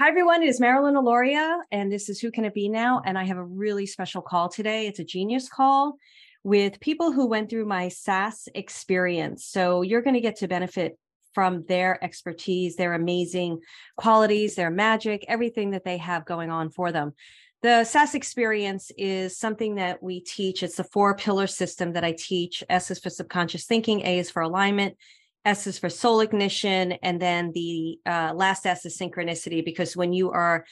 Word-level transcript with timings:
Hi, 0.00 0.08
everyone. 0.08 0.42
It 0.42 0.48
is 0.48 0.60
Marilyn 0.60 0.94
Alauria, 0.94 1.58
and 1.70 1.92
this 1.92 2.08
is 2.08 2.20
Who 2.20 2.30
Can 2.30 2.46
It 2.46 2.54
Be 2.54 2.70
Now? 2.70 3.02
And 3.04 3.18
I 3.18 3.24
have 3.24 3.36
a 3.36 3.44
really 3.44 3.84
special 3.84 4.22
call 4.22 4.48
today. 4.48 4.86
It's 4.86 4.98
a 4.98 5.04
genius 5.04 5.46
call 5.46 5.98
with 6.42 6.80
people 6.80 7.12
who 7.12 7.26
went 7.26 7.50
through 7.50 7.66
my 7.66 7.88
SAS 7.88 8.48
experience. 8.54 9.44
So 9.44 9.82
you're 9.82 10.00
going 10.00 10.14
to 10.14 10.22
get 10.22 10.36
to 10.36 10.48
benefit 10.48 10.98
from 11.34 11.66
their 11.66 12.02
expertise, 12.02 12.76
their 12.76 12.94
amazing 12.94 13.60
qualities, 13.98 14.54
their 14.54 14.70
magic, 14.70 15.26
everything 15.28 15.72
that 15.72 15.84
they 15.84 15.98
have 15.98 16.24
going 16.24 16.48
on 16.48 16.70
for 16.70 16.92
them. 16.92 17.12
The 17.60 17.84
SAS 17.84 18.14
experience 18.14 18.90
is 18.96 19.36
something 19.36 19.74
that 19.74 20.02
we 20.02 20.20
teach. 20.20 20.62
It's 20.62 20.76
the 20.76 20.84
four 20.84 21.14
pillar 21.14 21.46
system 21.46 21.92
that 21.92 22.04
I 22.04 22.12
teach. 22.12 22.64
S 22.70 22.90
is 22.90 23.00
for 23.00 23.10
subconscious 23.10 23.66
thinking, 23.66 24.00
A 24.06 24.18
is 24.18 24.30
for 24.30 24.40
alignment, 24.40 24.96
S 25.44 25.66
is 25.66 25.78
for 25.78 25.88
soul 25.88 26.20
ignition, 26.20 26.92
and 27.02 27.20
then 27.20 27.52
the 27.52 27.98
uh, 28.06 28.32
last 28.34 28.66
S 28.66 28.84
is 28.84 28.98
synchronicity. 28.98 29.64
Because 29.64 29.96
when 29.96 30.12
you 30.12 30.30
are 30.30 30.64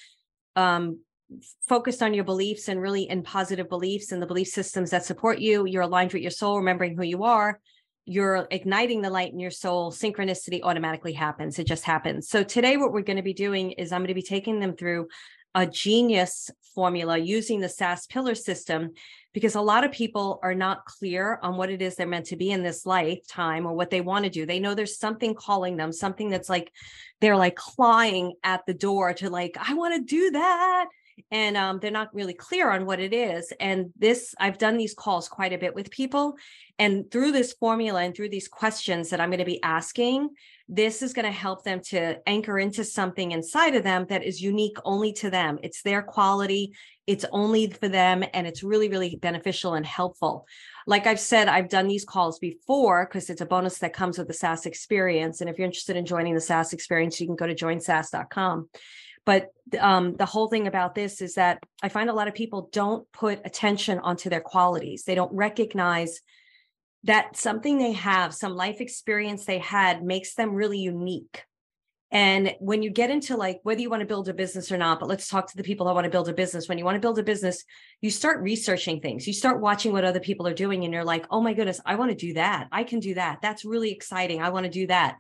um, 0.57 1.01
focused 1.67 2.03
on 2.03 2.15
your 2.15 2.25
beliefs 2.25 2.69
and 2.69 2.81
really 2.81 3.09
in 3.09 3.23
positive 3.23 3.69
beliefs 3.69 4.13
and 4.13 4.21
the 4.21 4.27
belief 4.27 4.49
systems 4.49 4.91
that 4.91 5.05
support 5.05 5.39
you, 5.39 5.67
you're 5.67 5.83
aligned 5.83 6.13
with 6.13 6.23
your 6.23 6.31
soul, 6.31 6.59
remembering 6.59 6.97
who 6.97 7.03
you 7.03 7.25
are. 7.25 7.61
You're 8.05 8.49
igniting 8.51 9.03
the 9.03 9.11
light 9.11 9.33
in 9.33 9.39
your 9.39 9.51
soul. 9.51 9.93
Synchronicity 9.93 10.61
automatically 10.63 11.13
happens. 11.13 11.59
It 11.59 11.67
just 11.67 11.85
happens. 11.85 12.29
So, 12.29 12.43
today, 12.43 12.77
what 12.77 12.93
we're 12.93 13.03
going 13.03 13.19
to 13.19 13.23
be 13.23 13.35
doing 13.35 13.73
is 13.73 13.93
I'm 13.93 14.01
going 14.01 14.09
to 14.09 14.15
be 14.15 14.23
taking 14.23 14.61
them 14.61 14.77
through 14.77 15.09
a 15.55 15.67
genius 15.67 16.51
formula 16.79 17.19
using 17.19 17.59
the 17.59 17.69
SAS 17.69 18.07
pillar 18.07 18.37
system 18.37 18.93
because 19.33 19.57
a 19.57 19.61
lot 19.61 19.83
of 19.83 19.91
people 19.91 20.39
are 20.45 20.55
not 20.55 20.85
clear 20.85 21.41
on 21.43 21.57
what 21.57 21.71
it 21.71 21.83
is 21.83 21.97
they're 21.97 22.07
meant 22.07 22.27
to 22.27 22.37
be 22.37 22.53
in 22.53 22.63
this 22.63 22.87
lifetime 22.87 23.67
or 23.67 23.73
what 23.73 23.91
they 23.91 24.01
want 24.01 24.25
to 24.25 24.31
do. 24.31 24.47
They 24.47 24.61
know 24.61 24.77
there's 24.77 24.97
something 24.97 25.35
calling 25.35 25.77
them, 25.77 25.91
something 25.91 26.31
that's 26.31 26.49
like 26.49 26.71
they're 27.21 27.37
like 27.37 27.57
clawing 27.57 28.35
at 28.45 28.65
the 28.65 28.75
door 28.75 29.13
to 29.15 29.29
like, 29.29 29.57
I 29.61 29.75
want 29.75 29.97
to 29.97 30.09
do 30.09 30.31
that. 30.31 30.87
And 31.31 31.57
um, 31.57 31.79
they're 31.81 31.91
not 31.91 32.15
really 32.15 32.35
clear 32.35 32.71
on 32.71 32.87
what 32.87 33.01
it 33.01 33.13
is. 33.13 33.53
And 33.61 33.93
this, 33.97 34.35
I've 34.39 34.59
done 34.59 34.77
these 34.77 34.95
calls 34.95 35.29
quite 35.29 35.53
a 35.53 35.59
bit 35.59 35.75
with 35.75 35.91
people. 35.91 36.37
And 36.79 37.11
through 37.11 37.33
this 37.33 37.53
formula 37.55 38.03
and 38.03 38.15
through 38.15 38.29
these 38.29 38.49
questions 38.49 39.11
that 39.11 39.21
I'm 39.21 39.31
going 39.31 39.39
to 39.39 39.45
be 39.45 39.63
asking, 39.63 40.31
this 40.69 41.03
is 41.03 41.15
going 41.15 41.25
to 41.25 41.33
help 41.33 41.65
them 41.65 41.81
to 41.81 42.19
anchor 42.29 42.59
into 42.59 42.85
something 42.85 43.33
inside 43.33 43.75
of 43.75 43.83
them 43.83 44.07
that 44.11 44.23
is 44.23 44.43
unique 44.43 44.77
only 44.85 45.13
to 45.15 45.31
them. 45.31 45.59
It's 45.63 45.83
their 45.83 46.03
quality, 46.03 46.75
it's 47.07 47.25
only 47.33 47.71
for 47.71 47.89
them, 47.89 48.23
and 48.35 48.47
it's 48.47 48.63
really, 48.63 48.91
really 48.91 49.17
beneficial 49.17 49.75
and 49.75 49.87
helpful. 49.87 50.47
Like 50.87 51.07
I've 51.07 51.21
said, 51.21 51.49
I've 51.49 51.71
done 51.71 51.89
these 51.89 52.05
calls 52.05 52.39
before 52.39 53.07
because 53.07 53.31
it's 53.31 53.41
a 53.41 53.47
bonus 53.47 53.79
that 53.79 53.95
comes 53.95 54.19
with 54.19 54.29
the 54.29 54.35
SAS 54.35 54.67
experience. 54.67 55.41
And 55.41 55.49
if 55.49 55.59
you're 55.59 55.67
interested 55.67 55.97
in 55.97 56.05
joining 56.05 56.35
the 56.35 56.41
SAS 56.41 56.75
experience, 56.75 57.19
you 57.19 57.27
can 57.27 57.37
go 57.37 57.47
to 57.47 57.55
joinsas.com. 57.55 58.69
But 59.29 59.53
um, 59.79 60.17
the 60.17 60.25
whole 60.25 60.49
thing 60.49 60.67
about 60.67 60.95
this 60.95 61.21
is 61.21 61.35
that 61.35 61.63
I 61.83 61.91
find 61.91 62.09
a 62.09 62.15
lot 62.15 62.29
of 62.29 62.35
people 62.35 62.71
don't 62.73 63.07
put 63.13 63.45
attention 63.45 63.99
onto 63.99 64.31
their 64.31 64.41
qualities. 64.41 65.05
They 65.05 65.15
don't 65.15 65.35
recognize 65.35 66.23
that 67.05 67.37
something 67.37 67.77
they 67.77 67.93
have, 67.93 68.33
some 68.33 68.57
life 68.57 68.81
experience 68.81 69.45
they 69.45 69.59
had 69.59 70.03
makes 70.03 70.33
them 70.33 70.55
really 70.55 70.79
unique. 70.79 71.45
And 72.11 72.55
when 72.59 72.83
you 72.83 72.89
get 72.89 73.11
into 73.11 73.37
like 73.37 73.61
whether 73.65 73.83
you 73.83 73.91
want 73.91 74.01
to 74.01 74.07
build 74.07 74.31
a 74.31 74.33
business 74.33 74.73
or 74.73 74.79
not, 74.79 74.99
but 74.99 75.11
let's 75.11 75.29
talk 75.29 75.47
to 75.49 75.59
the 75.59 75.63
people 75.63 75.85
that 75.85 75.95
want 75.95 76.07
to 76.07 76.11
build 76.11 76.31
a 76.31 76.33
business. 76.33 76.67
When 76.67 76.79
you 76.79 76.87
want 76.87 76.95
to 76.95 77.07
build 77.07 77.19
a 77.19 77.23
business, 77.23 77.63
you 78.01 78.11
start 78.11 78.41
researching 78.41 79.03
things. 79.03 79.27
You 79.27 79.35
start 79.35 79.61
watching 79.61 79.93
what 79.93 80.05
other 80.05 80.21
people 80.21 80.47
are 80.47 80.55
doing 80.55 80.85
and 80.85 80.95
you're 80.95 81.05
like, 81.05 81.27
"Oh 81.31 81.43
my 81.43 81.53
goodness, 81.53 81.83
I 81.85 81.97
want 81.97 82.13
to 82.13 82.27
do 82.27 82.33
that. 82.33 82.69
I 82.73 82.83
can 82.83 82.99
do 82.99 83.13
that. 83.17 83.41
That's 83.43 83.67
really 83.67 83.93
exciting. 83.93 84.41
I 84.41 84.49
want 84.49 84.65
to 84.65 84.71
do 84.71 84.87
that." 84.87 85.19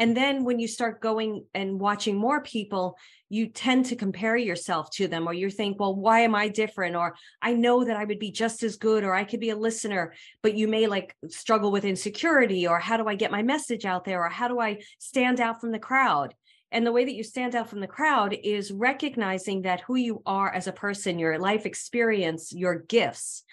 And 0.00 0.16
then 0.16 0.44
when 0.44 0.58
you 0.58 0.66
start 0.66 1.02
going 1.02 1.44
and 1.52 1.78
watching 1.78 2.16
more 2.16 2.42
people, 2.42 2.96
you 3.30 3.46
tend 3.46 3.86
to 3.86 3.96
compare 3.96 4.36
yourself 4.36 4.90
to 4.90 5.06
them, 5.06 5.26
or 5.26 5.32
you 5.32 5.48
think, 5.48 5.78
well, 5.78 5.94
why 5.94 6.20
am 6.20 6.34
I 6.34 6.48
different? 6.48 6.96
Or 6.96 7.14
I 7.40 7.54
know 7.54 7.84
that 7.84 7.96
I 7.96 8.04
would 8.04 8.18
be 8.18 8.32
just 8.32 8.62
as 8.64 8.76
good, 8.76 9.04
or 9.04 9.14
I 9.14 9.24
could 9.24 9.40
be 9.40 9.50
a 9.50 9.56
listener, 9.56 10.12
but 10.42 10.54
you 10.54 10.66
may 10.68 10.88
like 10.88 11.14
struggle 11.28 11.70
with 11.70 11.84
insecurity, 11.84 12.66
or 12.66 12.80
how 12.80 12.96
do 12.96 13.06
I 13.06 13.14
get 13.14 13.30
my 13.30 13.42
message 13.42 13.86
out 13.86 14.04
there, 14.04 14.22
or 14.22 14.28
how 14.28 14.48
do 14.48 14.60
I 14.60 14.82
stand 14.98 15.40
out 15.40 15.60
from 15.60 15.70
the 15.70 15.78
crowd? 15.78 16.34
And 16.72 16.84
the 16.84 16.92
way 16.92 17.04
that 17.04 17.14
you 17.14 17.22
stand 17.22 17.54
out 17.54 17.70
from 17.70 17.80
the 17.80 17.86
crowd 17.86 18.36
is 18.44 18.72
recognizing 18.72 19.62
that 19.62 19.80
who 19.80 19.94
you 19.94 20.22
are 20.26 20.52
as 20.52 20.66
a 20.66 20.72
person, 20.72 21.18
your 21.18 21.38
life 21.38 21.66
experience, 21.66 22.52
your 22.52 22.80
gifts, 22.80 23.44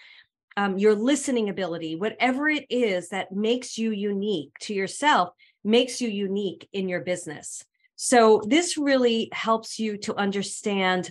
um, 0.56 0.76
your 0.76 0.96
listening 0.96 1.48
ability, 1.48 1.94
whatever 1.94 2.48
it 2.48 2.66
is 2.68 3.10
that 3.10 3.30
makes 3.32 3.78
you 3.78 3.92
unique 3.92 4.50
to 4.62 4.74
yourself, 4.74 5.30
makes 5.62 6.00
you 6.00 6.08
unique 6.08 6.68
in 6.72 6.88
your 6.88 7.00
business. 7.00 7.64
So 8.00 8.40
this 8.46 8.78
really 8.78 9.28
helps 9.32 9.80
you 9.80 9.96
to 9.98 10.14
understand 10.14 11.10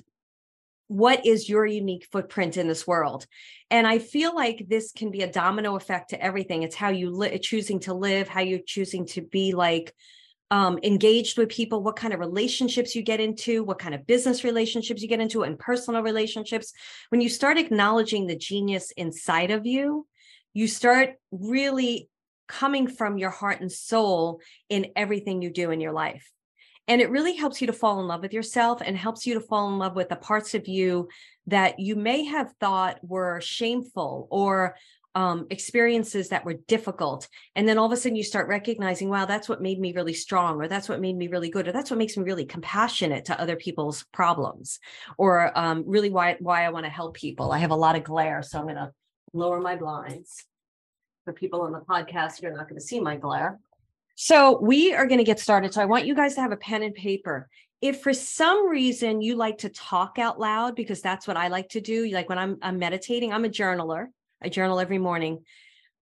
what 0.88 1.26
is 1.26 1.50
your 1.50 1.66
unique 1.66 2.08
footprint 2.14 2.56
in 2.56 2.70
this 2.70 2.88
world. 2.88 3.28
And 3.70 3.86
i 3.86 4.00
feel 4.00 4.34
like 4.34 4.68
this 4.70 4.94
can 4.94 5.12
be 5.12 5.22
a 5.22 5.30
domino 5.30 5.76
effect 5.76 6.12
to 6.12 6.24
everything. 6.24 6.64
It's 6.64 6.78
how 6.78 6.90
you 6.90 7.10
li- 7.10 7.38
choosing 7.40 7.82
to 7.82 7.94
live 7.94 8.30
how 8.30 8.40
you're 8.40 8.60
choosing 8.66 9.06
to 9.08 9.22
be 9.22 9.54
like 9.54 9.94
um, 10.50 10.80
engaged 10.82 11.38
with 11.38 11.50
people 11.50 11.84
what 11.84 11.98
kind 11.98 12.14
of 12.14 12.22
relationships 12.22 12.96
you 12.96 13.02
get 13.02 13.20
into 13.20 13.66
what 13.66 13.80
kind 13.80 13.94
of 13.94 14.08
business 14.08 14.46
relationships 14.46 15.02
you 15.02 15.10
get 15.10 15.20
into 15.20 15.44
and 15.44 15.60
personal 15.60 16.02
relationships. 16.02 16.72
When 17.10 17.20
you 17.20 17.28
start 17.28 17.58
acknowledging 17.58 18.28
the 18.28 18.38
genius 18.38 18.92
inside 18.92 19.52
of 19.52 19.66
you 19.66 20.08
you 20.54 20.70
start 20.70 21.16
really 21.32 22.10
coming 22.48 22.88
from 22.88 23.18
your 23.18 23.30
heart 23.30 23.60
and 23.60 23.70
soul 23.70 24.40
in 24.70 24.94
everything 24.96 25.42
you 25.42 25.50
do 25.50 25.72
in 25.72 25.82
your 25.82 25.92
life. 25.92 26.32
And 26.88 27.02
it 27.02 27.10
really 27.10 27.36
helps 27.36 27.60
you 27.60 27.68
to 27.68 27.74
fall 27.74 28.00
in 28.00 28.08
love 28.08 28.22
with 28.22 28.34
yourself 28.34 28.82
and 28.84 28.98
helps 28.98 29.26
you 29.28 29.34
to 29.34 29.42
fall 29.42 29.70
in 29.70 29.78
love 29.78 29.96
with 29.96 30.10
the 30.10 30.16
parts 30.16 30.54
of 30.54 30.68
you 30.68 31.10
that 31.48 31.80
you 31.80 31.96
may 31.96 32.24
have 32.24 32.54
thought 32.60 33.00
were 33.02 33.42
shameful 33.42 34.28
or 34.32 34.76
um, 35.16 35.48
experiences 35.50 36.30
that 36.30 36.46
were 36.46 36.54
difficult. 36.68 37.28
And 37.56 37.68
then 37.68 37.78
all 37.78 37.88
of 37.88 37.92
a 37.92 37.98
sudden 37.98 38.16
you 38.16 38.24
start 38.24 38.48
recognizing, 38.48 39.10
wow, 39.10 39.26
that's 39.26 39.50
what 39.50 39.62
made 39.62 39.80
me 39.80 39.92
really 39.92 40.14
strong, 40.14 40.62
or 40.62 40.68
that's 40.68 40.88
what 40.88 41.02
made 41.02 41.18
me 41.18 41.28
really 41.28 41.50
good, 41.50 41.68
or 41.68 41.72
that's 41.72 41.90
what 41.90 41.98
makes 41.98 42.16
me 42.16 42.24
really 42.24 42.46
compassionate 42.46 43.26
to 43.26 43.42
other 43.42 43.56
people's 43.56 44.06
problems, 44.14 44.80
or 45.18 45.58
um, 45.58 45.84
really 45.88 46.12
why, 46.12 46.38
why 46.40 46.66
I 46.66 46.70
want 46.70 46.86
to 46.86 46.92
help 46.92 47.16
people. 47.16 47.52
I 47.52 47.58
have 47.58 47.72
a 47.72 47.76
lot 47.76 47.96
of 47.96 48.04
glare, 48.04 48.44
so 48.44 48.60
I'm 48.60 48.66
going 48.66 48.76
to 48.76 48.92
lower 49.34 49.60
my 49.60 49.76
blinds 49.76 50.46
for 51.28 51.34
people 51.34 51.62
on 51.62 51.74
the 51.74 51.80
podcast, 51.82 52.42
you're 52.42 52.56
not 52.56 52.70
going 52.70 52.80
to 52.80 52.86
see 52.86 53.02
my 53.02 53.18
glare. 53.18 53.60
So 54.20 54.60
we 54.60 54.96
are 54.96 55.06
going 55.06 55.20
to 55.20 55.24
get 55.24 55.40
started. 55.40 55.76
So 55.76 55.82
I 55.82 55.86
want 55.86 56.08
you 56.08 56.16
guys 56.16 56.34
to 56.36 56.42
have 56.42 56.52
a 56.52 56.58
pen 56.58 56.82
and 56.82 56.96
paper. 56.96 57.48
If 57.82 58.02
for 58.02 58.14
some 58.16 58.68
reason 58.68 59.22
you 59.22 59.36
like 59.36 59.60
to 59.60 59.70
talk 59.70 60.18
out 60.18 60.40
loud, 60.40 60.76
because 60.76 61.02
that's 61.02 61.28
what 61.28 61.38
I 61.38 61.50
like 61.50 61.70
to 61.70 61.82
do, 61.82 62.10
like 62.10 62.28
when 62.28 62.40
I'm, 62.40 62.58
I'm 62.64 62.80
meditating, 62.80 63.32
I'm 63.32 63.46
a 63.46 63.50
journaler. 63.50 64.08
I 64.42 64.50
journal 64.50 64.80
every 64.80 64.98
morning, 64.98 65.44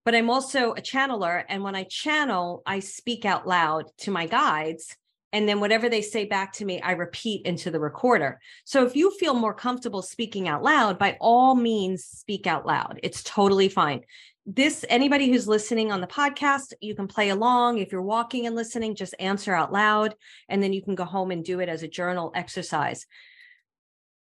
but 0.06 0.16
I'm 0.16 0.30
also 0.30 0.72
a 0.72 0.81
channeler. 0.81 1.44
And 1.50 1.62
when 1.62 1.75
I 1.75 1.84
channel, 1.84 2.64
I 2.66 2.80
speak 2.80 3.25
out 3.25 3.46
loud 3.46 3.88
to 4.00 4.12
my 4.12 4.28
guides. 4.28 4.96
And 5.34 5.50
then 5.50 5.59
whatever 5.59 5.90
they 5.90 6.02
say 6.02 6.24
back 6.24 6.54
to 6.54 6.66
me, 6.66 6.80
I 6.81 6.94
repeat 6.94 7.46
into 7.46 7.70
the 7.70 7.81
recorder. 7.81 8.40
So 8.64 8.86
if 8.86 8.96
you 8.96 9.12
feel 9.12 9.34
more 9.34 9.54
comfortable 9.54 10.02
speaking 10.02 10.48
out 10.48 10.64
loud, 10.64 10.98
by 10.98 11.18
all 11.20 11.54
means, 11.54 12.06
speak 12.06 12.48
out 12.48 12.66
loud. 12.66 12.98
It's 13.04 13.24
totally 13.24 13.68
fine 13.68 14.06
this 14.45 14.85
anybody 14.89 15.29
who's 15.29 15.47
listening 15.47 15.91
on 15.91 16.01
the 16.01 16.07
podcast 16.07 16.73
you 16.79 16.95
can 16.95 17.07
play 17.07 17.29
along. 17.29 17.79
If 17.79 17.91
you're 17.91 18.01
walking 18.01 18.45
and 18.45 18.56
listening 18.56 18.95
just 18.95 19.16
answer 19.19 19.53
out 19.53 19.73
loud 19.73 20.13
and 20.50 20.61
then 20.61 20.72
you 20.72 20.83
can 20.83 20.94
go 20.94 21.03
home 21.03 21.31
and 21.31 21.44
do 21.44 21.59
it 21.59 21.69
as 21.69 21.81
a 21.81 21.88
journal 21.88 22.31
exercise. 22.35 23.07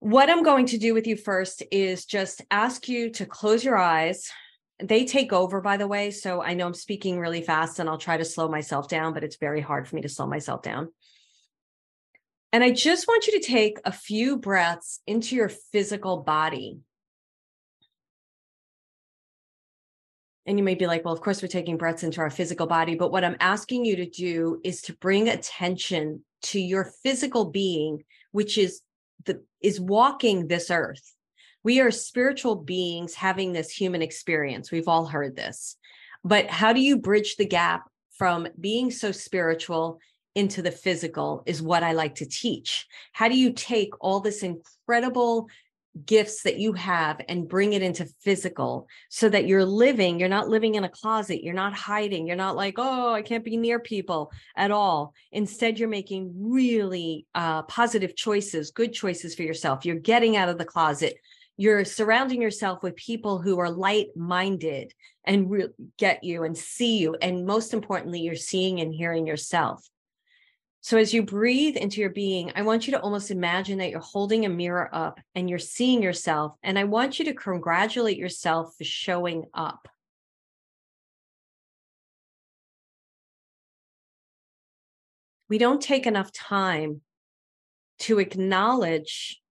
What 0.00 0.30
i'm 0.30 0.42
going 0.42 0.66
to 0.66 0.78
do 0.78 0.94
with 0.94 1.06
you 1.06 1.16
first 1.16 1.62
is 1.70 2.06
just 2.06 2.42
ask 2.50 2.88
you 2.88 3.10
to 3.12 3.26
close 3.26 3.64
your 3.64 3.76
eyes. 3.76 4.30
They 4.82 5.04
take 5.04 5.32
over 5.32 5.60
by 5.60 5.76
the 5.76 5.88
way 5.88 6.10
so 6.10 6.42
i 6.42 6.54
know 6.54 6.66
i'm 6.66 6.74
speaking 6.74 7.18
really 7.18 7.42
fast 7.42 7.78
and 7.78 7.88
i'll 7.88 7.98
try 7.98 8.16
to 8.16 8.24
slow 8.24 8.48
myself 8.48 8.88
down 8.88 9.12
but 9.14 9.24
it's 9.24 9.36
very 9.36 9.60
hard 9.60 9.88
for 9.88 9.96
me 9.96 10.02
to 10.02 10.08
slow 10.08 10.26
myself 10.26 10.62
down. 10.62 10.88
And 12.52 12.64
i 12.64 12.70
just 12.70 13.06
want 13.06 13.26
you 13.26 13.38
to 13.38 13.46
take 13.46 13.78
a 13.84 13.92
few 13.92 14.38
breaths 14.38 15.00
into 15.06 15.36
your 15.36 15.50
physical 15.50 16.22
body 16.22 16.78
And 20.46 20.58
you 20.58 20.64
may 20.64 20.74
be 20.74 20.86
like, 20.86 21.04
well, 21.04 21.14
of 21.14 21.20
course, 21.20 21.42
we're 21.42 21.48
taking 21.48 21.76
breaths 21.76 22.02
into 22.02 22.20
our 22.20 22.30
physical 22.30 22.66
body. 22.66 22.94
But 22.94 23.10
what 23.10 23.24
I'm 23.24 23.36
asking 23.40 23.84
you 23.84 23.96
to 23.96 24.06
do 24.06 24.60
is 24.62 24.82
to 24.82 24.94
bring 24.94 25.28
attention 25.28 26.24
to 26.42 26.60
your 26.60 26.92
physical 27.02 27.46
being, 27.46 28.04
which 28.32 28.56
is 28.56 28.80
the 29.24 29.42
is 29.60 29.80
walking 29.80 30.46
this 30.46 30.70
earth. 30.70 31.14
We 31.64 31.80
are 31.80 31.90
spiritual 31.90 32.54
beings 32.54 33.14
having 33.14 33.52
this 33.52 33.70
human 33.70 34.02
experience. 34.02 34.70
We've 34.70 34.86
all 34.86 35.06
heard 35.06 35.34
this. 35.34 35.76
But 36.22 36.46
how 36.46 36.72
do 36.72 36.80
you 36.80 36.98
bridge 36.98 37.36
the 37.36 37.46
gap 37.46 37.90
from 38.16 38.46
being 38.60 38.90
so 38.90 39.10
spiritual 39.12 39.98
into 40.36 40.60
the 40.60 40.70
physical 40.70 41.42
is 41.46 41.62
what 41.62 41.82
I 41.82 41.92
like 41.92 42.16
to 42.16 42.26
teach. 42.26 42.86
How 43.12 43.26
do 43.26 43.36
you 43.36 43.52
take 43.54 43.94
all 44.00 44.20
this 44.20 44.42
incredible 44.42 45.48
gifts 46.04 46.42
that 46.42 46.58
you 46.58 46.72
have 46.74 47.20
and 47.28 47.48
bring 47.48 47.72
it 47.72 47.82
into 47.82 48.06
physical 48.20 48.86
so 49.08 49.28
that 49.28 49.46
you're 49.46 49.64
living 49.64 50.20
you're 50.20 50.28
not 50.28 50.48
living 50.48 50.74
in 50.74 50.84
a 50.84 50.88
closet 50.88 51.42
you're 51.42 51.54
not 51.54 51.72
hiding 51.72 52.26
you're 52.26 52.36
not 52.36 52.56
like 52.56 52.74
oh 52.76 53.12
i 53.12 53.22
can't 53.22 53.44
be 53.44 53.56
near 53.56 53.78
people 53.78 54.30
at 54.56 54.70
all. 54.70 55.14
Instead 55.32 55.78
you're 55.78 55.88
making 55.88 56.32
really 56.34 57.26
uh, 57.34 57.62
positive 57.62 58.16
choices 58.16 58.70
good 58.70 58.92
choices 58.92 59.34
for 59.34 59.42
yourself. 59.42 59.84
You're 59.84 59.96
getting 59.96 60.36
out 60.36 60.48
of 60.48 60.58
the 60.58 60.64
closet. 60.64 61.16
You're 61.56 61.84
surrounding 61.84 62.42
yourself 62.42 62.82
with 62.82 62.96
people 62.96 63.40
who 63.40 63.58
are 63.58 63.70
light 63.70 64.08
minded 64.14 64.92
and 65.24 65.50
re- 65.50 65.68
get 65.96 66.22
you 66.22 66.44
and 66.44 66.56
see 66.56 66.98
you 66.98 67.16
and 67.20 67.46
most 67.46 67.72
importantly 67.72 68.20
you're 68.20 68.36
seeing 68.36 68.80
and 68.80 68.94
hearing 68.94 69.26
yourself 69.26 69.88
so 70.86 70.98
as 70.98 71.12
you 71.12 71.24
breathe 71.24 71.76
into 71.76 72.00
your 72.00 72.10
being, 72.10 72.52
I 72.54 72.62
want 72.62 72.86
you 72.86 72.92
to 72.92 73.00
almost 73.00 73.32
imagine 73.32 73.78
that 73.78 73.90
you're 73.90 73.98
holding 73.98 74.46
a 74.46 74.48
mirror 74.48 74.88
up 74.92 75.18
and 75.34 75.50
you're 75.50 75.58
seeing 75.58 76.00
yourself. 76.00 76.54
And 76.62 76.78
I 76.78 76.84
want 76.84 77.18
you 77.18 77.24
to 77.24 77.34
congratulate 77.34 78.16
yourself 78.16 78.76
for 78.78 78.84
showing 78.84 79.46
up. 79.52 79.88
We 85.48 85.58
don't 85.58 85.82
take 85.82 86.06
enough 86.06 86.30
time 86.30 87.00
to 88.02 88.20
acknowledge 88.20 89.42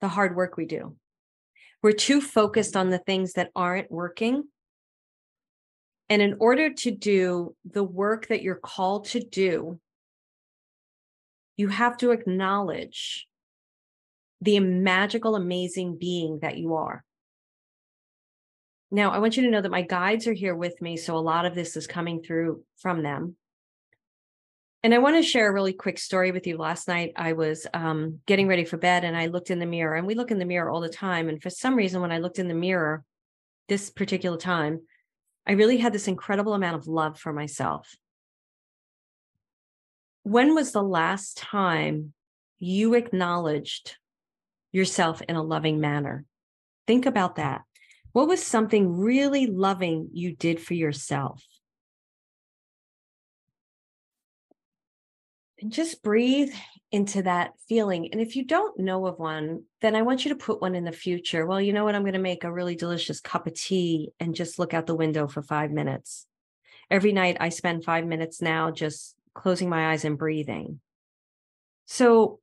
the 0.00 0.08
hard 0.08 0.34
work 0.34 0.56
we 0.56 0.66
do. 0.66 0.96
We're 1.80 1.92
too 1.92 2.20
focused 2.20 2.76
on 2.76 2.90
the 2.90 2.98
things 2.98 3.34
that 3.34 3.52
aren't 3.54 3.92
working. 3.92 4.48
And 6.08 6.20
in 6.20 6.38
order 6.40 6.74
to 6.74 6.90
do 6.90 7.54
the 7.64 7.84
work 7.84 8.26
that 8.26 8.42
you're 8.42 8.56
called 8.56 9.04
to 9.10 9.20
do, 9.20 9.78
you 11.56 11.68
have 11.68 11.96
to 11.98 12.10
acknowledge 12.10 13.26
the 14.40 14.60
magical, 14.60 15.34
amazing 15.34 15.96
being 15.98 16.40
that 16.42 16.58
you 16.58 16.74
are. 16.74 17.04
Now, 18.90 19.10
I 19.10 19.18
want 19.18 19.36
you 19.36 19.42
to 19.44 19.50
know 19.50 19.60
that 19.60 19.70
my 19.70 19.82
guides 19.82 20.26
are 20.26 20.32
here 20.32 20.54
with 20.54 20.80
me. 20.80 20.96
So 20.96 21.16
a 21.16 21.18
lot 21.18 21.46
of 21.46 21.54
this 21.54 21.76
is 21.76 21.86
coming 21.86 22.22
through 22.22 22.62
from 22.78 23.02
them. 23.02 23.36
And 24.82 24.94
I 24.94 24.98
want 24.98 25.16
to 25.16 25.22
share 25.22 25.48
a 25.48 25.52
really 25.52 25.72
quick 25.72 25.98
story 25.98 26.30
with 26.30 26.46
you. 26.46 26.56
Last 26.56 26.86
night, 26.86 27.12
I 27.16 27.32
was 27.32 27.66
um, 27.74 28.20
getting 28.26 28.46
ready 28.46 28.64
for 28.64 28.76
bed 28.76 29.04
and 29.04 29.16
I 29.16 29.26
looked 29.26 29.50
in 29.50 29.58
the 29.58 29.66
mirror, 29.66 29.96
and 29.96 30.06
we 30.06 30.14
look 30.14 30.30
in 30.30 30.38
the 30.38 30.44
mirror 30.44 30.70
all 30.70 30.80
the 30.80 30.88
time. 30.88 31.28
And 31.28 31.42
for 31.42 31.50
some 31.50 31.74
reason, 31.74 32.00
when 32.00 32.12
I 32.12 32.18
looked 32.18 32.38
in 32.38 32.46
the 32.46 32.54
mirror 32.54 33.02
this 33.68 33.90
particular 33.90 34.36
time, 34.36 34.82
I 35.44 35.52
really 35.52 35.78
had 35.78 35.92
this 35.92 36.06
incredible 36.06 36.54
amount 36.54 36.76
of 36.76 36.86
love 36.86 37.18
for 37.18 37.32
myself 37.32 37.96
when 40.26 40.56
was 40.56 40.72
the 40.72 40.82
last 40.82 41.36
time 41.38 42.12
you 42.58 42.94
acknowledged 42.94 43.96
yourself 44.72 45.22
in 45.22 45.36
a 45.36 45.42
loving 45.42 45.78
manner? 45.78 46.24
Think 46.88 47.06
about 47.06 47.36
that. 47.36 47.62
What 48.10 48.26
was 48.26 48.42
something 48.42 48.96
really 48.96 49.46
loving 49.46 50.08
you 50.12 50.34
did 50.34 50.58
for 50.58 50.74
yourself? 50.74 51.44
And 55.62 55.70
just 55.70 56.02
breathe 56.02 56.52
into 56.90 57.22
that 57.22 57.52
feeling. 57.68 58.08
And 58.10 58.20
if 58.20 58.34
you 58.34 58.44
don't 58.44 58.80
know 58.80 59.06
of 59.06 59.20
one, 59.20 59.62
then 59.80 59.94
I 59.94 60.02
want 60.02 60.24
you 60.24 60.30
to 60.30 60.44
put 60.44 60.60
one 60.60 60.74
in 60.74 60.82
the 60.82 60.90
future. 60.90 61.46
Well, 61.46 61.60
you 61.60 61.72
know 61.72 61.84
what? 61.84 61.94
I'm 61.94 62.02
going 62.02 62.14
to 62.14 62.18
make 62.18 62.42
a 62.42 62.52
really 62.52 62.74
delicious 62.74 63.20
cup 63.20 63.46
of 63.46 63.54
tea 63.54 64.10
and 64.18 64.34
just 64.34 64.58
look 64.58 64.74
out 64.74 64.86
the 64.86 64.96
window 64.96 65.28
for 65.28 65.40
five 65.40 65.70
minutes. 65.70 66.26
Every 66.90 67.12
night 67.12 67.36
I 67.38 67.50
spend 67.50 67.84
five 67.84 68.04
minutes 68.04 68.42
now 68.42 68.72
just 68.72 69.15
closing 69.36 69.68
my 69.68 69.92
eyes 69.92 70.04
and 70.04 70.18
breathing. 70.18 70.80
So 71.84 72.40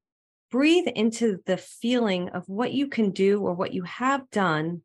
breathe 0.52 0.88
into 0.88 1.40
the 1.46 1.58
feeling 1.58 2.30
of 2.30 2.48
what 2.48 2.72
you 2.72 2.88
can 2.88 3.12
do 3.12 3.42
or 3.42 3.54
what 3.54 3.74
you 3.74 3.84
have 3.84 4.30
done 4.30 4.82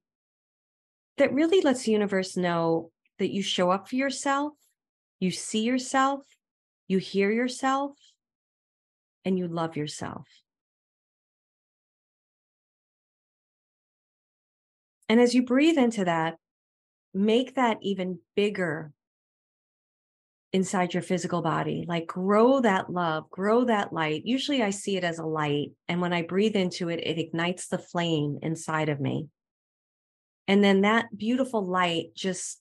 that 1.18 1.32
really 1.32 1.60
lets 1.60 1.82
the 1.84 1.92
universe 1.92 2.36
know 2.36 2.90
that 3.18 3.30
you 3.30 3.42
show 3.42 3.70
up 3.70 3.88
for 3.88 3.96
yourself, 3.96 4.54
you 5.20 5.30
see 5.30 5.62
yourself, 5.62 6.22
you 6.86 6.98
hear 6.98 7.30
yourself, 7.30 7.92
and 9.24 9.38
you 9.38 9.46
love 9.46 9.76
yourself. 9.76 10.26
And 15.08 15.20
as 15.20 15.34
you 15.34 15.42
breathe 15.42 15.78
into 15.78 16.04
that, 16.04 16.36
make 17.12 17.56
that 17.56 17.78
even 17.82 18.20
bigger 18.36 18.92
inside 20.52 20.94
your 20.94 21.02
physical 21.02 21.42
body. 21.42 21.84
Like 21.86 22.06
grow 22.06 22.60
that 22.60 22.90
love, 22.90 23.30
grow 23.30 23.64
that 23.64 23.92
light. 23.92 24.22
Usually 24.24 24.62
I 24.62 24.70
see 24.70 24.96
it 24.96 25.04
as 25.04 25.18
a 25.18 25.26
light. 25.26 25.72
And 25.88 26.00
when 26.00 26.12
I 26.12 26.22
breathe 26.22 26.56
into 26.56 26.88
it, 26.88 27.00
it 27.00 27.18
ignites 27.18 27.68
the 27.68 27.78
flame 27.78 28.38
inside 28.42 28.88
of 28.88 29.00
me. 29.00 29.28
And 30.46 30.64
then 30.64 30.80
that 30.82 31.16
beautiful 31.16 31.64
light 31.64 32.14
just 32.14 32.60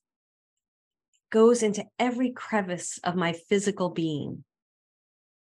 goes 1.30 1.64
into 1.64 1.86
every 1.98 2.32
crevice 2.32 3.00
of 3.04 3.16
my 3.16 3.34
physical 3.34 3.90
being. 3.90 4.44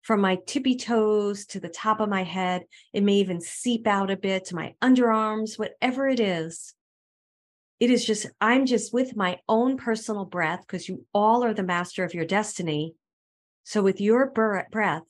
From 0.02 0.20
my 0.20 0.38
tippy 0.46 0.76
toes 0.76 1.44
to 1.46 1.60
the 1.60 1.68
top 1.68 2.00
of 2.00 2.08
my 2.08 2.22
head, 2.22 2.64
it 2.92 3.02
may 3.02 3.14
even 3.14 3.40
seep 3.40 3.86
out 3.86 4.10
a 4.10 4.16
bit 4.16 4.46
to 4.46 4.54
my 4.54 4.74
underarms, 4.82 5.58
whatever 5.58 6.08
it 6.08 6.20
is 6.20 6.74
it 7.80 7.90
is 7.90 8.04
just 8.04 8.26
i'm 8.40 8.66
just 8.66 8.92
with 8.92 9.16
my 9.16 9.38
own 9.48 9.76
personal 9.76 10.24
breath 10.24 10.60
because 10.62 10.88
you 10.88 11.04
all 11.14 11.44
are 11.44 11.54
the 11.54 11.62
master 11.62 12.04
of 12.04 12.14
your 12.14 12.24
destiny. 12.24 12.94
So 13.64 13.82
with 13.82 14.00
your 14.00 14.30
breath 14.30 15.02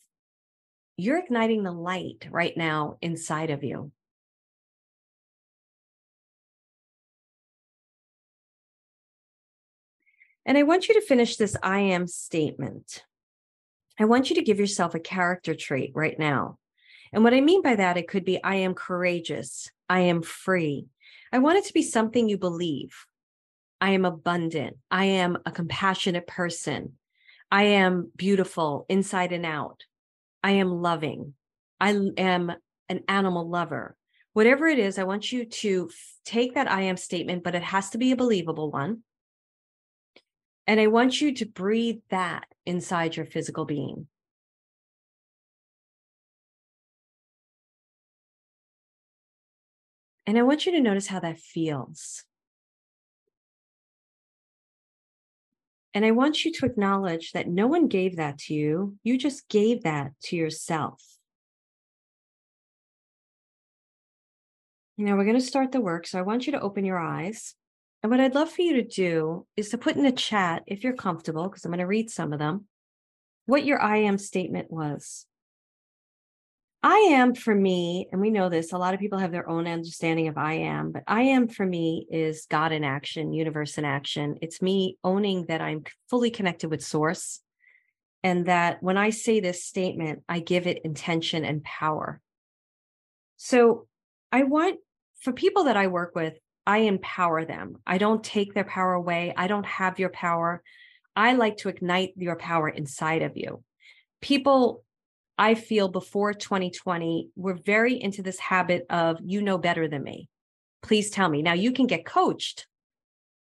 you're 0.97 1.19
igniting 1.19 1.63
the 1.63 1.73
light 1.73 2.27
right 2.29 2.57
now 2.57 2.97
inside 3.01 3.51
of 3.51 3.63
you. 3.63 3.93
And 10.45 10.59
i 10.59 10.63
want 10.63 10.89
you 10.89 10.95
to 10.95 11.07
finish 11.07 11.37
this 11.37 11.57
i 11.63 11.81
am 11.81 12.07
statement. 12.07 13.05
I 14.01 14.05
want 14.05 14.31
you 14.31 14.37
to 14.37 14.43
give 14.43 14.61
yourself 14.61 14.95
a 14.95 15.01
character 15.01 15.55
trait 15.55 15.93
right 15.95 16.19
now. 16.19 16.59
And 17.13 17.25
what 17.25 17.35
i 17.35 17.41
mean 17.41 17.63
by 17.63 17.77
that 17.77 17.97
it 17.97 18.09
could 18.09 18.25
be 18.25 18.43
i 18.43 18.57
am 18.57 18.75
courageous. 18.75 19.71
I 19.89 20.01
am 20.01 20.21
free 20.21 20.89
I 21.33 21.39
want 21.39 21.59
it 21.59 21.65
to 21.67 21.73
be 21.73 21.83
something 21.83 22.29
you 22.29 22.39
believe. 22.39 22.95
I 23.81 23.91
am 23.91 24.05
abundant. 24.05 24.77
I 24.91 25.05
am 25.05 25.39
a 25.47 25.53
compassionate 25.53 26.27
person. 26.27 26.95
I 27.51 27.65
am 27.65 28.11
beautiful 28.17 28.87
inside 28.89 29.33
and 29.33 29.47
out. 29.47 29.85
I 30.43 30.53
am 30.53 30.71
loving. 30.71 31.35
I 31.81 31.91
am 32.17 32.53
an 32.89 33.01
animal 33.09 33.49
lover. 33.49 33.97
Whatever 34.33 34.67
it 34.67 34.79
is, 34.79 34.99
I 34.99 35.05
want 35.05 35.33
you 35.33 35.45
to 35.47 35.91
take 36.25 36.55
that 36.55 36.71
I 36.71 36.83
am 36.83 36.97
statement, 36.97 37.43
but 37.43 37.55
it 37.55 37.63
has 37.63 37.91
to 37.91 37.99
be 37.99 38.13
a 38.13 38.17
believable 38.17 38.71
one. 38.71 39.03
And 40.67 40.79
I 40.79 40.89
want 40.89 41.21
you 41.21 41.35
to 41.35 41.47
breathe 41.47 42.01
that 42.11 42.45
inside 42.67 43.17
your 43.17 43.27
physical 43.27 43.65
being. 43.65 44.07
And 50.29 50.37
I 50.37 50.43
want 50.43 50.67
you 50.67 50.73
to 50.73 50.81
notice 50.83 51.07
how 51.07 51.21
that 51.21 51.41
feels. 51.41 52.23
And 55.95 56.05
I 56.05 56.11
want 56.11 56.45
you 56.45 56.53
to 56.53 56.67
acknowledge 56.67 57.33
that 57.33 57.49
no 57.49 57.67
one 57.67 57.89
gave 57.89 58.17
that 58.17 58.37
to 58.41 58.53
you. 58.53 58.99
You 59.03 59.17
just 59.17 59.49
gave 59.49 59.85
that 59.85 60.13
to 60.25 60.37
yourself. 60.37 61.03
Now 64.99 65.17
we're 65.17 65.25
going 65.25 65.41
to 65.41 65.41
start 65.41 65.73
the 65.73 65.81
work. 65.81 66.07
So 66.07 66.19
I 66.19 66.23
want 66.23 66.47
you 66.47 66.53
to 66.53 66.61
open 66.61 66.85
your 66.85 66.99
eyes. 66.99 67.55
And 68.03 68.11
what 68.13 68.21
I'd 68.21 68.35
love 68.35 68.51
for 68.51 68.61
you 68.61 68.75
to 68.75 68.83
do 68.83 69.47
is 69.57 69.71
to 69.71 69.79
put 69.79 69.97
in 69.97 70.03
the 70.03 70.13
chat, 70.13 70.63
if 70.67 70.85
you're 70.85 70.93
comfortable, 70.93 71.49
because 71.49 71.65
I'm 71.65 71.71
going 71.71 71.79
to 71.79 71.87
read 71.87 72.11
some 72.11 72.35
of 72.35 72.39
them, 72.39 72.67
what 73.47 73.65
your 73.65 73.81
I 73.81 73.97
am 74.01 74.19
statement 74.19 74.71
was. 74.71 75.25
I 76.83 76.97
am 77.11 77.35
for 77.35 77.53
me, 77.53 78.09
and 78.13 78.21
we 78.21 78.31
know 78.31 78.49
this, 78.49 78.73
a 78.73 78.79
lot 78.79 78.95
of 78.95 79.01
people 79.01 79.19
have 79.19 79.33
their 79.33 79.49
own 79.49 79.67
understanding 79.67 80.29
of 80.29 80.39
I 80.39 80.55
am, 80.55 80.93
but 80.93 81.03
I 81.09 81.23
am 81.23 81.49
for 81.49 81.67
me 81.67 82.07
is 82.09 82.47
God 82.49 82.71
in 82.71 82.85
action, 82.85 83.33
universe 83.33 83.79
in 83.79 83.85
action. 83.85 84.37
It's 84.43 84.63
me 84.63 84.97
owning 85.03 85.47
that 85.47 85.61
I'm 85.61 85.83
fully 86.09 86.31
connected 86.31 86.71
with 86.71 86.85
source 86.85 87.41
and 88.23 88.47
that 88.47 88.81
when 88.81 88.97
I 88.97 89.11
say 89.11 89.41
this 89.41 89.65
statement, 89.65 90.23
I 90.29 90.39
give 90.39 90.69
it 90.69 90.83
intention 90.85 91.45
and 91.45 91.65
power. 91.65 92.21
So 93.37 93.87
I 94.31 94.45
want 94.45 94.79
for 95.21 95.33
people 95.33 95.65
that 95.65 95.77
I 95.77 95.89
work 95.89 96.15
with, 96.15 96.35
I 96.65 96.79
empower 96.79 97.45
them. 97.45 97.77
I 97.87 97.99
don't 97.99 98.23
take 98.23 98.55
their 98.55 98.65
power 98.65 98.93
away. 98.93 99.35
I 99.37 99.49
don't 99.49 99.67
have 99.67 99.99
your 99.99 100.11
power. 100.11 100.63
I 101.17 101.33
like 101.33 101.57
to 101.59 101.69
ignite 101.69 102.13
your 102.17 102.37
power 102.37 102.69
inside 102.69 103.23
of 103.23 103.37
you. 103.37 103.65
People 104.21 104.85
I 105.39 105.55
feel 105.55 105.89
before 105.89 106.35
2020, 106.35 107.31
we're 107.37 107.55
very 107.55 108.01
into 108.01 108.23
this 108.23 108.41
habit 108.41 108.87
of 108.91 109.19
you 109.25 109.41
know 109.41 109.57
better 109.57 109.87
than 109.87 110.03
me. 110.03 110.29
Please 110.83 111.11
tell 111.11 111.29
me. 111.29 111.43
Now 111.43 111.53
you 111.53 111.73
can 111.73 111.87
get 111.87 112.05
coached, 112.05 112.67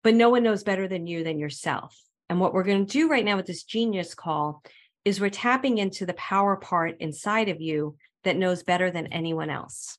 but 0.04 0.14
no 0.14 0.30
one 0.30 0.44
knows 0.44 0.62
better 0.62 0.86
than 0.86 1.08
you 1.08 1.24
than 1.24 1.38
yourself. 1.38 2.00
And 2.28 2.38
what 2.38 2.54
we're 2.54 2.62
going 2.62 2.86
to 2.86 2.92
do 2.92 3.08
right 3.08 3.24
now 3.24 3.36
with 3.36 3.46
this 3.46 3.64
genius 3.64 4.14
call 4.14 4.62
is 5.04 5.20
we're 5.20 5.30
tapping 5.30 5.78
into 5.78 6.06
the 6.06 6.14
power 6.14 6.56
part 6.56 6.96
inside 7.00 7.48
of 7.48 7.60
you 7.60 7.96
that 8.22 8.36
knows 8.36 8.62
better 8.62 8.90
than 8.90 9.08
anyone 9.08 9.50
else. 9.50 9.98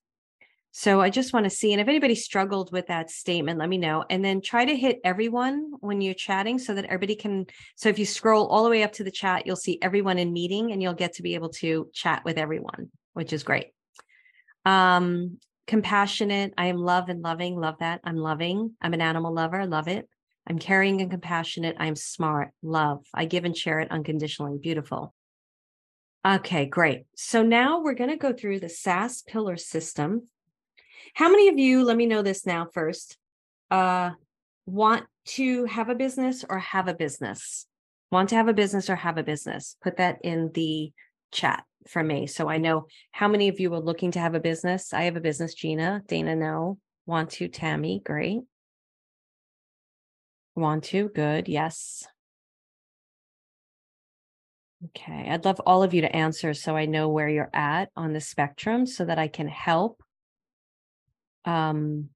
So 0.74 1.02
I 1.02 1.10
just 1.10 1.34
want 1.34 1.44
to 1.44 1.50
see. 1.50 1.74
And 1.74 1.82
if 1.82 1.90
anybody 1.90 2.16
struggled 2.16 2.72
with 2.72 2.88
that 2.88 3.10
statement, 3.10 3.60
let 3.60 3.68
me 3.68 3.78
know. 3.78 4.06
And 4.10 4.24
then 4.24 4.42
try 4.42 4.64
to 4.64 4.76
hit 4.76 5.00
everyone 5.04 5.72
when 5.82 6.00
you're 6.00 6.14
chatting 6.14 6.58
so 6.58 6.74
that 6.74 6.86
everybody 6.86 7.16
can. 7.16 7.46
So 7.76 7.90
if 7.90 8.00
you 8.00 8.06
scroll 8.06 8.48
all 8.48 8.64
the 8.64 8.70
way 8.70 8.84
up 8.84 8.94
to 8.94 9.04
the 9.04 9.12
chat, 9.12 9.46
you'll 9.46 9.58
see 9.58 9.78
everyone 9.82 10.18
in 10.18 10.32
meeting 10.32 10.72
and 10.72 10.82
you'll 10.82 10.94
get 10.94 11.14
to 11.14 11.24
be 11.24 11.36
able 11.36 11.50
to 11.50 11.90
chat 11.94 12.24
with 12.24 12.38
everyone, 12.38 12.90
which 13.14 13.34
is 13.34 13.44
great. 13.44 13.68
Um, 14.64 15.40
compassionate. 15.68 16.54
I 16.58 16.68
am 16.68 16.78
love 16.78 17.10
and 17.10 17.22
loving. 17.22 17.60
Love 17.60 17.76
that. 17.80 18.00
I'm 18.06 18.18
loving. 18.18 18.76
I'm 18.82 18.94
an 18.94 19.02
animal 19.02 19.34
lover. 19.34 19.66
Love 19.66 19.90
it. 19.90 20.08
I'm 20.48 20.58
caring 20.58 21.02
and 21.02 21.12
compassionate. 21.12 21.76
I'm 21.80 21.96
smart. 21.96 22.52
Love. 22.64 23.06
I 23.14 23.26
give 23.26 23.44
and 23.44 23.56
share 23.56 23.80
it 23.82 23.92
unconditionally. 23.92 24.58
Beautiful. 24.58 25.14
Okay, 26.26 26.66
great. 26.66 27.06
So 27.16 27.42
now 27.42 27.82
we're 27.82 27.96
going 27.96 28.10
to 28.10 28.16
go 28.16 28.32
through 28.32 28.60
the 28.60 28.70
SAS 28.70 29.22
pillar 29.24 29.58
system 29.58 30.28
how 31.14 31.30
many 31.30 31.48
of 31.50 31.58
you, 31.58 31.84
let 31.84 31.98
me 31.98 32.06
know 32.06 32.22
this 32.22 32.46
now 32.46 32.68
first, 32.74 33.18
uh, 33.70 34.12
want 34.66 35.06
to 35.26 35.66
have 35.66 35.90
a 35.90 35.96
business 35.96 36.46
or 36.48 36.60
have 36.60 36.88
a 36.88 36.94
business? 36.94 37.68
Want 38.12 38.30
to 38.30 38.36
have 38.36 38.48
a 38.48 38.54
business 38.54 38.90
or 38.90 38.96
have 38.96 39.18
a 39.18 39.24
business? 39.24 39.78
Put 39.82 39.98
that 39.98 40.20
in 40.24 40.52
the 40.54 40.92
chat 41.32 41.64
for 41.88 42.04
me 42.04 42.28
so 42.28 42.50
I 42.50 42.58
know 42.58 42.88
how 43.12 43.28
many 43.28 43.48
of 43.48 43.60
you 43.60 43.74
are 43.74 43.80
looking 43.80 44.12
to 44.12 44.20
have 44.20 44.36
a 44.36 44.40
business. 44.40 44.94
I 44.94 45.04
have 45.04 45.16
a 45.16 45.22
business, 45.22 45.54
Gina. 45.54 46.04
Dana, 46.08 46.36
no. 46.36 46.78
Want 47.06 47.32
to, 47.32 47.48
Tammy, 47.48 48.02
great. 48.04 48.42
Want 50.56 50.84
to, 50.86 51.10
good, 51.10 51.48
yes. 51.48 52.06
Okay, 54.86 55.30
I'd 55.30 55.46
love 55.46 55.62
all 55.66 55.84
of 55.84 55.94
you 55.94 56.02
to 56.02 56.16
answer 56.16 56.54
so 56.54 56.76
I 56.76 56.86
know 56.86 57.10
where 57.10 57.30
you're 57.30 57.52
at 57.54 57.90
on 57.96 58.14
the 58.14 58.22
spectrum 58.22 58.86
so 58.86 59.06
that 59.06 59.20
I 59.20 59.28
can 59.28 59.48
help 59.48 60.02
um 61.46 62.10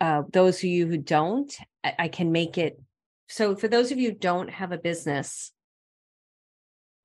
uh 0.00 0.22
those 0.32 0.58
of 0.58 0.64
you 0.64 0.86
who 0.86 0.96
don't 0.96 1.56
I, 1.84 1.94
I 1.98 2.08
can 2.08 2.32
make 2.32 2.58
it 2.58 2.80
so 3.28 3.54
for 3.56 3.68
those 3.68 3.92
of 3.92 3.98
you 3.98 4.10
who 4.10 4.16
don't 4.16 4.50
have 4.50 4.72
a 4.72 4.78
business 4.78 5.52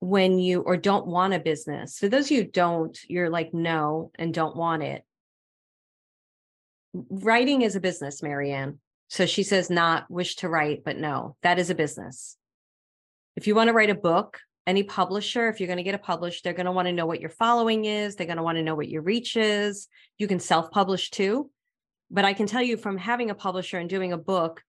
when 0.00 0.38
you 0.38 0.60
or 0.60 0.76
don't 0.76 1.06
want 1.06 1.34
a 1.34 1.38
business 1.38 1.98
for 1.98 2.08
those 2.08 2.26
of 2.26 2.30
you 2.32 2.42
who 2.42 2.50
don't 2.50 2.98
you're 3.08 3.30
like 3.30 3.52
no 3.52 4.10
and 4.16 4.32
don't 4.32 4.56
want 4.56 4.82
it 4.82 5.02
writing 6.92 7.62
is 7.62 7.76
a 7.76 7.80
business 7.80 8.22
marianne 8.22 8.78
so 9.08 9.26
she 9.26 9.42
says 9.42 9.70
not 9.70 10.10
wish 10.10 10.36
to 10.36 10.48
write 10.48 10.82
but 10.84 10.96
no 10.96 11.36
that 11.42 11.58
is 11.58 11.70
a 11.70 11.74
business. 11.74 12.36
If 13.36 13.46
you 13.46 13.54
want 13.54 13.68
to 13.68 13.74
write 13.74 13.90
a 13.90 13.94
book 13.94 14.40
any 14.66 14.82
publisher, 14.82 15.48
if 15.48 15.60
you're 15.60 15.68
going 15.68 15.76
to 15.76 15.82
get 15.82 15.94
a 15.94 15.98
published, 15.98 16.42
they're 16.42 16.52
going 16.52 16.66
to 16.66 16.72
want 16.72 16.86
to 16.86 16.92
know 16.92 17.06
what 17.06 17.20
your 17.20 17.30
following 17.30 17.84
is. 17.84 18.16
They're 18.16 18.26
going 18.26 18.38
to 18.38 18.42
want 18.42 18.56
to 18.56 18.62
know 18.62 18.74
what 18.74 18.88
your 18.88 19.02
reach 19.02 19.36
is. 19.36 19.88
You 20.18 20.26
can 20.26 20.40
self 20.40 20.70
publish 20.70 21.10
too. 21.10 21.50
But 22.10 22.24
I 22.24 22.34
can 22.34 22.46
tell 22.46 22.62
you 22.62 22.76
from 22.76 22.98
having 22.98 23.30
a 23.30 23.34
publisher 23.34 23.78
and 23.78 23.88
doing 23.88 24.12
a 24.12 24.18
book, 24.18 24.62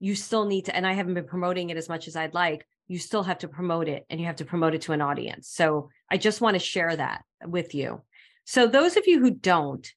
you 0.00 0.14
still 0.14 0.44
need 0.46 0.66
to, 0.66 0.76
and 0.76 0.86
I 0.86 0.92
haven't 0.92 1.14
been 1.14 1.26
promoting 1.26 1.70
it 1.70 1.76
as 1.76 1.88
much 1.88 2.08
as 2.08 2.16
I'd 2.16 2.34
like, 2.34 2.66
you 2.88 2.98
still 2.98 3.22
have 3.22 3.38
to 3.38 3.48
promote 3.48 3.88
it 3.88 4.04
and 4.10 4.20
you 4.20 4.26
have 4.26 4.36
to 4.36 4.44
promote 4.44 4.74
it 4.74 4.82
to 4.82 4.92
an 4.92 5.00
audience. 5.00 5.48
So 5.48 5.90
I 6.10 6.18
just 6.18 6.40
want 6.40 6.54
to 6.54 6.60
share 6.60 6.94
that 6.94 7.22
with 7.42 7.74
you. 7.74 8.02
So, 8.44 8.66
those 8.66 8.98
of 8.98 9.06
you 9.06 9.20
who 9.20 9.30
don't, 9.30 9.90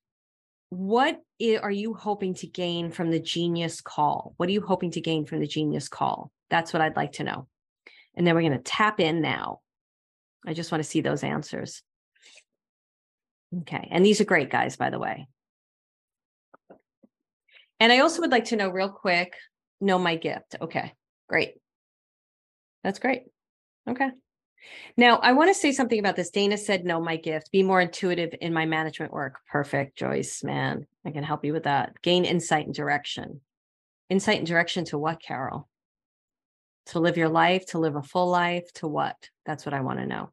what 0.69 1.19
are 1.61 1.71
you 1.71 1.93
hoping 1.93 2.33
to 2.35 2.47
gain 2.47 2.91
from 2.91 3.11
the 3.11 3.19
genius 3.19 3.81
call? 3.81 4.33
What 4.37 4.47
are 4.47 4.53
you 4.53 4.61
hoping 4.61 4.91
to 4.91 5.01
gain 5.01 5.25
from 5.25 5.39
the 5.39 5.47
genius 5.47 5.89
call? 5.89 6.31
That's 6.49 6.71
what 6.71 6.81
I'd 6.81 6.95
like 6.95 7.13
to 7.13 7.23
know. 7.23 7.47
And 8.17 8.25
then 8.25 8.35
we're 8.35 8.41
going 8.41 8.51
to 8.51 8.59
tap 8.59 8.99
in 8.99 9.21
now. 9.21 9.61
I 10.45 10.53
just 10.53 10.71
want 10.71 10.83
to 10.83 10.89
see 10.89 11.01
those 11.01 11.23
answers. 11.23 11.83
Okay. 13.61 13.87
And 13.91 14.05
these 14.05 14.19
are 14.19 14.25
great, 14.25 14.49
guys, 14.49 14.75
by 14.75 14.89
the 14.89 14.99
way. 14.99 15.27
And 17.79 17.93
I 17.93 17.99
also 17.99 18.21
would 18.21 18.31
like 18.31 18.45
to 18.45 18.55
know 18.55 18.69
real 18.69 18.89
quick 18.89 19.35
know 19.79 19.99
my 19.99 20.15
gift. 20.15 20.55
Okay. 20.59 20.93
Great. 21.29 21.53
That's 22.83 22.99
great. 22.99 23.23
Okay. 23.87 24.09
Now, 24.97 25.17
I 25.17 25.33
want 25.33 25.49
to 25.49 25.53
say 25.53 25.71
something 25.71 25.99
about 25.99 26.15
this. 26.15 26.31
Dana 26.31 26.57
said, 26.57 26.83
"Know 26.83 26.99
my 26.99 27.15
gift. 27.15 27.51
Be 27.51 27.61
more 27.61 27.79
intuitive 27.79 28.33
in 28.41 28.53
my 28.53 28.65
management 28.65 29.13
work. 29.13 29.39
Perfect, 29.49 29.97
Joyce, 29.97 30.43
man. 30.43 30.87
I 31.05 31.11
can 31.11 31.23
help 31.23 31.45
you 31.45 31.53
with 31.53 31.63
that. 31.63 32.01
Gain 32.01 32.25
insight 32.25 32.65
and 32.65 32.73
direction. 32.73 33.41
Insight 34.09 34.39
and 34.39 34.47
direction 34.47 34.83
to 34.85 34.97
what, 34.97 35.21
Carol? 35.21 35.69
To 36.87 36.99
live 36.99 37.17
your 37.17 37.29
life, 37.29 37.65
to 37.67 37.79
live 37.79 37.95
a 37.95 38.01
full 38.01 38.27
life, 38.29 38.71
to 38.73 38.87
what? 38.87 39.15
That's 39.45 39.65
what 39.65 39.73
I 39.73 39.81
want 39.81 39.99
to 39.99 40.05
know. 40.05 40.29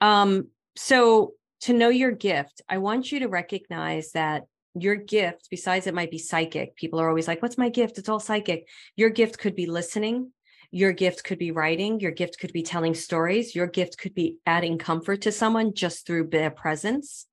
Um, 0.00 0.48
so 0.76 1.34
to 1.62 1.72
know 1.72 1.88
your 1.88 2.10
gift, 2.10 2.62
I 2.68 2.78
want 2.78 3.12
you 3.12 3.20
to 3.20 3.28
recognize 3.28 4.12
that 4.12 4.44
your 4.74 4.96
gift, 4.96 5.48
besides 5.50 5.86
it 5.86 5.94
might 5.94 6.10
be 6.10 6.18
psychic, 6.18 6.76
people 6.76 6.98
are 6.98 7.08
always 7.08 7.28
like, 7.28 7.42
What's 7.42 7.58
my 7.58 7.68
gift? 7.68 7.98
It's 7.98 8.08
all 8.08 8.20
psychic. 8.20 8.66
Your 8.96 9.10
gift 9.10 9.38
could 9.38 9.54
be 9.54 9.66
listening. 9.66 10.32
Your 10.70 10.92
gift 10.92 11.24
could 11.24 11.38
be 11.38 11.50
writing. 11.50 12.00
Your 12.00 12.10
gift 12.12 12.38
could 12.38 12.52
be 12.52 12.62
telling 12.62 12.94
stories. 12.94 13.54
Your 13.54 13.66
gift 13.66 13.98
could 13.98 14.14
be 14.14 14.38
adding 14.46 14.78
comfort 14.78 15.22
to 15.22 15.32
someone 15.32 15.74
just 15.74 16.06
through 16.06 16.28
their 16.28 16.50
presence. 16.50 17.26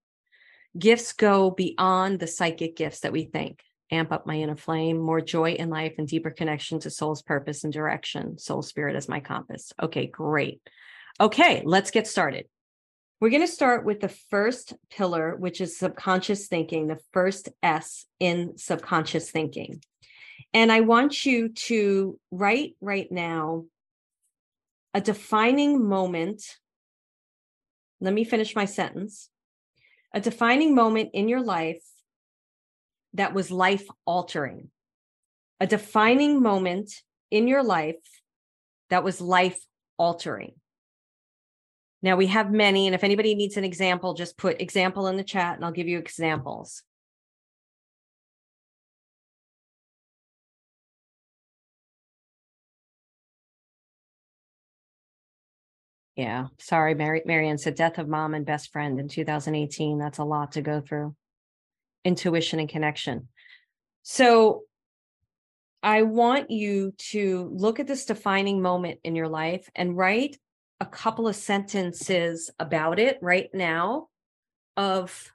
Gifts 0.78 1.14
go 1.14 1.50
beyond 1.50 2.20
the 2.20 2.28
psychic 2.28 2.76
gifts 2.76 3.00
that 3.00 3.14
we 3.14 3.24
think 3.24 3.62
amp 3.92 4.12
up 4.12 4.26
my 4.26 4.36
inner 4.36 4.56
flame, 4.56 4.98
more 4.98 5.22
joy 5.22 5.54
in 5.54 5.70
life, 5.70 5.96
and 5.98 6.08
deeper 6.08 6.32
connection 6.32 6.80
to 6.80 6.90
soul's 6.90 7.22
purpose 7.22 7.64
and 7.64 7.74
direction. 7.74 8.38
Soul 8.38 8.62
spirit 8.62 8.96
as 8.96 9.10
my 9.10 9.20
compass. 9.20 9.74
Okay, 9.82 10.08
great. 10.08 10.62
Okay, 11.20 11.62
let's 11.66 11.92
get 11.92 12.08
started. 12.08 12.46
We're 13.20 13.32
going 13.32 13.46
to 13.46 13.48
start 13.48 13.84
with 13.84 14.00
the 14.00 14.08
first 14.08 14.74
pillar, 14.90 15.36
which 15.36 15.60
is 15.60 15.78
subconscious 15.78 16.48
thinking, 16.48 16.88
the 16.88 17.00
first 17.12 17.50
S 17.62 18.06
in 18.20 18.58
subconscious 18.58 19.30
thinking. 19.30 19.84
And 20.54 20.72
I 20.72 20.82
want 20.82 21.26
you 21.26 21.50
to 21.50 22.18
write 22.32 22.76
right 22.80 23.12
now 23.12 23.66
a 24.94 25.02
defining 25.02 25.88
moment. 25.88 26.44
Let 28.00 28.14
me 28.14 28.24
finish 28.24 28.56
my 28.56 28.66
sentence. 28.66 29.30
A 30.14 30.22
defining 30.22 30.74
moment 30.74 31.10
in 31.14 31.28
your 31.28 31.42
life 31.42 31.84
that 33.14 33.34
was 33.34 33.52
life 33.52 33.88
altering, 34.06 34.70
a 35.60 35.68
defining 35.68 36.42
moment 36.42 36.92
in 37.32 37.48
your 37.48 37.64
life 37.64 37.96
that 38.90 39.04
was 39.04 39.22
life 39.22 39.60
altering. 39.98 40.54
Now 42.02 42.16
we 42.16 42.28
have 42.28 42.52
many, 42.52 42.88
and 42.88 42.96
if 42.96 43.04
anybody 43.04 43.36
needs 43.36 43.58
an 43.58 43.66
example, 43.66 44.14
just 44.14 44.38
put 44.38 44.62
example 44.62 45.08
in 45.08 45.18
the 45.18 45.24
chat 45.24 45.56
and 45.56 45.66
I'll 45.66 45.72
give 45.72 45.88
you 45.88 45.98
examples. 46.00 46.84
Yeah, 56.16 56.48
sorry, 56.58 56.96
Mary. 56.96 57.22
Marianne 57.26 57.58
said 57.58 57.76
death 57.76 57.98
of 57.98 58.10
mom 58.10 58.34
and 58.34 58.46
best 58.46 58.74
friend 58.74 59.00
in 59.00 59.08
2018. 59.08 60.00
That's 60.00 60.18
a 60.18 60.26
lot 60.26 60.54
to 60.54 60.62
go 60.62 60.82
through 60.82 61.16
intuition 62.04 62.60
and 62.60 62.70
connection. 62.70 63.28
So 64.04 64.64
I 65.82 66.02
want 66.04 66.52
you 66.52 66.94
to 67.12 67.50
look 67.54 67.80
at 67.80 67.88
this 67.88 68.06
defining 68.06 68.62
moment 68.62 69.00
in 69.04 69.16
your 69.16 69.30
life 69.30 69.70
and 69.76 69.96
write 69.96 70.38
a 70.80 70.86
couple 70.86 71.28
of 71.28 71.36
sentences 71.36 72.50
about 72.60 73.00
it 73.00 73.18
right 73.22 73.50
now 73.54 74.08
of 74.78 75.32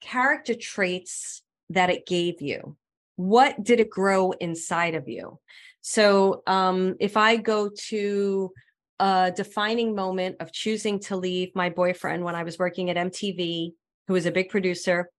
character 0.00 0.54
traits 0.54 1.42
that 1.70 1.90
it 1.90 2.06
gave 2.06 2.40
you. 2.40 2.76
What 3.16 3.62
did 3.62 3.80
it 3.80 3.90
grow 3.90 4.32
inside 4.32 4.94
of 4.94 5.08
you? 5.08 5.38
So 5.80 6.42
um, 6.46 6.96
if 6.98 7.16
I 7.16 7.36
go 7.36 7.70
to 7.88 8.52
a 8.98 9.32
defining 9.34 9.94
moment 9.94 10.36
of 10.40 10.52
choosing 10.52 11.00
to 11.00 11.16
leave 11.16 11.54
my 11.54 11.70
boyfriend 11.70 12.24
when 12.24 12.34
I 12.34 12.44
was 12.44 12.58
working 12.58 12.90
at 12.90 12.96
MTV, 12.96 13.72
who 14.06 14.12
was 14.12 14.26
a 14.26 14.32
big 14.32 14.48
producer, 14.48 15.10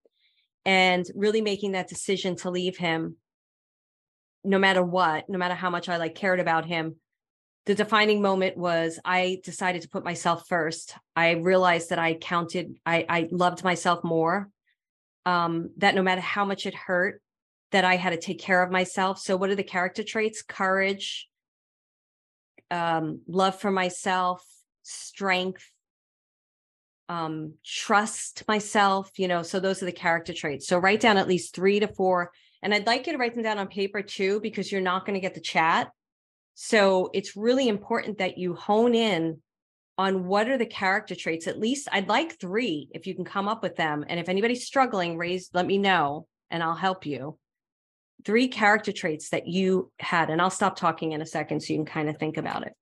and 0.66 1.06
really 1.16 1.42
making 1.42 1.74
that 1.74 1.88
decision 1.88 2.36
to 2.36 2.50
leave 2.50 2.78
him 2.78 3.16
no 4.44 4.60
matter 4.60 4.84
what 4.84 5.30
no 5.30 5.38
matter 5.38 5.56
how 5.56 5.70
much 5.70 5.90
i 5.90 5.98
like 5.98 6.16
cared 6.16 6.40
about 6.40 6.66
him 6.66 6.96
the 7.66 7.76
defining 7.76 8.22
moment 8.22 8.58
was 8.58 9.00
i 9.04 9.40
decided 9.44 9.82
to 9.82 9.90
put 9.90 10.04
myself 10.04 10.48
first. 10.48 10.96
I 11.16 11.32
realized 11.32 11.90
that 11.90 12.00
i 12.00 12.14
counted 12.14 12.76
i 12.86 13.06
i 13.10 13.28
loved 13.32 13.64
myself 13.64 14.04
more 14.04 14.50
um 15.26 15.72
that 15.78 15.96
no 15.96 16.04
matter 16.04 16.22
how 16.22 16.46
much 16.46 16.66
it 16.66 16.76
hurt 16.76 17.22
that 17.72 17.86
i 17.86 17.96
had 17.96 18.12
to 18.12 18.18
take 18.18 18.40
care 18.40 18.62
of 18.62 18.72
myself. 18.72 19.20
So 19.20 19.36
what 19.36 19.50
are 19.50 19.56
the 19.56 19.64
character 19.64 20.04
traits? 20.04 20.42
Courage 20.44 21.28
um 22.72 23.22
love 23.28 23.60
for 23.60 23.72
myself 23.72 24.44
strength 24.84 25.72
um 27.10 27.54
trust 27.64 28.44
myself 28.48 29.12
you 29.18 29.28
know 29.28 29.44
so 29.44 29.60
those 29.60 29.82
are 29.82 29.86
the 29.86 29.92
character 29.92 30.34
traits 30.34 30.68
so 30.68 30.78
write 30.78 31.00
down 31.00 31.18
at 31.18 31.28
least 31.28 31.54
three 31.54 31.80
to 31.80 31.88
four 31.88 32.32
and 32.64 32.74
i'd 32.74 32.88
like 32.88 33.06
you 33.06 33.14
to 33.14 33.20
write 33.20 33.34
them 33.36 33.44
down 33.44 33.60
on 33.60 33.68
paper 33.68 34.02
too 34.02 34.40
because 34.40 34.72
you're 34.72 34.82
not 34.82 35.06
going 35.06 35.14
to 35.14 35.20
get 35.20 35.36
the 35.36 35.40
chat 35.40 35.92
so 36.56 37.10
it's 37.14 37.36
really 37.36 37.68
important 37.68 38.18
that 38.18 38.38
you 38.38 38.56
hone 38.56 38.96
in 38.96 39.42
on 39.98 40.26
what 40.26 40.50
are 40.50 40.58
the 40.58 40.66
character 40.66 41.16
traits. 41.16 41.48
At 41.48 41.60
least 41.60 41.88
I'd 41.92 42.10
like 42.10 42.40
three 42.40 42.90
if 42.94 43.08
you 43.08 43.16
can 43.16 43.26
come 43.26 43.48
up 43.48 43.64
with 43.64 43.76
them. 43.76 44.06
And 44.08 44.20
if 44.20 44.30
anybody's 44.30 44.66
struggling, 44.66 45.18
raise, 45.18 45.50
let 45.54 45.66
me 45.66 45.78
know 45.78 46.28
and 46.50 46.62
I'll 46.62 46.76
help 46.76 47.06
you. 47.06 47.38
Three 48.24 48.48
character 48.48 48.92
traits 48.92 49.30
that 49.30 49.48
you 49.48 49.92
had. 50.00 50.30
And 50.30 50.42
I'll 50.42 50.50
stop 50.50 50.76
talking 50.76 51.12
in 51.12 51.22
a 51.22 51.26
second 51.26 51.62
so 51.62 51.74
you 51.74 51.80
can 51.80 51.86
kind 51.86 52.10
of 52.10 52.18
think 52.18 52.38
about 52.38 52.66
it. 52.66 52.74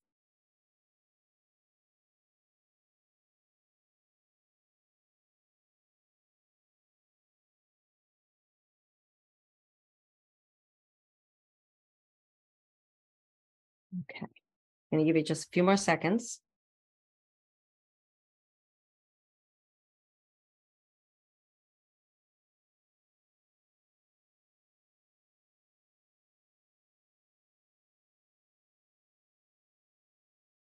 I'm 14.93 14.99
going 14.99 15.07
to 15.07 15.09
give 15.09 15.17
you 15.17 15.23
just 15.23 15.45
a 15.45 15.49
few 15.51 15.63
more 15.63 15.75
seconds. 15.75 16.39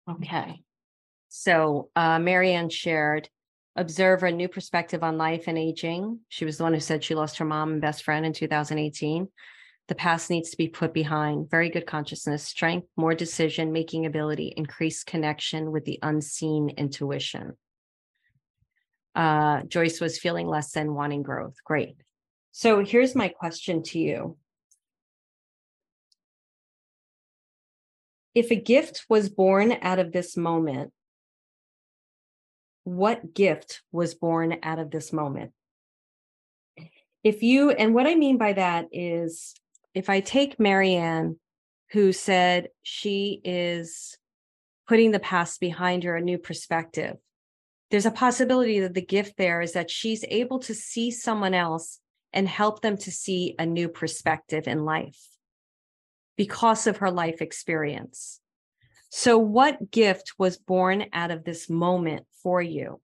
Okay. 0.09 0.61
So 1.29 1.89
uh, 1.95 2.19
Marianne 2.19 2.69
shared, 2.69 3.29
observe 3.77 4.23
a 4.23 4.31
new 4.31 4.49
perspective 4.49 5.01
on 5.01 5.17
life 5.17 5.45
and 5.47 5.57
aging. 5.57 6.19
She 6.27 6.43
was 6.43 6.57
the 6.57 6.63
one 6.63 6.73
who 6.73 6.81
said 6.81 7.05
she 7.05 7.15
lost 7.15 7.37
her 7.37 7.45
mom 7.45 7.71
and 7.71 7.81
best 7.81 8.03
friend 8.03 8.25
in 8.25 8.33
2018. 8.33 9.29
The 9.89 9.95
past 9.95 10.29
needs 10.29 10.51
to 10.51 10.57
be 10.57 10.67
put 10.67 10.93
behind. 10.93 11.49
Very 11.49 11.69
good 11.69 11.87
consciousness, 11.87 12.43
strength, 12.43 12.87
more 12.95 13.15
decision 13.15 13.71
making 13.71 14.05
ability, 14.05 14.53
increased 14.55 15.07
connection 15.07 15.71
with 15.71 15.83
the 15.83 15.97
unseen 16.03 16.69
intuition. 16.77 17.57
Uh, 19.15 19.63
Joyce 19.63 19.99
was 19.99 20.19
feeling 20.19 20.47
less 20.47 20.73
than 20.73 20.93
wanting 20.93 21.23
growth. 21.23 21.55
Great. 21.65 21.95
So 22.51 22.85
here's 22.85 23.15
my 23.15 23.29
question 23.29 23.81
to 23.83 23.99
you 23.99 24.37
if 28.35 28.51
a 28.51 28.55
gift 28.55 29.05
was 29.09 29.27
born 29.27 29.75
out 29.81 29.97
of 29.97 30.11
this 30.11 30.37
moment, 30.37 30.93
what 32.83 33.33
gift 33.33 33.81
was 33.91 34.13
born 34.13 34.59
out 34.61 34.77
of 34.77 34.91
this 34.91 35.11
moment? 35.11 35.51
If 37.23 37.41
you, 37.41 37.71
and 37.71 37.95
what 37.95 38.05
I 38.05 38.13
mean 38.13 38.37
by 38.37 38.53
that 38.53 38.85
is 38.91 39.55
if 39.93 40.09
I 40.09 40.19
take 40.19 40.59
Marianne, 40.59 41.39
who 41.91 42.11
said 42.11 42.69
she 42.83 43.41
is 43.43 44.17
putting 44.87 45.11
the 45.11 45.19
past 45.19 45.59
behind 45.59 46.03
her, 46.03 46.15
a 46.15 46.21
new 46.21 46.37
perspective, 46.37 47.17
there's 47.91 48.05
a 48.05 48.11
possibility 48.11 48.79
that 48.81 48.93
the 48.93 49.01
gift 49.01 49.37
there 49.37 49.61
is 49.61 49.73
that 49.73 49.89
she's 49.89 50.23
able 50.29 50.59
to 50.59 50.75
see 50.75 51.09
someone 51.09 51.53
else 51.53 51.99
and 52.31 52.47
help 52.47 52.81
them 52.81 52.97
to 52.97 53.11
see 53.11 53.55
a 53.57 53.65
new 53.65 53.89
perspective 53.89 54.67
in 54.67 54.85
life 54.85 55.19
because 56.37 56.85
of 56.85 56.97
her 56.97 57.09
life 57.09 57.41
experience. 57.41 58.39
So, 59.09 59.39
what 59.39 59.89
gift 59.89 60.33
was 60.37 60.57
born 60.57 61.07
out 61.11 61.31
of 61.31 61.43
this 61.43 61.69
moment 61.69 62.27
for 62.43 62.61
you? 62.61 63.01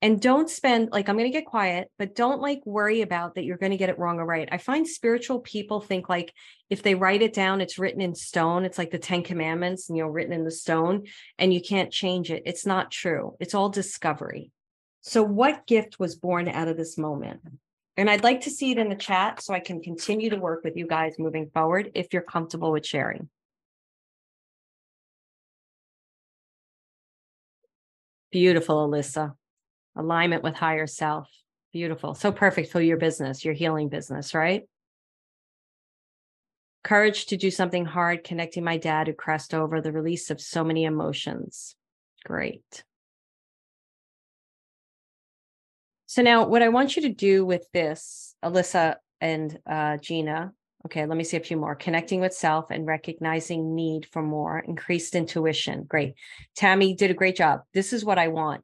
And 0.00 0.20
don't 0.20 0.48
spend, 0.48 0.90
like, 0.92 1.08
I'm 1.08 1.16
going 1.16 1.30
to 1.30 1.36
get 1.36 1.46
quiet, 1.46 1.90
but 1.98 2.14
don't 2.14 2.40
like 2.40 2.64
worry 2.64 3.02
about 3.02 3.34
that 3.34 3.44
you're 3.44 3.56
going 3.56 3.72
to 3.72 3.76
get 3.76 3.88
it 3.88 3.98
wrong 3.98 4.20
or 4.20 4.26
right. 4.26 4.48
I 4.50 4.58
find 4.58 4.86
spiritual 4.86 5.40
people 5.40 5.80
think 5.80 6.08
like 6.08 6.32
if 6.70 6.82
they 6.82 6.94
write 6.94 7.20
it 7.20 7.32
down, 7.32 7.60
it's 7.60 7.80
written 7.80 8.00
in 8.00 8.14
stone. 8.14 8.64
It's 8.64 8.78
like 8.78 8.92
the 8.92 8.98
10 8.98 9.24
commandments, 9.24 9.88
and 9.88 9.96
you 9.96 10.04
know, 10.04 10.08
written 10.08 10.32
in 10.32 10.44
the 10.44 10.52
stone, 10.52 11.06
and 11.36 11.52
you 11.52 11.60
can't 11.60 11.92
change 11.92 12.30
it. 12.30 12.44
It's 12.46 12.64
not 12.64 12.92
true. 12.92 13.34
It's 13.40 13.54
all 13.54 13.70
discovery. 13.70 14.52
So, 15.00 15.24
what 15.24 15.66
gift 15.66 15.98
was 15.98 16.14
born 16.14 16.48
out 16.48 16.68
of 16.68 16.76
this 16.76 16.96
moment? 16.96 17.40
And 17.96 18.08
I'd 18.08 18.22
like 18.22 18.42
to 18.42 18.50
see 18.50 18.70
it 18.70 18.78
in 18.78 18.90
the 18.90 18.94
chat 18.94 19.42
so 19.42 19.52
I 19.52 19.58
can 19.58 19.82
continue 19.82 20.30
to 20.30 20.36
work 20.36 20.62
with 20.62 20.76
you 20.76 20.86
guys 20.86 21.18
moving 21.18 21.50
forward 21.52 21.90
if 21.96 22.12
you're 22.12 22.22
comfortable 22.22 22.70
with 22.70 22.86
sharing. 22.86 23.28
Beautiful, 28.30 28.88
Alyssa. 28.88 29.37
Alignment 29.98 30.42
with 30.42 30.54
higher 30.54 30.86
self. 30.86 31.28
Beautiful. 31.72 32.14
So 32.14 32.32
perfect 32.32 32.72
for 32.72 32.80
your 32.80 32.96
business, 32.96 33.44
your 33.44 33.52
healing 33.52 33.88
business, 33.88 34.32
right? 34.32 34.62
Courage 36.84 37.26
to 37.26 37.36
do 37.36 37.50
something 37.50 37.84
hard, 37.84 38.24
connecting 38.24 38.64
my 38.64 38.78
dad 38.78 39.08
who 39.08 39.12
crossed 39.12 39.52
over, 39.52 39.80
the 39.80 39.92
release 39.92 40.30
of 40.30 40.40
so 40.40 40.64
many 40.64 40.84
emotions. 40.84 41.74
Great. 42.24 42.84
So 46.06 46.22
now 46.22 46.46
what 46.46 46.62
I 46.62 46.68
want 46.68 46.96
you 46.96 47.02
to 47.02 47.10
do 47.10 47.44
with 47.44 47.66
this, 47.74 48.34
Alyssa 48.42 48.94
and 49.20 49.58
uh, 49.68 49.98
Gina, 49.98 50.52
okay, 50.86 51.04
let 51.04 51.18
me 51.18 51.24
see 51.24 51.36
a 51.36 51.40
few 51.40 51.56
more. 51.56 51.74
Connecting 51.74 52.20
with 52.20 52.32
self 52.32 52.70
and 52.70 52.86
recognizing 52.86 53.74
need 53.74 54.06
for 54.06 54.22
more, 54.22 54.60
increased 54.60 55.14
intuition. 55.14 55.84
Great. 55.86 56.14
Tammy 56.56 56.94
did 56.94 57.10
a 57.10 57.14
great 57.14 57.36
job. 57.36 57.62
This 57.74 57.92
is 57.92 58.04
what 58.04 58.18
I 58.18 58.28
want. 58.28 58.62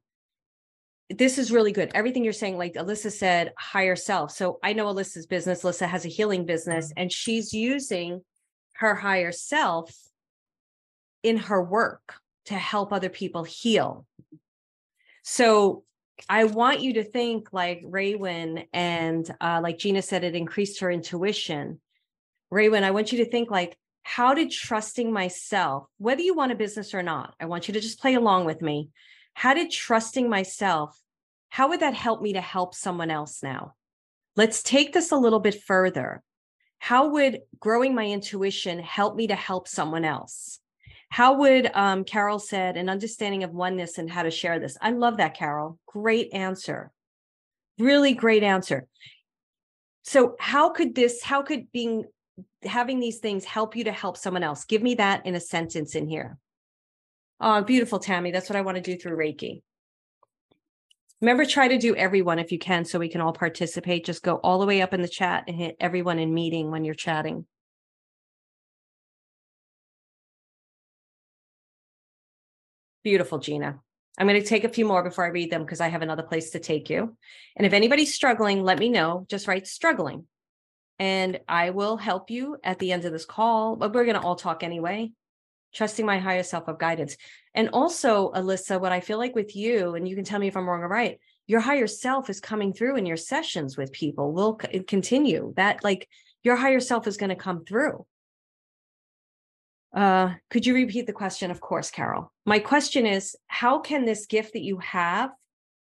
This 1.10 1.38
is 1.38 1.52
really 1.52 1.72
good. 1.72 1.90
Everything 1.94 2.24
you're 2.24 2.32
saying, 2.32 2.56
like 2.56 2.74
Alyssa 2.74 3.12
said, 3.12 3.52
higher 3.58 3.96
self. 3.96 4.30
So 4.30 4.58
I 4.62 4.72
know 4.72 4.86
Alyssa's 4.86 5.26
business. 5.26 5.62
Alyssa 5.62 5.86
has 5.86 6.04
a 6.04 6.08
healing 6.08 6.46
business 6.46 6.86
mm-hmm. 6.86 7.02
and 7.02 7.12
she's 7.12 7.52
using 7.52 8.22
her 8.76 8.94
higher 8.94 9.32
self 9.32 9.94
in 11.22 11.36
her 11.36 11.62
work 11.62 12.14
to 12.46 12.54
help 12.54 12.92
other 12.92 13.08
people 13.08 13.44
heal. 13.44 14.06
So 15.22 15.84
I 16.28 16.44
want 16.44 16.80
you 16.80 16.94
to 16.94 17.04
think 17.04 17.52
like 17.52 17.82
Raywin 17.82 18.66
and 18.72 19.34
uh, 19.40 19.60
like 19.62 19.78
Gina 19.78 20.02
said, 20.02 20.24
it 20.24 20.34
increased 20.34 20.80
her 20.80 20.90
intuition. 20.90 21.80
Raywin, 22.52 22.82
I 22.82 22.92
want 22.92 23.12
you 23.12 23.24
to 23.24 23.30
think 23.30 23.50
like, 23.50 23.76
how 24.02 24.34
did 24.34 24.50
trusting 24.50 25.10
myself, 25.10 25.86
whether 25.96 26.20
you 26.20 26.34
want 26.34 26.52
a 26.52 26.56
business 26.56 26.92
or 26.92 27.02
not, 27.02 27.34
I 27.40 27.46
want 27.46 27.68
you 27.68 27.74
to 27.74 27.80
just 27.80 28.00
play 28.00 28.14
along 28.14 28.44
with 28.44 28.60
me. 28.60 28.90
How 29.34 29.54
did 29.54 29.70
trusting 29.70 30.28
myself, 30.28 30.98
how 31.50 31.68
would 31.68 31.80
that 31.80 31.94
help 31.94 32.22
me 32.22 32.32
to 32.32 32.40
help 32.40 32.74
someone 32.74 33.10
else 33.10 33.42
now? 33.42 33.74
Let's 34.36 34.62
take 34.62 34.92
this 34.92 35.12
a 35.12 35.16
little 35.16 35.40
bit 35.40 35.62
further. 35.62 36.22
How 36.78 37.08
would 37.08 37.40
growing 37.58 37.94
my 37.94 38.06
intuition 38.06 38.78
help 38.78 39.16
me 39.16 39.26
to 39.28 39.34
help 39.34 39.68
someone 39.68 40.04
else? 40.04 40.60
How 41.08 41.34
would 41.34 41.70
um, 41.74 42.04
Carol 42.04 42.38
said 42.38 42.76
an 42.76 42.88
understanding 42.88 43.44
of 43.44 43.52
oneness 43.52 43.98
and 43.98 44.10
how 44.10 44.24
to 44.24 44.30
share 44.30 44.58
this? 44.58 44.76
I 44.80 44.90
love 44.90 45.18
that, 45.18 45.36
Carol. 45.36 45.78
Great 45.86 46.32
answer. 46.32 46.90
Really 47.78 48.14
great 48.14 48.42
answer. 48.42 48.86
So, 50.02 50.36
how 50.38 50.70
could 50.70 50.94
this, 50.94 51.22
how 51.22 51.42
could 51.42 51.70
being 51.72 52.04
having 52.64 53.00
these 53.00 53.18
things 53.18 53.44
help 53.44 53.76
you 53.76 53.84
to 53.84 53.92
help 53.92 54.16
someone 54.16 54.42
else? 54.42 54.64
Give 54.64 54.82
me 54.82 54.96
that 54.96 55.24
in 55.24 55.34
a 55.34 55.40
sentence 55.40 55.94
in 55.94 56.08
here. 56.08 56.36
Oh, 57.40 57.62
beautiful, 57.62 57.98
Tammy. 57.98 58.30
That's 58.30 58.48
what 58.48 58.56
I 58.56 58.62
want 58.62 58.76
to 58.76 58.82
do 58.82 58.96
through 58.96 59.16
Reiki. 59.16 59.62
Remember, 61.20 61.44
try 61.44 61.68
to 61.68 61.78
do 61.78 61.96
everyone 61.96 62.38
if 62.38 62.52
you 62.52 62.58
can 62.58 62.84
so 62.84 62.98
we 62.98 63.08
can 63.08 63.20
all 63.20 63.32
participate. 63.32 64.04
Just 64.04 64.22
go 64.22 64.36
all 64.36 64.58
the 64.58 64.66
way 64.66 64.82
up 64.82 64.92
in 64.92 65.00
the 65.00 65.08
chat 65.08 65.44
and 65.48 65.56
hit 65.56 65.76
everyone 65.80 66.18
in 66.18 66.34
meeting 66.34 66.70
when 66.70 66.84
you're 66.84 66.94
chatting. 66.94 67.46
Beautiful, 73.02 73.38
Gina. 73.38 73.80
I'm 74.18 74.28
going 74.28 74.40
to 74.40 74.46
take 74.46 74.64
a 74.64 74.68
few 74.68 74.84
more 74.84 75.02
before 75.02 75.24
I 75.24 75.28
read 75.28 75.50
them 75.50 75.62
because 75.62 75.80
I 75.80 75.88
have 75.88 76.02
another 76.02 76.22
place 76.22 76.50
to 76.50 76.60
take 76.60 76.88
you. 76.88 77.16
And 77.56 77.66
if 77.66 77.72
anybody's 77.72 78.14
struggling, 78.14 78.62
let 78.62 78.78
me 78.78 78.88
know. 78.88 79.26
Just 79.28 79.48
write 79.48 79.66
struggling. 79.66 80.26
And 80.98 81.40
I 81.48 81.70
will 81.70 81.96
help 81.96 82.30
you 82.30 82.56
at 82.62 82.78
the 82.78 82.92
end 82.92 83.04
of 83.04 83.12
this 83.12 83.24
call. 83.26 83.76
But 83.76 83.92
we're 83.92 84.04
going 84.04 84.20
to 84.20 84.22
all 84.22 84.36
talk 84.36 84.62
anyway. 84.62 85.12
Trusting 85.74 86.06
my 86.06 86.18
higher 86.18 86.42
self 86.42 86.68
of 86.68 86.78
guidance. 86.78 87.16
And 87.54 87.68
also, 87.72 88.30
Alyssa, 88.32 88.80
what 88.80 88.92
I 88.92 89.00
feel 89.00 89.18
like 89.18 89.34
with 89.34 89.56
you, 89.56 89.94
and 89.94 90.08
you 90.08 90.14
can 90.14 90.24
tell 90.24 90.38
me 90.38 90.46
if 90.46 90.56
I'm 90.56 90.68
wrong 90.68 90.82
or 90.82 90.88
right, 90.88 91.18
your 91.46 91.60
higher 91.60 91.86
self 91.86 92.30
is 92.30 92.40
coming 92.40 92.72
through 92.72 92.96
in 92.96 93.06
your 93.06 93.16
sessions 93.16 93.76
with 93.76 93.92
people. 93.92 94.32
We'll 94.32 94.54
continue 94.86 95.52
that, 95.56 95.84
like, 95.84 96.08
your 96.42 96.56
higher 96.56 96.80
self 96.80 97.06
is 97.06 97.16
going 97.16 97.30
to 97.30 97.36
come 97.36 97.64
through. 97.64 98.06
Uh, 99.94 100.34
could 100.50 100.66
you 100.66 100.74
repeat 100.74 101.06
the 101.06 101.12
question? 101.12 101.50
Of 101.50 101.60
course, 101.60 101.90
Carol. 101.90 102.32
My 102.44 102.58
question 102.58 103.06
is 103.06 103.36
how 103.46 103.78
can 103.78 104.04
this 104.04 104.26
gift 104.26 104.54
that 104.54 104.62
you 104.62 104.78
have, 104.78 105.30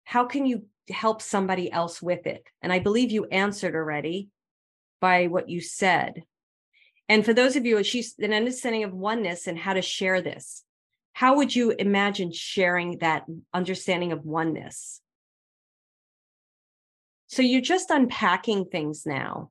how 0.04 0.26
can 0.26 0.44
you 0.46 0.66
help 0.90 1.22
somebody 1.22 1.70
else 1.72 2.02
with 2.02 2.26
it? 2.26 2.44
And 2.60 2.72
I 2.72 2.78
believe 2.78 3.10
you 3.10 3.24
answered 3.26 3.74
already 3.74 4.28
by 5.00 5.28
what 5.28 5.48
you 5.48 5.60
said. 5.60 6.24
And 7.12 7.26
for 7.26 7.34
those 7.34 7.56
of 7.56 7.66
you, 7.66 7.84
she's 7.84 8.14
an 8.20 8.32
understanding 8.32 8.84
of 8.84 8.94
oneness 8.94 9.46
and 9.46 9.58
how 9.58 9.74
to 9.74 9.82
share 9.82 10.22
this. 10.22 10.64
How 11.12 11.36
would 11.36 11.54
you 11.54 11.72
imagine 11.72 12.32
sharing 12.32 13.00
that 13.00 13.26
understanding 13.52 14.12
of 14.12 14.24
oneness? 14.24 15.02
So 17.26 17.42
you're 17.42 17.60
just 17.60 17.90
unpacking 17.90 18.64
things 18.64 19.04
now. 19.04 19.50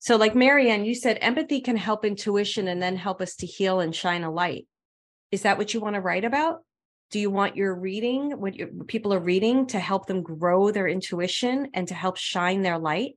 So, 0.00 0.16
like 0.16 0.34
Marianne, 0.34 0.84
you 0.84 0.94
said 0.94 1.16
empathy 1.22 1.62
can 1.62 1.78
help 1.78 2.04
intuition 2.04 2.68
and 2.68 2.82
then 2.82 2.96
help 2.96 3.22
us 3.22 3.36
to 3.36 3.46
heal 3.46 3.80
and 3.80 3.96
shine 3.96 4.22
a 4.22 4.30
light. 4.30 4.66
Is 5.30 5.40
that 5.44 5.56
what 5.56 5.72
you 5.72 5.80
want 5.80 5.94
to 5.94 6.02
write 6.02 6.26
about? 6.26 6.58
Do 7.14 7.20
you 7.20 7.30
want 7.30 7.54
your 7.54 7.72
reading, 7.72 8.40
what 8.40 8.56
your, 8.56 8.66
people 8.88 9.14
are 9.14 9.20
reading, 9.20 9.68
to 9.68 9.78
help 9.78 10.06
them 10.06 10.20
grow 10.20 10.72
their 10.72 10.88
intuition 10.88 11.68
and 11.72 11.86
to 11.86 11.94
help 11.94 12.16
shine 12.16 12.62
their 12.62 12.76
light? 12.76 13.12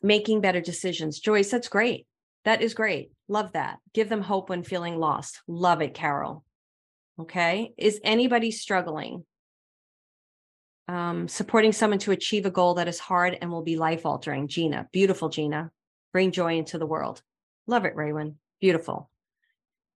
Making 0.00 0.40
better 0.40 0.62
decisions. 0.62 1.20
Joyce, 1.20 1.50
that's 1.50 1.68
great. 1.68 2.06
That 2.46 2.62
is 2.62 2.72
great. 2.72 3.10
Love 3.28 3.52
that. 3.52 3.80
Give 3.92 4.08
them 4.08 4.22
hope 4.22 4.48
when 4.48 4.62
feeling 4.62 4.96
lost. 4.96 5.42
Love 5.46 5.82
it, 5.82 5.92
Carol. 5.92 6.42
Okay. 7.20 7.74
Is 7.76 8.00
anybody 8.02 8.50
struggling? 8.50 9.26
Um, 10.88 11.28
supporting 11.28 11.72
someone 11.72 11.98
to 11.98 12.12
achieve 12.12 12.46
a 12.46 12.50
goal 12.50 12.76
that 12.76 12.88
is 12.88 12.98
hard 12.98 13.36
and 13.38 13.50
will 13.50 13.60
be 13.60 13.76
life 13.76 14.06
altering. 14.06 14.48
Gina, 14.48 14.88
beautiful 14.90 15.28
Gina. 15.28 15.70
Bring 16.14 16.32
joy 16.32 16.56
into 16.56 16.78
the 16.78 16.86
world. 16.86 17.20
Love 17.66 17.84
it, 17.84 17.94
Raywin. 17.94 18.36
Beautiful. 18.58 19.10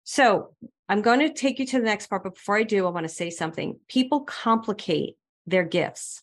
So 0.08 0.54
I'm 0.88 1.02
going 1.02 1.18
to 1.18 1.32
take 1.32 1.58
you 1.58 1.66
to 1.66 1.78
the 1.78 1.84
next 1.84 2.06
part, 2.06 2.22
but 2.22 2.34
before 2.34 2.56
I 2.56 2.62
do, 2.62 2.86
I 2.86 2.90
want 2.90 3.04
to 3.04 3.12
say 3.12 3.28
something. 3.28 3.80
People 3.88 4.20
complicate 4.20 5.16
their 5.48 5.64
gifts. 5.64 6.22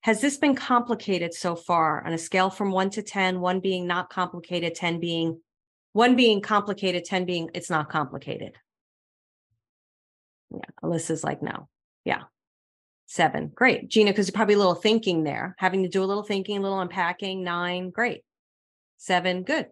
Has 0.00 0.20
this 0.20 0.38
been 0.38 0.56
complicated 0.56 1.32
so 1.32 1.54
far 1.54 2.04
on 2.04 2.12
a 2.12 2.18
scale 2.18 2.50
from 2.50 2.72
one 2.72 2.90
to 2.90 3.02
10, 3.02 3.40
one 3.40 3.60
being 3.60 3.86
not 3.86 4.10
complicated, 4.10 4.74
10 4.74 4.98
being 4.98 5.40
one 5.92 6.16
being 6.16 6.40
complicated, 6.40 7.04
10 7.04 7.24
being 7.24 7.50
it's 7.54 7.70
not 7.70 7.88
complicated? 7.88 8.56
Yeah, 10.50 10.60
Alyssa's 10.82 11.22
like, 11.22 11.42
no. 11.42 11.68
Yeah. 12.04 12.22
Seven. 13.06 13.52
Great. 13.54 13.88
Gina, 13.88 14.10
because 14.10 14.26
you're 14.26 14.34
probably 14.34 14.54
a 14.54 14.58
little 14.58 14.74
thinking 14.74 15.22
there, 15.22 15.54
having 15.58 15.84
to 15.84 15.88
do 15.88 16.02
a 16.02 16.06
little 16.06 16.24
thinking, 16.24 16.58
a 16.58 16.60
little 16.60 16.80
unpacking. 16.80 17.44
Nine. 17.44 17.90
Great. 17.90 18.24
Seven. 18.96 19.44
Good. 19.44 19.66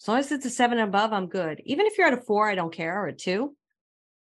As 0.00 0.08
long 0.08 0.18
as 0.18 0.32
it's 0.32 0.46
a 0.46 0.50
seven 0.50 0.78
above, 0.78 1.12
I'm 1.12 1.28
good. 1.28 1.62
Even 1.64 1.86
if 1.86 1.96
you're 1.96 2.06
at 2.06 2.18
a 2.18 2.22
four, 2.22 2.48
I 2.48 2.54
don't 2.54 2.72
care, 2.72 3.02
or 3.02 3.08
a 3.08 3.12
two. 3.12 3.56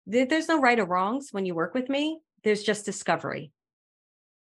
There's 0.07 0.47
no 0.47 0.59
right 0.59 0.79
or 0.79 0.85
wrongs 0.85 1.29
when 1.31 1.45
you 1.45 1.55
work 1.55 1.73
with 1.73 1.89
me. 1.89 2.19
There's 2.43 2.63
just 2.63 2.85
discovery. 2.85 3.51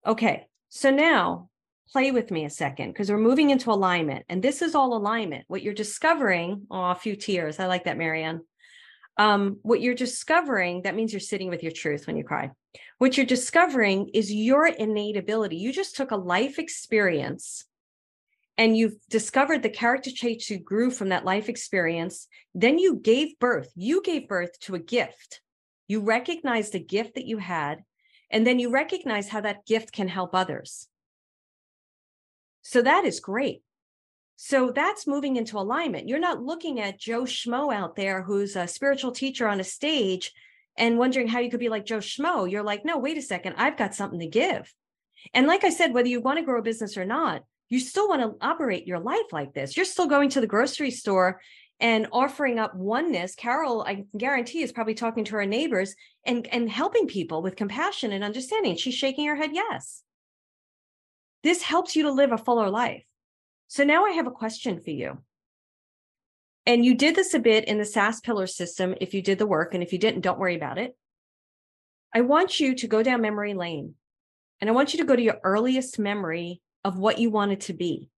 Okay. 0.05 0.47
So 0.69 0.91
now 0.91 1.49
play 1.91 2.11
with 2.11 2.31
me 2.31 2.45
a 2.45 2.49
second 2.49 2.91
because 2.91 3.09
we're 3.09 3.17
moving 3.17 3.49
into 3.49 3.71
alignment. 3.71 4.25
And 4.27 4.43
this 4.43 4.61
is 4.61 4.75
all 4.75 4.97
alignment. 4.97 5.45
What 5.47 5.63
you're 5.63 5.73
discovering, 5.73 6.67
oh, 6.69 6.91
a 6.91 6.95
few 6.95 7.15
tears. 7.15 7.59
I 7.59 7.67
like 7.67 7.85
that, 7.85 7.97
Marianne 7.97 8.41
um, 9.17 9.59
what 9.61 9.81
you're 9.81 9.95
discovering, 9.95 10.83
that 10.83 10.95
means 10.95 11.13
you're 11.13 11.19
sitting 11.19 11.49
with 11.49 11.63
your 11.63 11.71
truth 11.71 12.07
when 12.07 12.17
you 12.17 12.23
cry. 12.23 12.51
What 12.97 13.15
you're 13.15 13.25
discovering 13.25 14.09
is 14.13 14.33
your 14.33 14.65
innate 14.67 15.17
ability. 15.17 15.57
You 15.57 15.71
just 15.71 15.95
took 15.95 16.11
a 16.11 16.15
life 16.15 16.57
experience 16.57 17.65
and 18.57 18.77
you've 18.77 18.95
discovered 19.09 19.63
the 19.63 19.69
character 19.69 20.11
traits 20.15 20.49
you 20.49 20.59
grew 20.59 20.91
from 20.91 21.09
that 21.09 21.25
life 21.25 21.49
experience. 21.49 22.27
Then 22.53 22.77
you 22.77 22.97
gave 22.97 23.39
birth. 23.39 23.71
You 23.75 24.01
gave 24.01 24.27
birth 24.27 24.59
to 24.61 24.75
a 24.75 24.79
gift. 24.79 25.41
You 25.87 26.01
recognized 26.01 26.75
a 26.75 26.79
gift 26.79 27.15
that 27.15 27.25
you 27.25 27.37
had, 27.37 27.83
and 28.29 28.45
then 28.45 28.59
you 28.59 28.69
recognize 28.69 29.29
how 29.29 29.41
that 29.41 29.65
gift 29.65 29.91
can 29.91 30.07
help 30.07 30.33
others. 30.33 30.87
So 32.61 32.81
that 32.81 33.05
is 33.05 33.19
great. 33.19 33.61
So 34.35 34.71
that's 34.71 35.07
moving 35.07 35.35
into 35.35 35.57
alignment. 35.57 36.07
You're 36.07 36.19
not 36.19 36.41
looking 36.41 36.79
at 36.79 36.99
Joe 36.99 37.23
Schmo 37.23 37.73
out 37.73 37.95
there 37.95 38.23
who's 38.23 38.55
a 38.55 38.67
spiritual 38.67 39.11
teacher 39.11 39.47
on 39.47 39.59
a 39.59 39.63
stage 39.63 40.31
and 40.77 40.97
wondering 40.97 41.27
how 41.27 41.39
you 41.39 41.51
could 41.51 41.59
be 41.59 41.69
like 41.69 41.85
Joe 41.85 41.99
Schmo. 41.99 42.49
You're 42.49 42.63
like, 42.63 42.83
no, 42.83 42.97
wait 42.97 43.17
a 43.17 43.21
second, 43.21 43.55
I've 43.57 43.77
got 43.77 43.93
something 43.93 44.19
to 44.19 44.27
give. 44.27 44.73
And 45.33 45.47
like 45.47 45.63
I 45.63 45.69
said, 45.69 45.93
whether 45.93 46.07
you 46.07 46.19
want 46.19 46.39
to 46.39 46.45
grow 46.45 46.59
a 46.59 46.63
business 46.63 46.97
or 46.97 47.05
not, 47.05 47.43
you 47.73 47.79
still 47.79 48.07
want 48.07 48.21
to 48.21 48.45
operate 48.45 48.85
your 48.85 48.99
life 48.99 49.31
like 49.31 49.51
this. 49.55 49.75
You're 49.75 49.87
still 49.87 50.05
going 50.05 50.29
to 50.29 50.41
the 50.41 50.45
grocery 50.45 50.91
store 50.91 51.41
and 51.79 52.05
offering 52.11 52.59
up 52.59 52.75
oneness. 52.75 53.33
Carol, 53.33 53.81
I 53.81 54.05
guarantee, 54.15 54.61
is 54.61 54.71
probably 54.71 54.93
talking 54.93 55.25
to 55.25 55.37
her 55.37 55.45
neighbors 55.47 55.95
and, 56.23 56.45
and 56.51 56.69
helping 56.69 57.07
people 57.07 57.41
with 57.41 57.55
compassion 57.55 58.11
and 58.11 58.23
understanding. 58.23 58.75
She's 58.75 58.93
shaking 58.93 59.25
her 59.25 59.35
head, 59.35 59.49
yes. 59.53 60.03
This 61.41 61.63
helps 61.63 61.95
you 61.95 62.03
to 62.03 62.11
live 62.11 62.31
a 62.31 62.37
fuller 62.37 62.69
life. 62.69 63.03
So 63.69 63.83
now 63.83 64.05
I 64.05 64.11
have 64.11 64.27
a 64.27 64.31
question 64.31 64.79
for 64.79 64.91
you. 64.91 65.17
And 66.67 66.85
you 66.85 66.93
did 66.93 67.15
this 67.15 67.33
a 67.33 67.39
bit 67.39 67.65
in 67.65 67.79
the 67.79 67.85
SAS 67.85 68.19
pillar 68.19 68.45
system 68.45 68.93
if 69.01 69.15
you 69.15 69.23
did 69.23 69.39
the 69.39 69.47
work. 69.47 69.73
And 69.73 69.81
if 69.81 69.91
you 69.91 69.97
didn't, 69.97 70.21
don't 70.21 70.37
worry 70.37 70.55
about 70.55 70.77
it. 70.77 70.95
I 72.13 72.21
want 72.21 72.59
you 72.59 72.75
to 72.75 72.87
go 72.87 73.01
down 73.01 73.21
memory 73.21 73.55
lane 73.55 73.95
and 74.61 74.69
I 74.69 74.73
want 74.73 74.93
you 74.93 74.99
to 74.99 75.05
go 75.05 75.15
to 75.15 75.21
your 75.23 75.39
earliest 75.43 75.97
memory 75.97 76.61
of 76.83 76.97
what 76.97 77.19
you 77.19 77.29
wanted 77.29 77.61
to 77.61 77.73
be. 77.73 78.09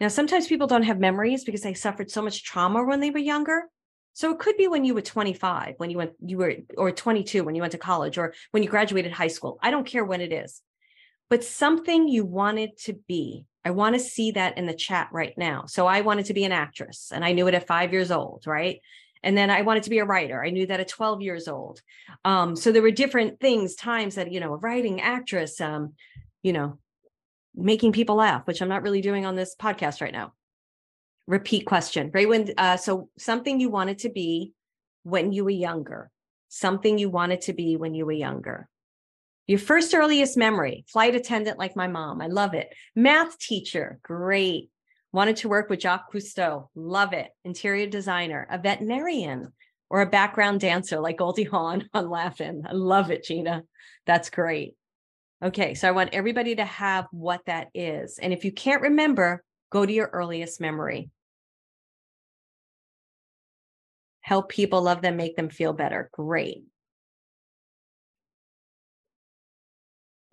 Now, 0.00 0.08
sometimes 0.08 0.48
people 0.48 0.66
don't 0.66 0.82
have 0.82 0.98
memories 0.98 1.44
because 1.44 1.62
they 1.62 1.74
suffered 1.74 2.10
so 2.10 2.22
much 2.22 2.42
trauma 2.42 2.84
when 2.84 3.00
they 3.00 3.10
were 3.10 3.18
younger. 3.18 3.64
So 4.14 4.30
it 4.30 4.38
could 4.38 4.56
be 4.56 4.68
when 4.68 4.84
you 4.84 4.94
were 4.94 5.00
25, 5.00 5.74
when 5.78 5.90
you 5.90 5.96
went, 5.96 6.12
you 6.20 6.38
were, 6.38 6.54
or 6.76 6.90
22, 6.90 7.44
when 7.44 7.54
you 7.54 7.62
went 7.62 7.72
to 7.72 7.78
college, 7.78 8.18
or 8.18 8.34
when 8.50 8.62
you 8.62 8.68
graduated 8.68 9.12
high 9.12 9.28
school. 9.28 9.58
I 9.62 9.70
don't 9.70 9.86
care 9.86 10.04
when 10.04 10.20
it 10.20 10.32
is, 10.32 10.60
but 11.30 11.44
something 11.44 12.08
you 12.08 12.24
wanted 12.24 12.76
to 12.78 12.94
be. 13.08 13.46
I 13.64 13.70
want 13.70 13.94
to 13.94 14.00
see 14.00 14.32
that 14.32 14.58
in 14.58 14.66
the 14.66 14.74
chat 14.74 15.08
right 15.12 15.36
now. 15.38 15.66
So 15.66 15.86
I 15.86 16.00
wanted 16.00 16.26
to 16.26 16.34
be 16.34 16.44
an 16.44 16.52
actress 16.52 17.12
and 17.14 17.24
I 17.24 17.32
knew 17.32 17.46
it 17.46 17.54
at 17.54 17.68
five 17.68 17.92
years 17.92 18.10
old, 18.10 18.44
right? 18.46 18.80
And 19.22 19.38
then 19.38 19.50
I 19.50 19.62
wanted 19.62 19.84
to 19.84 19.90
be 19.90 20.00
a 20.00 20.04
writer. 20.04 20.44
I 20.44 20.50
knew 20.50 20.66
that 20.66 20.80
at 20.80 20.88
12 20.88 21.22
years 21.22 21.46
old. 21.46 21.80
Um, 22.24 22.56
so 22.56 22.72
there 22.72 22.82
were 22.82 22.90
different 22.90 23.38
things, 23.38 23.76
times 23.76 24.16
that, 24.16 24.32
you 24.32 24.40
know, 24.40 24.56
writing, 24.56 25.00
actress, 25.00 25.60
um, 25.60 25.94
you 26.42 26.52
know, 26.52 26.78
making 27.54 27.92
people 27.92 28.16
laugh, 28.16 28.46
which 28.46 28.60
I'm 28.60 28.68
not 28.68 28.82
really 28.82 29.00
doing 29.00 29.26
on 29.26 29.36
this 29.36 29.54
podcast 29.58 30.00
right 30.00 30.12
now. 30.12 30.32
Repeat 31.26 31.66
question. 31.66 32.10
Raywin, 32.10 32.52
uh, 32.56 32.76
so 32.76 33.08
something 33.18 33.60
you 33.60 33.70
wanted 33.70 33.98
to 34.00 34.10
be 34.10 34.52
when 35.04 35.32
you 35.32 35.44
were 35.44 35.50
younger, 35.50 36.10
something 36.48 36.98
you 36.98 37.10
wanted 37.10 37.42
to 37.42 37.52
be 37.52 37.76
when 37.76 37.94
you 37.94 38.06
were 38.06 38.12
younger. 38.12 38.68
Your 39.46 39.58
first 39.58 39.94
earliest 39.94 40.36
memory, 40.36 40.84
flight 40.88 41.14
attendant 41.14 41.58
like 41.58 41.76
my 41.76 41.88
mom. 41.88 42.20
I 42.20 42.28
love 42.28 42.54
it. 42.54 42.72
Math 42.94 43.38
teacher, 43.38 43.98
great. 44.02 44.70
Wanted 45.12 45.36
to 45.38 45.48
work 45.48 45.68
with 45.68 45.80
Jacques 45.80 46.12
Cousteau. 46.12 46.68
Love 46.74 47.12
it. 47.12 47.28
Interior 47.44 47.86
designer, 47.86 48.46
a 48.50 48.58
veterinarian, 48.58 49.52
or 49.90 50.00
a 50.00 50.06
background 50.06 50.60
dancer 50.60 51.00
like 51.00 51.18
Goldie 51.18 51.42
Hawn 51.44 51.88
on 51.92 52.08
Laugh-In. 52.08 52.62
I 52.66 52.72
love 52.72 53.10
it, 53.10 53.24
Gina. 53.24 53.64
That's 54.06 54.30
great. 54.30 54.74
Okay, 55.42 55.74
so 55.74 55.88
I 55.88 55.92
want 55.92 56.10
everybody 56.12 56.54
to 56.54 56.64
have 56.64 57.06
what 57.10 57.40
that 57.46 57.68
is. 57.74 58.18
And 58.18 58.32
if 58.32 58.44
you 58.44 58.52
can't 58.52 58.82
remember, 58.82 59.42
go 59.70 59.84
to 59.84 59.92
your 59.92 60.06
earliest 60.12 60.60
memory. 60.60 61.10
Help 64.20 64.48
people, 64.48 64.82
love 64.82 65.02
them, 65.02 65.16
make 65.16 65.34
them 65.34 65.48
feel 65.48 65.72
better. 65.72 66.08
Great. 66.12 66.62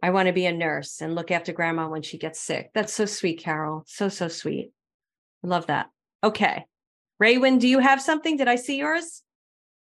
I 0.03 0.11
want 0.11 0.27
to 0.27 0.33
be 0.33 0.45
a 0.45 0.51
nurse 0.51 1.01
and 1.01 1.15
look 1.15 1.31
after 1.31 1.53
grandma 1.53 1.89
when 1.89 2.03
she 2.03 2.19
gets 2.19 2.39
sick. 2.39 2.69
That's 2.75 2.93
so 2.93 3.05
sweet, 3.05 3.39
Carol. 3.39 3.83
So, 3.87 4.09
so 4.09 4.27
sweet. 4.27 4.71
I 5.43 5.47
love 5.47 5.67
that. 5.67 5.87
Okay. 6.23 6.65
Raywin, 7.21 7.59
do 7.59 7.67
you 7.67 7.79
have 7.79 8.01
something? 8.01 8.37
Did 8.37 8.47
I 8.47 8.55
see 8.55 8.77
yours? 8.77 9.23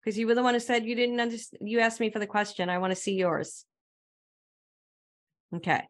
Because 0.04 0.18
you 0.18 0.26
were 0.26 0.36
the 0.36 0.44
one 0.44 0.56
who 0.56 0.60
said 0.60 0.84
you 0.84 0.96
didn't 0.96 1.20
understand. 1.20 1.70
You 1.70 1.80
asked 1.80 2.00
me 2.00 2.10
for 2.10 2.20
the 2.20 2.28
question. 2.28 2.70
I 2.70 2.80
want 2.80 2.92
to 2.92 3.00
see 3.00 3.14
yours. 3.14 3.66
Okay. 5.56 5.84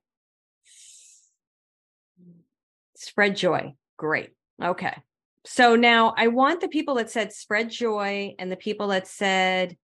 Spread 2.96 3.36
joy. 3.36 3.74
Great. 3.98 4.30
Okay. 4.62 4.96
So 5.46 5.76
now 5.76 6.14
I 6.18 6.28
want 6.28 6.62
the 6.62 6.68
people 6.68 6.96
that 6.96 7.10
said 7.10 7.34
spread 7.34 7.70
joy 7.70 8.36
and 8.38 8.52
the 8.52 8.56
people 8.58 8.90
that 8.90 9.08
said 9.08 9.76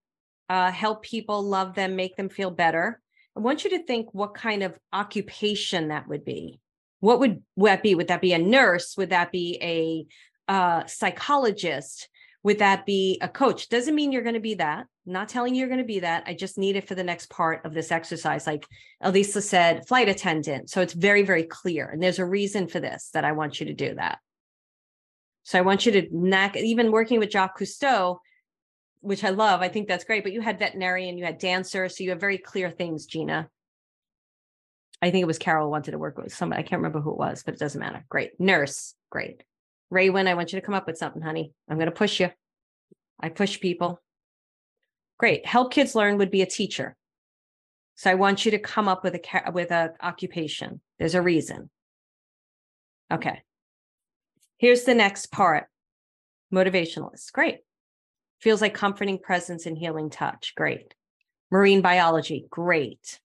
uh, 0.48 0.70
help 0.70 1.02
people, 1.02 1.42
love 1.42 1.74
them, 1.74 1.96
make 1.96 2.16
them 2.16 2.28
feel 2.28 2.50
better. 2.50 3.00
I 3.36 3.40
want 3.40 3.64
you 3.64 3.70
to 3.70 3.84
think 3.84 4.12
what 4.12 4.34
kind 4.34 4.62
of 4.62 4.78
occupation 4.92 5.88
that 5.88 6.08
would 6.08 6.24
be. 6.24 6.60
What 7.00 7.20
would, 7.20 7.42
that 7.56 7.82
be? 7.82 7.94
Would 7.94 8.08
that 8.08 8.20
be 8.20 8.32
a 8.32 8.38
nurse? 8.38 8.96
Would 8.96 9.10
that 9.10 9.30
be 9.30 9.58
a 9.62 10.52
uh, 10.52 10.86
psychologist? 10.86 12.08
Would 12.44 12.60
that 12.60 12.86
be 12.86 13.18
a 13.20 13.28
coach? 13.28 13.68
Doesn't 13.68 13.94
mean 13.94 14.12
you're 14.12 14.22
going 14.22 14.34
to 14.34 14.40
be 14.40 14.54
that. 14.54 14.86
Not 15.04 15.28
telling 15.28 15.54
you 15.54 15.60
you're 15.60 15.68
going 15.68 15.78
to 15.78 15.84
be 15.84 16.00
that. 16.00 16.24
I 16.26 16.34
just 16.34 16.56
need 16.56 16.76
it 16.76 16.86
for 16.86 16.94
the 16.94 17.02
next 17.02 17.30
part 17.30 17.64
of 17.64 17.74
this 17.74 17.90
exercise. 17.90 18.46
Like 18.46 18.66
Elisa 19.00 19.42
said, 19.42 19.86
flight 19.88 20.08
attendant. 20.08 20.70
So 20.70 20.80
it's 20.80 20.92
very, 20.92 21.22
very 21.22 21.42
clear. 21.42 21.88
And 21.88 22.02
there's 22.02 22.18
a 22.18 22.24
reason 22.24 22.68
for 22.68 22.78
this 22.78 23.10
that 23.14 23.24
I 23.24 23.32
want 23.32 23.58
you 23.58 23.66
to 23.66 23.74
do 23.74 23.94
that. 23.96 24.18
So 25.42 25.58
I 25.58 25.62
want 25.62 25.86
you 25.86 25.92
to 25.92 26.08
knack, 26.12 26.56
even 26.56 26.92
working 26.92 27.18
with 27.18 27.30
Jacques 27.30 27.58
Cousteau, 27.58 28.18
which 29.00 29.24
I 29.24 29.30
love. 29.30 29.60
I 29.60 29.68
think 29.68 29.88
that's 29.88 30.04
great. 30.04 30.22
But 30.22 30.32
you 30.32 30.40
had 30.40 30.58
veterinarian, 30.58 31.18
you 31.18 31.24
had 31.24 31.38
dancer, 31.38 31.88
so 31.88 32.04
you 32.04 32.10
have 32.10 32.20
very 32.20 32.38
clear 32.38 32.70
things, 32.70 33.06
Gina. 33.06 33.48
I 35.00 35.10
think 35.10 35.22
it 35.22 35.26
was 35.26 35.38
Carol 35.38 35.70
wanted 35.70 35.92
to 35.92 35.98
work 35.98 36.18
with 36.18 36.34
somebody. 36.34 36.60
I 36.60 36.66
can't 36.66 36.80
remember 36.80 37.00
who 37.00 37.12
it 37.12 37.18
was, 37.18 37.42
but 37.42 37.54
it 37.54 37.60
doesn't 37.60 37.80
matter. 37.80 38.04
Great. 38.08 38.38
Nurse, 38.38 38.94
great. 39.10 39.42
Raywin, 39.92 40.26
I 40.26 40.34
want 40.34 40.52
you 40.52 40.60
to 40.60 40.64
come 40.64 40.74
up 40.74 40.86
with 40.86 40.98
something, 40.98 41.22
honey. 41.22 41.52
I'm 41.68 41.76
going 41.76 41.86
to 41.86 41.92
push 41.92 42.20
you. 42.20 42.30
I 43.20 43.30
push 43.30 43.60
people. 43.60 44.00
Great. 45.18 45.46
Help 45.46 45.72
kids 45.72 45.94
learn 45.94 46.18
would 46.18 46.30
be 46.30 46.42
a 46.42 46.46
teacher. 46.46 46.96
So 47.96 48.10
I 48.10 48.14
want 48.14 48.44
you 48.44 48.52
to 48.52 48.58
come 48.58 48.86
up 48.86 49.02
with 49.02 49.14
a 49.14 49.50
with 49.52 49.72
a 49.72 49.92
occupation. 50.00 50.80
There's 50.98 51.16
a 51.16 51.22
reason. 51.22 51.70
Okay. 53.10 53.42
Here's 54.58 54.84
the 54.84 54.94
next 54.94 55.32
part 55.32 55.66
motivationalist. 56.52 57.32
Great. 57.32 57.58
Feels 58.40 58.60
like 58.60 58.74
comforting 58.74 59.18
presence 59.18 59.66
and 59.66 59.76
healing 59.76 60.10
touch. 60.10 60.54
Great. 60.56 60.94
Marine 61.50 61.80
biology. 61.80 62.46
Great. 62.50 63.18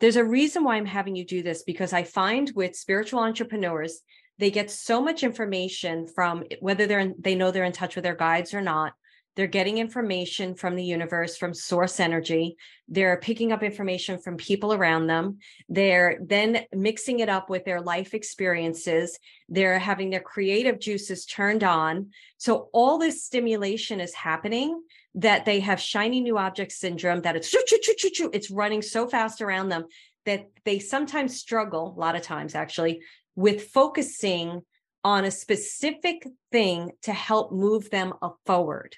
There's 0.00 0.16
a 0.16 0.24
reason 0.24 0.64
why 0.64 0.76
I'm 0.76 0.86
having 0.86 1.16
you 1.16 1.24
do 1.24 1.42
this 1.42 1.62
because 1.62 1.92
I 1.92 2.04
find 2.04 2.50
with 2.54 2.76
spiritual 2.76 3.20
entrepreneurs, 3.20 4.00
they 4.38 4.50
get 4.50 4.70
so 4.70 5.00
much 5.00 5.22
information 5.22 6.06
from 6.06 6.44
whether 6.60 6.86
they're 6.86 7.00
in, 7.00 7.14
they 7.18 7.34
know 7.34 7.50
they're 7.50 7.64
in 7.64 7.72
touch 7.72 7.96
with 7.96 8.04
their 8.04 8.14
guides 8.14 8.54
or 8.54 8.60
not 8.60 8.92
they're 9.36 9.46
getting 9.46 9.76
information 9.76 10.54
from 10.54 10.76
the 10.76 10.84
universe, 10.84 11.36
from 11.36 11.52
source 11.52 12.00
energy. 12.00 12.56
They're 12.88 13.18
picking 13.18 13.52
up 13.52 13.62
information 13.62 14.18
from 14.18 14.38
people 14.38 14.72
around 14.72 15.06
them. 15.06 15.38
They're 15.68 16.18
then 16.22 16.64
mixing 16.74 17.20
it 17.20 17.28
up 17.28 17.50
with 17.50 17.66
their 17.66 17.82
life 17.82 18.14
experiences. 18.14 19.18
They're 19.50 19.78
having 19.78 20.08
their 20.08 20.20
creative 20.20 20.80
juices 20.80 21.26
turned 21.26 21.62
on. 21.62 22.10
So 22.38 22.70
all 22.72 22.96
this 22.96 23.24
stimulation 23.24 24.00
is 24.00 24.14
happening 24.14 24.82
that 25.16 25.44
they 25.44 25.60
have 25.60 25.80
shiny 25.80 26.20
new 26.22 26.38
object 26.38 26.72
syndrome, 26.72 27.20
that 27.22 27.36
it's 27.36 27.54
it's 27.54 28.50
running 28.50 28.82
so 28.82 29.06
fast 29.06 29.42
around 29.42 29.68
them 29.68 29.84
that 30.24 30.46
they 30.64 30.78
sometimes 30.78 31.38
struggle, 31.38 31.94
a 31.96 32.00
lot 32.00 32.16
of 32.16 32.22
times 32.22 32.54
actually, 32.54 33.00
with 33.36 33.68
focusing 33.68 34.62
on 35.04 35.24
a 35.24 35.30
specific 35.30 36.26
thing 36.50 36.90
to 37.02 37.12
help 37.12 37.52
move 37.52 37.90
them 37.90 38.12
forward. 38.44 38.96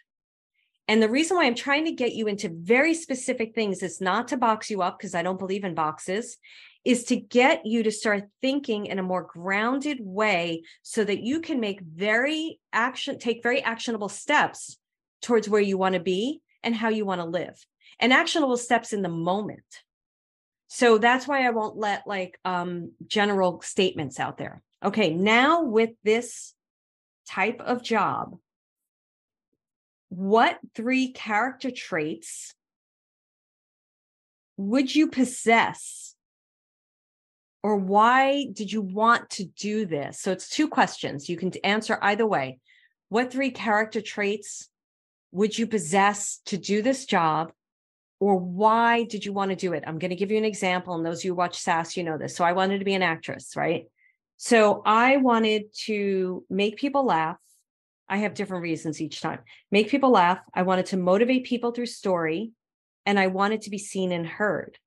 And 0.87 1.03
the 1.03 1.11
reason 1.11 1.37
why 1.37 1.45
I'm 1.45 1.55
trying 1.55 1.85
to 1.85 1.93
get 1.93 2.15
you 2.15 2.29
into 2.29 2.49
very 2.49 2.95
specific 2.95 3.55
things 3.55 3.83
is 3.83 4.01
not 4.01 4.29
to 4.29 4.39
box 4.39 4.71
you 4.71 4.81
up 4.81 4.99
because 4.99 5.15
I 5.15 5.23
don't 5.23 5.39
believe 5.39 5.65
in 5.65 5.75
boxes, 5.75 6.39
is 6.83 7.05
to 7.05 7.17
get 7.17 7.67
you 7.67 7.83
to 7.83 7.91
start 7.91 8.25
thinking 8.41 8.87
in 8.87 8.99
a 8.99 9.03
more 9.03 9.23
grounded 9.23 9.99
way 10.01 10.63
so 10.83 11.05
that 11.05 11.21
you 11.21 11.41
can 11.41 11.61
make 11.61 11.83
very 11.83 12.59
action, 12.73 13.19
take 13.19 13.43
very 13.43 13.63
actionable 13.63 14.09
steps 14.09 14.79
towards 15.21 15.49
where 15.49 15.61
you 15.61 15.77
want 15.77 15.95
to 15.95 16.01
be 16.01 16.41
and 16.63 16.75
how 16.75 16.89
you 16.89 17.05
want 17.05 17.21
to 17.21 17.27
live 17.27 17.63
and 18.01 18.13
actionable 18.13 18.57
steps 18.57 18.93
in 18.93 19.03
the 19.03 19.09
moment. 19.09 19.83
So 20.69 20.99
that's 20.99 21.27
why 21.27 21.47
I 21.47 21.51
won't 21.51 21.77
let 21.77 22.07
like 22.07 22.39
um, 22.45 22.93
general 23.07 23.61
statements 23.63 24.21
out 24.21 24.37
there. 24.37 24.63
Okay, 24.85 25.13
now 25.13 25.63
with 25.65 25.91
this 26.05 26.55
type 27.29 27.61
of 27.61 27.83
job, 27.83 28.37
what 30.11 30.59
three 30.75 31.13
character 31.13 31.71
traits 31.71 32.55
would 34.57 34.95
you 34.95 35.09
possess? 35.09 36.15
Or 37.63 37.77
why 37.77 38.47
did 38.53 38.71
you 38.71 38.83
want 38.83 39.31
to 39.31 39.45
do 39.45 39.85
this? 39.85 40.21
So 40.21 40.33
it's 40.33 40.49
two 40.49 40.69
questions. 40.69 41.29
You 41.29 41.37
can 41.37 41.53
answer 41.65 41.99
either 42.03 42.27
way. 42.27 42.61
What 43.09 43.33
three 43.33 43.51
character 43.51 44.01
traits 44.01 44.69
would 45.33 45.59
you 45.59 45.67
possess 45.67 46.41
to 46.47 46.57
do 46.57 46.83
this 46.83 47.05
job? 47.05 47.53
Or 48.21 48.37
why 48.37 49.05
did 49.05 49.25
you 49.25 49.33
want 49.33 49.51
to 49.51 49.57
do 49.57 49.73
it? 49.73 49.85
I'm 49.87 49.99
going 49.99 50.11
to 50.11 50.17
give 50.17 50.31
you 50.31 50.39
an 50.39 50.45
example. 50.45 50.95
And 50.95 51.07
those 51.07 51.21
of 51.21 51.25
you 51.25 51.35
watch 51.35 51.59
SAS, 51.59 51.97
you 51.97 52.03
know 52.03 52.19
this. 52.19 52.35
So 52.35 52.45
I 52.45 52.53
wanted 52.53 52.79
to 52.79 52.85
be 52.85 52.95
an 52.95 53.03
actress, 53.03 53.53
right? 53.57 53.85
So 54.37 54.83
I 54.85 55.19
wanted 55.19 55.67
to 55.87 56.45
make 56.51 56.77
people 56.77 57.05
laugh 57.05 57.37
I 58.09 58.19
have 58.19 58.35
different 58.35 58.63
reasons 58.63 59.01
each 59.01 59.21
time. 59.21 59.41
Make 59.71 59.91
people 59.91 60.11
laugh. 60.11 60.39
I 60.55 60.63
wanted 60.63 60.87
to 60.87 60.97
motivate 60.97 61.45
people 61.45 61.73
through 61.73 61.87
story, 61.87 62.53
and 63.05 63.19
I 63.19 63.27
wanted 63.27 63.63
to 63.63 63.71
be 63.71 63.79
seen 63.79 64.13
and 64.13 64.27
heard. 64.27 64.79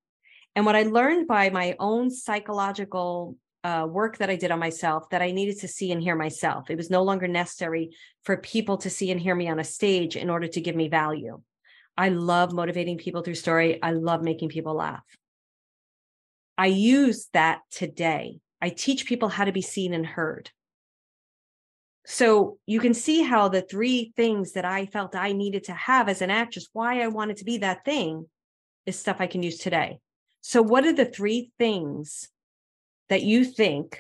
And 0.55 0.65
what 0.65 0.75
I 0.75 0.83
learned 0.83 1.27
by 1.27 1.49
my 1.49 1.75
own 1.79 2.09
psychological 2.09 3.37
uh, 3.63 3.85
work 3.87 4.17
that 4.17 4.31
I 4.31 4.35
did 4.35 4.49
on 4.49 4.59
myself 4.59 5.09
that 5.11 5.21
I 5.21 5.31
needed 5.31 5.59
to 5.59 5.67
see 5.67 5.91
and 5.91 6.01
hear 6.01 6.15
myself. 6.15 6.71
It 6.71 6.77
was 6.77 6.89
no 6.89 7.03
longer 7.03 7.27
necessary 7.27 7.91
for 8.23 8.37
people 8.37 8.77
to 8.77 8.89
see 8.89 9.11
and 9.11 9.21
hear 9.21 9.35
me 9.35 9.47
on 9.49 9.59
a 9.59 9.63
stage 9.63 10.15
in 10.15 10.31
order 10.31 10.47
to 10.47 10.61
give 10.61 10.75
me 10.75 10.89
value. 10.89 11.41
I 11.97 12.09
love 12.09 12.53
motivating 12.53 12.97
people 12.97 13.21
through 13.21 13.35
story. 13.35 13.81
I 13.81 13.91
love 13.91 14.23
making 14.23 14.49
people 14.49 14.73
laugh. 14.73 15.03
I 16.57 16.67
use 16.67 17.27
that 17.33 17.61
today. 17.71 18.39
I 18.61 18.69
teach 18.69 19.05
people 19.05 19.29
how 19.29 19.45
to 19.45 19.51
be 19.51 19.61
seen 19.61 19.93
and 19.93 20.05
heard. 20.05 20.51
So 22.05 22.57
you 22.65 22.79
can 22.79 22.93
see 22.93 23.21
how 23.21 23.47
the 23.47 23.61
three 23.61 24.13
things 24.15 24.53
that 24.53 24.65
I 24.65 24.85
felt 24.85 25.15
I 25.15 25.33
needed 25.33 25.65
to 25.65 25.73
have 25.73 26.09
as 26.09 26.21
an 26.21 26.31
actress, 26.31 26.69
why 26.73 27.01
I 27.01 27.07
wanted 27.07 27.37
to 27.37 27.45
be 27.45 27.59
that 27.59 27.85
thing, 27.85 28.27
is 28.85 28.97
stuff 28.97 29.17
I 29.19 29.27
can 29.27 29.43
use 29.43 29.59
today. 29.59 29.99
So, 30.41 30.61
what 30.61 30.85
are 30.85 30.93
the 30.93 31.05
three 31.05 31.51
things 31.59 32.29
that 33.09 33.21
you 33.21 33.45
think 33.45 33.99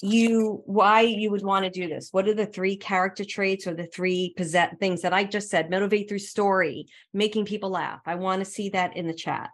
you 0.00 0.62
why 0.66 1.00
you 1.00 1.30
would 1.30 1.42
want 1.42 1.64
to 1.64 1.70
do 1.70 1.88
this? 1.88 2.08
What 2.12 2.28
are 2.28 2.34
the 2.34 2.46
three 2.46 2.76
character 2.76 3.24
traits 3.24 3.66
or 3.66 3.74
the 3.74 3.86
three 3.86 4.32
possess 4.36 4.74
things 4.78 5.02
that 5.02 5.12
I 5.12 5.24
just 5.24 5.50
said? 5.50 5.70
Motivate 5.70 6.08
through 6.08 6.20
story, 6.20 6.86
making 7.12 7.46
people 7.46 7.70
laugh. 7.70 8.00
I 8.06 8.14
want 8.14 8.44
to 8.44 8.50
see 8.50 8.70
that 8.70 8.96
in 8.96 9.06
the 9.06 9.14
chat. 9.14 9.50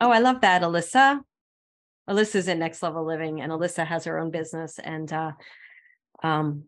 Oh, 0.00 0.10
I 0.10 0.18
love 0.18 0.40
that, 0.40 0.62
Alyssa. 0.62 1.20
Alyssa's 2.08 2.48
in 2.48 2.58
Next 2.58 2.82
Level 2.82 3.06
Living, 3.06 3.40
and 3.40 3.52
Alyssa 3.52 3.86
has 3.86 4.04
her 4.04 4.18
own 4.18 4.30
business. 4.30 4.78
And 4.78 5.12
uh, 5.12 5.32
um, 6.22 6.64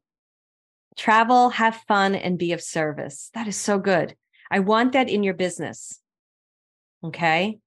travel, 0.97 1.51
have 1.51 1.77
fun, 1.89 2.15
and 2.15 2.39
be 2.39 2.53
of 2.53 2.63
service. 2.63 3.31
That 3.35 3.49
is 3.49 3.57
so 3.57 3.79
good. 3.79 4.15
I 4.51 4.61
want 4.61 4.93
that 4.93 5.09
in 5.09 5.23
your 5.23 5.35
business. 5.35 5.99
Okay. 7.03 7.59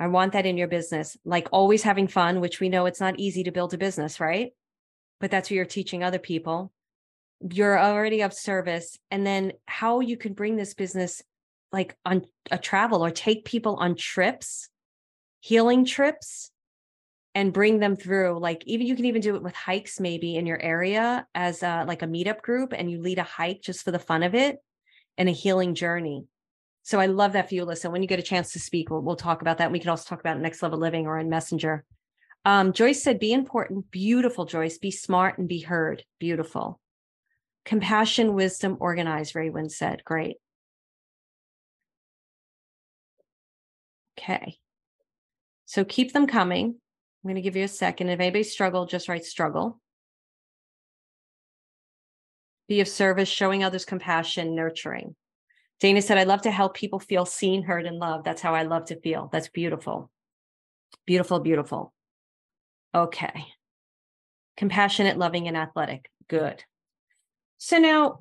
I 0.00 0.06
want 0.06 0.32
that 0.32 0.46
in 0.46 0.56
your 0.56 0.66
business, 0.66 1.18
like 1.26 1.48
always 1.52 1.82
having 1.82 2.08
fun, 2.08 2.40
which 2.40 2.58
we 2.58 2.70
know 2.70 2.86
it's 2.86 3.00
not 3.00 3.20
easy 3.20 3.44
to 3.44 3.52
build 3.52 3.74
a 3.74 3.78
business, 3.78 4.18
right? 4.18 4.52
But 5.20 5.30
that's 5.30 5.50
what 5.50 5.56
you're 5.56 5.66
teaching 5.66 6.02
other 6.02 6.18
people. 6.18 6.72
You're 7.52 7.78
already 7.78 8.22
of 8.22 8.32
service. 8.32 8.98
And 9.10 9.26
then 9.26 9.52
how 9.66 10.00
you 10.00 10.16
can 10.16 10.32
bring 10.32 10.56
this 10.56 10.72
business 10.72 11.22
like 11.70 11.96
on 12.06 12.24
a 12.50 12.56
travel 12.56 13.04
or 13.04 13.10
take 13.10 13.44
people 13.44 13.76
on 13.76 13.94
trips, 13.94 14.70
healing 15.40 15.84
trips, 15.84 16.50
and 17.34 17.52
bring 17.52 17.78
them 17.78 17.94
through. 17.94 18.38
Like 18.40 18.64
even 18.66 18.86
you 18.86 18.96
can 18.96 19.04
even 19.04 19.20
do 19.20 19.36
it 19.36 19.42
with 19.42 19.54
hikes, 19.54 20.00
maybe 20.00 20.34
in 20.34 20.46
your 20.46 20.60
area 20.60 21.26
as 21.34 21.62
a, 21.62 21.84
like 21.86 22.00
a 22.00 22.06
meetup 22.06 22.40
group, 22.40 22.72
and 22.72 22.90
you 22.90 23.02
lead 23.02 23.18
a 23.18 23.22
hike 23.22 23.60
just 23.60 23.84
for 23.84 23.90
the 23.90 23.98
fun 23.98 24.22
of 24.22 24.34
it 24.34 24.56
and 25.18 25.28
a 25.28 25.32
healing 25.32 25.74
journey. 25.74 26.24
So 26.82 26.98
I 26.98 27.06
love 27.06 27.34
that 27.34 27.48
for 27.48 27.54
you, 27.54 27.64
Alyssa. 27.64 27.90
When 27.90 28.02
you 28.02 28.08
get 28.08 28.18
a 28.18 28.22
chance 28.22 28.52
to 28.52 28.58
speak, 28.58 28.90
we'll, 28.90 29.02
we'll 29.02 29.16
talk 29.16 29.42
about 29.42 29.58
that. 29.58 29.70
We 29.70 29.78
can 29.78 29.90
also 29.90 30.08
talk 30.08 30.20
about 30.20 30.40
next 30.40 30.62
level 30.62 30.78
living 30.78 31.06
or 31.06 31.18
in 31.18 31.28
Messenger. 31.28 31.84
Um, 32.44 32.72
Joyce 32.72 33.02
said, 33.02 33.20
be 33.20 33.32
important. 33.32 33.90
Beautiful, 33.90 34.46
Joyce. 34.46 34.78
Be 34.78 34.90
smart 34.90 35.38
and 35.38 35.46
be 35.46 35.60
heard. 35.60 36.04
Beautiful. 36.18 36.80
Compassion, 37.64 38.34
wisdom, 38.34 38.78
organized, 38.80 39.34
Raywin 39.34 39.70
said. 39.70 40.02
Great. 40.04 40.36
Okay. 44.18 44.58
So 45.66 45.84
keep 45.84 46.12
them 46.12 46.26
coming. 46.26 46.66
I'm 46.66 47.28
going 47.28 47.36
to 47.36 47.42
give 47.42 47.56
you 47.56 47.64
a 47.64 47.68
second. 47.68 48.08
If 48.08 48.20
anybody 48.20 48.42
struggle, 48.42 48.86
just 48.86 49.08
write 49.08 49.24
struggle. 49.24 49.80
Be 52.68 52.80
of 52.80 52.88
service, 52.88 53.28
showing 53.28 53.62
others 53.62 53.84
compassion, 53.84 54.54
nurturing. 54.54 55.14
Dana 55.80 56.02
said, 56.02 56.18
I 56.18 56.24
love 56.24 56.42
to 56.42 56.50
help 56.50 56.74
people 56.74 56.98
feel 56.98 57.24
seen, 57.24 57.62
heard, 57.62 57.86
and 57.86 57.98
loved. 57.98 58.24
That's 58.24 58.42
how 58.42 58.54
I 58.54 58.64
love 58.64 58.86
to 58.86 59.00
feel. 59.00 59.30
That's 59.32 59.48
beautiful. 59.48 60.10
Beautiful, 61.06 61.40
beautiful. 61.40 61.94
Okay. 62.94 63.46
Compassionate, 64.58 65.16
loving, 65.16 65.48
and 65.48 65.56
athletic. 65.56 66.10
Good. 66.28 66.62
So 67.56 67.78
now 67.78 68.18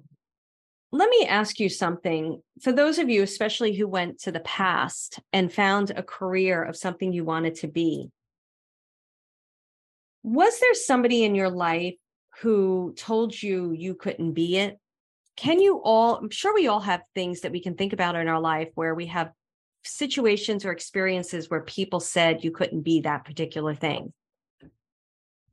let 0.92 1.10
me 1.10 1.28
ask 1.28 1.60
you 1.60 1.70
something. 1.70 2.42
For 2.62 2.72
those 2.72 2.98
of 2.98 3.10
you, 3.10 3.24
especially 3.24 3.76
who 3.76 3.88
went 3.88 4.22
to 4.22 4.32
the 4.32 4.40
past 4.40 5.20
and 5.34 5.52
found 5.52 5.92
a 5.92 6.02
career 6.02 6.64
of 6.64 6.78
something 6.78 7.12
you 7.12 7.26
wanted 7.26 7.56
to 7.56 7.68
be, 7.68 8.10
was 10.24 10.60
there 10.60 10.74
somebody 10.74 11.24
in 11.24 11.36
your 11.36 11.50
life 11.50 11.96
who 12.42 12.94
told 12.98 13.42
you 13.42 13.72
you 13.72 13.96
couldn't 13.96 14.34
be 14.34 14.58
it? 14.58 14.80
Can 15.40 15.62
you 15.62 15.82
all, 15.82 16.18
I'm 16.18 16.30
sure 16.30 16.54
we 16.54 16.68
all 16.68 16.82
have 16.82 17.02
things 17.16 17.42
that 17.42 17.54
we 17.54 17.62
can 17.62 17.76
think 17.76 17.94
about 17.94 18.18
in 18.18 18.28
our 18.28 18.42
life 18.42 18.68
where 18.76 18.94
we 18.94 19.06
have 19.06 19.32
situations 19.86 20.66
or 20.66 20.74
experiences 20.74 21.50
where 21.50 21.62
people 21.62 22.02
said 22.02 22.44
you 22.44 22.52
couldn't 22.52 22.82
be 22.82 23.00
that 23.02 23.24
particular 23.24 23.74
thing. 23.74 24.12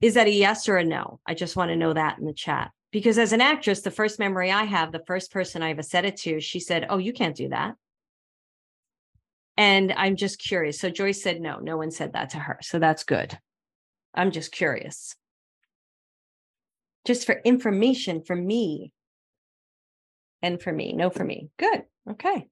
Is 0.01 0.15
that 0.15 0.27
a 0.27 0.33
yes 0.33 0.69
or 0.69 0.77
a 0.77 0.85
no? 0.85 1.21
I 1.25 1.35
just 1.35 1.55
want 1.55 1.69
to 1.69 1.77
know 1.77 1.93
that 1.93 2.19
in 2.19 2.25
the 2.25 2.33
chat 2.33 2.73
because 2.91 3.17
as 3.17 3.33
an 3.33 3.41
actress, 3.41 3.83
the 3.83 3.93
first 3.93 4.19
memory 4.19 4.51
I 4.51 4.65
have, 4.65 4.91
the 4.91 5.05
first 5.07 5.31
person 5.31 5.63
I 5.63 5.71
ever 5.71 5.85
said 5.85 6.05
it 6.05 6.17
to, 6.23 6.41
she 6.41 6.59
said, 6.59 6.87
Oh, 6.91 6.99
you 6.99 7.13
can't 7.13 7.37
do 7.37 7.51
that. 7.51 7.77
And 9.57 9.95
I'm 9.97 10.17
just 10.17 10.41
curious. 10.41 10.81
So 10.81 10.91
Joyce 10.91 11.23
said, 11.23 11.41
No, 11.41 11.61
no 11.61 11.77
one 11.77 11.93
said 11.93 12.15
that 12.15 12.31
to 12.31 12.39
her. 12.39 12.59
So 12.61 12.81
that's 12.81 13.05
good. 13.05 13.39
I'm 14.13 14.33
just 14.33 14.51
curious. 14.51 15.15
Just 17.05 17.25
for 17.25 17.41
information 17.45 18.25
for 18.25 18.35
me 18.35 18.93
and 20.43 20.61
for 20.61 20.73
me, 20.73 20.93
no 20.93 21.11
for 21.11 21.25
me. 21.25 21.51
Good. 21.59 21.85
Okay. 22.11 22.49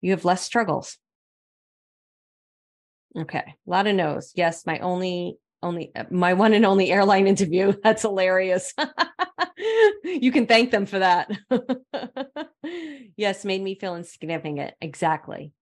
You 0.00 0.12
have 0.12 0.24
less 0.24 0.42
struggles. 0.42 0.98
Okay. 3.16 3.38
A 3.66 3.70
lot 3.70 3.86
of 3.86 3.94
no's. 3.94 4.32
Yes, 4.34 4.66
my 4.66 4.78
only 4.78 5.36
only 5.62 5.92
uh, 5.94 6.04
my 6.10 6.34
one 6.34 6.54
and 6.54 6.64
only 6.64 6.90
airline 6.90 7.26
interview. 7.26 7.72
That's 7.82 8.02
hilarious. 8.02 8.72
you 10.04 10.32
can 10.32 10.46
thank 10.46 10.70
them 10.70 10.86
for 10.86 10.98
that. 10.98 11.30
yes, 13.16 13.44
made 13.44 13.62
me 13.62 13.74
feel 13.74 13.96
insignificant. 13.96 14.74
Exactly. 14.80 15.52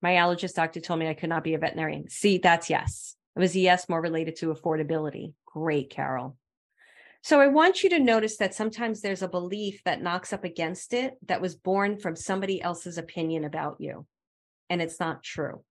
My 0.00 0.14
allergist 0.14 0.54
doctor 0.54 0.80
told 0.80 0.98
me 0.98 1.08
I 1.08 1.14
could 1.14 1.28
not 1.28 1.44
be 1.44 1.54
a 1.54 1.58
veterinarian. 1.58 2.08
See, 2.08 2.38
that's 2.38 2.68
yes. 2.68 3.14
It 3.36 3.40
was 3.40 3.54
a 3.54 3.60
yes 3.60 3.88
more 3.88 4.00
related 4.00 4.36
to 4.36 4.52
affordability. 4.52 5.34
Great, 5.46 5.90
Carol. 5.90 6.36
So 7.22 7.40
I 7.40 7.46
want 7.46 7.84
you 7.84 7.90
to 7.90 8.00
notice 8.00 8.36
that 8.38 8.54
sometimes 8.54 9.00
there's 9.00 9.22
a 9.22 9.28
belief 9.28 9.82
that 9.84 10.02
knocks 10.02 10.32
up 10.32 10.42
against 10.42 10.92
it 10.92 11.14
that 11.28 11.40
was 11.40 11.54
born 11.54 11.96
from 11.96 12.16
somebody 12.16 12.60
else's 12.60 12.98
opinion 12.98 13.44
about 13.44 13.76
you. 13.78 14.06
And 14.68 14.82
it's 14.82 14.98
not 14.98 15.22
true. 15.22 15.62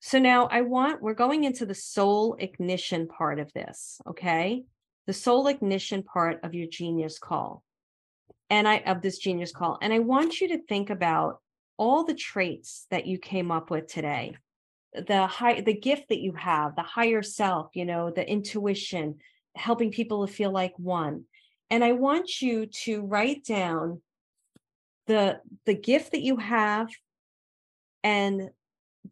So 0.00 0.20
now 0.20 0.46
I 0.46 0.60
want, 0.60 1.02
we're 1.02 1.14
going 1.14 1.42
into 1.42 1.66
the 1.66 1.74
soul 1.74 2.36
ignition 2.38 3.08
part 3.08 3.40
of 3.40 3.52
this. 3.54 4.00
Okay. 4.06 4.64
The 5.06 5.12
soul 5.12 5.48
ignition 5.48 6.04
part 6.04 6.38
of 6.44 6.54
your 6.54 6.68
genius 6.68 7.18
call 7.18 7.64
and 8.48 8.68
I, 8.68 8.78
of 8.78 9.02
this 9.02 9.18
genius 9.18 9.50
call. 9.50 9.78
And 9.82 9.92
I 9.92 9.98
want 9.98 10.40
you 10.40 10.48
to 10.48 10.62
think 10.62 10.90
about 10.90 11.40
all 11.76 12.04
the 12.04 12.14
traits 12.14 12.86
that 12.90 13.06
you 13.06 13.18
came 13.18 13.50
up 13.50 13.70
with 13.70 13.88
today 13.88 14.36
the 15.06 15.26
high 15.26 15.60
the 15.60 15.78
gift 15.78 16.08
that 16.08 16.20
you 16.20 16.32
have 16.32 16.74
the 16.74 16.82
higher 16.82 17.22
self 17.22 17.68
you 17.74 17.84
know 17.84 18.10
the 18.10 18.26
intuition 18.26 19.16
helping 19.56 19.90
people 19.90 20.26
to 20.26 20.32
feel 20.32 20.50
like 20.50 20.74
one 20.78 21.24
and 21.70 21.82
i 21.82 21.92
want 21.92 22.40
you 22.40 22.66
to 22.66 23.02
write 23.02 23.44
down 23.44 24.00
the 25.06 25.40
the 25.64 25.74
gift 25.74 26.12
that 26.12 26.22
you 26.22 26.36
have 26.36 26.88
and 28.02 28.50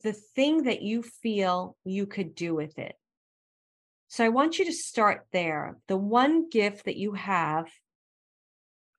the 0.02 0.12
thing 0.12 0.64
that 0.64 0.82
you 0.82 1.02
feel 1.02 1.76
you 1.84 2.06
could 2.06 2.34
do 2.34 2.54
with 2.54 2.78
it. 2.78 2.94
So 4.08 4.24
I 4.24 4.28
want 4.28 4.58
you 4.58 4.64
to 4.66 4.72
start 4.72 5.26
there. 5.32 5.76
The 5.88 5.96
one 5.96 6.48
gift 6.48 6.84
that 6.84 6.96
you 6.96 7.12
have 7.14 7.66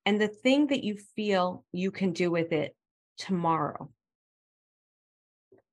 and 0.04 0.20
the 0.20 0.28
thing 0.28 0.68
that 0.68 0.84
you 0.84 0.96
feel 1.16 1.64
you 1.72 1.90
can 1.90 2.12
do 2.12 2.30
with 2.30 2.52
it 2.52 2.76
tomorrow. 3.18 3.90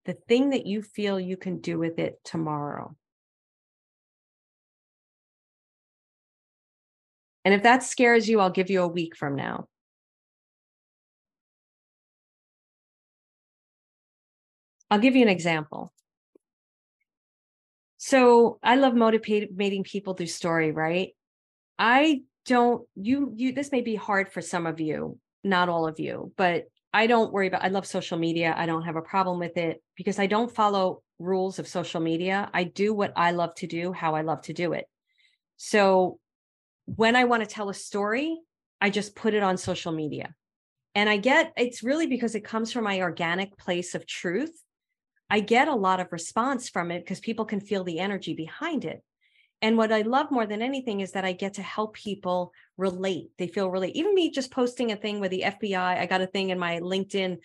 The 0.06 0.14
thing 0.14 0.52
that 0.52 0.66
you 0.66 0.82
feel 0.82 1.20
you 1.20 1.38
can 1.38 1.60
do 1.60 1.78
with 1.78 2.00
it 2.00 2.20
tomorrow. 2.24 2.96
And 7.46 7.54
if 7.54 7.64
that 7.64 7.84
scares 7.84 8.30
you, 8.30 8.40
I'll 8.40 8.50
give 8.50 8.70
you 8.70 8.82
a 8.82 8.88
week 8.88 9.16
from 9.16 9.36
now. 9.36 9.68
I'll 14.90 15.00
give 15.00 15.16
you 15.16 15.24
an 15.24 15.30
example. 15.30 15.92
So 17.98 18.60
I 18.62 18.76
love 18.76 18.96
motivating 18.96 19.84
people 19.84 20.14
through 20.14 20.28
story, 20.28 20.72
right? 20.72 21.16
I 21.80 22.22
don't 22.46 22.86
you 22.96 23.32
you 23.36 23.54
this 23.54 23.72
may 23.72 23.82
be 23.82 23.96
hard 23.96 24.32
for 24.32 24.42
some 24.42 24.66
of 24.68 24.80
you, 24.80 25.18
not 25.44 25.70
all 25.70 25.88
of 25.88 26.00
you, 26.00 26.32
but 26.38 26.66
I 26.94 27.08
don't 27.08 27.34
worry 27.34 27.48
about 27.48 27.64
I 27.64 27.70
love 27.70 27.88
social 27.88 28.18
media. 28.18 28.54
I 28.56 28.66
don't 28.66 28.84
have 28.84 28.98
a 28.98 29.02
problem 29.02 29.40
with 29.40 29.58
it 29.58 29.82
because 29.96 30.20
I 30.20 30.28
don't 30.28 30.54
follow 30.54 31.02
rules 31.18 31.60
of 31.60 31.68
social 31.68 32.02
media. 32.02 32.50
I 32.54 32.66
do 32.66 32.94
what 32.94 33.14
I 33.16 33.32
love 33.32 33.56
to 33.56 33.68
do, 33.68 33.94
how 33.94 34.16
I 34.16 34.22
love 34.22 34.42
to 34.44 34.54
do 34.54 34.74
it. 34.74 34.86
So 35.58 36.20
when 36.86 37.16
I 37.16 37.24
want 37.26 37.44
to 37.44 37.50
tell 37.50 37.70
a 37.70 37.74
story, 37.74 38.40
I 38.82 38.90
just 38.90 39.16
put 39.16 39.34
it 39.34 39.44
on 39.44 39.58
social 39.58 39.92
media. 39.92 40.34
And 40.96 41.10
I 41.10 41.18
get 41.18 41.54
it's 41.58 41.84
really 41.84 42.08
because 42.08 42.36
it 42.36 42.46
comes 42.46 42.72
from 42.72 42.84
my 42.84 43.02
organic 43.02 43.58
place 43.58 43.96
of 43.96 44.06
truth 44.06 44.64
I 45.34 45.40
get 45.40 45.68
a 45.68 45.74
lot 45.74 46.00
of 46.00 46.12
response 46.12 46.70
from 46.70 46.92
it 46.92 47.00
because 47.00 47.20
people 47.20 47.46
can 47.46 47.60
feel 47.60 47.84
the 47.84 47.98
energy 47.98 48.36
behind 48.36 48.86
it. 48.86 49.04
And 49.64 49.78
what 49.78 49.92
I 49.92 50.02
love 50.02 50.30
more 50.30 50.46
than 50.46 50.62
anything 50.62 51.00
is 51.00 51.14
that 51.14 51.26
I 51.26 51.32
get 51.32 51.56
to 51.56 51.64
help 51.64 51.96
people 51.96 52.52
relate. 52.78 53.32
They 53.40 53.48
feel 53.48 53.72
relate. 53.72 53.96
Even 53.96 54.14
me 54.14 54.30
just 54.30 54.52
posting 54.52 54.92
a 54.92 54.96
thing 54.96 55.20
with 55.20 55.32
the 55.32 55.42
FBI, 55.48 55.98
I 55.98 56.06
got 56.06 56.22
a 56.22 56.28
thing 56.28 56.52
in 56.52 56.60
my 56.60 56.80
LinkedIn 56.82 57.38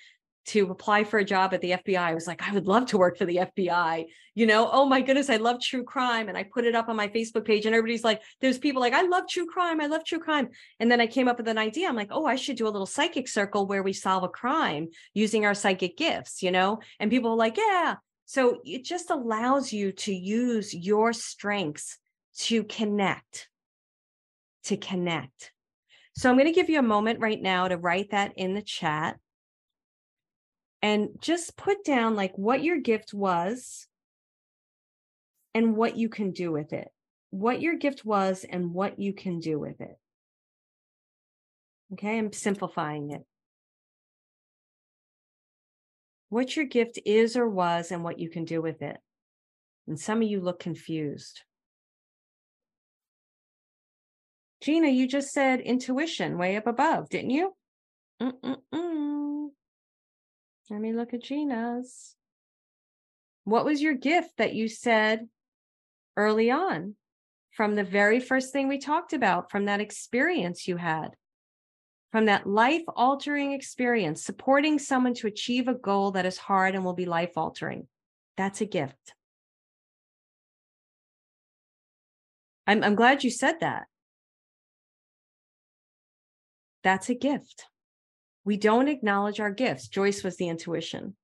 to 0.49 0.71
apply 0.71 1.05
for 1.05 1.19
a 1.19 1.25
job 1.25 1.53
at 1.53 1.61
the 1.61 1.73
FBI. 1.73 1.99
I 1.99 2.15
was 2.15 2.27
like, 2.27 2.43
I 2.43 2.53
would 2.53 2.67
love 2.67 2.87
to 2.87 2.99
work 2.99 3.19
for 3.19 3.27
the 3.27 3.37
FBI. 3.37 4.07
You 4.35 4.47
know, 4.47 4.71
oh 4.73 4.87
my 4.87 5.03
goodness, 5.03 5.29
I 5.29 5.37
love 5.37 5.61
true 5.61 5.85
crime. 5.85 6.29
And 6.29 6.39
I 6.39 6.43
put 6.43 6.65
it 6.65 6.75
up 6.75 6.89
on 6.89 6.97
my 6.97 7.09
Facebook 7.09 7.45
page, 7.45 7.67
and 7.67 7.75
everybody's 7.75 8.05
like, 8.05 8.23
there's 8.41 8.57
people 8.57 8.81
like, 8.81 8.95
I 8.95 9.03
love 9.03 9.25
true 9.29 9.47
crime. 9.47 9.81
I 9.81 9.87
love 9.87 10.05
true 10.05 10.19
crime. 10.19 10.49
And 10.81 10.91
then 10.91 11.03
I 11.03 11.07
came 11.07 11.29
up 11.29 11.37
with 11.37 11.49
an 11.49 11.59
idea. 11.59 11.87
I'm 11.87 11.97
like, 11.97 12.09
oh, 12.11 12.25
I 12.25 12.37
should 12.37 12.57
do 12.57 12.67
a 12.67 12.71
little 12.71 12.87
psychic 12.87 13.29
circle 13.29 13.67
where 13.67 13.83
we 13.83 13.93
solve 13.93 14.25
a 14.25 14.29
crime 14.29 14.89
using 15.13 15.45
our 15.45 15.55
psychic 15.55 15.99
gifts, 15.99 16.43
you 16.43 16.51
know? 16.51 16.79
And 16.99 17.11
people 17.11 17.33
are 17.33 17.37
like, 17.37 17.59
yeah. 17.59 17.97
So 18.25 18.61
it 18.65 18.85
just 18.85 19.11
allows 19.11 19.73
you 19.73 19.93
to 19.93 20.15
use 20.15 20.75
your 20.75 21.13
strengths 21.13 21.99
to 22.39 22.65
connect, 22.65 23.49
to 24.65 24.79
connect. 24.79 25.53
So 26.17 26.31
I'm 26.31 26.37
going 26.37 26.47
to 26.47 26.53
give 26.53 26.71
you 26.71 26.79
a 26.79 26.83
moment 26.83 27.21
right 27.21 27.41
now 27.41 27.69
to 27.69 27.77
write 27.77 28.13
that 28.13 28.33
in 28.37 28.55
the 28.55 28.63
chat 28.63 29.19
and 30.83 31.11
just 31.21 31.57
put 31.57 31.85
down 31.85 32.17
like 32.17 32.37
what 32.37 32.63
your 32.63 32.81
gift 32.81 33.13
was 33.13 33.87
and 35.55 35.77
what 35.77 35.97
you 35.97 36.09
can 36.09 36.31
do 36.31 36.53
with 36.53 36.73
it. 36.73 36.89
What 37.31 37.61
your 37.61 37.77
gift 37.77 38.05
was 38.05 38.45
and 38.49 38.73
what 38.73 38.99
you 38.99 39.13
can 39.13 39.41
do 39.41 39.59
with 39.59 39.81
it. 39.81 39.99
Okay, 41.93 42.19
I'm 42.19 42.33
simplifying 42.33 43.11
it. 43.11 43.25
What 46.29 46.55
your 46.55 46.67
gift 46.67 46.99
is 47.05 47.37
or 47.37 47.49
was 47.49 47.91
and 47.91 48.05
what 48.05 48.19
you 48.19 48.29
can 48.29 48.45
do 48.45 48.61
with 48.61 48.83
it. 48.83 48.99
And 49.87 49.99
some 49.99 50.23
of 50.23 50.29
you 50.29 50.41
look 50.41 50.61
confused. 50.61 51.43
Gina, 54.61 54.89
you 54.89 55.07
just 55.07 55.31
said 55.31 55.61
intuition 55.61 56.37
way 56.37 56.57
up 56.57 56.67
above, 56.67 57.09
didn't 57.09 57.31
you? 57.31 57.55
Mm-mm-mm. 58.21 59.28
Let 60.71 60.81
me 60.81 60.93
look 60.93 61.15
at 61.15 61.23
Gina's. 61.23 62.15
What 63.45 63.65
was 63.65 63.81
your 63.81 63.95
gift 63.95 64.37
that 64.37 64.55
you 64.55 64.69
said 64.69 65.29
early 66.17 66.51
on 66.51 66.95
from 67.53 67.75
the 67.75 67.85
very 67.85 68.21
first 68.21 68.53
thing 68.53 68.69
we 68.69 68.79
talked 68.79 69.15
about, 69.15 69.51
from 69.51 69.65
that 69.65 69.81
experience 69.81 70.69
you 70.69 70.77
had, 70.77 71.17
from 72.13 72.27
that 72.27 72.47
life 72.47 72.83
altering 72.95 73.53
experience, 73.53 74.23
supporting 74.23 74.79
someone 74.79 75.15
to 75.15 75.27
achieve 75.27 75.69
a 75.69 75.75
goal 75.75 76.11
that 76.11 76.27
is 76.27 76.37
hard 76.37 76.75
and 76.75 76.85
will 76.85 76.93
be 76.93 77.07
life 77.07 77.33
altering? 77.37 77.89
That's 78.37 78.61
a 78.61 78.67
gift. 78.67 79.15
I'm, 82.67 82.85
I'm 82.85 82.95
glad 82.95 83.25
you 83.25 83.31
said 83.31 83.61
that. 83.61 83.87
That's 86.85 87.09
a 87.09 87.15
gift. 87.15 87.65
We 88.49 88.57
don't 88.57 88.89
acknowledge 88.89 89.41
our 89.41 89.51
gifts. 89.51 89.89
Joyce 89.89 90.25
was 90.25 90.39
the 90.39 90.49
intuition. 90.49 91.15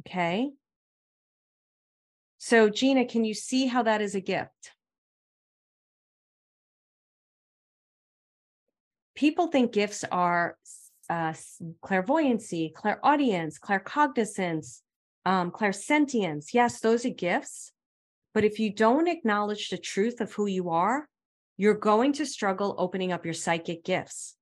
Okay. 0.00 0.52
So, 2.38 2.70
Gina, 2.70 3.04
can 3.04 3.26
you 3.26 3.34
see 3.34 3.66
how 3.66 3.82
that 3.82 4.00
is 4.00 4.14
a 4.14 4.22
gift? 4.22 4.72
People 9.14 9.48
think 9.48 9.72
gifts 9.72 10.02
are 10.10 10.56
uh, 11.10 11.34
clairvoyancy, 11.82 12.72
clairaudience, 12.74 13.58
claircognizance, 13.58 14.80
um, 15.26 15.50
clairsentience. 15.50 16.54
Yes, 16.54 16.80
those 16.80 17.04
are 17.04 17.10
gifts. 17.10 17.70
But 18.32 18.44
if 18.44 18.58
you 18.58 18.72
don't 18.72 19.08
acknowledge 19.08 19.68
the 19.68 19.76
truth 19.76 20.22
of 20.22 20.32
who 20.32 20.46
you 20.46 20.70
are, 20.70 21.06
you're 21.58 21.74
going 21.74 22.14
to 22.14 22.24
struggle 22.24 22.74
opening 22.78 23.12
up 23.12 23.24
your 23.24 23.34
psychic 23.34 23.84
gifts. 23.84 24.36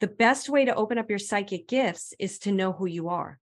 The 0.00 0.08
best 0.08 0.48
way 0.48 0.64
to 0.64 0.74
open 0.74 0.96
up 0.96 1.10
your 1.10 1.18
psychic 1.18 1.68
gifts 1.68 2.14
is 2.18 2.38
to 2.40 2.52
know 2.52 2.72
who 2.72 2.86
you 2.86 3.10
are 3.10 3.38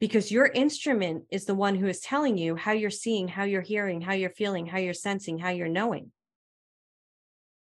because 0.00 0.32
your 0.32 0.46
instrument 0.46 1.24
is 1.30 1.44
the 1.44 1.54
one 1.54 1.76
who 1.76 1.86
is 1.86 2.00
telling 2.00 2.36
you 2.36 2.56
how 2.56 2.72
you're 2.72 2.90
seeing, 2.90 3.28
how 3.28 3.44
you're 3.44 3.62
hearing, 3.62 4.00
how 4.00 4.12
you're 4.12 4.28
feeling, 4.28 4.66
how 4.66 4.78
you're 4.78 4.92
sensing, 4.92 5.38
how 5.38 5.50
you're 5.50 5.68
knowing. 5.68 6.10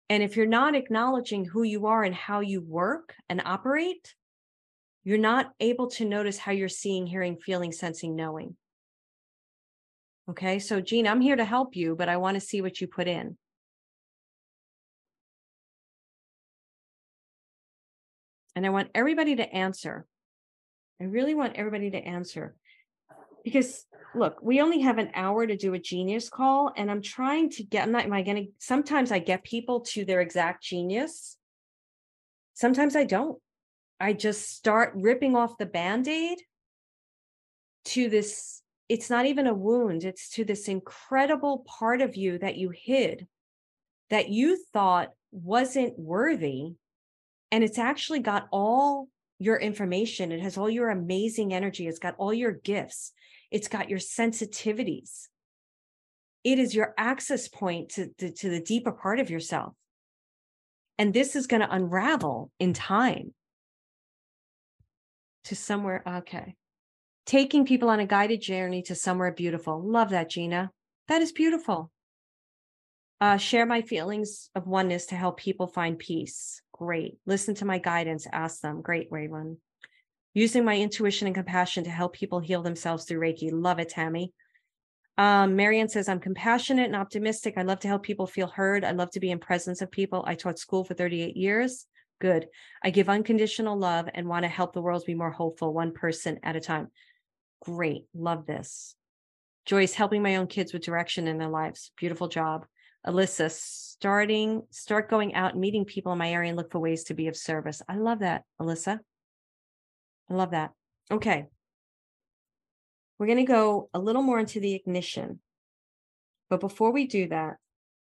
And 0.10 0.24
if 0.24 0.38
you're 0.38 0.46
not 0.46 0.74
acknowledging 0.74 1.44
who 1.44 1.64
you 1.64 1.88
are 1.88 2.04
and 2.04 2.16
how 2.16 2.40
you 2.40 2.62
work 2.62 3.14
and 3.30 3.42
operate, 3.44 4.16
you're 5.04 5.18
not 5.18 5.52
able 5.60 5.88
to 5.92 6.06
notice 6.06 6.38
how 6.38 6.54
you're 6.54 6.70
seeing, 6.70 7.06
hearing, 7.06 7.38
feeling, 7.38 7.74
sensing, 7.74 8.16
knowing. 8.16 8.56
Okay, 10.30 10.60
so 10.60 10.80
Gene, 10.80 11.08
I'm 11.08 11.22
here 11.22 11.36
to 11.36 11.46
help 11.46 11.76
you, 11.76 11.96
but 11.96 12.10
I 12.10 12.18
want 12.18 12.36
to 12.36 12.42
see 12.42 12.62
what 12.62 12.80
you 12.80 12.88
put 12.88 13.08
in. 13.08 13.38
And 18.56 18.66
I 18.66 18.70
want 18.70 18.90
everybody 18.96 19.36
to 19.36 19.54
answer. 19.54 20.06
I 21.02 21.06
really 21.06 21.36
want 21.36 21.56
everybody 21.56 21.92
to 21.92 21.98
answer 21.98 22.56
because 23.44 23.86
look, 24.16 24.38
we 24.42 24.62
only 24.62 24.82
have 24.82 24.98
an 24.98 25.12
hour 25.14 25.46
to 25.46 25.58
do 25.58 25.74
a 25.74 25.80
genius 25.80 26.30
call, 26.30 26.72
and 26.76 26.90
I'm 26.90 27.02
trying 27.02 27.50
to 27.52 27.64
get, 27.64 27.84
I'm 27.84 27.92
not, 27.92 28.06
am 28.06 28.14
I 28.14 28.22
going 28.22 28.38
to, 28.38 28.52
sometimes 28.60 29.12
I 29.12 29.20
get 29.20 29.44
people 29.44 29.82
to 29.82 30.06
their 30.06 30.22
exact 30.22 30.64
genius. 30.64 31.38
Sometimes 32.54 32.96
I 32.96 33.04
don't. 33.04 33.40
I 34.00 34.14
just 34.14 34.50
start 34.56 34.94
ripping 34.96 35.36
off 35.36 35.58
the 35.58 35.66
band 35.66 36.08
aid 36.08 36.40
to 37.86 38.10
this. 38.10 38.62
It's 38.90 39.10
not 39.10 39.26
even 39.26 39.48
a 39.48 39.54
wound, 39.54 40.04
it's 40.04 40.30
to 40.32 40.46
this 40.46 40.68
incredible 40.68 41.66
part 41.68 42.02
of 42.02 42.16
you 42.16 42.38
that 42.40 42.58
you 42.58 42.70
hid 42.70 43.28
that 44.10 44.30
you 44.30 44.64
thought 44.72 45.10
wasn't 45.32 45.98
worthy. 45.98 46.74
And 47.52 47.64
it's 47.64 47.80
actually 47.80 48.20
got 48.20 48.48
all 48.52 49.08
your 49.40 49.58
information, 49.58 50.32
it 50.32 50.40
has 50.42 50.58
all 50.58 50.70
your 50.70 50.90
amazing 50.90 51.54
energy, 51.54 51.88
it's 51.88 52.00
got 52.00 52.16
all 52.18 52.34
your 52.34 52.52
gifts, 52.52 53.12
it's 53.52 53.68
got 53.68 53.90
your 53.90 54.00
sensitivities. 54.00 55.28
It 56.44 56.60
is 56.60 56.76
your 56.76 56.94
access 56.98 57.48
point 57.48 57.90
to, 57.90 58.10
to, 58.20 58.32
to 58.32 58.50
the 58.50 58.62
deeper 58.62 58.92
part 58.92 59.20
of 59.20 59.30
yourself. 59.30 59.74
And 60.98 61.14
this 61.14 61.36
is 61.36 61.48
going 61.48 61.62
to 61.62 61.74
unravel 61.74 62.52
in 62.60 62.74
time 62.74 63.34
to 65.46 65.56
somewhere. 65.56 66.04
Okay. 66.06 66.56
Taking 67.26 67.66
people 67.66 67.90
on 67.90 68.00
a 68.00 68.06
guided 68.06 68.42
journey 68.42 68.82
to 68.84 68.96
somewhere 68.96 69.32
beautiful. 69.32 69.82
Love 69.82 70.10
that, 70.10 70.30
Gina. 70.30 70.72
That 71.08 71.22
is 71.22 71.32
beautiful. 71.32 71.92
Uh, 73.22 73.38
share 73.38 73.66
my 73.66 73.82
feelings 73.82 74.50
of 74.56 74.68
oneness 74.68 75.06
to 75.08 75.16
help 75.16 75.38
people 75.38 75.68
find 75.68 75.98
peace. 75.98 76.62
Great. 76.74 77.18
Listen 77.26 77.56
to 77.56 77.66
my 77.66 77.78
guidance. 77.78 78.28
Ask 78.32 78.60
them. 78.62 78.82
Great, 78.82 79.10
Raylan. 79.10 79.58
Using 80.34 80.66
my 80.66 80.78
intuition 80.78 81.28
and 81.28 81.36
compassion 81.36 81.86
to 81.86 81.90
help 81.90 82.14
people 82.14 82.40
heal 82.40 82.62
themselves 82.62 83.06
through 83.06 83.22
Reiki. 83.22 83.50
Love 83.54 83.80
it, 83.80 83.90
Tammy. 83.90 84.34
Um, 85.18 85.56
Marianne 85.56 85.90
says, 85.90 86.10
I'm 86.10 86.20
compassionate 86.20 86.88
and 86.88 86.96
optimistic. 86.96 87.54
I 87.56 87.62
love 87.62 87.80
to 87.82 87.88
help 87.88 88.04
people 88.04 88.26
feel 88.26 88.48
heard. 88.48 88.84
I 88.84 88.92
love 88.92 89.12
to 89.12 89.20
be 89.20 89.32
in 89.32 89.40
presence 89.40 89.82
of 89.82 89.92
people. 89.92 90.24
I 90.26 90.36
taught 90.36 90.58
school 90.58 90.84
for 90.84 90.96
38 90.96 91.38
years. 91.38 91.86
Good. 92.20 92.48
I 92.84 92.90
give 92.90 93.10
unconditional 93.10 93.78
love 93.78 94.10
and 94.14 94.28
want 94.28 94.44
to 94.44 94.50
help 94.50 94.74
the 94.74 94.82
world 94.82 95.04
be 95.06 95.14
more 95.14 95.32
hopeful, 95.32 95.74
one 95.74 95.94
person 95.94 96.40
at 96.42 96.56
a 96.56 96.60
time. 96.60 96.90
Great. 97.64 98.08
Love 98.14 98.46
this. 98.46 98.96
Joyce, 99.66 99.94
helping 99.94 100.22
my 100.22 100.36
own 100.36 100.48
kids 100.48 100.74
with 100.74 100.84
direction 100.84 101.28
in 101.28 101.38
their 101.38 101.50
lives. 101.50 101.92
Beautiful 101.98 102.28
job. 102.28 102.66
Alisa, 103.08 103.50
starting, 103.50 104.64
start 104.70 105.10
going 105.10 105.34
out 105.34 105.58
meeting 105.58 105.86
people 105.86 106.12
in 106.12 106.18
my 106.18 106.32
area 106.32 106.50
and 106.50 106.58
look 106.58 106.72
for 106.72 106.80
ways 106.80 107.06
to 107.06 107.14
be 107.14 107.28
of 107.28 107.38
service. 107.38 107.82
I 107.88 107.96
love 107.96 108.20
that, 108.20 108.44
Alisa. 108.62 109.00
I 110.30 110.34
love 110.34 110.52
that. 110.52 110.72
Okay. 111.10 111.46
We're 113.18 113.28
going 113.28 113.38
to 113.38 113.44
go 113.44 113.90
a 113.94 114.00
little 114.00 114.24
more 114.24 114.40
into 114.40 114.60
the 114.60 114.74
ignition. 114.74 115.40
But 116.50 116.60
before 116.60 116.92
we 116.92 117.08
do 117.08 117.30
that, 117.30 117.56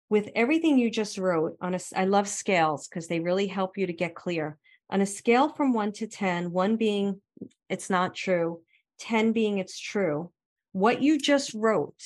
with 0.10 0.30
everything 0.36 0.78
you 0.78 0.90
just 0.90 1.18
wrote 1.18 1.58
on 1.62 1.74
a, 1.74 1.80
I 1.96 2.06
love 2.06 2.28
scales 2.28 2.88
because 2.88 3.08
they 3.08 3.22
really 3.22 3.48
help 3.48 3.78
you 3.78 3.88
to 3.88 3.94
get 3.94 4.16
clear. 4.16 4.58
On 4.90 5.00
a 5.00 5.06
scale 5.06 5.50
from 5.50 5.74
one 5.74 5.94
to 5.94 6.08
10, 6.08 6.52
one 6.52 6.76
being 6.76 7.22
it's 7.70 7.90
not 7.90 8.16
true, 8.16 8.62
10 9.00 9.32
being 9.32 9.58
it's 9.58 9.80
true, 9.80 10.32
what 10.72 11.02
you 11.02 11.18
just 11.18 11.54
wrote, 11.54 12.02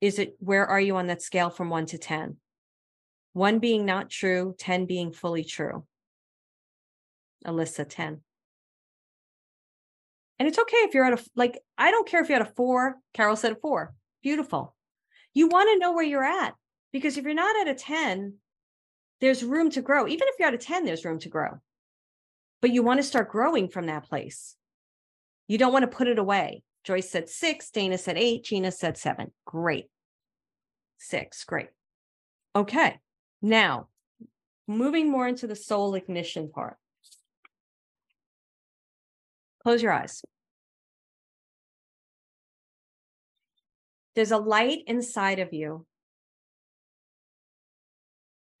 is 0.00 0.18
it 0.18 0.36
where 0.38 0.66
are 0.66 0.80
you 0.80 0.96
on 0.96 1.06
that 1.08 1.22
scale 1.22 1.50
from 1.50 1.70
one 1.70 1.86
to 1.86 1.98
10? 1.98 2.36
One 3.34 3.58
being 3.58 3.86
not 3.86 4.10
true, 4.10 4.54
10 4.58 4.86
being 4.86 5.12
fully 5.12 5.44
true. 5.44 5.84
Alisa, 7.46 7.86
10. 7.88 8.20
And 10.38 10.48
it's 10.48 10.58
okay 10.58 10.76
if 10.78 10.94
you're 10.94 11.04
at 11.04 11.20
a, 11.20 11.24
like, 11.36 11.58
I 11.78 11.90
don't 11.90 12.08
care 12.08 12.20
if 12.20 12.28
you're 12.28 12.40
at 12.40 12.48
a 12.48 12.52
four. 12.56 12.96
Carol 13.14 13.36
said 13.36 13.52
a 13.52 13.56
four. 13.56 13.94
Beautiful. 14.22 14.74
You 15.34 15.48
want 15.48 15.70
to 15.70 15.78
know 15.78 15.92
where 15.92 16.04
you're 16.04 16.24
at 16.24 16.54
because 16.92 17.16
if 17.16 17.24
you're 17.24 17.34
not 17.34 17.60
at 17.60 17.72
a 17.72 17.74
10, 17.74 18.34
there's 19.20 19.44
room 19.44 19.70
to 19.70 19.82
grow. 19.82 20.08
Even 20.08 20.28
if 20.28 20.34
you're 20.38 20.48
at 20.48 20.54
a 20.54 20.58
10, 20.58 20.84
there's 20.84 21.04
room 21.04 21.20
to 21.20 21.28
grow. 21.28 21.60
But 22.60 22.72
you 22.72 22.82
want 22.82 22.98
to 22.98 23.04
start 23.04 23.30
growing 23.30 23.68
from 23.68 23.86
that 23.86 24.04
place. 24.04 24.56
You 25.52 25.58
don't 25.58 25.74
want 25.74 25.82
to 25.82 25.94
put 25.94 26.08
it 26.08 26.18
away. 26.18 26.62
Joyce 26.82 27.10
said 27.10 27.28
six, 27.28 27.70
Dana 27.70 27.98
said 27.98 28.16
eight, 28.16 28.42
Gina 28.42 28.72
said 28.72 28.96
seven. 28.96 29.32
Great. 29.44 29.90
Six, 30.96 31.44
great. 31.44 31.68
Okay. 32.56 32.98
Now, 33.42 33.88
moving 34.66 35.10
more 35.10 35.28
into 35.28 35.46
the 35.46 35.54
soul 35.54 35.94
ignition 35.94 36.48
part. 36.48 36.78
Close 39.62 39.82
your 39.82 39.92
eyes. 39.92 40.22
There's 44.14 44.32
a 44.32 44.38
light 44.38 44.78
inside 44.86 45.38
of 45.38 45.52
you 45.52 45.84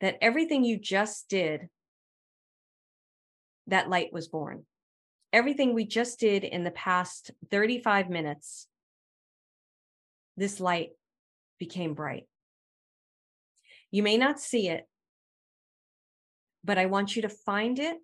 that 0.02 0.18
everything 0.20 0.62
you 0.62 0.78
just 0.78 1.30
did, 1.30 1.70
that 3.68 3.88
light 3.88 4.12
was 4.12 4.28
born. 4.28 4.66
Everything 5.32 5.72
we 5.72 5.84
just 5.84 6.20
did 6.20 6.44
in 6.44 6.62
the 6.62 6.70
past 6.70 7.30
35 7.50 8.10
minutes, 8.10 8.66
this 10.36 10.60
light 10.60 10.90
became 11.58 11.94
bright. 11.94 12.26
You 13.90 14.02
may 14.02 14.16
not 14.16 14.40
see 14.40 14.68
it, 14.68 14.86
but 16.64 16.78
I 16.78 16.86
want 16.86 17.16
you 17.16 17.22
to 17.22 17.28
find 17.28 17.78
it. 17.78 17.96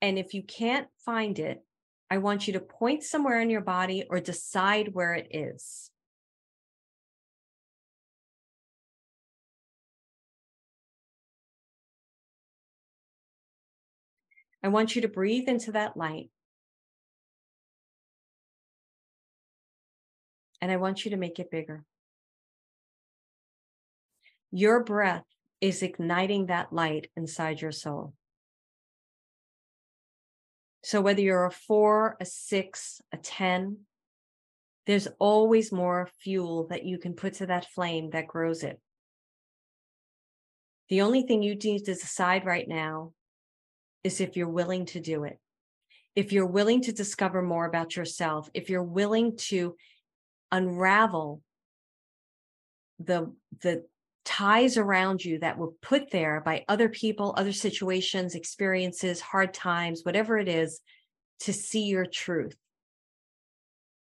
And 0.00 0.18
if 0.18 0.34
you 0.34 0.42
can't 0.42 0.88
find 1.04 1.38
it, 1.38 1.64
I 2.10 2.18
want 2.18 2.46
you 2.46 2.52
to 2.54 2.60
point 2.60 3.02
somewhere 3.02 3.40
in 3.40 3.50
your 3.50 3.62
body 3.62 4.04
or 4.08 4.20
decide 4.20 4.94
where 4.94 5.14
it 5.14 5.28
is. 5.30 5.90
I 14.64 14.68
want 14.68 14.96
you 14.96 15.02
to 15.02 15.08
breathe 15.08 15.46
into 15.46 15.72
that 15.72 15.94
light. 15.94 16.30
And 20.62 20.72
I 20.72 20.78
want 20.78 21.04
you 21.04 21.10
to 21.10 21.18
make 21.18 21.38
it 21.38 21.50
bigger. 21.50 21.84
Your 24.50 24.82
breath 24.82 25.26
is 25.60 25.82
igniting 25.82 26.46
that 26.46 26.72
light 26.72 27.10
inside 27.14 27.60
your 27.60 27.72
soul. 27.72 28.14
So 30.82 31.02
whether 31.02 31.20
you're 31.20 31.44
a 31.44 31.50
four, 31.50 32.16
a 32.18 32.24
six, 32.24 33.02
a 33.12 33.18
10, 33.18 33.80
there's 34.86 35.08
always 35.18 35.72
more 35.72 36.08
fuel 36.22 36.68
that 36.68 36.84
you 36.84 36.96
can 36.96 37.12
put 37.12 37.34
to 37.34 37.46
that 37.46 37.66
flame 37.66 38.10
that 38.10 38.28
grows 38.28 38.62
it. 38.62 38.80
The 40.88 41.02
only 41.02 41.22
thing 41.22 41.42
you 41.42 41.54
need 41.54 41.84
to 41.84 41.94
decide 41.94 42.46
right 42.46 42.66
now 42.66 43.12
is 44.04 44.20
if 44.20 44.36
you're 44.36 44.48
willing 44.48 44.84
to 44.86 45.00
do 45.00 45.24
it. 45.24 45.38
If 46.14 46.32
you're 46.32 46.46
willing 46.46 46.82
to 46.82 46.92
discover 46.92 47.42
more 47.42 47.66
about 47.66 47.96
yourself, 47.96 48.48
if 48.54 48.70
you're 48.70 48.84
willing 48.84 49.36
to 49.48 49.74
unravel 50.52 51.42
the 53.00 53.34
the 53.62 53.84
ties 54.24 54.78
around 54.78 55.24
you 55.24 55.38
that 55.40 55.58
were 55.58 55.72
put 55.82 56.10
there 56.10 56.40
by 56.40 56.64
other 56.68 56.88
people, 56.88 57.34
other 57.36 57.52
situations, 57.52 58.34
experiences, 58.34 59.20
hard 59.20 59.52
times, 59.52 60.02
whatever 60.02 60.38
it 60.38 60.48
is, 60.48 60.80
to 61.40 61.52
see 61.52 61.84
your 61.84 62.06
truth, 62.06 62.56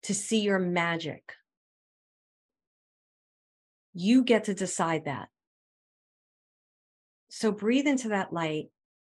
to 0.03 0.15
see 0.15 0.41
your 0.41 0.59
magic. 0.59 1.33
You 3.95 4.23
get 4.23 4.45
to 4.45 4.55
decide 4.55 5.07
that. 5.07 5.29
So 7.31 7.51
breathe 7.51 7.87
into 7.87 8.09
that 8.09 8.33
light 8.33 8.67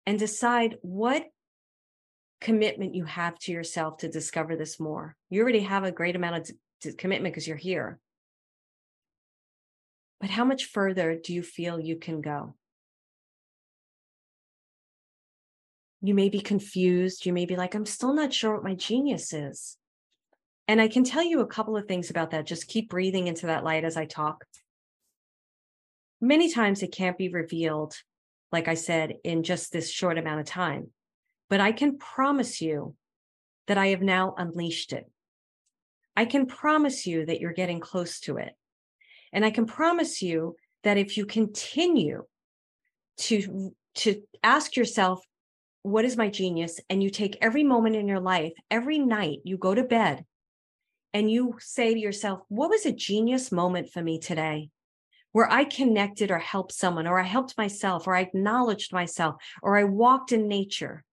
and 0.05 0.19
decide 0.19 0.77
what 0.81 1.25
commitment 2.41 2.93
you 2.93 3.05
have 3.05 3.39
to 3.39 3.51
yourself 3.51 3.97
to 3.97 4.09
discover 4.09 4.55
this 4.55 4.79
more. 4.79 5.15
You 5.29 5.41
already 5.41 5.61
have 5.61 5.83
a 5.83 5.91
great 5.91 6.15
amount 6.15 6.49
of 6.85 6.97
commitment 6.97 7.33
because 7.33 7.47
you're 7.47 7.57
here. 7.57 7.99
But 10.19 10.29
how 10.29 10.45
much 10.45 10.65
further 10.65 11.15
do 11.15 11.33
you 11.33 11.41
feel 11.41 11.79
you 11.79 11.97
can 11.97 12.21
go? 12.21 12.55
You 16.01 16.13
may 16.13 16.27
be 16.27 16.41
confused. 16.41 17.25
You 17.25 17.31
may 17.31 17.45
be 17.45 17.55
like, 17.55 17.75
I'm 17.75 17.85
still 17.85 18.13
not 18.13 18.33
sure 18.33 18.53
what 18.53 18.63
my 18.63 18.75
genius 18.75 19.33
is. 19.33 19.77
And 20.67 20.81
I 20.81 20.87
can 20.89 21.03
tell 21.03 21.23
you 21.23 21.39
a 21.39 21.47
couple 21.47 21.77
of 21.77 21.87
things 21.87 22.09
about 22.09 22.31
that. 22.31 22.45
Just 22.45 22.67
keep 22.67 22.89
breathing 22.89 23.27
into 23.27 23.47
that 23.47 23.63
light 23.63 23.85
as 23.85 23.95
I 23.95 24.05
talk. 24.05 24.45
Many 26.19 26.51
times 26.51 26.83
it 26.83 26.93
can't 26.93 27.17
be 27.17 27.29
revealed 27.29 27.95
like 28.53 28.67
I 28.67 28.75
said, 28.75 29.15
in 29.23 29.43
just 29.43 29.73
this 29.73 29.91
short 29.91 30.17
amount 30.17 30.39
of 30.39 30.45
time. 30.45 30.91
But 31.49 31.59
I 31.59 31.71
can 31.71 31.97
promise 31.97 32.61
you 32.61 32.95
that 33.67 33.77
I 33.77 33.87
have 33.87 34.01
now 34.01 34.35
unleashed 34.37 34.93
it. 34.93 35.09
I 36.15 36.25
can 36.25 36.45
promise 36.45 37.07
you 37.07 37.25
that 37.25 37.41
you're 37.41 37.53
getting 37.53 37.79
close 37.79 38.19
to 38.21 38.37
it. 38.37 38.53
And 39.33 39.43
I 39.43 39.49
can 39.49 39.65
promise 39.65 40.21
you 40.21 40.55
that 40.83 40.97
if 40.97 41.17
you 41.17 41.25
continue 41.25 42.23
to, 43.17 43.73
to 43.95 44.21
ask 44.43 44.75
yourself, 44.75 45.25
what 45.81 46.05
is 46.05 46.15
my 46.15 46.29
genius? 46.29 46.79
And 46.89 47.01
you 47.01 47.09
take 47.09 47.37
every 47.41 47.63
moment 47.63 47.95
in 47.95 48.07
your 48.07 48.19
life, 48.19 48.53
every 48.69 48.99
night 48.99 49.39
you 49.43 49.57
go 49.57 49.73
to 49.73 49.83
bed 49.83 50.23
and 51.13 51.29
you 51.29 51.55
say 51.59 51.93
to 51.93 51.99
yourself, 51.99 52.41
what 52.49 52.69
was 52.69 52.85
a 52.85 52.91
genius 52.91 53.51
moment 53.51 53.89
for 53.89 54.01
me 54.01 54.19
today? 54.19 54.69
Where 55.33 55.51
I 55.51 55.65
connected 55.65 56.31
or 56.31 56.39
helped 56.39 56.71
someone, 56.71 57.05
or 57.05 57.19
I 57.19 57.23
helped 57.23 57.57
myself, 57.57 58.07
or 58.07 58.15
I 58.15 58.21
acknowledged 58.21 58.93
myself, 58.93 59.35
or 59.61 59.77
I 59.77 59.83
walked 59.83 60.31
in 60.31 60.47
nature. 60.47 61.03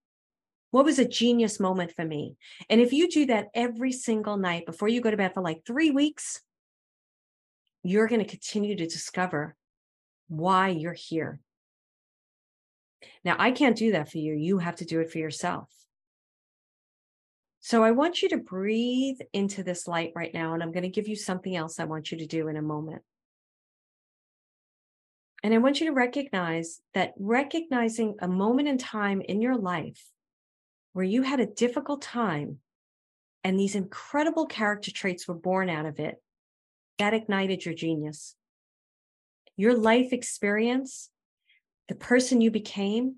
What 0.71 0.85
was 0.85 1.01
a 1.01 1.09
genius 1.09 1.59
moment 1.59 1.93
for 1.97 2.05
me? 2.05 2.37
And 2.69 2.81
if 2.81 2.93
you 2.93 3.09
do 3.09 3.27
that 3.27 3.49
every 3.55 3.91
single 3.91 4.37
night 4.37 4.67
before 4.67 4.89
you 4.89 5.01
go 5.01 5.11
to 5.11 5.17
bed 5.17 5.35
for 5.35 5.43
like 5.43 5.67
three 5.67 5.91
weeks, 5.91 6.41
you're 7.83 8.07
going 8.07 8.23
to 8.23 8.31
continue 8.31 8.77
to 8.77 8.87
discover 8.87 9.57
why 10.29 10.69
you're 10.69 10.93
here. 10.93 11.41
Now, 13.25 13.37
I 13.39 13.51
can't 13.51 13.77
do 13.77 13.93
that 13.93 14.11
for 14.11 14.19
you. 14.19 14.35
You 14.35 14.59
have 14.59 14.77
to 14.77 14.85
do 14.85 15.01
it 15.01 15.11
for 15.11 15.19
yourself. 15.19 15.69
So 17.61 17.83
I 17.83 17.91
want 17.91 18.23
you 18.23 18.29
to 18.31 18.39
breathe 18.39 19.19
into 19.33 19.63
this 19.63 19.89
light 19.89 20.13
right 20.15 20.33
now, 20.33 20.55
and 20.55 20.63
I'm 20.63 20.73
going 20.73 20.83
to 20.83 20.89
give 20.89 21.09
you 21.09 21.17
something 21.17 21.57
else 21.57 21.81
I 21.81 21.85
want 21.85 22.13
you 22.13 22.19
to 22.19 22.27
do 22.27 22.49
in 22.49 22.57
a 22.57 22.63
moment. 22.63 23.03
And 25.43 25.55
I 25.55 25.59
want 25.59 25.81
you 25.81 25.87
to 25.87 25.93
recognize 25.93 26.81
that 26.95 27.15
recognizing 27.19 28.17
a 28.21 28.29
moment 28.29 28.69
in 28.69 28.79
time 28.79 29.23
in 29.23 29.41
your 29.41 29.57
life 29.57 30.05
where 30.93 31.05
you 31.05 31.23
had 31.23 31.41
a 31.41 31.47
difficult 31.47 32.03
time 32.03 32.59
and 33.43 33.59
these 33.59 33.75
incredible 33.75 34.47
character 34.47 34.91
traits 34.91 35.27
were 35.27 35.35
born 35.35 35.71
out 35.71 35.87
of 35.87 35.99
it, 35.99 36.23
that 36.99 37.15
ignited 37.15 37.65
your 37.65 37.75
genius. 37.75 38.37
Your 39.57 39.75
life 39.75 40.13
experience, 40.13 41.11
the 41.89 41.95
person 41.95 42.41
you 42.41 42.51
became, 42.51 43.17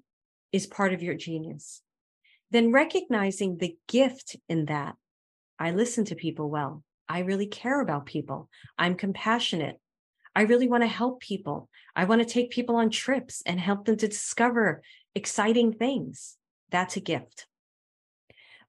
is 0.53 0.67
part 0.67 0.93
of 0.93 1.03
your 1.03 1.15
genius. 1.15 1.83
Then 2.53 2.71
recognizing 2.71 3.59
the 3.59 3.77
gift 3.89 4.37
in 4.49 4.67
that. 4.67 4.95
I 5.59 5.73
listen 5.73 6.05
to 6.07 6.15
people 6.15 6.51
well. 6.51 6.85
I 7.09 7.21
really 7.21 7.47
care 7.47 7.81
about 7.81 8.07
people. 8.07 8.49
I'm 8.79 8.95
compassionate. 8.95 9.81
I 10.35 10.43
really 10.43 10.69
want 10.69 10.83
to 10.83 10.89
help 10.89 11.21
people. 11.21 11.69
I 11.95 12.05
want 12.05 12.23
to 12.23 12.27
take 12.27 12.51
people 12.51 12.77
on 12.77 12.91
trips 12.91 13.43
and 13.45 13.61
help 13.61 13.85
them 13.85 13.97
to 13.99 14.09
discover 14.09 14.83
exciting 15.15 15.73
things. 15.73 16.37
That's 16.71 16.97
a 16.97 17.01
gift. 17.01 17.47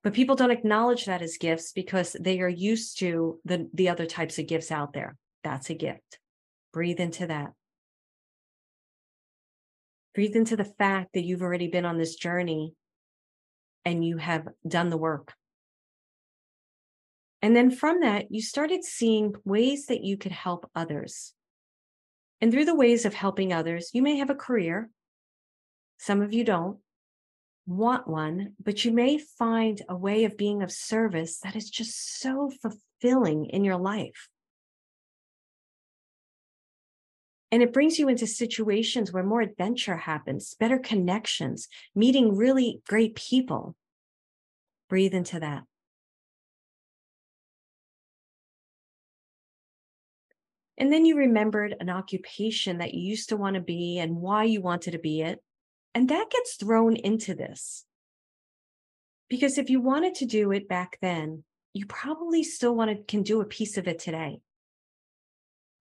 But 0.03 0.13
people 0.13 0.35
don't 0.35 0.51
acknowledge 0.51 1.05
that 1.05 1.21
as 1.21 1.37
gifts 1.37 1.71
because 1.71 2.17
they 2.19 2.41
are 2.41 2.49
used 2.49 2.99
to 2.99 3.39
the, 3.45 3.69
the 3.73 3.87
other 3.87 4.05
types 4.05 4.37
of 4.37 4.47
gifts 4.47 4.71
out 4.71 4.91
there. 4.91 5.15
That's 5.43 5.69
a 5.69 5.73
gift. 5.73 6.19
Breathe 6.73 6.99
into 6.99 7.27
that. 7.27 7.53
Breathe 10.13 10.35
into 10.35 10.57
the 10.57 10.65
fact 10.65 11.13
that 11.13 11.23
you've 11.23 11.41
already 11.41 11.69
been 11.69 11.85
on 11.85 11.97
this 11.97 12.15
journey 12.15 12.73
and 13.85 14.05
you 14.05 14.17
have 14.17 14.47
done 14.67 14.89
the 14.89 14.97
work. 14.97 15.33
And 17.41 17.55
then 17.55 17.71
from 17.71 18.01
that, 18.01 18.31
you 18.31 18.41
started 18.41 18.83
seeing 18.83 19.33
ways 19.43 19.87
that 19.87 20.03
you 20.03 20.17
could 20.17 20.31
help 20.31 20.69
others. 20.75 21.33
And 22.43 22.51
through 22.51 22.65
the 22.65 22.75
ways 22.75 23.05
of 23.05 23.13
helping 23.13 23.53
others, 23.53 23.91
you 23.93 24.01
may 24.01 24.17
have 24.17 24.29
a 24.29 24.35
career. 24.35 24.89
Some 25.97 26.21
of 26.21 26.33
you 26.33 26.43
don't 26.43 26.77
want 27.65 28.05
one, 28.05 28.55
but 28.61 28.83
you 28.83 28.91
may 28.91 29.17
find 29.17 29.81
a 29.87 29.95
way 29.95 30.25
of 30.25 30.35
being 30.35 30.61
of 30.61 30.69
service 30.69 31.39
that 31.39 31.55
is 31.55 31.69
just 31.69 32.19
so 32.19 32.51
fulfilling 32.61 33.45
in 33.45 33.63
your 33.63 33.77
life. 33.77 34.27
And 37.49 37.63
it 37.63 37.71
brings 37.71 37.97
you 37.97 38.09
into 38.09 38.27
situations 38.27 39.13
where 39.13 39.23
more 39.23 39.39
adventure 39.39 39.95
happens, 39.95 40.53
better 40.59 40.79
connections, 40.79 41.69
meeting 41.95 42.35
really 42.35 42.81
great 42.89 43.15
people. 43.15 43.73
Breathe 44.89 45.13
into 45.13 45.39
that. 45.39 45.63
And 50.83 50.91
then 50.91 51.05
you 51.05 51.15
remembered 51.15 51.77
an 51.79 51.89
occupation 51.89 52.79
that 52.79 52.93
you 52.93 52.99
used 52.99 53.29
to 53.29 53.37
want 53.37 53.53
to 53.53 53.61
be 53.61 53.99
and 53.99 54.17
why 54.17 54.43
you 54.43 54.59
wanted 54.59 54.91
to 54.91 54.99
be 54.99 55.21
it. 55.21 55.41
And 55.95 56.09
that 56.09 56.29
gets 56.29 56.55
thrown 56.55 56.97
into 56.97 57.33
this. 57.33 57.85
Because 59.29 59.57
if 59.57 59.69
you 59.69 59.79
wanted 59.79 60.15
to 60.15 60.25
do 60.25 60.51
it 60.51 60.67
back 60.67 60.97
then, 61.01 61.45
you 61.73 61.85
probably 61.85 62.43
still 62.43 62.75
want 62.75 62.91
to 62.91 63.01
can 63.01 63.23
do 63.23 63.39
a 63.39 63.45
piece 63.45 63.77
of 63.77 63.87
it 63.87 63.97
today. 63.97 64.41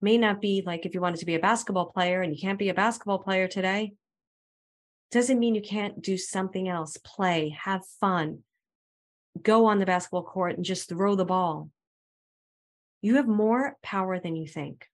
May 0.01 0.17
not 0.17 0.39
be 0.39 0.63
like 0.65 0.85
if 0.85 0.93
you 0.93 1.01
wanted 1.01 1.19
to 1.19 1.25
be 1.25 1.35
a 1.35 1.39
basketball 1.39 1.87
player 1.87 2.21
and 2.21 2.33
you 2.33 2.39
can't 2.39 2.57
be 2.57 2.69
a 2.69 2.73
basketball 2.73 3.19
player 3.19 3.49
today. 3.49 3.95
Doesn't 5.11 5.37
mean 5.37 5.53
you 5.53 5.61
can't 5.61 6.01
do 6.01 6.17
something 6.17 6.69
else, 6.69 6.95
play, 6.95 7.57
have 7.61 7.85
fun, 7.99 8.43
go 9.41 9.65
on 9.65 9.79
the 9.79 9.85
basketball 9.85 10.23
court 10.23 10.55
and 10.55 10.63
just 10.63 10.87
throw 10.87 11.15
the 11.15 11.25
ball. 11.25 11.69
You 13.01 13.17
have 13.17 13.27
more 13.27 13.75
power 13.83 14.17
than 14.17 14.37
you 14.37 14.47
think. 14.47 14.87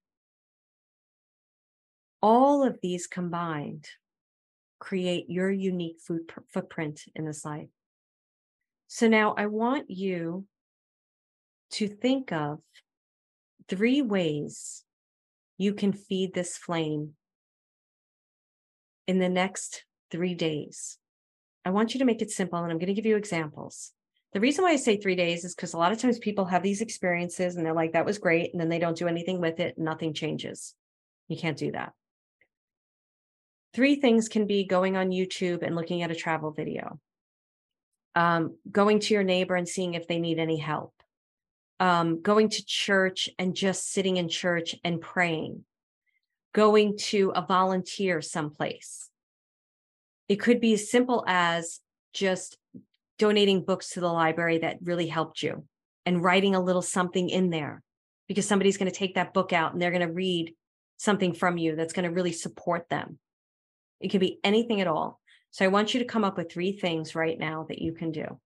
All 2.22 2.63
of 2.63 2.80
these 2.82 3.07
combined 3.07 3.88
create 4.80 5.30
your 5.30 5.49
unique 5.51 5.99
food 6.05 6.32
footprint 6.53 7.01
in 7.15 7.26
this 7.26 7.45
life. 7.45 7.70
So 8.88 9.07
now 9.07 9.36
I 9.38 9.45
want 9.45 9.89
you 9.89 10.45
to 11.72 11.88
think 11.88 12.32
of 12.32 12.59
three 13.67 14.01
ways 14.01 14.84
you 15.57 15.74
can 15.74 15.93
feed 15.93 16.34
this 16.34 16.57
flame 16.57 17.11
in 19.07 19.20
the 19.20 19.30
next 19.30 19.84
three 20.09 20.34
days. 20.34 20.97
I 21.65 21.72
want 21.72 21.93
you 21.93 21.99
to 21.99 22.05
make 22.05 22.22
it 22.22 22.32
simple, 22.32 22.59
and 22.59 22.72
I'm 22.72 22.80
going 22.80 22.88
to 22.88 22.93
give 22.93 23.05
you 23.05 23.17
examples. 23.17 23.91
The 24.34 24.39
reason 24.39 24.63
why 24.63 24.72
I 24.72 24.78
say 24.78 24.97
three 24.97 25.15
days 25.15 25.43
is 25.43 25.55
because 25.55 25.74
a 25.74 25.78
lot 25.78 25.91
of 25.91 25.99
times 25.99 26.20
people 26.20 26.45
have 26.45 26.63
these 26.63 26.82
experiences 26.82 27.55
and 27.55 27.65
they're 27.65 27.74
like, 27.74 27.93
that 27.93 28.05
was 28.05 28.20
great. 28.20 28.51
And 28.53 28.61
then 28.61 28.70
they 28.70 28.80
don't 28.80 28.97
do 28.97 29.07
anything 29.07 29.41
with 29.41 29.59
it, 29.59 29.78
nothing 29.78 30.13
changes. 30.13 30.76
You 31.28 31.38
can't 31.38 31.57
do 31.57 31.72
that. 31.72 31.93
Three 33.74 33.95
things 33.95 34.30
can 34.30 34.47
be 34.47 34.65
going 34.65 34.97
on 34.97 35.11
YouTube 35.11 35.63
and 35.63 35.76
looking 35.76 36.01
at 36.01 36.11
a 36.11 36.15
travel 36.15 36.51
video, 36.51 36.99
um, 38.15 38.55
going 38.72 38.99
to 38.99 39.13
your 39.13 39.24
neighbor 39.24 39.55
and 39.55 39.67
seeing 39.67 39.93
if 39.93 40.07
they 40.07 40.20
need 40.20 40.39
any 40.39 40.57
help, 40.57 40.93
um, 41.80 42.22
going 42.22 42.49
to 42.49 42.65
church 42.65 43.30
and 43.38 43.55
just 43.55 43.91
sitting 43.91 44.17
in 44.17 44.28
church 44.28 44.76
and 44.84 44.99
praying, 44.99 45.65
going 46.53 46.97
to 46.97 47.32
a 47.36 47.45
volunteer 47.45 48.22
someplace. 48.22 49.09
It 50.28 50.38
could 50.38 50.59
be 50.59 50.74
as 50.74 50.89
simple 50.89 51.24
as 51.28 51.80
just 52.13 52.57
donating 53.20 53.63
books 53.63 53.91
to 53.91 53.99
the 53.99 54.07
library 54.07 54.59
that 54.59 54.78
really 54.82 55.07
helped 55.07 55.43
you 55.43 55.65
and 56.05 56.24
writing 56.24 56.55
a 56.55 56.61
little 56.61 56.82
something 56.82 57.30
in 57.30 57.49
there 57.49 57.84
because 58.28 58.47
somebody's 58.47 58.78
going 58.78 58.91
to 58.91 58.97
take 58.97 59.15
that 59.15 59.34
book 59.34 59.53
out 59.53 59.74
and 59.74 59.82
they're 59.82 59.91
going 59.91 60.07
to 60.07 60.13
read 60.13 60.55
something 60.97 61.34
from 61.34 61.57
you 61.57 61.76
that's 61.76 61.93
going 61.93 62.07
to 62.07 62.15
really 62.15 62.32
support 62.32 62.88
them. 62.89 63.20
It 64.00 64.10
could 64.10 64.22
be 64.22 64.39
anything 64.43 64.82
at 64.82 64.88
all. 64.88 65.20
So 65.52 65.66
I 65.66 65.70
want 65.70 65.93
you 65.93 66.00
to 66.00 66.06
come 66.06 66.24
up 66.24 66.38
with 66.38 66.52
three 66.52 66.72
things 66.72 67.16
right 67.16 67.38
now 67.38 67.66
that 67.70 67.80
you 67.80 67.93
can 67.93 68.12
do. 68.12 68.39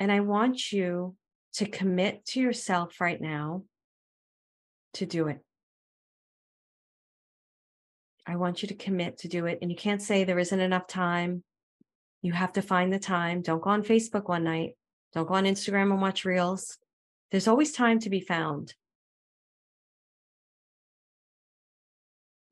And 0.00 0.10
I 0.10 0.20
want 0.20 0.72
you 0.72 1.14
to 1.54 1.66
commit 1.66 2.24
to 2.26 2.40
yourself 2.40 3.00
right 3.00 3.20
now 3.20 3.62
to 4.94 5.06
do 5.06 5.28
it. 5.28 5.38
I 8.26 8.36
want 8.36 8.62
you 8.62 8.68
to 8.68 8.74
commit 8.74 9.18
to 9.18 9.28
do 9.28 9.46
it. 9.46 9.58
And 9.62 9.70
you 9.70 9.76
can't 9.76 10.02
say 10.02 10.24
there 10.24 10.38
isn't 10.38 10.58
enough 10.58 10.86
time. 10.86 11.44
You 12.20 12.32
have 12.32 12.52
to 12.54 12.62
find 12.62 12.92
the 12.92 12.98
time. 12.98 13.42
Don't 13.42 13.62
go 13.62 13.70
on 13.70 13.82
Facebook 13.82 14.28
one 14.28 14.44
night. 14.44 14.72
Don't 15.12 15.28
go 15.28 15.34
on 15.34 15.44
Instagram 15.44 15.92
and 15.92 16.00
watch 16.00 16.24
reels. 16.24 16.78
There's 17.32 17.48
always 17.48 17.72
time 17.72 17.98
to 18.00 18.10
be 18.10 18.20
found. 18.20 18.74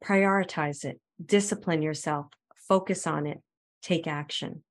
Prioritize 0.02 0.86
it, 0.86 0.98
discipline 1.24 1.82
yourself, 1.82 2.28
focus 2.66 3.06
on 3.06 3.26
it, 3.26 3.42
take 3.82 4.06
action. 4.06 4.62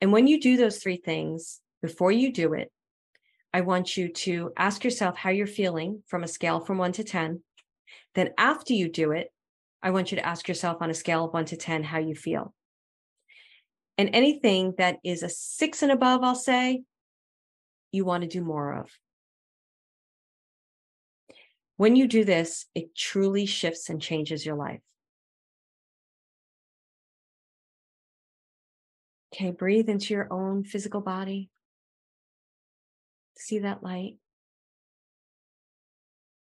And 0.00 0.12
when 0.12 0.28
you 0.28 0.40
do 0.40 0.56
those 0.56 0.78
three 0.78 0.96
things, 0.96 1.60
before 1.82 2.12
you 2.12 2.32
do 2.32 2.54
it, 2.54 2.70
I 3.52 3.62
want 3.62 3.96
you 3.96 4.12
to 4.12 4.52
ask 4.56 4.84
yourself 4.84 5.16
how 5.16 5.30
you're 5.30 5.48
feeling 5.48 6.04
from 6.06 6.22
a 6.22 6.28
scale 6.28 6.60
from 6.60 6.78
one 6.78 6.92
to 6.92 7.02
10. 7.02 7.42
Then, 8.14 8.30
after 8.38 8.74
you 8.74 8.88
do 8.88 9.10
it, 9.10 9.32
I 9.82 9.90
want 9.90 10.12
you 10.12 10.18
to 10.18 10.26
ask 10.26 10.46
yourself 10.46 10.78
on 10.80 10.90
a 10.90 10.94
scale 10.94 11.24
of 11.24 11.32
one 11.32 11.46
to 11.46 11.56
10 11.56 11.82
how 11.82 11.98
you 11.98 12.14
feel. 12.14 12.54
And 13.96 14.10
anything 14.12 14.74
that 14.78 14.98
is 15.04 15.24
a 15.24 15.28
six 15.28 15.82
and 15.82 15.90
above, 15.90 16.22
I'll 16.22 16.36
say, 16.36 16.82
you 17.92 18.04
want 18.04 18.22
to 18.22 18.28
do 18.28 18.42
more 18.42 18.72
of. 18.74 18.90
When 21.76 21.94
you 21.94 22.08
do 22.08 22.24
this, 22.24 22.66
it 22.74 22.94
truly 22.96 23.46
shifts 23.46 23.88
and 23.88 24.02
changes 24.02 24.44
your 24.44 24.56
life. 24.56 24.80
Okay, 29.32 29.52
breathe 29.52 29.88
into 29.88 30.14
your 30.14 30.26
own 30.32 30.64
physical 30.64 31.00
body. 31.00 31.50
See 33.36 33.60
that 33.60 33.82
light. 33.82 34.16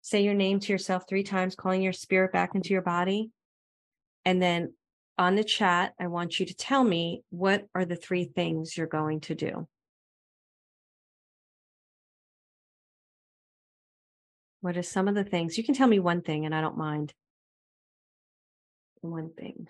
Say 0.02 0.22
your 0.22 0.34
name 0.34 0.60
to 0.60 0.72
yourself 0.72 1.04
three 1.08 1.24
times, 1.24 1.56
calling 1.56 1.82
your 1.82 1.92
spirit 1.92 2.32
back 2.32 2.54
into 2.54 2.70
your 2.70 2.82
body. 2.82 3.30
And 4.24 4.40
then 4.40 4.74
on 5.18 5.34
the 5.34 5.44
chat, 5.44 5.94
I 5.98 6.06
want 6.06 6.38
you 6.38 6.46
to 6.46 6.54
tell 6.54 6.84
me 6.84 7.22
what 7.30 7.66
are 7.74 7.84
the 7.84 7.96
three 7.96 8.24
things 8.24 8.76
you're 8.76 8.86
going 8.86 9.20
to 9.22 9.34
do. 9.34 9.66
What 14.68 14.76
are 14.76 14.82
some 14.82 15.08
of 15.08 15.14
the 15.14 15.24
things? 15.24 15.56
You 15.56 15.64
can 15.64 15.74
tell 15.74 15.88
me 15.88 15.98
one 15.98 16.20
thing 16.20 16.44
and 16.44 16.54
I 16.54 16.60
don't 16.60 16.76
mind. 16.76 17.14
One 19.00 19.30
thing. 19.32 19.66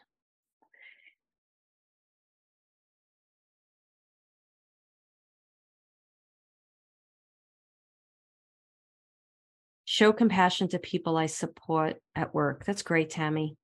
Show 9.85 10.13
compassion 10.13 10.67
to 10.71 10.81
people 10.81 11.17
I 11.17 11.27
support 11.27 12.03
at 12.17 12.35
work. 12.35 12.65
That's 12.65 12.83
great, 12.83 13.09
Tammy. 13.09 13.57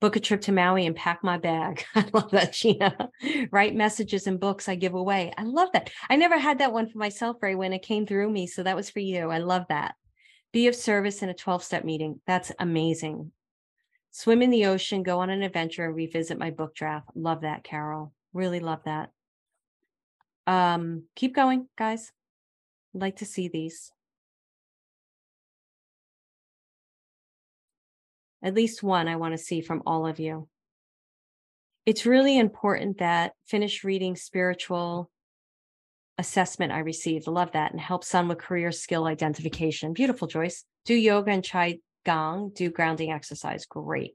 Book 0.00 0.16
a 0.16 0.20
trip 0.20 0.40
to 0.42 0.52
Maui 0.52 0.86
and 0.86 0.96
pack 0.96 1.22
my 1.22 1.36
bag. 1.36 1.84
I 1.94 2.06
love 2.14 2.30
that, 2.30 2.54
Gina. 2.54 3.10
Write 3.52 3.74
messages 3.74 4.26
and 4.26 4.40
books 4.40 4.70
I 4.70 4.74
give 4.74 4.94
away. 4.94 5.34
I 5.36 5.42
love 5.42 5.68
that. 5.74 5.90
I 6.08 6.16
never 6.16 6.38
had 6.38 6.60
that 6.60 6.72
one 6.72 6.88
for 6.88 6.96
myself, 6.96 7.36
Ray, 7.42 7.54
when 7.56 7.74
it 7.74 7.82
came 7.82 8.06
through 8.06 8.30
me. 8.30 8.46
So 8.46 8.62
that 8.62 8.74
was 8.74 8.88
for 8.88 9.00
you. 9.00 9.28
I 9.28 9.36
love 9.36 9.66
that. 9.68 9.96
Be 10.52 10.66
of 10.66 10.74
service 10.74 11.22
in 11.22 11.28
a 11.28 11.34
12 11.34 11.62
step 11.62 11.84
meeting. 11.84 12.20
That's 12.26 12.52
amazing. 12.58 13.32
Swim 14.10 14.42
in 14.42 14.50
the 14.50 14.66
ocean, 14.66 15.02
go 15.02 15.20
on 15.20 15.30
an 15.30 15.42
adventure, 15.42 15.84
and 15.84 15.94
revisit 15.94 16.38
my 16.38 16.50
book 16.50 16.74
draft. 16.74 17.08
Love 17.14 17.42
that, 17.42 17.62
Carol. 17.62 18.12
Really 18.32 18.60
love 18.60 18.80
that. 18.84 19.10
Um, 20.46 21.04
keep 21.14 21.34
going, 21.34 21.68
guys. 21.76 22.10
Like 22.92 23.16
to 23.16 23.24
see 23.24 23.48
these. 23.48 23.92
at 28.42 28.54
least 28.54 28.82
one 28.82 29.08
I 29.08 29.16
want 29.16 29.32
to 29.34 29.38
see 29.38 29.60
from 29.60 29.82
all 29.86 30.06
of 30.06 30.18
you. 30.18 30.48
It's 31.86 32.06
really 32.06 32.38
important 32.38 32.98
that 32.98 33.32
finish 33.46 33.84
reading 33.84 34.16
spiritual 34.16 35.10
assessment 36.20 36.72
I 36.72 36.78
received. 36.78 37.26
Love 37.26 37.52
that. 37.52 37.72
And 37.72 37.80
help 37.80 38.04
son 38.04 38.28
with 38.28 38.38
career 38.38 38.70
skill 38.70 39.06
identification. 39.06 39.92
Beautiful, 39.92 40.28
Joyce. 40.28 40.64
Do 40.84 40.94
yoga 40.94 41.30
and 41.30 41.44
chai 41.44 41.78
gong. 42.06 42.52
Do 42.54 42.70
grounding 42.70 43.10
exercise. 43.10 43.66
Great. 43.66 44.14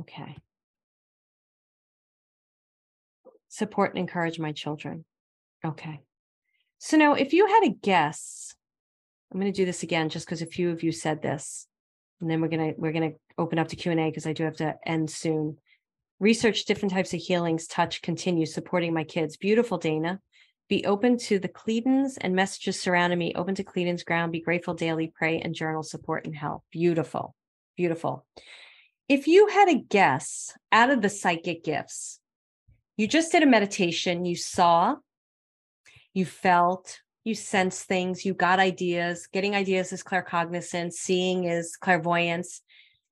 Okay. 0.00 0.36
Support 3.48 3.90
and 3.90 3.98
encourage 3.98 4.38
my 4.38 4.52
children. 4.52 5.04
Okay. 5.64 6.00
So 6.78 6.96
now, 6.96 7.14
if 7.14 7.32
you 7.32 7.46
had 7.46 7.64
a 7.64 7.74
guess, 7.74 8.54
I'm 9.30 9.38
going 9.38 9.52
to 9.52 9.56
do 9.56 9.66
this 9.66 9.82
again 9.82 10.08
just 10.08 10.26
because 10.26 10.42
a 10.42 10.46
few 10.46 10.70
of 10.70 10.82
you 10.82 10.92
said 10.92 11.22
this 11.22 11.66
and 12.20 12.30
then 12.30 12.40
we're 12.40 12.48
gonna 12.48 12.72
we're 12.76 12.92
gonna 12.92 13.12
open 13.38 13.58
up 13.58 13.68
to 13.68 13.76
Q 13.76 13.92
and 13.92 14.00
A 14.00 14.08
because 14.08 14.26
I 14.26 14.32
do 14.32 14.44
have 14.44 14.56
to 14.56 14.76
end 14.84 15.10
soon. 15.10 15.56
Research 16.20 16.66
different 16.66 16.92
types 16.92 17.14
of 17.14 17.20
healings. 17.20 17.66
Touch 17.66 18.02
continue 18.02 18.46
supporting 18.46 18.92
my 18.92 19.04
kids. 19.04 19.38
Beautiful, 19.38 19.78
Dana. 19.78 20.20
Be 20.68 20.84
open 20.84 21.16
to 21.18 21.38
the 21.38 21.48
Cledens 21.48 22.18
and 22.20 22.36
messages 22.36 22.80
surrounding 22.80 23.18
me. 23.18 23.32
Open 23.34 23.54
to 23.56 23.64
Cledens 23.64 24.04
ground. 24.04 24.30
Be 24.30 24.40
grateful 24.40 24.74
daily. 24.74 25.12
Pray 25.12 25.40
and 25.40 25.54
journal. 25.54 25.82
Support 25.82 26.26
and 26.26 26.36
help. 26.36 26.62
Beautiful, 26.70 27.34
beautiful. 27.76 28.26
If 29.08 29.26
you 29.26 29.48
had 29.48 29.68
a 29.68 29.80
guess 29.80 30.56
out 30.70 30.90
of 30.90 31.02
the 31.02 31.08
psychic 31.08 31.64
gifts, 31.64 32.20
you 32.96 33.08
just 33.08 33.32
did 33.32 33.42
a 33.42 33.46
meditation. 33.46 34.24
You 34.24 34.36
saw, 34.36 34.96
you 36.14 36.24
felt, 36.26 37.00
you 37.24 37.34
sense 37.34 37.82
things, 37.82 38.24
you 38.24 38.34
got 38.34 38.60
ideas. 38.60 39.26
Getting 39.26 39.56
ideas 39.56 39.92
is 39.92 40.02
claircognizance, 40.02 40.92
seeing 40.92 41.44
is 41.44 41.76
clairvoyance. 41.76 42.60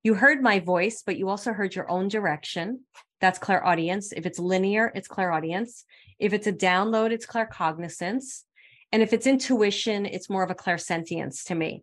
You 0.02 0.14
heard 0.14 0.42
my 0.42 0.60
voice, 0.60 1.02
but 1.04 1.18
you 1.18 1.28
also 1.28 1.52
heard 1.52 1.74
your 1.74 1.90
own 1.90 2.08
direction. 2.08 2.80
That's 3.20 3.38
clairaudience. 3.38 4.12
If 4.12 4.26
it's 4.26 4.38
linear, 4.38 4.92
it's 4.94 5.08
clairaudience. 5.08 5.84
If 6.18 6.32
it's 6.32 6.46
a 6.46 6.52
download, 6.52 7.10
it's 7.10 7.26
claircognizance. 7.26 8.44
And 8.92 9.02
if 9.02 9.12
it's 9.12 9.26
intuition, 9.26 10.06
it's 10.06 10.30
more 10.30 10.42
of 10.42 10.50
a 10.50 10.54
clairsentience 10.54 11.44
to 11.44 11.54
me. 11.54 11.82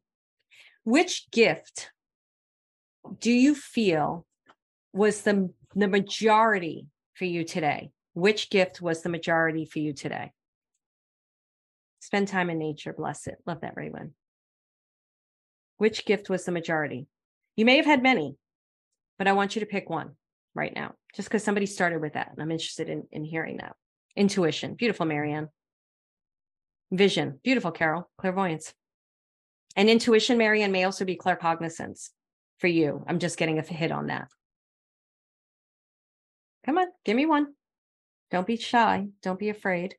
Which 0.84 1.30
gift 1.32 1.91
do 3.20 3.32
you 3.32 3.53
feel 3.53 4.26
was 4.93 5.22
the, 5.22 5.51
the 5.76 5.88
majority 5.88 6.88
for 7.13 7.26
you 7.26 7.43
today? 7.43 7.91
Which 8.13 8.49
gift 8.49 8.82
was 8.82 9.01
the 9.01 9.09
majority 9.09 9.66
for 9.66 9.80
you 9.80 9.93
today? 9.93 10.32
Spend 11.99 12.28
time 12.28 12.49
in 12.49 12.59
nature. 12.59 12.93
Bless 12.93 13.28
it. 13.28 13.36
Love 13.45 13.61
that, 13.61 13.76
Raywin. 13.76 14.11
Which 15.78 16.05
gift 16.05 16.30
was 16.30 16.45
the 16.45 16.51
majority? 16.51 17.07
You 17.56 17.66
may 17.66 17.78
have 17.78 17.86
had 17.86 18.03
many, 18.03 18.36
but 19.18 19.28
I 19.28 19.34
want 19.34 19.56
you 19.56 19.62
to 19.62 19.66
pick 19.66 19.89
one 19.89 20.12
right 20.53 20.74
now, 20.74 20.93
just 21.16 21.30
because 21.30 21.43
somebody 21.43 21.66
started 21.66 22.01
with 22.01 22.14
that. 22.14 22.32
And 22.32 22.41
I'm 22.41 22.51
interested 22.51 22.89
in, 22.89 23.03
in 23.12 23.24
hearing 23.24 23.58
that. 23.58 23.76
Intuition. 24.16 24.76
Beautiful, 24.76 25.06
Marianne. 25.06 25.49
Vision. 26.91 27.39
Beautiful, 27.43 27.72
Carol. 27.72 28.10
Clairvoyance. 28.18 28.74
And 29.76 29.89
intuition, 29.89 30.38
Marianne, 30.38 30.72
may 30.72 30.84
also 30.86 31.06
be 31.06 31.18
claircognizance 31.18 32.10
for 32.60 32.68
you. 32.68 33.03
I'm 33.08 33.20
just 33.20 33.38
getting 33.38 33.60
a 33.60 33.62
hit 33.62 33.91
on 33.91 34.08
that. 34.08 34.30
Come 36.66 36.78
on, 36.78 36.88
give 37.03 37.16
me 37.16 37.26
one. 37.26 37.53
Don't 38.32 38.47
be 38.47 38.58
shy. 38.58 39.08
Don't 39.22 39.38
be 39.38 39.49
afraid. 39.49 39.95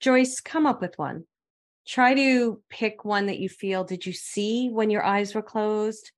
Joyce, 0.00 0.40
come 0.40 0.66
up 0.66 0.80
with 0.80 0.98
one. 0.98 1.24
Try 1.90 2.14
to 2.14 2.62
pick 2.70 3.04
one 3.04 3.26
that 3.26 3.40
you 3.40 3.48
feel. 3.48 3.82
Did 3.82 4.06
you 4.06 4.12
see 4.12 4.68
when 4.68 4.90
your 4.90 5.04
eyes 5.04 5.34
were 5.34 5.42
closed? 5.42 6.12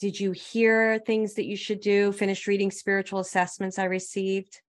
Did 0.00 0.18
you 0.18 0.32
hear 0.32 0.98
things 0.98 1.34
that 1.34 1.44
you 1.44 1.56
should 1.56 1.80
do? 1.80 2.10
Finish 2.12 2.46
reading 2.46 2.70
spiritual 2.70 3.20
assessments 3.20 3.78
I 3.78 3.84
received. 3.84 4.62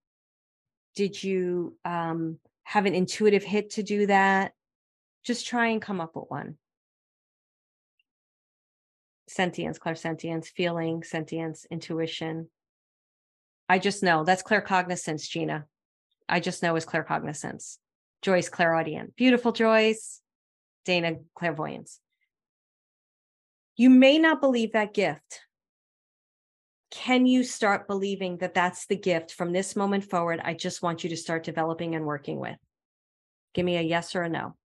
Did 0.94 1.24
you 1.24 1.78
um, 1.86 2.38
have 2.64 2.86
an 2.86 2.96
intuitive 2.96 3.46
hit 3.46 3.70
to 3.72 3.84
do 3.84 4.08
that? 4.08 4.52
Just 5.24 5.48
try 5.48 5.68
and 5.68 5.82
come 5.82 6.02
up 6.02 6.18
with 6.18 6.26
one. 6.28 6.58
Sentience, 9.30 9.80
clairsentience, 9.80 10.48
feeling, 10.48 11.04
sentience, 11.04 11.66
intuition. 11.72 12.50
I 13.70 13.80
just 13.80 14.04
know 14.04 14.26
that's 14.26 14.44
claircognizance, 14.44 15.30
Gina. 15.30 15.64
I 16.28 16.42
just 16.42 16.62
know 16.62 16.76
is 16.76 16.86
claircognizance. 16.86 17.78
Joyce 18.22 18.50
clairaudient. 18.50 19.16
Beautiful 19.16 19.54
Joyce. 19.54 20.21
Dana 20.86 21.16
clairvoyance. 21.36 22.00
You 23.76 23.90
may 23.90 24.20
not 24.20 24.42
believe 24.42 24.74
that 24.74 24.94
gift. 24.94 25.42
Can 26.92 27.26
you 27.26 27.44
start 27.44 27.88
believing 27.88 28.38
that 28.38 28.54
that's 28.54 28.86
the 28.86 28.98
gift 28.98 29.32
from 29.32 29.54
this 29.54 29.76
moment 29.76 30.04
forward? 30.04 30.42
I 30.44 30.54
just 30.54 30.82
want 30.82 31.04
you 31.04 31.10
to 31.12 31.18
start 31.18 31.44
developing 31.44 31.96
and 31.96 32.06
working 32.06 32.40
with. 32.40 32.58
Give 33.54 33.66
me 33.66 33.78
a 33.78 33.82
yes 33.82 34.16
or 34.16 34.24
a 34.24 34.30
no. 34.30 34.56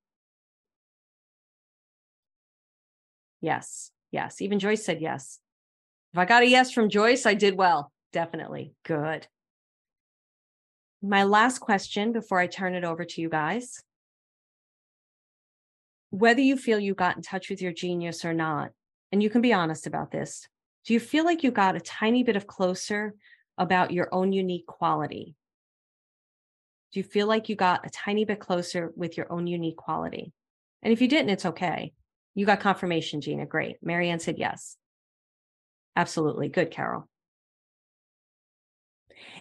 Yes, 3.41 3.93
yes. 4.11 4.41
Even 4.41 4.59
Joyce 4.59 4.85
said 4.85 5.01
yes. 5.01 5.39
If 6.13 6.19
I 6.19 6.25
got 6.25 6.43
a 6.43 6.49
yes 6.49 6.73
from 6.73 6.89
Joyce, 6.89 7.27
I 7.27 7.35
did 7.35 7.57
well. 7.57 7.93
Definitely. 8.13 8.73
Good 8.85 9.29
my 11.03 11.25
last 11.25 11.59
question 11.59 12.13
before 12.13 12.39
I 12.39 12.47
turn 12.47 12.75
it 12.75 12.85
over 12.85 13.05
to 13.05 13.21
you 13.21 13.29
guys 13.29 13.83
whether 16.11 16.41
you 16.41 16.57
feel 16.57 16.79
you 16.79 16.95
got 16.95 17.17
in 17.17 17.23
touch 17.23 17.51
with 17.51 17.61
your 17.61 17.73
genius 17.73 18.25
or 18.25 18.33
not, 18.33 18.71
and 19.13 19.23
you 19.23 19.31
can 19.31 19.41
be 19.41 19.53
honest 19.53 19.87
about 19.87 20.11
this, 20.11 20.49
do 20.85 20.95
you 20.95 21.01
feel 21.01 21.25
like 21.25 21.43
you 21.43 21.51
got 21.51 21.77
a 21.77 21.81
tiny 21.81 22.23
bit 22.23 22.37
of 22.37 22.47
closer 22.47 23.15
about 23.59 23.91
your 23.91 24.09
own 24.13 24.33
unique 24.33 24.67
quality? 24.67 25.35
Do 26.93 27.01
you 27.01 27.05
feel 27.05 27.27
like 27.27 27.49
you 27.49 27.57
got 27.57 27.87
a 27.87 27.91
tiny 27.91 28.25
bit 28.25 28.41
closer 28.41 28.93
with 28.97 29.17
your 29.17 29.31
own 29.33 29.47
unique 29.47 29.77
quality? 29.77 30.33
And 30.83 30.93
if 30.93 31.01
you 31.01 31.09
didn't, 31.09 31.31
it's 31.31 31.47
okay. 31.47 31.93
You 32.35 32.47
got 32.47 32.61
confirmation, 32.61 33.21
Gina. 33.21 33.47
Great. 33.47 33.77
Marianne 33.83 34.21
said 34.21 34.39
yes. 34.39 34.77
Absolutely. 35.97 36.49
Good, 36.49 36.71
Carol. 36.71 37.09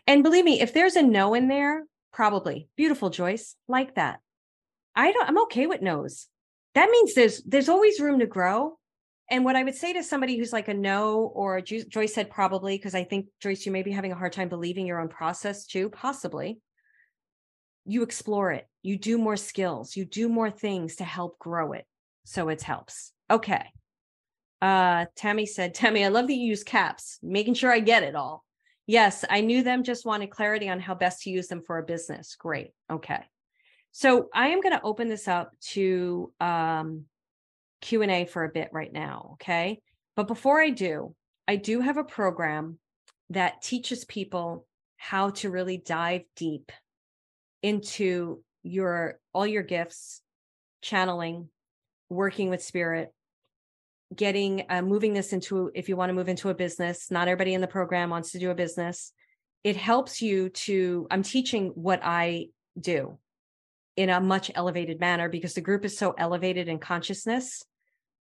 And 0.07 0.23
believe 0.23 0.45
me, 0.45 0.61
if 0.61 0.73
there's 0.73 0.95
a 0.95 1.03
no 1.03 1.33
in 1.33 1.47
there, 1.47 1.83
probably 2.11 2.69
beautiful, 2.75 3.09
Joyce, 3.09 3.55
like 3.67 3.95
that. 3.95 4.19
I 4.95 5.11
don't, 5.11 5.27
I'm 5.27 5.41
okay 5.43 5.67
with 5.67 5.81
no's. 5.81 6.27
That 6.75 6.89
means 6.91 7.13
there's 7.13 7.41
there's 7.43 7.69
always 7.69 7.99
room 7.99 8.19
to 8.19 8.27
grow. 8.27 8.77
And 9.31 9.43
what 9.43 9.55
I 9.55 9.63
would 9.63 9.75
say 9.75 9.93
to 9.93 10.03
somebody 10.03 10.37
who's 10.37 10.53
like 10.53 10.67
a 10.67 10.73
no, 10.73 11.31
or 11.33 11.59
Joyce 11.59 12.13
said 12.13 12.29
probably, 12.29 12.77
because 12.77 12.93
I 12.93 13.03
think 13.03 13.25
Joyce, 13.41 13.65
you 13.65 13.71
may 13.71 13.81
be 13.81 13.91
having 13.91 14.11
a 14.11 14.15
hard 14.15 14.33
time 14.33 14.49
believing 14.49 14.85
your 14.85 14.99
own 14.99 15.07
process 15.07 15.65
too, 15.65 15.89
possibly. 15.89 16.59
You 17.85 18.03
explore 18.03 18.51
it, 18.51 18.67
you 18.83 18.97
do 18.97 19.17
more 19.17 19.37
skills, 19.37 19.95
you 19.95 20.05
do 20.05 20.29
more 20.29 20.51
things 20.51 20.97
to 20.97 21.03
help 21.03 21.39
grow 21.39 21.71
it. 21.73 21.85
So 22.25 22.49
it 22.49 22.61
helps. 22.61 23.13
Okay. 23.31 23.65
Uh, 24.61 25.05
Tammy 25.15 25.45
said, 25.45 25.73
Tammy, 25.75 26.05
I 26.05 26.09
love 26.09 26.27
that 26.27 26.33
you 26.33 26.47
use 26.47 26.63
caps, 26.63 27.17
making 27.23 27.55
sure 27.55 27.71
I 27.71 27.79
get 27.79 28.03
it 28.03 28.15
all. 28.15 28.43
Yes, 28.87 29.25
I 29.27 29.41
knew 29.41 29.63
them 29.63 29.83
just 29.83 30.05
wanted 30.05 30.29
clarity 30.29 30.69
on 30.69 30.79
how 30.79 30.93
best 30.93 31.23
to 31.23 31.31
use 31.31 31.47
them 31.47 31.63
for 31.63 31.79
a 31.79 31.83
business. 31.83 32.35
Great. 32.35 32.71
Okay. 32.91 33.23
So 33.97 34.27
I 34.33 34.49
am 34.49 34.59
going 34.59 34.75
to 34.75 34.83
open 34.83 35.07
this 35.07 35.25
up 35.25 35.53
to 35.69 36.33
um, 36.41 37.05
Q&A 37.79 38.25
for 38.25 38.43
a 38.43 38.49
bit 38.49 38.67
right 38.73 38.91
now, 38.91 39.29
okay? 39.35 39.79
But 40.17 40.27
before 40.27 40.61
I 40.61 40.69
do, 40.69 41.15
I 41.47 41.55
do 41.55 41.79
have 41.79 41.95
a 41.95 42.03
program 42.03 42.77
that 43.29 43.61
teaches 43.61 44.03
people 44.03 44.67
how 44.97 45.29
to 45.29 45.49
really 45.49 45.77
dive 45.77 46.23
deep 46.35 46.73
into 47.63 48.43
your 48.63 49.17
all 49.31 49.47
your 49.47 49.63
gifts, 49.63 50.21
channeling, 50.81 51.47
working 52.09 52.49
with 52.49 52.61
spirit, 52.61 53.13
getting 54.13 54.65
uh, 54.67 54.81
moving 54.81 55.13
this 55.13 55.31
into 55.31 55.71
if 55.73 55.87
you 55.87 55.95
want 55.95 56.09
to 56.09 56.13
move 56.15 56.27
into 56.27 56.49
a 56.49 56.53
business. 56.53 57.09
Not 57.11 57.29
everybody 57.29 57.53
in 57.53 57.61
the 57.61 57.65
program 57.65 58.09
wants 58.09 58.33
to 58.33 58.39
do 58.39 58.51
a 58.51 58.55
business. 58.55 59.13
It 59.63 59.77
helps 59.77 60.21
you 60.21 60.49
to. 60.49 61.07
I'm 61.09 61.23
teaching 61.23 61.71
what 61.75 62.01
I 62.03 62.47
do 62.77 63.19
in 63.97 64.09
a 64.09 64.19
much 64.19 64.51
elevated 64.55 64.99
manner 64.99 65.29
because 65.29 65.53
the 65.53 65.61
group 65.61 65.85
is 65.85 65.97
so 65.97 66.13
elevated 66.17 66.67
in 66.67 66.79
consciousness 66.79 67.63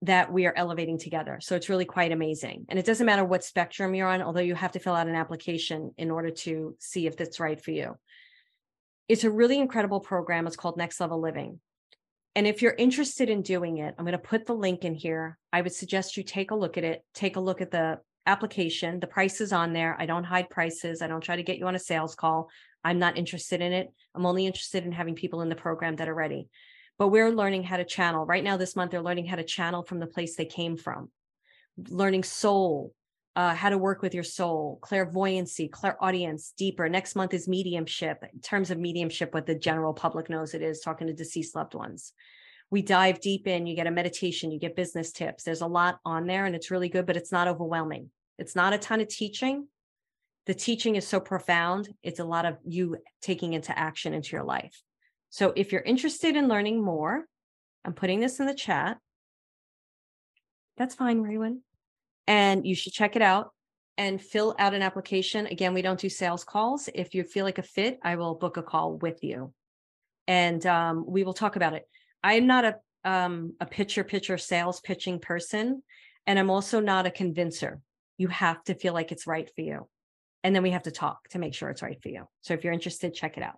that 0.04 0.32
we 0.32 0.46
are 0.46 0.54
elevating 0.56 0.98
together. 0.98 1.40
So 1.42 1.56
it's 1.56 1.70
really 1.70 1.86
quite 1.86 2.12
amazing. 2.12 2.66
And 2.68 2.78
it 2.78 2.86
doesn't 2.86 3.06
matter 3.06 3.24
what 3.24 3.44
spectrum 3.44 3.96
you're 3.96 4.08
on, 4.08 4.22
although 4.22 4.42
you 4.42 4.54
have 4.54 4.74
to 4.74 4.80
fill 4.80 4.94
out 4.94 5.08
an 5.08 5.16
application 5.16 5.94
in 5.98 6.12
order 6.12 6.30
to 6.30 6.76
see 6.80 7.08
if 7.08 7.16
that's 7.16 7.40
right 7.40 7.60
for 7.60 7.72
you. 7.72 7.96
It's 9.08 9.24
a 9.24 9.32
really 9.32 9.60
incredible 9.60 10.02
program. 10.02 10.46
It's 10.46 10.58
called 10.58 10.78
Next 10.78 11.00
Level 11.00 11.22
Living. 11.22 11.60
And 12.36 12.48
if 12.48 12.62
you're 12.62 12.74
interested 12.74 13.30
in 13.30 13.44
doing 13.44 13.78
it, 13.78 13.96
I'm 13.98 14.06
going 14.06 14.14
to 14.14 14.18
put 14.18 14.46
the 14.46 14.56
link 14.56 14.84
in 14.84 14.94
here. 14.94 15.38
I 15.54 15.62
would 15.62 15.74
suggest 15.74 16.18
you 16.18 16.24
take 16.24 16.52
a 16.52 16.56
look 16.56 16.78
at 16.78 16.84
it, 16.84 17.04
take 17.14 17.36
a 17.36 17.42
look 17.42 17.62
at 17.62 17.72
the 17.72 18.00
application. 18.26 19.00
The 19.00 19.08
price 19.08 19.42
is 19.42 19.54
on 19.54 19.74
there. 19.74 19.96
I 20.00 20.06
don't 20.06 20.24
hide 20.24 20.50
prices. 20.50 21.02
I 21.02 21.08
don't 21.08 21.22
try 21.22 21.36
to 21.36 21.44
get 21.44 21.58
you 21.58 21.68
on 21.68 21.76
a 21.76 21.80
sales 21.80 22.16
call. 22.16 22.50
I'm 22.84 23.00
not 23.00 23.18
interested 23.18 23.62
in 23.62 23.74
it. 23.74 23.92
I'm 24.16 24.26
only 24.26 24.46
interested 24.46 24.86
in 24.86 24.92
having 24.92 25.16
people 25.16 25.42
in 25.42 25.50
the 25.50 25.56
program 25.56 25.96
that 25.98 26.10
are 26.10 26.16
ready. 26.16 26.50
But 27.00 27.10
we're 27.10 27.32
learning 27.32 27.64
how 27.64 27.78
to 27.78 27.86
channel. 27.86 28.26
Right 28.26 28.44
now, 28.44 28.58
this 28.58 28.76
month, 28.76 28.92
they're 28.92 29.02
learning 29.02 29.26
how 29.26 29.38
to 29.38 29.44
channel 29.44 29.84
from 29.84 30.00
the 30.00 30.08
place 30.08 30.36
they 30.36 30.46
came 30.46 30.78
from, 30.78 31.10
learning 31.90 32.24
soul, 32.24 32.94
uh, 33.36 33.56
how 33.56 33.70
to 33.70 33.78
work 33.78 34.02
with 34.02 34.14
your 34.14 34.24
soul, 34.24 34.78
clairvoyancy, 34.82 35.68
clairaudience, 35.68 36.54
deeper. 36.56 36.88
Next 36.88 37.16
month 37.16 37.34
is 37.34 37.48
mediumship. 37.48 38.24
In 38.32 38.40
terms 38.42 38.70
of 38.70 38.78
mediumship, 38.78 39.34
what 39.34 39.48
the 39.48 39.56
general 39.56 39.94
public 39.94 40.30
knows 40.30 40.54
it 40.54 40.62
is, 40.62 40.82
talking 40.82 41.08
to 41.08 41.14
deceased 41.14 41.56
loved 41.56 41.74
ones. 41.74 42.14
We 42.74 42.82
dive 42.82 43.22
deep 43.22 43.48
in, 43.48 43.68
you 43.68 43.76
get 43.76 43.88
a 43.88 43.92
meditation, 43.92 44.52
you 44.52 44.60
get 44.60 44.76
business 44.76 45.12
tips. 45.12 45.44
There's 45.44 45.62
a 45.62 45.68
lot 45.68 46.00
on 46.04 46.26
there 46.26 46.46
and 46.46 46.56
it's 46.56 46.72
really 46.72 46.90
good, 46.90 47.06
but 47.06 47.18
it's 47.18 47.32
not 47.32 47.48
overwhelming. 47.48 48.10
It's 48.40 48.56
not 48.56 48.74
a 48.74 48.78
ton 48.78 49.00
of 49.00 49.08
teaching. 49.08 49.68
The 50.48 50.54
teaching 50.54 50.96
is 50.96 51.08
so 51.08 51.20
profound, 51.20 51.90
it's 52.02 52.20
a 52.20 52.26
lot 52.26 52.46
of 52.46 52.58
you 52.66 52.98
taking 53.22 53.54
into 53.54 53.78
action 53.78 54.14
into 54.14 54.36
your 54.36 54.44
life. 54.44 54.82
So 55.30 55.54
if 55.56 55.72
you're 55.72 55.82
interested 55.82 56.36
in 56.36 56.48
learning 56.48 56.84
more, 56.84 57.26
I'm 57.86 57.94
putting 57.94 58.20
this 58.20 58.40
in 58.40 58.48
the 58.48 58.54
chat. 58.56 58.98
That's 60.78 60.96
fine, 60.96 61.24
Raywin 61.24 61.60
and 62.28 62.66
you 62.66 62.76
should 62.76 62.94
check 62.94 63.16
it 63.16 63.22
out 63.22 63.52
and 63.98 64.22
fill 64.22 64.56
out 64.58 64.74
an 64.74 64.82
application. 64.82 65.46
Again, 65.48 65.74
we 65.74 65.82
don't 65.82 66.00
do 66.00 66.10
sales 66.10 66.44
calls. 66.44 66.90
If 66.94 67.14
you 67.14 67.24
feel 67.24 67.46
like 67.46 67.58
a 67.58 67.64
fit, 67.64 68.00
I 68.04 68.16
will 68.16 68.36
book 68.36 68.58
a 68.58 68.64
call 68.64 68.98
with 68.98 69.24
you, 69.24 69.54
and 70.28 70.66
um, 70.66 71.06
we 71.08 71.24
will 71.24 71.34
talk 71.34 71.56
about 71.56 71.74
it. 71.74 71.88
I 72.24 72.34
am 72.36 72.48
not 72.48 72.66
a 72.66 72.76
um, 73.06 73.54
a 73.60 73.66
pitcher 73.66 74.04
pitcher 74.04 74.38
sales 74.38 74.80
pitching 74.80 75.20
person, 75.20 75.84
and 76.26 76.40
I'm 76.40 76.50
also 76.50 76.80
not 76.80 77.06
a 77.06 77.12
convincer. 77.12 77.82
You 78.18 78.30
have 78.30 78.64
to 78.66 78.76
feel 78.76 78.94
like 78.94 79.12
it's 79.12 79.28
right 79.28 79.50
for 79.54 79.62
you, 79.62 79.90
and 80.44 80.56
then 80.56 80.64
we 80.64 80.72
have 80.72 80.84
to 80.84 80.92
talk 80.92 81.28
to 81.30 81.40
make 81.40 81.54
sure 81.54 81.70
it's 81.70 81.82
right 81.82 82.02
for 82.02 82.10
you. 82.10 82.28
So 82.42 82.54
if 82.54 82.64
you're 82.64 82.74
interested, 82.74 83.14
check 83.14 83.38
it 83.38 83.44
out. 83.44 83.58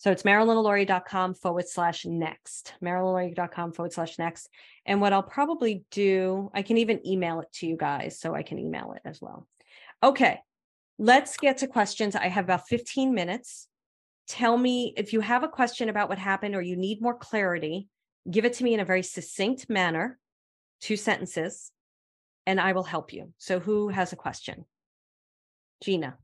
So 0.00 0.10
it's 0.10 0.22
marilynalauria.com 0.22 1.34
forward 1.34 1.68
slash 1.68 2.06
next, 2.06 2.72
marilynalauria.com 2.82 3.72
forward 3.72 3.92
slash 3.92 4.18
next. 4.18 4.48
And 4.86 4.98
what 4.98 5.12
I'll 5.12 5.22
probably 5.22 5.84
do, 5.90 6.50
I 6.54 6.62
can 6.62 6.78
even 6.78 7.06
email 7.06 7.40
it 7.40 7.52
to 7.56 7.66
you 7.66 7.76
guys 7.76 8.18
so 8.18 8.34
I 8.34 8.42
can 8.42 8.58
email 8.58 8.94
it 8.96 9.02
as 9.04 9.20
well. 9.20 9.46
Okay, 10.02 10.40
let's 10.98 11.36
get 11.36 11.58
to 11.58 11.66
questions. 11.66 12.16
I 12.16 12.28
have 12.28 12.44
about 12.44 12.66
15 12.66 13.12
minutes. 13.12 13.68
Tell 14.28 14.56
me 14.56 14.94
if 14.96 15.12
you 15.12 15.20
have 15.20 15.42
a 15.42 15.48
question 15.48 15.88
about 15.88 16.08
what 16.08 16.18
happened 16.18 16.54
or 16.54 16.62
you 16.62 16.76
need 16.76 17.02
more 17.02 17.16
clarity, 17.16 17.88
give 18.30 18.44
it 18.44 18.54
to 18.54 18.64
me 18.64 18.74
in 18.74 18.80
a 18.80 18.84
very 18.84 19.02
succinct 19.02 19.68
manner, 19.68 20.18
two 20.80 20.96
sentences, 20.96 21.72
and 22.46 22.60
I 22.60 22.72
will 22.72 22.84
help 22.84 23.12
you. 23.12 23.32
So, 23.38 23.58
who 23.58 23.88
has 23.88 24.12
a 24.12 24.16
question? 24.16 24.64
Gina. 25.82 26.16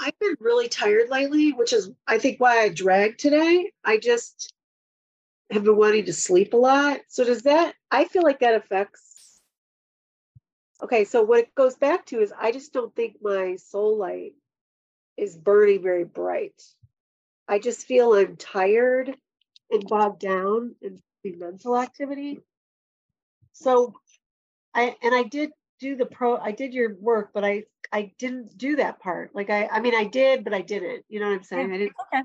I've 0.00 0.18
been 0.18 0.36
really 0.40 0.68
tired 0.68 1.10
lately, 1.10 1.52
which 1.52 1.74
is 1.74 1.90
I 2.06 2.18
think 2.18 2.40
why 2.40 2.60
I 2.60 2.70
dragged 2.70 3.20
today. 3.20 3.70
I 3.84 3.98
just 3.98 4.54
have 5.50 5.64
been 5.64 5.76
wanting 5.76 6.06
to 6.06 6.12
sleep 6.12 6.54
a 6.54 6.56
lot. 6.56 7.00
So 7.08 7.24
does 7.24 7.42
that 7.42 7.74
I 7.90 8.04
feel 8.04 8.22
like 8.22 8.40
that 8.40 8.54
affects 8.54 9.40
Okay, 10.82 11.04
so 11.04 11.22
what 11.22 11.40
it 11.40 11.54
goes 11.54 11.74
back 11.74 12.06
to 12.06 12.20
is 12.20 12.32
I 12.38 12.52
just 12.52 12.72
don't 12.72 12.94
think 12.96 13.16
my 13.20 13.56
soul 13.56 13.98
light 13.98 14.32
is 15.20 15.36
burning 15.36 15.82
very 15.82 16.04
bright. 16.04 16.60
I 17.46 17.58
just 17.58 17.86
feel 17.86 18.14
I'm 18.14 18.36
tired 18.36 19.14
and 19.70 19.86
bogged 19.86 20.20
down 20.20 20.74
in 20.80 21.00
mental 21.24 21.76
activity. 21.76 22.40
So 23.52 23.94
I 24.74 24.96
and 25.02 25.14
I 25.14 25.24
did 25.24 25.50
do 25.78 25.96
the 25.96 26.06
pro 26.06 26.38
I 26.38 26.52
did 26.52 26.72
your 26.72 26.94
work, 26.94 27.30
but 27.34 27.44
I 27.44 27.64
I 27.92 28.12
didn't 28.18 28.56
do 28.56 28.76
that 28.76 29.00
part. 29.00 29.34
Like 29.34 29.50
I 29.50 29.66
I 29.66 29.80
mean 29.80 29.94
I 29.94 30.04
did, 30.04 30.44
but 30.44 30.54
I 30.54 30.62
didn't. 30.62 31.04
You 31.08 31.20
know 31.20 31.26
what 31.26 31.36
I'm 31.36 31.42
saying? 31.42 31.72
I 31.72 31.78
didn't 31.78 31.92
okay. 32.12 32.22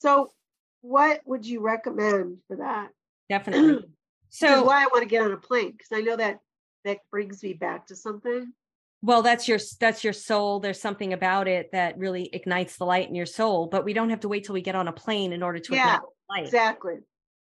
So 0.00 0.32
what 0.80 1.20
would 1.24 1.46
you 1.46 1.60
recommend 1.60 2.38
for 2.48 2.56
that? 2.56 2.88
Definitely. 3.28 3.84
so 4.30 4.64
why 4.64 4.82
I 4.82 4.86
want 4.86 5.02
to 5.02 5.08
get 5.08 5.22
on 5.22 5.32
a 5.32 5.36
plane 5.36 5.72
because 5.72 5.92
I 5.92 6.00
know 6.00 6.16
that 6.16 6.40
that 6.84 6.98
brings 7.10 7.42
me 7.42 7.52
back 7.52 7.86
to 7.88 7.96
something. 7.96 8.52
Well, 9.00 9.22
that's 9.22 9.46
your 9.46 9.58
that's 9.78 10.02
your 10.02 10.12
soul. 10.12 10.58
There's 10.58 10.80
something 10.80 11.12
about 11.12 11.46
it 11.46 11.70
that 11.72 11.96
really 11.98 12.28
ignites 12.32 12.76
the 12.76 12.84
light 12.84 13.08
in 13.08 13.14
your 13.14 13.26
soul, 13.26 13.66
but 13.66 13.84
we 13.84 13.92
don't 13.92 14.10
have 14.10 14.20
to 14.20 14.28
wait 14.28 14.44
till 14.44 14.54
we 14.54 14.60
get 14.60 14.74
on 14.74 14.88
a 14.88 14.92
plane 14.92 15.32
in 15.32 15.42
order 15.42 15.60
to 15.60 15.74
yeah, 15.74 15.96
ignite 15.96 16.00
light. 16.28 16.44
Exactly. 16.44 16.94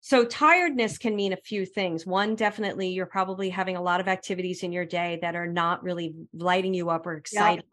So 0.01 0.23
tiredness 0.23 0.97
can 0.97 1.15
mean 1.15 1.33
a 1.33 1.37
few 1.37 1.65
things. 1.65 2.05
One, 2.05 2.35
definitely 2.35 2.89
you're 2.89 3.05
probably 3.07 3.49
having 3.49 3.75
a 3.75 3.81
lot 3.81 3.99
of 3.99 4.07
activities 4.07 4.61
in 4.61 4.71
your 4.71 4.85
day 4.85 5.19
that 5.21 5.35
are 5.35 5.47
not 5.47 5.83
really 5.83 6.13
lighting 6.33 6.73
you 6.73 6.89
up 6.89 7.07
or 7.07 7.13
exciting. 7.13 7.65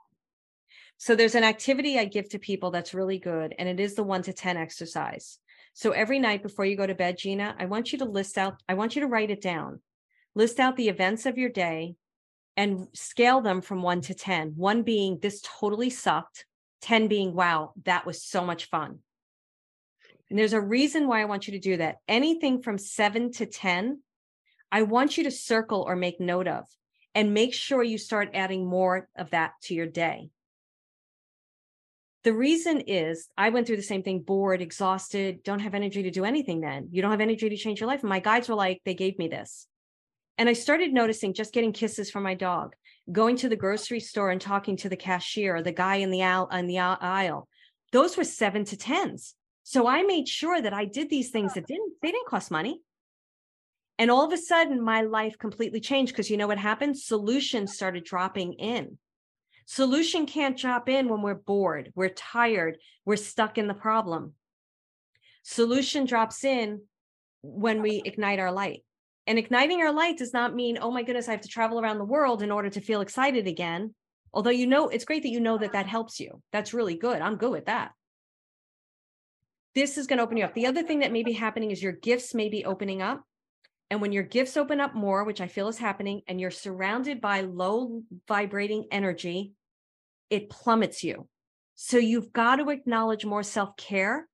So 0.97 1.15
there's 1.15 1.35
an 1.35 1.45
activity 1.45 1.99
I 1.99 2.05
give 2.05 2.29
to 2.31 2.39
people 2.39 2.71
that's 2.71 2.95
really 2.95 3.19
good, 3.19 3.55
and 3.59 3.69
it 3.69 3.81
is 3.81 3.95
the 3.95 4.03
one 4.03 4.23
to 4.23 4.33
10 4.33 4.57
exercise. 4.57 5.39
So 5.75 5.91
every 5.91 6.19
night 6.19 6.43
before 6.43 6.65
you 6.65 6.77
go 6.77 6.87
to 6.87 6.95
bed, 6.95 7.19
Gina, 7.19 7.55
I 7.59 7.67
want 7.67 7.93
you 7.93 7.99
to 7.99 8.05
list 8.05 8.39
out, 8.39 8.63
I 8.69 8.75
want 8.75 8.95
you 8.95 9.03
to 9.03 9.09
write 9.09 9.31
it 9.31 9.41
down. 9.41 9.81
List 10.35 10.61
out 10.61 10.77
the 10.77 10.89
events 10.89 11.27
of 11.27 11.37
your 11.37 11.51
day 11.51 11.97
and 12.57 12.89
scale 12.93 13.41
them 13.41 13.61
from 13.61 13.83
one 13.83 14.01
to 14.03 14.15
10. 14.15 14.55
One 14.57 14.83
being 14.83 15.19
this 15.21 15.43
totally 15.43 15.91
sucked, 15.91 16.45
10 16.83 17.09
being 17.09 17.35
wow, 17.35 17.73
that 17.85 18.07
was 18.07 18.23
so 18.23 18.45
much 18.45 18.67
fun. 18.67 18.99
And 20.31 20.39
there's 20.39 20.53
a 20.53 20.61
reason 20.61 21.09
why 21.09 21.21
I 21.21 21.27
want 21.27 21.47
you 21.47 21.53
to 21.53 21.59
do 21.59 21.77
that. 21.79 21.97
Anything 22.09 22.63
from 22.63 22.79
seven 22.79 23.33
to 23.33 23.47
10, 23.47 24.01
I 24.71 24.83
want 24.83 25.19
you 25.19 25.25
to 25.25 25.31
circle 25.31 25.85
or 25.87 25.95
make 25.97 26.21
note 26.21 26.49
of 26.49 26.65
and 27.15 27.35
make 27.35 27.53
sure 27.53 27.83
you 27.83 27.99
start 27.99 28.31
adding 28.35 28.67
more 28.67 29.09
of 29.17 29.31
that 29.31 29.53
to 29.65 29.75
your 29.75 29.87
day. 29.87 30.31
The 32.25 32.33
reason 32.33 32.81
is 32.83 33.29
I 33.37 33.51
went 33.51 33.67
through 33.67 33.77
the 33.77 33.83
same 33.83 34.03
thing 34.03 34.21
bored, 34.21 34.63
exhausted, 34.63 35.43
don't 35.43 35.59
have 35.59 35.75
energy 35.75 36.05
to 36.05 36.11
do 36.11 36.25
anything 36.25 36.61
then. 36.61 36.89
You 36.93 37.03
don't 37.03 37.11
have 37.11 37.21
energy 37.21 37.49
to 37.49 37.57
change 37.57 37.81
your 37.81 37.89
life. 37.89 38.01
And 38.01 38.09
my 38.09 38.21
guides 38.21 38.49
were 38.49 38.55
like, 38.55 38.81
they 38.85 38.95
gave 38.95 39.19
me 39.19 39.29
this. 39.29 39.67
And 40.39 40.49
I 40.49 40.55
started 40.55 40.93
noticing 40.93 41.35
just 41.35 41.53
getting 41.53 41.73
kisses 41.73 42.11
from 42.11 42.23
my 42.23 42.35
dog, 42.35 42.75
going 43.11 43.37
to 43.37 43.49
the 43.49 43.57
grocery 43.57 44.01
store 44.01 44.31
and 44.31 44.41
talking 44.41 44.77
to 44.79 44.89
the 44.89 44.97
cashier 44.97 45.57
or 45.57 45.63
the 45.63 45.73
guy 45.73 45.97
in 45.97 46.11
the 46.11 46.23
aisle, 46.23 46.49
in 46.49 46.67
the 46.67 46.79
aisle. 46.79 47.49
Those 47.93 48.17
were 48.17 48.25
seven 48.25 48.65
to 48.67 48.77
tens. 48.77 49.35
So 49.63 49.87
I 49.87 50.03
made 50.03 50.29
sure 50.29 50.61
that 50.61 50.73
I 50.73 50.87
did 50.87 51.11
these 51.11 51.31
things 51.31 51.55
that 51.55 51.67
didn't 51.67 51.93
they 52.03 52.11
didn't 52.11 52.29
cost 52.29 52.51
money. 52.51 52.81
And 53.99 54.11
all 54.11 54.25
of 54.25 54.33
a 54.33 54.39
sudden 54.39 54.83
my 54.83 55.03
life 55.03 55.39
completely 55.39 55.81
changed 55.81 56.13
because 56.13 56.31
you 56.31 56.37
know 56.37 56.49
what 56.49 56.59
happened? 56.59 56.99
Solutions 56.99 57.75
started 57.75 58.05
dropping 58.05 58.55
in. 58.55 58.99
Solution 59.67 60.27
can't 60.27 60.59
drop 60.59 60.89
in 60.89 61.09
when 61.09 61.23
we're 61.23 61.35
bored, 61.35 61.93
we're 61.95 62.09
tired, 62.09 62.79
we're 63.05 63.17
stuck 63.17 63.59
in 63.59 63.69
the 63.69 63.75
problem. 63.75 64.35
Solution 65.45 66.05
drops 66.05 66.45
in 66.45 66.83
when 67.43 67.83
we 67.83 68.03
ignite 68.05 68.39
our 68.39 68.53
light. 68.53 68.83
And 69.27 69.39
igniting 69.39 69.81
our 69.81 69.93
light 69.93 70.19
does 70.19 70.33
not 70.33 70.55
mean, 70.55 70.79
oh 70.81 70.91
my 70.91 71.03
goodness, 71.03 71.29
I 71.29 71.33
have 71.33 71.43
to 71.43 71.49
travel 71.49 71.81
around 71.81 71.99
the 71.99 72.05
world 72.05 72.43
in 72.43 72.51
order 72.51 72.71
to 72.71 72.81
feel 72.81 73.01
excited 73.01 73.47
again. 73.47 73.95
Although 74.35 74.51
you 74.51 74.67
know, 74.67 74.89
it's 74.89 75.05
great 75.05 75.23
that 75.23 75.29
you 75.29 75.41
know 75.41 75.59
that 75.59 75.73
that 75.73 75.87
helps 75.87 76.19
you. 76.19 76.43
That's 76.53 76.75
really 76.75 76.97
good. 76.97 77.21
I'm 77.21 77.37
good 77.37 77.53
with 77.53 77.67
that 77.67 77.93
this 79.75 79.97
is 79.97 80.07
going 80.07 80.19
to 80.19 80.25
open 80.25 80.37
you 80.37 80.45
up. 80.45 80.55
The 80.55 80.67
other 80.67 80.83
thing 80.83 81.01
that 81.01 81.13
may 81.13 81.23
be 81.23 81.33
happening 81.33 81.71
is 81.71 81.83
your 81.83 81.93
gifts 81.93 82.35
may 82.35 82.49
be 82.49 82.65
opening 82.65 83.03
up. 83.03 83.23
And 83.91 84.01
when 84.01 84.13
your 84.13 84.23
gifts 84.23 84.57
open 84.57 84.81
up 84.81 84.95
more, 84.95 85.25
which 85.25 85.41
I 85.41 85.49
feel 85.49 85.69
is 85.69 85.79
happening, 85.79 86.23
and 86.27 86.41
you're 86.41 86.51
surrounded 86.51 87.21
by 87.21 87.43
low 87.43 88.03
vibrating 88.27 88.87
energy, 88.91 89.53
it 90.31 90.51
plummets 90.51 91.05
you. 91.05 91.29
So 91.75 91.99
you've 91.99 92.33
got 92.33 92.57
to 92.57 92.71
acknowledge 92.71 93.25
more 93.25 93.43
self 93.43 93.77
care. 93.77 94.29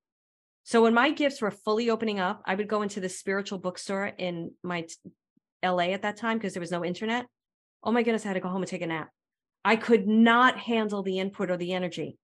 So 0.68 0.82
when 0.82 0.92
my 0.92 1.10
gifts 1.12 1.40
were 1.40 1.50
fully 1.50 1.88
opening 1.88 2.20
up, 2.20 2.42
I 2.44 2.54
would 2.54 2.68
go 2.68 2.82
into 2.82 3.00
the 3.00 3.08
spiritual 3.08 3.58
bookstore 3.58 4.04
in 4.04 4.50
my 4.62 4.86
LA 5.64 5.94
at 5.94 6.02
that 6.02 6.18
time 6.18 6.36
because 6.36 6.52
there 6.52 6.60
was 6.60 6.70
no 6.70 6.84
internet. 6.84 7.24
Oh 7.82 7.90
my 7.90 8.02
goodness, 8.02 8.26
I 8.26 8.28
had 8.28 8.34
to 8.34 8.40
go 8.40 8.50
home 8.50 8.60
and 8.60 8.68
take 8.68 8.82
a 8.82 8.86
nap. 8.86 9.08
I 9.64 9.76
could 9.76 10.06
not 10.06 10.58
handle 10.58 11.02
the 11.02 11.20
input 11.20 11.50
or 11.50 11.56
the 11.56 11.72
energy. 11.72 12.18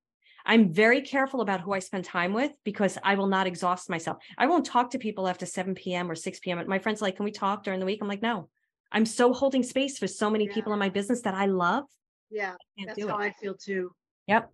I'm 0.44 0.74
very 0.74 1.00
careful 1.00 1.40
about 1.40 1.62
who 1.62 1.72
I 1.72 1.78
spend 1.78 2.04
time 2.04 2.34
with 2.34 2.52
because 2.64 2.98
I 3.02 3.14
will 3.14 3.28
not 3.28 3.46
exhaust 3.46 3.88
myself. 3.88 4.18
I 4.36 4.46
won't 4.46 4.66
talk 4.66 4.90
to 4.90 4.98
people 4.98 5.26
after 5.26 5.46
7 5.46 5.74
p.m. 5.74 6.10
or 6.10 6.14
6 6.14 6.40
p.m. 6.40 6.62
My 6.68 6.78
friends 6.78 7.00
like, 7.00 7.16
can 7.16 7.24
we 7.24 7.32
talk 7.32 7.64
during 7.64 7.80
the 7.80 7.86
week? 7.86 8.00
I'm 8.02 8.08
like, 8.08 8.20
no. 8.20 8.50
I'm 8.92 9.06
so 9.06 9.32
holding 9.32 9.62
space 9.62 9.96
for 9.96 10.06
so 10.06 10.28
many 10.28 10.44
Yeah. 10.44 10.52
people 10.52 10.74
in 10.74 10.78
my 10.78 10.90
business 10.90 11.22
that 11.22 11.32
I 11.32 11.46
love. 11.46 11.84
Yeah, 12.30 12.56
I 12.78 12.84
that's 12.84 13.00
how 13.00 13.16
it. 13.16 13.22
I 13.22 13.30
feel 13.40 13.54
too. 13.54 13.92
Yep. 14.26 14.52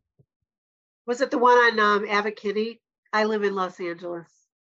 Was 1.07 1.21
it 1.21 1.33
the 1.33 1.39
one 1.39 1.59
on 1.59 1.81
um 1.81 2.07
Abbot 2.09 2.37
Kinney? 2.37 2.79
I 3.13 3.25
live 3.25 3.43
in 3.43 3.55
Los 3.55 3.81
Angeles. 3.81 4.29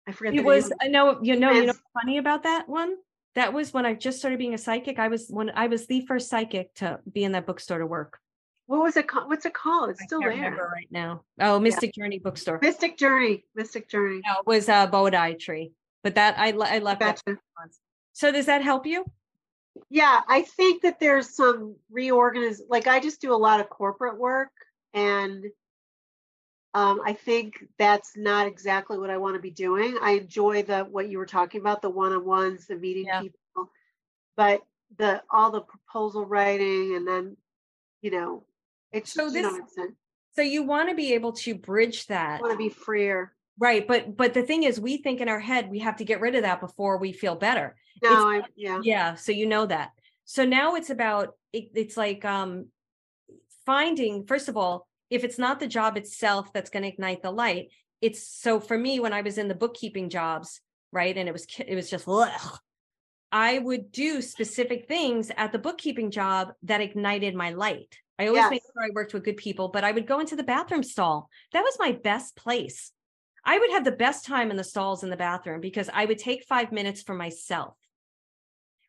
I 0.07 0.13
forget 0.13 0.35
the 0.35 0.41
It 0.41 0.45
was, 0.45 0.71
name. 0.71 0.79
I 0.83 0.89
know, 0.89 1.19
you 1.23 1.37
know, 1.37 1.53
you 1.53 1.61
know, 1.61 1.67
what's 1.67 1.81
funny 1.93 2.19
about 2.19 2.43
that 2.43 2.69
one. 2.69 2.97
That 3.35 3.53
was 3.53 3.73
when 3.73 3.85
I 3.85 3.95
just 3.95 4.19
started 4.19 4.39
being 4.39 4.55
a 4.55 4.59
psychic. 4.59 4.99
I 4.99 5.09
was 5.09 5.29
when 5.29 5.51
I 5.51 5.67
was 5.67 5.87
the 5.87 6.07
first 6.07 6.29
psychic 6.29 6.75
to 6.77 7.01
be 7.13 7.25
in 7.25 7.33
that 7.33 7.47
bookstore 7.47 7.79
to 7.79 7.87
work. 7.87 8.21
What 8.67 8.81
was 8.81 8.97
it 8.97 9.09
called? 9.09 9.29
What's 9.29 9.45
it 9.45 9.55
called? 9.55 9.91
It's 9.91 10.03
I 10.03 10.07
still 10.07 10.21
there. 10.21 10.71
right 10.73 10.87
now. 10.91 11.23
Oh, 11.41 11.59
Mystic 11.59 11.93
Journey 11.95 12.19
Bookstore. 12.19 12.61
Mystic 12.63 12.97
Journey. 12.97 13.45
Mystic 13.55 13.89
Journey. 13.89 14.21
No, 14.25 14.41
it 14.41 14.47
was 14.47 14.69
uh 14.69 14.87
Bodhi 14.87 15.35
tree. 15.35 15.73
But 16.03 16.15
that 16.15 16.39
I 16.39 16.49
I 16.51 16.79
left 16.79 17.01
that. 17.01 17.21
So 18.13 18.31
does 18.31 18.47
that 18.47 18.63
help 18.63 18.87
you? 18.87 19.05
Yeah, 19.91 20.21
I 20.29 20.43
think 20.43 20.83
that 20.83 21.01
there's 21.01 21.35
some 21.35 21.75
reorganiz 21.93 22.61
like 22.69 22.87
I 22.87 23.01
just 23.01 23.21
do 23.21 23.35
a 23.35 23.37
lot 23.37 23.61
of 23.61 23.69
corporate 23.69 24.19
work 24.19 24.53
and 24.93 25.45
um, 26.75 27.01
I 27.05 27.13
think 27.13 27.65
that's 27.79 28.17
not 28.17 28.47
exactly 28.47 28.99
what 28.99 29.09
I 29.11 29.17
want 29.17 29.37
to 29.37 29.41
be 29.41 29.51
doing. 29.51 29.97
I 30.03 30.13
enjoy 30.13 30.65
the 30.65 30.81
what 30.85 31.09
you 31.09 31.19
were 31.19 31.27
talking 31.27 31.61
about, 31.61 31.81
the 31.83 31.91
one-on-ones, 31.91 32.67
the 32.67 32.77
meeting 32.77 33.07
Yeah. 33.07 33.21
people, 33.21 33.71
but 34.37 34.63
the 34.99 35.23
all 35.31 35.51
the 35.51 35.61
proposal 35.63 36.27
writing 36.27 36.97
and 36.97 37.07
then, 37.07 37.37
you 38.03 38.11
know, 38.11 38.45
it's 38.93 39.13
So 39.13 39.27
you 39.29 39.43
know 39.43 39.51
this- 39.53 39.61
I'm 39.61 39.69
saying. 39.69 39.97
So 40.37 40.43
you 40.43 40.65
want 40.65 40.89
to 40.89 40.97
be 40.97 41.15
able 41.15 41.33
to 41.33 41.55
bridge 41.55 42.09
that. 42.09 42.41
I 42.41 42.43
want 42.43 42.53
to 42.53 42.59
be 42.59 42.69
freer. 42.69 43.33
Right, 43.57 43.87
but 43.87 44.17
but 44.17 44.35
the 44.35 44.43
thing 44.43 44.65
is 44.65 44.81
we 44.81 44.97
think 44.97 45.21
in 45.21 45.29
our 45.29 45.39
head 45.39 45.71
we 45.71 45.79
have 45.79 45.97
to 45.99 46.05
get 46.05 46.21
rid 46.21 46.35
of 46.35 46.43
that 46.43 46.59
before 46.61 46.99
we 46.99 47.13
feel 47.13 47.37
better. 47.37 47.77
No, 48.03 48.11
I 48.11 48.43
yeah. 48.57 48.81
Yeah, 48.83 49.15
so 49.15 49.31
you 49.31 49.47
know 49.47 49.65
that. 49.67 49.93
So 50.25 50.45
now 50.45 50.75
it's 50.75 50.91
about 50.91 51.37
it, 51.53 51.71
it's 51.75 51.97
like 51.97 52.25
um 52.25 52.67
finding 53.65 54.27
first 54.27 54.49
of 54.49 54.57
all, 54.57 54.89
if 55.15 55.25
it's 55.25 55.39
not 55.39 55.61
the 55.61 55.67
job 55.67 55.97
itself 55.97 56.53
that's 56.53 56.71
going 56.71 56.83
to 56.83 56.89
ignite 56.89 57.23
the 57.23 57.31
light, 57.31 57.69
it's 58.01 58.27
so 58.29 58.61
for 58.61 58.77
me 58.77 59.01
when 59.01 59.13
I 59.13 59.23
was 59.23 59.39
in 59.39 59.49
the 59.49 59.55
bookkeeping 59.55 60.11
jobs, 60.11 60.61
right? 60.93 61.17
And 61.17 61.29
it 61.29 61.33
was 61.33 61.47
it 61.59 61.75
was 61.75 61.89
just 61.91 62.07
ugh, 62.09 62.59
I 63.33 63.59
would 63.59 63.93
do 63.93 64.23
specific 64.23 64.87
things 64.89 65.31
at 65.37 65.53
the 65.53 65.59
bookkeeping 65.59 66.11
job 66.11 66.53
that 66.65 66.81
ignited 66.81 67.35
my 67.35 67.51
light. 67.51 67.99
I 68.19 68.29
always 68.29 68.51
make 68.51 68.63
Yes. 68.63 68.71
sure 68.73 68.85
I 68.85 68.91
worked 68.95 69.15
with 69.15 69.25
good 69.25 69.37
people, 69.37 69.69
but 69.69 69.85
I 69.85 69.93
would 69.93 70.07
go 70.07 70.21
into 70.21 70.37
the 70.37 70.43
bathroom 70.45 70.83
stall. 70.83 71.29
That 71.53 71.63
was 71.63 71.77
my 71.79 71.93
best 71.93 72.37
place. 72.37 72.93
I 73.45 73.59
would 73.59 73.71
have 73.73 73.85
the 73.85 73.93
best 73.93 74.25
time 74.25 74.51
in 74.51 74.57
the 74.57 74.65
stalls 74.65 75.03
in 75.03 75.11
the 75.11 75.17
bathroom 75.17 75.61
because 75.61 75.91
I 75.93 76.05
would 76.05 76.19
take 76.19 76.45
five 76.45 76.73
minutes 76.73 77.03
for 77.03 77.15
myself. 77.15 77.77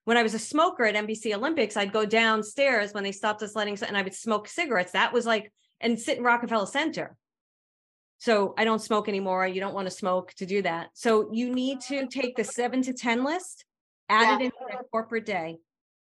When 0.05 0.17
I 0.17 0.23
was 0.23 0.35
a 0.35 0.39
smoker 0.39 0.85
at 0.85 0.95
NBC 0.95 1.33
Olympics, 1.33 1.75
I'd 1.75 1.91
go 1.91 2.05
downstairs 2.05 2.93
when 2.93 3.03
they 3.03 3.11
stopped 3.11 3.41
us 3.41 3.55
letting, 3.55 3.77
and 3.83 3.97
I 3.97 4.03
would 4.03 4.13
smoke 4.13 4.47
cigarettes. 4.47 4.91
That 4.91 5.11
was 5.11 5.25
like, 5.25 5.51
and 5.81 5.99
sit 5.99 6.17
in 6.17 6.23
Rockefeller 6.23 6.65
Center. 6.65 7.15
So 8.17 8.53
I 8.57 8.63
don't 8.63 8.79
smoke 8.81 9.07
anymore. 9.09 9.45
You 9.45 9.59
don't 9.59 9.73
want 9.73 9.87
to 9.87 9.91
smoke 9.91 10.33
to 10.35 10.45
do 10.45 10.61
that. 10.61 10.89
So 10.93 11.29
you 11.33 11.53
need 11.53 11.81
to 11.81 12.07
take 12.07 12.35
the 12.35 12.43
seven 12.43 12.81
to 12.83 12.93
10 12.93 13.23
list, 13.23 13.65
add 14.09 14.23
Yeah. 14.29 14.35
it 14.35 14.41
into 14.41 14.57
your 14.71 14.83
corporate 14.91 15.25
day. 15.25 15.59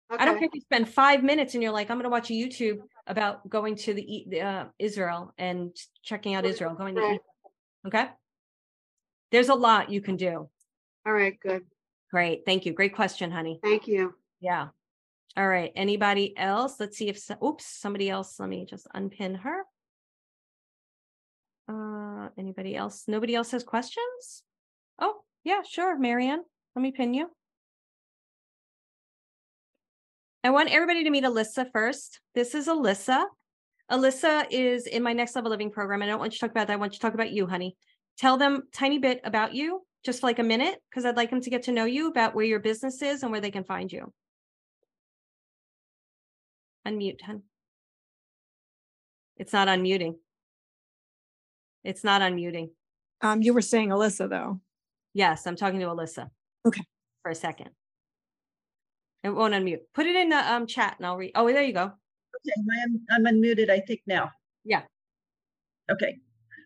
I 0.10 0.26
don't 0.26 0.36
Okay. 0.36 0.40
care 0.40 0.48
if 0.50 0.56
you 0.56 0.62
spend 0.62 0.90
five 0.90 1.24
minutes 1.24 1.54
and 1.54 1.64
you're 1.64 1.72
like, 1.72 1.90
I'm 1.90 1.96
going 1.98 2.04
to 2.04 2.10
watch 2.10 2.30
a 2.30 2.34
YouTube 2.34 2.80
about 3.08 3.50
going 3.50 3.76
to 3.78 3.94
the, 3.94 4.42
uh, 4.42 4.66
Israel 4.78 5.34
and 5.38 5.76
checking 6.04 6.36
out 6.36 6.46
Israel, 6.46 6.76
going 6.76 6.96
to, 6.96 7.20
okay? 7.88 8.10
There's 9.32 9.50
a 9.50 9.56
lot 9.56 9.90
you 9.90 10.02
can 10.02 10.18
do. 10.18 10.50
All 11.06 11.14
right, 11.14 11.40
good. 11.40 11.66
Great. 12.12 12.44
Thank 12.46 12.66
you. 12.66 12.74
Great 12.74 12.94
question, 12.94 13.32
honey. 13.32 13.60
Thank 13.64 13.88
you. 13.88 14.14
Yeah. 14.42 14.68
All 15.38 15.48
right. 15.48 15.72
Anybody 15.76 16.38
else? 16.38 16.76
Let's 16.80 16.98
see 16.98 17.08
if, 17.08 17.22
oops, 17.44 17.66
somebody 17.66 18.10
else. 18.10 18.40
Let 18.40 18.50
me 18.50 18.66
just 18.66 18.88
unpin 18.94 19.36
her. 19.36 19.64
Uh, 21.70 22.30
anybody 22.38 22.76
else? 22.76 23.06
Nobody 23.08 23.36
else 23.36 23.52
has 23.52 23.64
questions? 23.64 24.44
Oh, 25.00 25.22
yeah, 25.44 25.62
sure. 25.68 25.98
Marianne, 25.98 26.44
let 26.76 26.82
me 26.82 26.92
pin 26.92 27.14
you. 27.14 27.30
I 30.44 30.50
want 30.50 30.72
everybody 30.72 31.04
to 31.04 31.10
meet 31.10 31.24
Alisa 31.24 31.72
first. 31.72 32.20
This 32.36 32.56
is 32.56 32.68
Alisa. 32.68 33.26
Alisa 33.90 34.48
is 34.50 34.88
in 34.88 35.04
my 35.04 35.14
next 35.14 35.36
level 35.36 35.52
living 35.52 35.72
program. 35.72 36.02
I 36.02 36.08
don't 36.08 36.20
want 36.20 36.34
you 36.34 36.38
to 36.38 36.42
talk 36.42 36.52
about 36.52 36.68
that. 36.68 36.74
I 36.74 36.78
want 36.78 36.94
you 36.94 36.98
to 36.98 37.02
talk 37.02 37.14
about 37.14 37.32
you, 37.32 37.46
honey. 37.46 37.76
Tell 38.18 38.38
them 38.38 38.64
tiny 38.74 38.98
bit 38.98 39.22
about 39.24 39.54
you, 39.54 39.86
just 40.04 40.24
like 40.24 40.40
a 40.40 40.44
minute, 40.44 40.80
because 40.90 41.06
I'd 41.06 41.16
like 41.16 41.30
them 41.30 41.42
to 41.42 41.50
get 41.50 41.64
to 41.64 41.72
know 41.72 41.86
you 41.86 42.08
about 42.08 42.36
where 42.36 42.46
your 42.46 42.60
business 42.60 43.02
is 43.02 43.24
and 43.24 43.32
where 43.32 43.42
they 43.42 43.52
can 43.52 43.64
find 43.64 43.92
you. 43.92 44.12
Unmute, 46.88 47.22
hun. 47.22 47.44
It's 49.38 49.54
not 49.54 49.68
unmuting. 49.68 50.16
It's 51.84 52.04
not 52.04 52.22
unmuting. 52.22 52.70
Um, 53.22 53.42
you 53.42 53.54
were 53.54 53.62
saying 53.62 53.90
Alisa 53.90 54.30
though. 54.30 54.60
Yes, 55.14 55.46
I'm 55.46 55.56
talking 55.56 55.80
to 55.80 55.88
Alisa. 55.88 56.30
Okay. 56.66 56.84
For 57.24 57.32
a 57.32 57.36
second. 57.36 57.70
It 59.24 59.30
won't 59.30 59.54
unmute. 59.54 59.82
Put 59.94 60.08
it 60.08 60.16
in 60.16 60.30
the 60.30 60.54
um 60.54 60.66
chat 60.66 60.96
and 60.98 61.06
I'll 61.06 61.18
read. 61.18 61.32
Oh, 61.36 61.48
there 61.48 61.64
you 61.64 61.74
go. 61.74 61.84
Okay, 61.86 62.54
I'm, 62.84 63.02
I'm 63.12 63.26
unmuted, 63.26 63.70
I 63.70 63.80
think 63.80 64.02
now. 64.08 64.32
Yeah. 64.64 64.84
Okay, 65.92 66.20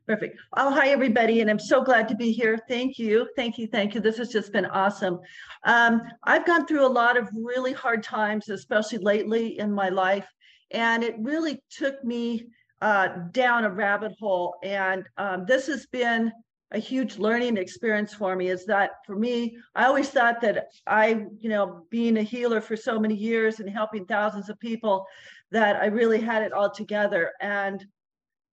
perfect. 0.08 0.38
Oh, 0.56 0.72
hi, 0.72 0.90
everybody, 0.90 1.42
and 1.42 1.50
I'm 1.50 1.60
so 1.60 1.84
glad 1.84 2.08
to 2.10 2.16
be 2.16 2.32
here. 2.32 2.60
Thank 2.68 3.00
you, 3.00 3.28
thank 3.36 3.58
you, 3.58 3.68
thank 3.68 3.96
you. 3.96 4.02
This 4.02 4.18
has 4.18 4.30
just 4.30 4.52
been 4.52 4.66
awesome. 4.68 5.20
Um, 5.64 6.02
I've 6.24 6.46
gone 6.46 6.68
through 6.68 6.86
a 6.86 6.88
lot 6.88 7.18
of 7.18 7.30
really 7.34 7.74
hard 7.74 8.04
times, 8.04 8.50
especially 8.50 9.00
lately 9.00 9.60
in 9.60 9.72
my 9.72 9.90
life, 9.90 10.28
and 10.72 11.04
it 11.04 11.16
really 11.20 11.62
took 11.70 12.04
me 12.04 12.46
uh, 12.82 13.08
down 13.32 13.66
a 13.66 13.70
rabbit 13.70 14.14
hole. 14.20 14.56
And 14.64 15.06
um, 15.18 15.46
this 15.48 15.68
has 15.68 15.86
been 15.88 16.32
a 16.72 16.80
huge 16.80 17.18
learning 17.18 17.58
experience 17.58 18.14
for 18.14 18.36
me. 18.36 18.50
Is 18.50 18.66
that 18.66 18.92
for 19.06 19.16
me? 19.16 19.58
I 19.76 19.86
always 19.86 20.10
thought 20.10 20.42
that 20.42 20.68
I, 20.86 21.26
you 21.40 21.50
know, 21.50 21.86
being 21.90 22.18
a 22.18 22.24
healer 22.24 22.62
for 22.62 22.76
so 22.76 23.00
many 23.00 23.16
years 23.16 23.60
and 23.60 23.70
helping 23.70 24.06
thousands 24.06 24.50
of 24.50 24.60
people, 24.60 25.06
that 25.52 25.78
I 25.78 25.86
really 25.86 26.20
had 26.20 26.44
it 26.44 26.52
all 26.52 26.70
together. 26.72 27.32
And 27.40 27.86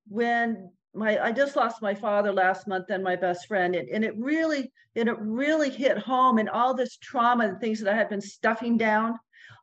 when 0.08 0.70
my 0.94 1.18
I 1.22 1.32
just 1.32 1.56
lost 1.56 1.82
my 1.82 1.94
father 1.94 2.32
last 2.32 2.66
month 2.66 2.90
and 2.90 3.02
my 3.02 3.16
best 3.16 3.46
friend, 3.46 3.74
and, 3.74 3.88
and 3.88 4.04
it 4.04 4.16
really 4.16 4.72
and 4.94 5.08
it 5.08 5.18
really 5.18 5.70
hit 5.70 5.98
home, 5.98 6.38
and 6.38 6.48
all 6.48 6.74
this 6.74 6.96
trauma 6.96 7.44
and 7.44 7.60
things 7.60 7.80
that 7.80 7.92
I 7.92 7.96
had 7.96 8.08
been 8.08 8.20
stuffing 8.20 8.76
down 8.76 9.18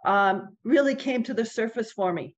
um, 0.06 0.56
really 0.64 0.96
came 0.96 1.24
to 1.24 1.34
the 1.34 1.46
surface 1.46 1.92
for 1.92 2.12
me. 2.12 2.36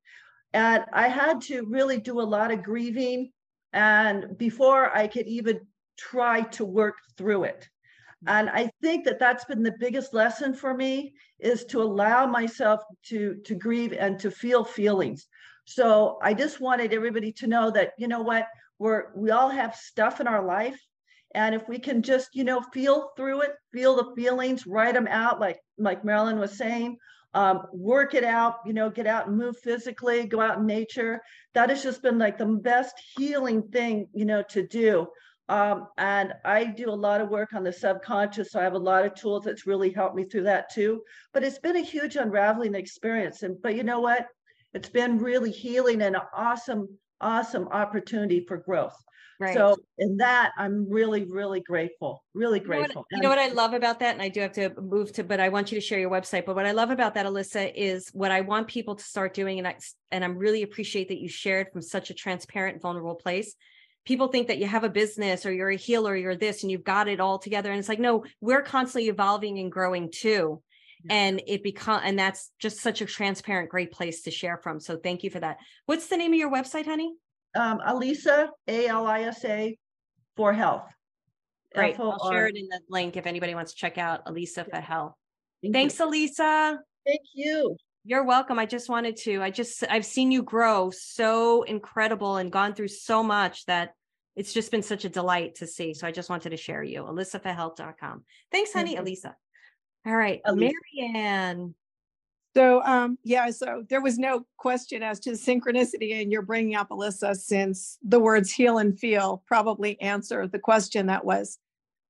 And 0.53 0.83
I 0.91 1.07
had 1.07 1.41
to 1.43 1.65
really 1.65 1.99
do 1.99 2.19
a 2.19 2.23
lot 2.23 2.51
of 2.51 2.63
grieving, 2.63 3.31
and 3.73 4.37
before 4.37 4.95
I 4.95 5.07
could 5.07 5.27
even 5.27 5.61
try 5.97 6.41
to 6.41 6.65
work 6.65 6.95
through 7.17 7.43
it. 7.45 7.69
And 8.27 8.49
I 8.49 8.69
think 8.81 9.05
that 9.05 9.19
that's 9.19 9.45
been 9.45 9.63
the 9.63 9.75
biggest 9.79 10.13
lesson 10.13 10.53
for 10.53 10.75
me 10.75 11.13
is 11.39 11.65
to 11.65 11.81
allow 11.81 12.27
myself 12.27 12.81
to 13.07 13.35
to 13.45 13.55
grieve 13.55 13.93
and 13.93 14.19
to 14.19 14.29
feel 14.29 14.63
feelings. 14.63 15.27
So 15.65 16.19
I 16.21 16.33
just 16.33 16.59
wanted 16.59 16.93
everybody 16.93 17.31
to 17.33 17.47
know 17.47 17.71
that 17.71 17.93
you 17.97 18.07
know 18.07 18.21
what 18.21 18.47
we 19.15 19.31
all 19.31 19.49
have 19.49 19.75
stuff 19.75 20.19
in 20.19 20.27
our 20.27 20.45
life 20.45 20.79
and 21.35 21.55
if 21.55 21.67
we 21.67 21.77
can 21.77 22.01
just 22.01 22.29
you 22.33 22.43
know 22.43 22.61
feel 22.73 23.11
through 23.15 23.41
it 23.41 23.51
feel 23.73 23.95
the 23.95 24.13
feelings 24.15 24.65
write 24.67 24.93
them 24.93 25.07
out 25.07 25.39
like 25.39 25.59
like 25.77 26.03
marilyn 26.03 26.39
was 26.39 26.57
saying 26.57 26.97
um, 27.33 27.61
work 27.71 28.13
it 28.13 28.25
out 28.25 28.55
you 28.65 28.73
know 28.73 28.89
get 28.89 29.07
out 29.07 29.27
and 29.27 29.37
move 29.37 29.57
physically 29.59 30.25
go 30.25 30.41
out 30.41 30.57
in 30.57 30.65
nature 30.65 31.21
that 31.53 31.69
has 31.69 31.83
just 31.83 32.01
been 32.01 32.17
like 32.17 32.37
the 32.37 32.45
best 32.45 32.93
healing 33.17 33.61
thing 33.71 34.07
you 34.13 34.25
know 34.25 34.43
to 34.49 34.67
do 34.67 35.07
um, 35.51 35.87
and 35.97 36.33
I 36.45 36.63
do 36.63 36.89
a 36.89 36.91
lot 36.91 37.19
of 37.19 37.27
work 37.27 37.53
on 37.53 37.65
the 37.65 37.73
subconscious. 37.73 38.51
So 38.51 38.59
I 38.61 38.63
have 38.63 38.73
a 38.73 38.77
lot 38.77 39.05
of 39.05 39.15
tools 39.15 39.43
that's 39.43 39.67
really 39.67 39.91
helped 39.91 40.15
me 40.15 40.23
through 40.23 40.43
that 40.43 40.71
too. 40.71 41.01
But 41.33 41.43
it's 41.43 41.59
been 41.59 41.75
a 41.75 41.81
huge 41.81 42.15
unraveling 42.15 42.73
experience. 42.73 43.43
And 43.43 43.61
but 43.61 43.75
you 43.75 43.83
know 43.83 43.99
what? 43.99 44.27
It's 44.73 44.87
been 44.87 45.17
really 45.17 45.51
healing 45.51 46.01
and 46.03 46.15
an 46.15 46.21
awesome, 46.33 46.87
awesome 47.21 47.67
opportunity 47.69 48.45
for 48.47 48.57
growth. 48.57 48.95
Right. 49.39 49.55
So 49.55 49.75
in 49.97 50.17
that, 50.17 50.51
I'm 50.55 50.87
really, 50.87 51.23
really 51.25 51.61
grateful. 51.61 52.23
Really 52.35 52.59
You 52.59 52.65
know 52.65 52.69
what- 52.69 52.77
grateful. 52.83 53.05
You 53.11 53.21
know 53.21 53.29
what 53.29 53.39
I 53.39 53.47
love 53.47 53.73
about 53.73 53.99
that, 54.01 54.13
and 54.13 54.21
I 54.21 54.29
do 54.29 54.39
have 54.39 54.51
to 54.53 54.69
move 54.79 55.11
to, 55.13 55.23
but 55.23 55.39
I 55.39 55.49
want 55.49 55.71
you 55.71 55.79
to 55.79 55.85
share 55.85 55.99
your 55.99 56.11
website. 56.11 56.45
But 56.45 56.55
what 56.55 56.67
I 56.67 56.73
love 56.73 56.91
about 56.91 57.15
that, 57.15 57.25
Alisa, 57.25 57.71
is 57.75 58.09
what 58.13 58.29
I 58.29 58.41
want 58.41 58.67
people 58.67 58.95
to 58.95 59.03
start 59.03 59.33
doing, 59.33 59.57
and 59.57 59.67
I 59.67 59.77
and 60.11 60.23
I'm 60.23 60.37
really 60.37 60.61
appreciate 60.61 61.07
that 61.07 61.19
you 61.19 61.27
shared 61.27 61.71
from 61.73 61.81
such 61.81 62.11
a 62.11 62.13
transparent, 62.13 62.83
vulnerable 62.83 63.15
place. 63.15 63.55
People 64.05 64.27
think 64.27 64.47
that 64.47 64.59
you 64.59 64.67
have 64.67 64.83
a 64.83 64.89
business 64.89 65.45
or 65.45 65.51
you're 65.51 65.69
a 65.69 65.75
healer, 65.75 66.15
you're 66.15 66.35
this, 66.35 66.61
and 66.61 66.71
you've 66.71 66.83
got 66.83 67.07
it 67.07 67.19
all 67.19 67.39
together. 67.39 67.71
And 67.71 67.79
it's 67.79 67.89
like, 67.89 67.99
no, 67.99 68.23
we're 68.41 68.61
constantly 68.63 69.09
evolving 69.09 69.57
and 69.57 69.71
growing 69.71 70.11
too. 70.11 70.61
Yeah. 71.03 71.15
And 71.15 71.41
it 71.47 71.63
become 71.63 72.01
and 72.03 72.17
that's 72.17 72.51
just 72.59 72.79
such 72.79 73.01
a 73.01 73.05
transparent, 73.05 73.69
great 73.69 73.91
place 73.91 74.23
to 74.23 74.31
share 74.31 74.57
from. 74.57 74.79
So 74.79 74.97
thank 74.97 75.23
you 75.23 75.29
for 75.29 75.39
that. 75.39 75.57
What's 75.85 76.07
the 76.07 76.17
name 76.17 76.33
of 76.33 76.39
your 76.39 76.51
website, 76.51 76.85
honey? 76.85 77.13
um, 77.55 77.79
Alisa, 77.79 78.49
A 78.67 78.87
L 78.87 79.07
I 79.07 79.23
S 79.23 79.43
A, 79.45 79.77
for 80.35 80.53
health. 80.53 80.87
Great. 81.73 81.99
I'll 81.99 82.29
share 82.29 82.47
it 82.47 82.57
in 82.57 82.67
the 82.67 82.79
link 82.89 83.15
if 83.15 83.25
anybody 83.25 83.55
wants 83.55 83.71
to 83.71 83.77
check 83.77 83.97
out 83.97 84.25
Alisa 84.25 84.69
for 84.69 84.81
Health. 84.81 85.13
Thank 85.61 85.73
you. 85.75 85.79
Thanks, 85.79 85.97
Alisa. 85.97 86.77
Thank 87.05 87.21
you. 87.33 87.77
You're 88.03 88.25
welcome. 88.25 88.59
I 88.59 88.65
just 88.65 88.89
wanted 88.89 89.15
to, 89.17 89.41
I 89.41 89.51
just, 89.51 89.83
I've 89.89 90.05
seen 90.05 90.31
you 90.31 90.43
grow 90.43 90.91
so 90.91 91.63
incredible 91.63 92.37
and 92.37 92.51
gone 92.51 92.73
through 92.73 92.89
so 92.89 93.23
much 93.23 93.65
that 93.67 93.93
it's 94.35 94.53
just 94.53 94.71
been 94.71 94.81
such 94.81 95.05
a 95.05 95.09
delight 95.09 95.55
to 95.55 95.67
see. 95.67 95.93
So 95.93 96.07
I 96.07 96.11
just 96.11 96.29
wanted 96.29 96.49
to 96.49 96.57
share 96.57 96.83
you, 96.83 97.03
alisaforhealth.com. 97.03 98.25
Thanks, 98.51 98.73
honey, 98.73 98.95
Thank 98.95 99.07
you. 99.07 99.15
Alisa. 99.15 99.33
All 100.05 100.15
right. 100.15 100.41
Marianne. 100.45 101.75
So, 102.53 102.83
um, 102.83 103.17
yeah, 103.23 103.49
so 103.51 103.85
there 103.89 104.01
was 104.01 104.17
no 104.17 104.45
question 104.57 105.03
as 105.03 105.19
to 105.21 105.31
synchronicity, 105.31 106.21
and 106.21 106.31
you're 106.31 106.41
bringing 106.41 106.75
up 106.75 106.89
Alisa 106.89 107.35
since 107.35 107.97
the 108.03 108.19
words 108.19 108.51
heal 108.51 108.77
and 108.77 108.99
feel 108.99 109.41
probably 109.47 109.99
answer 110.01 110.47
the 110.47 110.59
question 110.59 111.05
that 111.05 111.23
was 111.23 111.59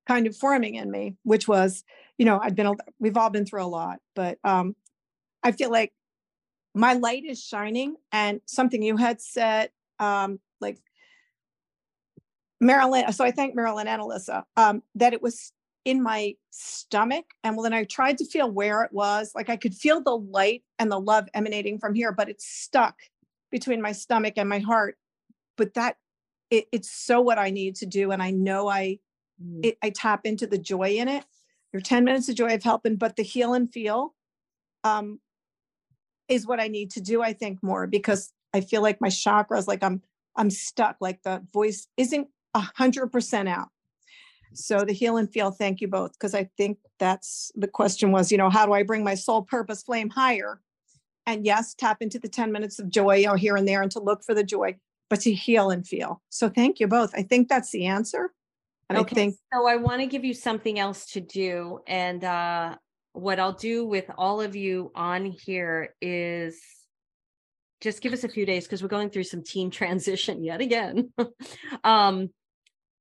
kind 0.08 0.26
of 0.26 0.36
forming 0.36 0.76
in 0.76 0.90
me, 0.90 1.16
which 1.24 1.48
was, 1.48 1.84
you 2.18 2.26
know, 2.26 2.40
I've 2.42 2.56
been, 2.56 2.74
we've 3.00 3.18
all 3.18 3.30
been 3.30 3.46
through 3.46 3.64
a 3.64 3.68
lot, 3.68 4.00
but 4.16 4.40
um, 4.44 4.76
I 5.44 5.52
feel 5.52 5.70
like 5.70 5.94
my 6.74 6.94
light 6.94 7.24
is 7.26 7.44
shining, 7.44 7.98
and 8.12 8.42
something 8.46 8.82
you 8.82 8.98
had 8.98 9.22
said, 9.22 9.70
um, 10.00 10.40
like 10.60 10.80
Marilyn. 12.60 13.12
So 13.14 13.24
I 13.26 13.32
thank 13.32 13.56
Marilyn 13.56 13.88
and 13.88 14.02
Alisa 14.02 14.44
um, 14.58 14.82
that 14.96 15.14
it 15.14 15.22
was 15.22 15.52
in 15.86 16.02
my 16.02 16.36
stomach. 16.52 17.26
And 17.44 17.58
then 17.64 17.74
I 17.74 17.84
tried 17.86 18.18
to 18.20 18.26
feel 18.26 18.50
where 18.50 18.84
it 18.84 18.92
was, 18.94 19.32
like 19.36 19.50
I 19.50 19.58
could 19.58 19.74
feel 19.74 20.02
the 20.02 20.18
light 20.18 20.64
and 20.80 20.92
the 20.92 21.00
love 21.00 21.28
emanating 21.34 21.80
from 21.80 21.96
here, 21.96 22.12
but 22.12 22.30
it's 22.30 22.46
stuck 22.46 22.96
between 23.52 23.82
my 23.82 23.92
stomach 23.92 24.34
and 24.38 24.48
my 24.48 24.60
heart. 24.60 24.98
But 25.58 25.74
that 25.74 25.98
it, 26.50 26.66
it's 26.72 26.92
so 26.92 27.22
what 27.22 27.38
I 27.38 27.50
need 27.50 27.76
to 27.78 27.86
do. 27.86 28.12
And 28.12 28.22
I 28.22 28.32
know 28.32 28.68
I 28.68 29.00
Mm, 29.42 29.66
it, 29.66 29.78
I 29.82 29.90
tap 29.90 30.22
into 30.26 30.48
the 30.48 30.58
joy 30.58 30.96
in 30.98 31.08
it. 31.08 31.26
Your 31.74 31.82
10 31.82 32.04
minutes 32.04 32.28
of 32.30 32.36
joy 32.36 32.54
of 32.54 32.64
helping, 32.64 32.96
but 32.98 33.16
the 33.16 33.24
heal 33.24 33.54
and 33.54 33.72
feel 33.72 34.14
um 34.84 35.20
is 36.28 36.48
what 36.48 36.60
I 36.60 36.68
need 36.68 36.92
to 36.92 37.02
do, 37.02 37.22
I 37.22 37.34
think, 37.34 37.62
more 37.62 37.88
because 37.88 38.32
I 38.54 38.62
feel 38.62 38.82
like 38.82 39.02
my 39.02 39.10
chakras, 39.10 39.68
like 39.68 39.84
I'm 39.84 40.02
I'm 40.36 40.50
stuck, 40.50 40.98
like 41.02 41.24
the 41.24 41.46
voice 41.54 41.88
isn't 41.98 42.28
a 42.54 42.60
hundred 42.76 43.08
percent 43.08 43.50
out. 43.50 43.70
So 44.54 44.84
the 44.84 44.94
heal 44.94 45.18
and 45.18 45.32
feel, 45.32 45.52
thank 45.52 45.82
you 45.82 45.88
both, 45.88 46.14
because 46.14 46.36
I 46.36 46.50
think 46.58 46.78
that's 47.00 47.52
the 47.56 47.68
question 47.68 48.12
was, 48.12 48.32
you 48.32 48.38
know, 48.38 48.50
how 48.50 48.66
do 48.66 48.74
I 48.74 48.84
bring 48.84 49.04
my 49.04 49.16
soul 49.16 49.44
purpose 49.44 49.84
flame 49.84 50.10
higher? 50.10 50.62
And 51.26 51.46
yes, 51.46 51.74
tap 51.74 51.98
into 52.02 52.20
the 52.20 52.28
10 52.28 52.52
minutes 52.52 52.80
of 52.80 52.90
joy 52.90 53.18
you 53.18 53.28
know, 53.28 53.36
here 53.36 53.56
and 53.56 53.68
there 53.68 53.82
and 53.82 53.92
to 53.92 54.00
look 54.00 54.24
for 54.24 54.34
the 54.34 54.44
joy, 54.44 54.76
but 55.10 55.22
to 55.22 55.34
heal 55.34 55.70
and 55.70 55.88
feel. 55.88 56.22
So 56.30 56.50
thank 56.50 56.80
you 56.80 56.88
both. 56.88 57.12
I 57.16 57.24
think 57.24 57.48
that's 57.48 57.72
the 57.72 57.86
answer. 57.86 58.34
And 58.90 58.98
I 58.98 59.02
Okay, 59.02 59.16
think 59.16 59.36
so 59.54 59.68
I 59.68 59.78
want 59.78 60.02
to 60.02 60.08
give 60.08 60.26
you 60.26 60.34
something 60.34 60.78
else 60.78 61.06
to 61.14 61.22
do. 61.22 61.80
And 61.88 62.24
uh, 62.24 62.76
what 63.14 63.40
I'll 63.40 63.54
do 63.54 63.86
with 63.86 64.06
all 64.18 64.42
of 64.42 64.56
you 64.56 64.92
on 64.96 65.26
here 65.26 65.96
is 66.02 66.60
just 67.80 68.02
give 68.02 68.14
us 68.14 68.24
a 68.24 68.30
few 68.30 68.46
days 68.46 68.66
because 68.66 68.84
we're 68.84 68.90
going 68.90 69.10
through 69.10 69.24
some 69.24 69.44
team 69.44 69.70
transition 69.72 70.44
yet 70.44 70.60
again. 70.60 71.12
um, 71.84 72.30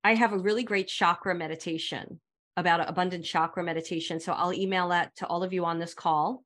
I 0.03 0.15
have 0.15 0.33
a 0.33 0.39
really 0.39 0.63
great 0.63 0.89
chakra 0.89 1.35
meditation 1.35 2.21
about 2.57 2.89
abundant 2.89 3.25
chakra 3.25 3.63
meditation. 3.63 4.21
So 4.21 4.33
I'll 4.33 4.53
email 4.53 4.89
that 4.89 5.17
to 5.17 5.27
all 5.27 5.43
of 5.43 5.53
you 5.53 5.65
on 5.65 5.79
this 5.79 5.95
call. 5.95 6.45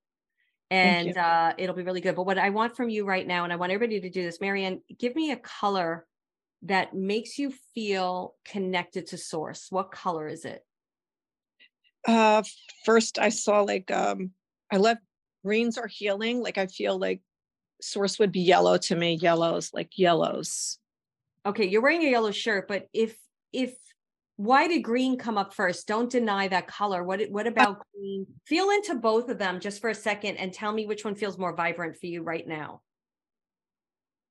And 0.71 1.17
uh, 1.17 1.53
it'll 1.57 1.75
be 1.75 1.83
really 1.83 2.01
good. 2.01 2.17
But 2.17 2.27
what 2.27 2.39
I 2.39 2.51
want 2.51 2.77
from 2.77 2.89
you 2.89 3.05
right 3.05 3.27
now, 3.27 3.45
and 3.45 3.53
I 3.53 3.57
want 3.57 3.73
everybody 3.73 4.01
to 4.01 4.11
do 4.11 4.23
this, 4.23 4.41
Marianne, 4.41 4.81
give 4.99 5.15
me 5.15 5.31
a 5.31 5.37
color 5.37 6.07
that 6.63 6.95
makes 6.95 7.39
you 7.39 7.53
feel 7.75 8.35
connected 8.45 9.09
to 9.09 9.19
source. 9.19 9.67
What 9.71 9.93
color 9.93 10.27
is 10.27 10.45
it? 10.45 10.65
Uh, 12.07 12.43
first 12.85 13.19
I 13.19 13.29
saw 13.29 13.61
like, 13.61 13.91
um, 13.91 14.31
I 14.73 14.79
love 14.79 14.99
greens 15.45 15.79
are 15.79 15.87
healing. 15.87 16.43
Like 16.43 16.59
I 16.59 16.67
feel 16.67 16.99
like 16.99 17.21
source 17.81 18.19
would 18.19 18.33
be 18.33 18.41
yellow 18.41 18.79
to 18.79 18.97
me, 18.97 19.15
yellows, 19.15 19.71
like 19.73 19.91
yellows. 19.97 20.79
Okay, 21.47 21.67
you're 21.67 21.83
wearing 21.83 22.03
a 22.03 22.11
yellow 22.11 22.31
shirt, 22.31 22.67
but 22.67 22.89
if 22.93 23.17
if 23.55 23.75
why 24.37 24.67
did 24.67 24.83
green 24.83 25.17
come 25.17 25.39
up 25.39 25.55
first? 25.55 25.87
Don't 25.87 26.11
deny 26.11 26.49
that 26.49 26.67
color. 26.67 27.05
What 27.05 27.23
what 27.31 27.47
about 27.47 27.87
green? 27.95 28.27
Feel 28.47 28.71
into 28.71 28.97
both 28.97 29.29
of 29.29 29.39
them 29.39 29.61
just 29.61 29.81
for 29.81 29.91
a 29.91 29.95
second 29.95 30.37
and 30.37 30.53
tell 30.53 30.73
me 30.73 30.87
which 30.87 31.05
one 31.05 31.15
feels 31.15 31.39
more 31.39 31.55
vibrant 31.55 31.97
for 31.97 32.07
you 32.07 32.23
right 32.23 32.47
now. 32.47 32.83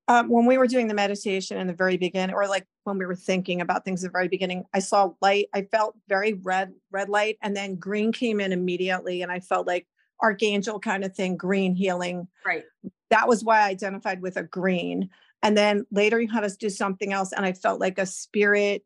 Um, 0.06 0.28
when 0.28 0.44
we 0.44 0.58
were 0.58 0.66
doing 0.66 0.86
the 0.86 0.94
meditation 0.94 1.56
in 1.56 1.66
the 1.66 1.72
very 1.72 1.96
beginning, 1.96 2.34
or 2.34 2.46
like 2.46 2.66
when 2.84 2.98
we 2.98 3.06
were 3.06 3.16
thinking 3.16 3.62
about 3.62 3.86
things 3.86 4.04
at 4.04 4.08
the 4.08 4.12
very 4.12 4.28
beginning, 4.28 4.64
I 4.74 4.80
saw 4.80 5.12
light. 5.22 5.48
I 5.54 5.62
felt 5.62 5.96
very 6.08 6.34
red, 6.34 6.74
red 6.90 7.08
light, 7.08 7.38
and 7.40 7.56
then 7.56 7.76
green 7.76 8.12
came 8.12 8.40
in 8.40 8.52
immediately, 8.52 9.22
and 9.22 9.32
I 9.32 9.40
felt 9.40 9.66
like 9.66 9.86
archangel 10.20 10.78
kind 10.78 11.04
of 11.04 11.14
thing, 11.14 11.38
green 11.38 11.74
healing. 11.74 12.28
Right. 12.44 12.64
That 13.08 13.28
was 13.28 13.42
why 13.42 13.60
I 13.60 13.68
identified 13.68 14.20
with 14.20 14.36
a 14.36 14.42
green. 14.42 15.08
And 15.42 15.56
then 15.56 15.86
later 15.90 16.20
you 16.20 16.30
had 16.30 16.44
us 16.44 16.56
do 16.56 16.68
something 16.68 17.14
else, 17.14 17.32
and 17.32 17.46
I 17.46 17.54
felt 17.54 17.80
like 17.80 17.98
a 17.98 18.04
spirit, 18.04 18.84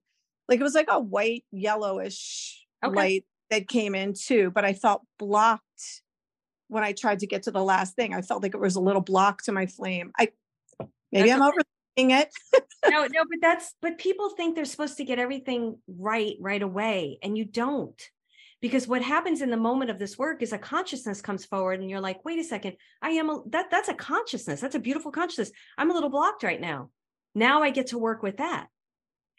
like 0.49 0.61
it 0.61 0.63
was 0.63 0.75
like 0.75 0.89
a 0.91 1.01
white, 1.01 1.45
yellowish 1.53 2.65
Okay. 2.85 2.95
light 2.95 3.25
that 3.51 3.69
came 3.69 3.95
in 3.95 4.15
too. 4.15 4.51
But 4.55 4.65
I 4.65 4.73
felt 4.73 5.03
blocked 5.19 6.03
when 6.69 6.85
I 6.85 6.93
tried 6.93 7.21
to 7.21 7.27
get 7.27 7.45
to 7.45 7.51
the 7.51 7.63
last 7.63 7.97
thing. 7.97 8.15
I 8.15 8.23
felt 8.23 8.43
like 8.43 8.55
it 8.55 8.61
was 8.61 8.77
a 8.77 8.81
little 8.81 9.01
block 9.03 9.43
to 9.43 9.53
my 9.53 9.67
flame. 9.67 10.13
I 10.19 10.29
maybe 11.13 11.29
That's 11.29 11.41
I'm 11.41 11.51
overthinking 11.51 12.21
it. 12.21 12.31
no, 12.89 13.03
no, 13.03 13.25
but 13.29 13.39
that's 13.41 13.75
but 13.83 13.99
people 13.99 14.31
think 14.31 14.55
they're 14.55 14.65
supposed 14.65 14.97
to 14.99 15.05
get 15.05 15.19
everything 15.19 15.79
right 15.89 16.37
right 16.41 16.63
away, 16.63 17.19
and 17.23 17.37
you 17.37 17.45
don't. 17.45 18.01
Because 18.61 18.89
what 18.89 19.03
happens 19.03 19.41
in 19.41 19.51
the 19.51 19.57
moment 19.57 19.89
of 19.89 20.01
this 20.01 20.19
work 20.19 20.43
is 20.43 20.53
a 20.53 20.59
consciousness 20.59 21.21
comes 21.21 21.45
forward, 21.45 21.81
and 21.81 21.89
you're 21.89 22.01
like, 22.01 22.25
wait 22.25 22.41
a 22.41 22.45
second, 22.45 22.77
I 23.01 23.11
am 23.11 23.31
a 23.31 23.43
that 23.51 23.71
that's 23.71 23.89
a 23.89 23.95
consciousness. 23.95 24.61
That's 24.61 24.75
a 24.75 24.81
beautiful 24.81 25.13
consciousness. 25.13 25.53
I'm 25.77 25.91
a 25.91 25.95
little 25.95 26.11
blocked 26.11 26.43
right 26.43 26.61
now. 26.61 26.91
Now 27.35 27.63
I 27.63 27.71
get 27.71 27.89
to 27.89 27.99
work 27.99 28.23
with 28.23 28.39
that. 28.39 28.69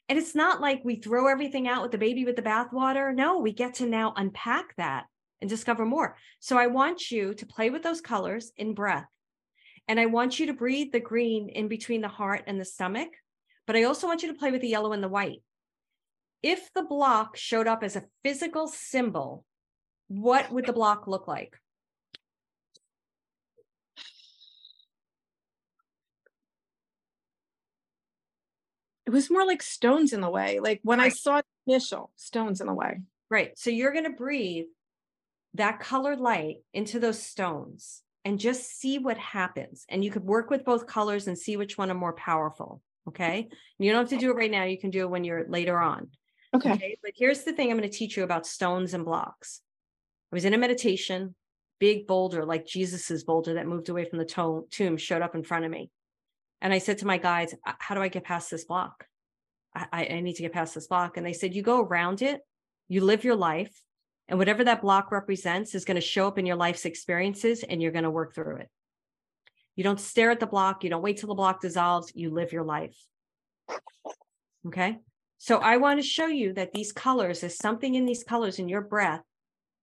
And 0.09 0.17
it's 0.17 0.33
not 0.33 0.59
like 0.59 0.81
we 0.83 0.95
throw 0.95 1.27
everything 1.27 1.67
out 1.67 1.83
with 1.83 1.91
the 1.91 1.99
baby 1.99 2.25
with 2.25 2.35
the 2.35 2.41
bathwater. 2.41 3.13
No, 3.13 3.37
we 3.37 3.53
get 3.53 3.75
to 3.75 3.85
now 3.85 4.13
unpack 4.17 4.75
that 4.77 5.05
and 5.39 5.49
discover 5.49 5.85
more. 5.85 6.17
So 6.39 6.57
I 6.57 6.67
want 6.67 7.11
you 7.11 7.35
to 7.35 7.45
play 7.45 7.69
with 7.69 7.83
those 7.83 8.01
colors 8.01 8.51
in 8.57 8.73
breath. 8.73 9.05
And 9.87 9.99
I 9.99 10.07
want 10.07 10.39
you 10.39 10.47
to 10.47 10.53
breathe 10.53 10.91
the 10.91 10.99
green 10.99 11.49
in 11.49 11.67
between 11.67 12.01
the 12.01 12.07
heart 12.07 12.43
and 12.47 12.59
the 12.59 12.65
stomach. 12.65 13.09
But 13.67 13.75
I 13.75 13.83
also 13.83 14.07
want 14.07 14.23
you 14.23 14.33
to 14.33 14.37
play 14.37 14.51
with 14.51 14.61
the 14.61 14.67
yellow 14.67 14.93
and 14.93 15.03
the 15.03 15.07
white. 15.07 15.43
If 16.41 16.73
the 16.73 16.83
block 16.83 17.37
showed 17.37 17.67
up 17.67 17.83
as 17.83 17.95
a 17.95 18.05
physical 18.23 18.67
symbol, 18.67 19.45
what 20.07 20.51
would 20.51 20.65
the 20.65 20.73
block 20.73 21.07
look 21.07 21.27
like? 21.27 21.55
It 29.09 29.13
was 29.13 29.31
more 29.31 29.43
like 29.43 29.63
stones 29.63 30.13
in 30.13 30.21
the 30.21 30.29
way. 30.29 30.59
Like 30.59 30.81
when 30.83 30.99
I 30.99 31.09
saw 31.09 31.41
initial 31.65 32.11
stones 32.15 32.61
in 32.61 32.67
the 32.67 32.75
way. 32.75 32.99
Right. 33.27 33.57
So 33.57 33.71
you're 33.71 33.91
going 33.91 34.03
to 34.03 34.11
breathe 34.11 34.67
that 35.55 35.79
colored 35.79 36.19
light 36.19 36.57
into 36.75 36.99
those 36.99 37.19
stones 37.19 38.03
and 38.23 38.37
just 38.37 38.79
see 38.79 38.99
what 38.99 39.17
happens. 39.17 39.83
And 39.89 40.03
you 40.03 40.11
could 40.11 40.23
work 40.23 40.51
with 40.51 40.63
both 40.63 40.85
colors 40.85 41.27
and 41.27 41.35
see 41.35 41.57
which 41.57 41.75
one 41.75 41.89
are 41.89 41.95
more 41.95 42.13
powerful. 42.13 42.83
Okay. 43.07 43.49
You 43.79 43.91
don't 43.91 44.01
have 44.01 44.09
to 44.09 44.23
do 44.23 44.29
it 44.29 44.35
right 44.35 44.51
now. 44.51 44.65
You 44.65 44.77
can 44.77 44.91
do 44.91 45.01
it 45.01 45.09
when 45.09 45.23
you're 45.23 45.47
later 45.49 45.79
on. 45.79 46.09
Okay. 46.53 46.73
Okay. 46.73 46.97
But 47.01 47.13
here's 47.15 47.45
the 47.45 47.53
thing 47.53 47.71
I'm 47.71 47.79
going 47.79 47.89
to 47.89 47.97
teach 47.97 48.15
you 48.15 48.23
about 48.23 48.45
stones 48.45 48.93
and 48.93 49.05
blocks. 49.05 49.61
I 50.31 50.35
was 50.35 50.45
in 50.45 50.53
a 50.53 50.59
meditation, 50.59 51.33
big 51.79 52.05
boulder, 52.05 52.45
like 52.45 52.67
Jesus's 52.67 53.23
boulder 53.23 53.55
that 53.55 53.65
moved 53.65 53.89
away 53.89 54.05
from 54.05 54.19
the 54.19 54.25
to- 54.25 54.67
tomb, 54.69 54.97
showed 54.97 55.23
up 55.23 55.33
in 55.33 55.41
front 55.41 55.65
of 55.65 55.71
me. 55.71 55.89
And 56.61 56.73
I 56.73 56.79
said 56.79 56.99
to 56.99 57.07
my 57.07 57.17
guides, 57.17 57.55
"Uh, 57.65 57.73
How 57.79 57.95
do 57.95 58.01
I 58.01 58.09
get 58.09 58.23
past 58.23 58.51
this 58.51 58.65
block? 58.65 59.05
I, 59.75 60.07
I 60.11 60.19
need 60.21 60.35
to 60.35 60.41
get 60.41 60.53
past 60.53 60.75
this 60.75 60.87
block. 60.87 61.17
And 61.17 61.25
they 61.25 61.33
said, 61.33 61.53
You 61.53 61.61
go 61.61 61.81
around 61.81 62.21
it, 62.21 62.41
you 62.87 63.01
live 63.01 63.23
your 63.23 63.35
life, 63.35 63.81
and 64.27 64.37
whatever 64.37 64.63
that 64.63 64.81
block 64.81 65.11
represents 65.11 65.75
is 65.75 65.85
going 65.85 65.95
to 65.95 66.01
show 66.01 66.27
up 66.27 66.37
in 66.37 66.45
your 66.45 66.55
life's 66.55 66.85
experiences, 66.85 67.63
and 67.63 67.81
you're 67.81 67.91
going 67.91 68.03
to 68.03 68.11
work 68.11 68.33
through 68.33 68.57
it. 68.57 68.69
You 69.75 69.83
don't 69.83 69.99
stare 69.99 70.31
at 70.31 70.39
the 70.39 70.47
block, 70.47 70.83
you 70.83 70.89
don't 70.89 71.01
wait 71.01 71.17
till 71.17 71.29
the 71.29 71.35
block 71.35 71.61
dissolves, 71.61 72.11
you 72.13 72.31
live 72.31 72.51
your 72.51 72.63
life. 72.63 72.97
Okay. 74.67 74.97
So 75.37 75.59
I 75.59 75.77
want 75.77 76.01
to 76.01 76.05
show 76.05 76.27
you 76.27 76.53
that 76.53 76.73
these 76.73 76.91
colors, 76.91 77.39
there's 77.39 77.57
something 77.57 77.95
in 77.95 78.05
these 78.05 78.25
colors 78.25 78.59
in 78.59 78.67
your 78.67 78.81
breath, 78.81 79.21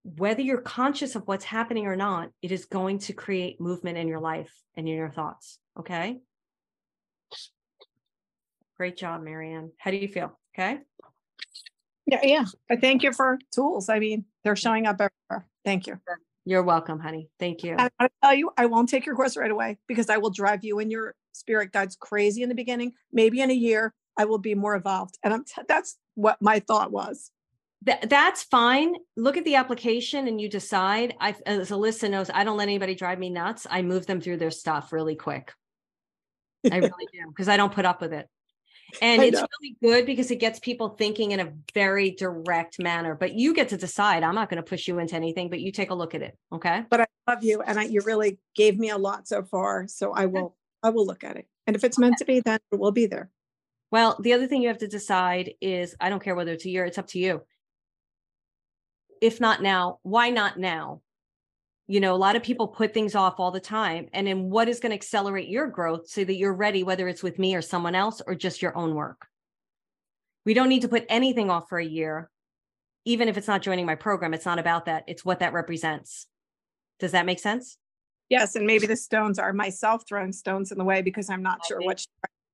whether 0.03 0.43
you're 0.43 0.61
conscious 0.61 1.17
of 1.17 1.27
what's 1.27 1.47
happening 1.47 1.87
or 1.87 1.97
not, 1.97 2.29
it 2.43 2.53
is 2.53 2.67
going 2.67 2.99
to 3.01 3.15
create 3.15 3.61
movement 3.61 3.97
in 3.97 4.07
your 4.07 4.21
life 4.21 4.53
and 4.77 4.87
in 4.87 4.95
your 4.95 5.11
thoughts. 5.11 5.59
Okay. 5.79 6.19
Great 8.77 8.97
job, 8.97 9.23
Marianne. 9.23 9.73
How 9.79 9.91
do 9.91 9.97
you 9.97 10.09
feel? 10.09 10.39
Okay. 10.55 10.81
Yeah, 12.07 12.21
yeah. 12.23 12.45
I 12.71 12.77
thank 12.77 13.03
you 13.03 13.13
for 13.13 13.39
tools. 13.53 13.89
I 13.89 13.99
mean, 13.99 14.25
they're 14.45 14.57
showing 14.57 14.87
up 14.87 14.97
everywhere. 15.01 15.49
Thank 15.65 15.87
you. 15.87 16.01
You're 16.45 16.63
welcome, 16.63 17.01
honey. 17.01 17.29
Thank 17.41 17.65
you. 17.65 17.75
And 17.77 17.91
I 17.99 18.09
tell 18.23 18.35
you, 18.35 18.53
I 18.57 18.67
won't 18.67 18.89
take 18.89 19.05
your 19.05 19.17
course 19.17 19.37
right 19.37 19.51
away 19.51 19.79
because 19.89 20.09
I 20.09 20.19
will 20.19 20.31
drive 20.31 20.63
you 20.63 20.79
and 20.79 20.93
your 20.93 21.15
spirit 21.33 21.73
guides 21.73 21.97
crazy 21.97 22.43
in 22.43 22.49
the 22.49 22.55
beginning. 22.55 22.93
Maybe 23.13 23.41
in 23.41 23.51
a 23.51 23.55
year, 23.55 23.93
I 24.17 24.27
will 24.27 24.39
be 24.39 24.55
more 24.55 24.77
evolved. 24.77 25.19
And 25.25 25.35
I'm 25.35 25.45
t- 25.45 25.63
that's 25.67 25.97
what 26.15 26.41
my 26.41 26.61
thought 26.61 26.93
was. 26.93 27.33
Th- 27.85 27.99
that's 28.09 28.45
fine. 28.45 28.95
Look 29.17 29.37
at 29.37 29.45
the 29.45 29.57
application 29.57 30.29
and 30.29 30.41
you 30.41 30.49
decide. 30.49 31.15
I, 31.21 31.35
as 31.45 31.71
Alisa 31.71 32.09
knows, 32.09 32.31
I 32.33 32.45
don't 32.45 32.57
let 32.57 32.69
anybody 32.69 32.95
drive 32.95 33.19
me 33.19 33.31
nuts. 33.31 33.67
I 33.69 33.83
move 33.83 34.07
them 34.07 34.21
through 34.21 34.37
their 34.37 34.53
stuff 34.53 34.93
really 34.93 35.17
quick. 35.17 35.53
I 36.71 36.77
really 36.77 36.91
do 37.13 37.29
because 37.29 37.49
I 37.49 37.57
don't 37.57 37.73
put 37.73 37.85
up 37.85 38.01
with 38.01 38.13
it. 38.13 38.29
And 39.03 39.23
it's 39.23 39.43
really 39.61 39.77
good 39.83 40.07
because 40.07 40.31
it 40.31 40.37
gets 40.37 40.59
people 40.59 40.91
thinking 40.91 41.33
in 41.33 41.41
a 41.41 41.53
very 41.75 42.13
direct 42.13 42.79
manner. 42.79 43.15
But 43.15 43.35
you 43.35 43.55
get 43.55 43.69
to 43.71 43.77
decide. 43.77 44.23
I'm 44.23 44.35
not 44.35 44.49
going 44.49 44.63
to 44.63 44.69
push 44.69 44.89
you 44.89 44.99
into 44.99 45.17
anything, 45.17 45.51
but 45.51 45.61
you 45.61 45.73
take 45.73 45.91
a 45.91 45.95
look 45.95 46.15
at 46.15 46.23
it. 46.23 46.37
Okay. 46.53 46.85
But 46.89 47.03
I 47.03 47.07
love 47.29 47.45
you 47.45 47.63
and 47.63 47.79
I, 47.79 47.85
you 47.85 48.01
really 48.03 48.39
gave 48.55 48.79
me 48.79 48.91
a 48.91 48.99
lot 48.99 49.29
so 49.29 49.43
far. 49.43 49.87
So 49.89 50.13
I 50.13 50.27
will, 50.27 50.57
I 50.83 50.91
will 50.91 51.07
look 51.07 51.25
at 51.25 51.37
it. 51.37 51.47
And 51.67 51.75
if 51.75 51.85
it's 51.85 51.99
meant 51.99 52.17
to 52.19 52.25
be, 52.25 52.41
then 52.41 52.59
it 52.73 52.79
will 52.79 52.93
be 52.93 53.07
there. 53.07 53.31
Well, 53.91 54.17
the 54.21 54.33
other 54.33 54.47
thing 54.47 54.63
you 54.63 54.69
have 54.69 54.79
to 54.79 54.89
decide 54.89 55.55
is 55.61 55.95
I 56.01 56.09
don't 56.09 56.23
care 56.23 56.35
whether 56.35 56.53
it's 56.53 56.65
a 56.65 56.71
year, 56.71 56.85
it's 56.85 56.99
up 56.99 57.09
to 57.09 57.19
you. 57.19 57.43
If 59.21 59.41
not 59.41 59.63
now, 59.63 59.99
why 60.03 60.31
not 60.31 60.59
now? 60.59 61.03
You 61.89 62.01
know, 62.01 62.15
a 62.15 62.17
lot 62.17 62.35
of 62.35 62.43
people 62.43 62.67
put 62.67 62.93
things 62.93 63.15
off 63.15 63.39
all 63.39 63.53
the 63.53 63.61
time. 63.61 64.09
And 64.13 64.27
then 64.27 64.51
what 64.51 64.69
is 64.69 64.81
going 64.81 64.91
to 64.91 64.97
accelerate 64.97 65.49
your 65.49 65.69
growth 65.69 66.09
so 66.09 66.25
that 66.25 66.35
you're 66.35 66.53
ready, 66.53 66.83
whether 66.83 67.07
it's 67.07 67.23
with 67.23 67.39
me 67.39 67.55
or 67.55 67.63
someone 67.63 67.95
else 67.95 68.21
or 68.27 68.35
just 68.35 68.61
your 68.61 68.77
own 68.77 68.95
work? 68.95 69.27
We 70.45 70.55
don't 70.55 70.69
need 70.69 70.83
to 70.83 70.89
put 70.89 71.07
anything 71.09 71.51
off 71.51 71.69
for 71.69 71.79
a 71.79 71.85
year, 71.85 72.31
even 73.05 73.29
if 73.29 73.37
it's 73.37 73.49
not 73.49 73.63
joining 73.63 73.87
my 73.87 73.95
program. 73.95 74.35
It's 74.35 74.47
not 74.47 74.59
about 74.59 74.87
that, 74.87 75.05
it's 75.07 75.25
what 75.25 75.41
that 75.41 75.53
represents. 75.53 76.27
Does 76.99 77.13
that 77.13 77.27
make 77.27 77.39
sense? 77.39 77.79
Yes. 78.29 78.57
And 78.57 78.67
maybe 78.67 78.87
the 78.87 78.97
stones 78.97 79.39
are 79.39 79.53
myself 79.53 80.05
throwing 80.09 80.33
stones 80.33 80.73
in 80.73 80.79
the 80.79 80.85
way 80.85 81.03
because 81.03 81.31
I'm 81.31 81.43
not 81.43 81.65
sure 81.67 81.81
which, 81.81 82.07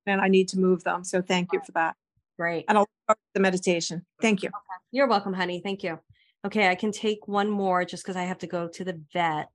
and 0.07 0.21
I 0.21 0.29
need 0.29 0.49
to 0.49 0.59
move 0.59 0.85
them. 0.85 1.05
So 1.05 1.23
thank 1.23 1.53
you 1.53 1.61
for 1.65 1.73
that. 1.73 1.97
Great. 2.39 2.67
And 2.69 2.77
I'll 2.77 2.89
start 3.05 3.19
the 3.35 3.41
meditation. 3.41 4.05
Thank 4.21 4.43
you. 4.43 4.51
You're 4.91 5.07
welcome, 5.07 5.33
honey. 5.33 5.61
Thank 5.61 5.83
you. 5.83 5.99
Okay, 6.45 6.69
I 6.69 6.75
can 6.75 6.91
take 6.93 7.29
one 7.29 7.51
more 7.51 7.85
just 7.85 8.03
because 8.03 8.17
I 8.17 8.25
have 8.25 8.39
to 8.39 8.47
go 8.47 8.69
to 8.69 8.85
the 8.85 9.01
vet. 9.13 9.49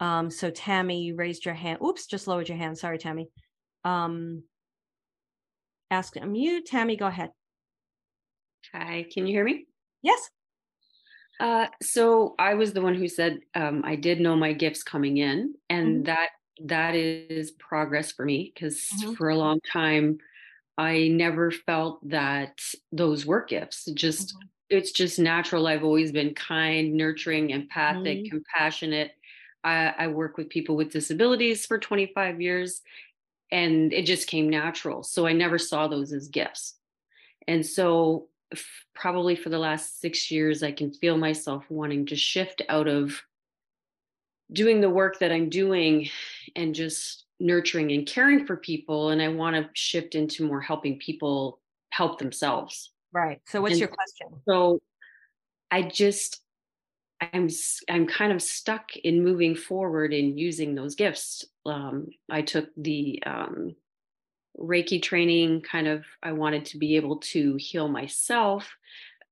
Um, 0.00 0.30
so 0.30 0.50
Tammy, 0.50 1.02
you 1.02 1.16
raised 1.16 1.44
your 1.44 1.54
hand. 1.54 1.80
Oops, 1.84 2.06
just 2.06 2.26
lowered 2.26 2.48
your 2.48 2.58
hand. 2.58 2.78
Sorry, 2.78 2.98
Tammy. 2.98 3.28
Um, 3.84 4.44
ask 5.90 6.14
unmute. 6.14 6.64
Tammy, 6.66 6.96
go 6.96 7.06
ahead. 7.06 7.30
Hi, 8.72 9.06
can 9.12 9.26
you 9.26 9.32
hear 9.34 9.44
me? 9.44 9.66
Yes. 10.02 10.30
Uh, 11.38 11.66
so 11.82 12.34
I 12.38 12.54
was 12.54 12.72
the 12.72 12.80
one 12.80 12.94
who 12.94 13.08
said 13.08 13.40
um, 13.54 13.82
I 13.84 13.96
did 13.96 14.20
know 14.20 14.36
my 14.36 14.52
gifts 14.52 14.82
coming 14.82 15.18
in, 15.18 15.54
and 15.68 16.04
Mhm. 16.04 16.06
that 16.06 16.30
that 16.64 16.94
is 16.94 17.50
progress 17.52 18.10
for 18.12 18.24
me 18.24 18.52
because 18.54 18.80
Mhm. 18.90 19.16
for 19.16 19.28
a 19.28 19.36
long 19.36 19.60
time 19.70 20.18
I 20.78 21.08
never 21.08 21.50
felt 21.50 22.08
that 22.08 22.60
those 22.92 23.26
were 23.26 23.44
gifts. 23.44 23.86
Just 23.94 24.34
Mhm. 24.34 24.48
It's 24.70 24.92
just 24.92 25.18
natural. 25.18 25.66
I've 25.66 25.84
always 25.84 26.12
been 26.12 26.34
kind, 26.34 26.94
nurturing, 26.94 27.50
empathic, 27.50 28.24
Mhm. 28.24 28.30
compassionate. 28.30 29.12
I, 29.64 29.94
I 29.98 30.06
work 30.08 30.36
with 30.36 30.48
people 30.48 30.76
with 30.76 30.92
disabilities 30.92 31.66
for 31.66 31.78
25 31.78 32.40
years, 32.40 32.82
and 33.52 33.92
it 33.92 34.06
just 34.06 34.28
came 34.28 34.50
natural. 34.50 35.02
So 35.04 35.26
I 35.26 35.32
never 35.34 35.58
saw 35.58 35.88
those 35.88 36.12
as 36.12 36.28
gifts. 36.28 36.78
And 37.48 37.66
so, 37.66 38.28
f- 38.52 38.86
probably 38.94 39.36
for 39.36 39.50
the 39.50 39.58
last 39.58 40.00
six 40.00 40.30
years, 40.30 40.62
I 40.62 40.72
can 40.72 40.92
feel 40.92 41.18
myself 41.18 41.64
wanting 41.70 42.06
to 42.06 42.16
shift 42.16 42.62
out 42.68 42.88
of 42.88 43.22
doing 44.52 44.80
the 44.80 44.90
work 44.90 45.18
that 45.18 45.32
I'm 45.32 45.48
doing 45.48 46.08
and 46.54 46.74
just 46.74 47.26
nurturing 47.40 47.92
and 47.92 48.06
caring 48.06 48.46
for 48.46 48.56
people. 48.56 49.10
And 49.10 49.20
I 49.20 49.28
want 49.28 49.56
to 49.56 49.68
shift 49.74 50.14
into 50.14 50.46
more 50.46 50.60
helping 50.60 50.98
people 50.98 51.60
help 51.90 52.18
themselves. 52.18 52.92
Right. 53.12 53.40
So 53.46 53.60
what's 53.62 53.72
And- 53.72 53.80
your 53.80 53.88
question? 53.88 54.28
So 54.48 54.80
I 55.70 55.82
just, 55.82 56.42
I'm 57.20 57.48
I'm 57.88 58.06
kind 58.06 58.32
of 58.32 58.42
stuck 58.42 58.94
in 58.96 59.24
moving 59.24 59.54
forward 59.54 60.12
in 60.12 60.36
using 60.36 60.74
those 60.74 60.94
gifts. 60.94 61.46
Um, 61.64 62.08
I 62.30 62.42
took 62.42 62.68
the 62.76 63.22
um, 63.24 63.74
Reiki 64.58 65.02
training. 65.02 65.62
Kind 65.62 65.88
of, 65.88 66.04
I 66.22 66.32
wanted 66.32 66.66
to 66.66 66.78
be 66.78 66.96
able 66.96 67.16
to 67.32 67.56
heal 67.56 67.88
myself, 67.88 68.70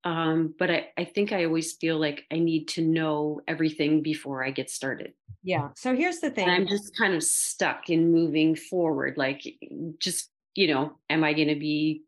um, 0.03 0.55
but 0.57 0.71
I, 0.71 0.87
I 0.97 1.05
think 1.05 1.31
I 1.31 1.45
always 1.45 1.73
feel 1.73 1.99
like 1.99 2.25
I 2.31 2.39
need 2.39 2.69
to 2.69 2.81
know 2.81 3.41
everything 3.47 4.01
before 4.01 4.43
I 4.43 4.49
get 4.49 4.71
started. 4.71 5.13
Yeah. 5.43 5.69
So 5.75 5.95
here's 5.95 6.19
the 6.19 6.31
thing. 6.31 6.47
And 6.47 6.55
I'm 6.55 6.67
just 6.67 6.97
kind 6.97 7.13
of 7.13 7.23
stuck 7.23 7.91
in 7.91 8.11
moving 8.11 8.55
forward. 8.55 9.15
Like, 9.15 9.45
just 9.99 10.31
you 10.55 10.73
know, 10.73 10.97
am 11.09 11.23
I 11.23 11.33
going 11.33 11.49
to 11.49 11.59
be 11.59 12.01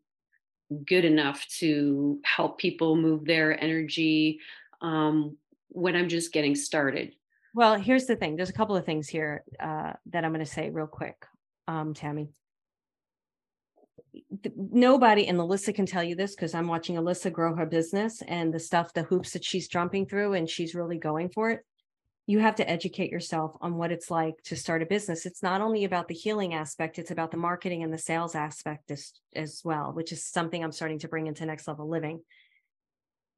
good 0.86 1.04
enough 1.04 1.46
to 1.58 2.20
help 2.24 2.58
people 2.58 2.96
move 2.96 3.24
their 3.24 3.62
energy 3.62 4.40
um, 4.80 5.36
when 5.68 5.96
I'm 5.96 6.08
just 6.08 6.32
getting 6.32 6.54
started? 6.54 7.14
Well, 7.54 7.74
here's 7.74 8.06
the 8.06 8.16
thing. 8.16 8.36
There's 8.36 8.50
a 8.50 8.54
couple 8.54 8.76
of 8.76 8.84
things 8.84 9.08
here 9.08 9.44
uh, 9.58 9.92
that 10.06 10.24
I'm 10.24 10.32
going 10.32 10.44
to 10.44 10.50
say 10.50 10.70
real 10.70 10.86
quick, 10.86 11.16
um, 11.66 11.94
Tammy. 11.94 12.28
Nobody, 14.56 15.26
and 15.26 15.38
Alisa 15.38 15.74
can 15.74 15.86
tell 15.86 16.02
you 16.02 16.14
this 16.14 16.34
because 16.34 16.54
I'm 16.54 16.68
watching 16.68 16.96
Alisa 16.96 17.32
grow 17.32 17.54
her 17.54 17.66
business 17.66 18.22
and 18.22 18.52
the 18.52 18.60
stuff, 18.60 18.92
the 18.92 19.02
hoops 19.02 19.32
that 19.32 19.44
she's 19.44 19.68
jumping 19.68 20.06
through, 20.06 20.34
and 20.34 20.48
she's 20.48 20.74
really 20.74 20.98
going 20.98 21.30
for 21.30 21.50
it. 21.50 21.64
You 22.28 22.38
have 22.38 22.54
to 22.56 22.70
educate 22.70 23.10
yourself 23.10 23.56
on 23.60 23.74
what 23.74 23.90
it's 23.90 24.10
like 24.10 24.40
to 24.44 24.54
start 24.54 24.82
a 24.82 24.86
business. 24.86 25.26
It's 25.26 25.42
not 25.42 25.60
only 25.60 25.84
about 25.84 26.06
the 26.06 26.14
healing 26.14 26.54
aspect, 26.54 26.98
it's 26.98 27.10
about 27.10 27.32
the 27.32 27.36
marketing 27.36 27.82
and 27.82 27.92
the 27.92 27.98
sales 27.98 28.36
aspect 28.36 28.90
as, 28.92 29.12
as 29.34 29.62
well, 29.64 29.92
which 29.92 30.12
is 30.12 30.24
something 30.24 30.62
I'm 30.62 30.70
starting 30.70 31.00
to 31.00 31.08
bring 31.08 31.26
into 31.26 31.44
next 31.46 31.66
level 31.66 31.88
living 31.88 32.20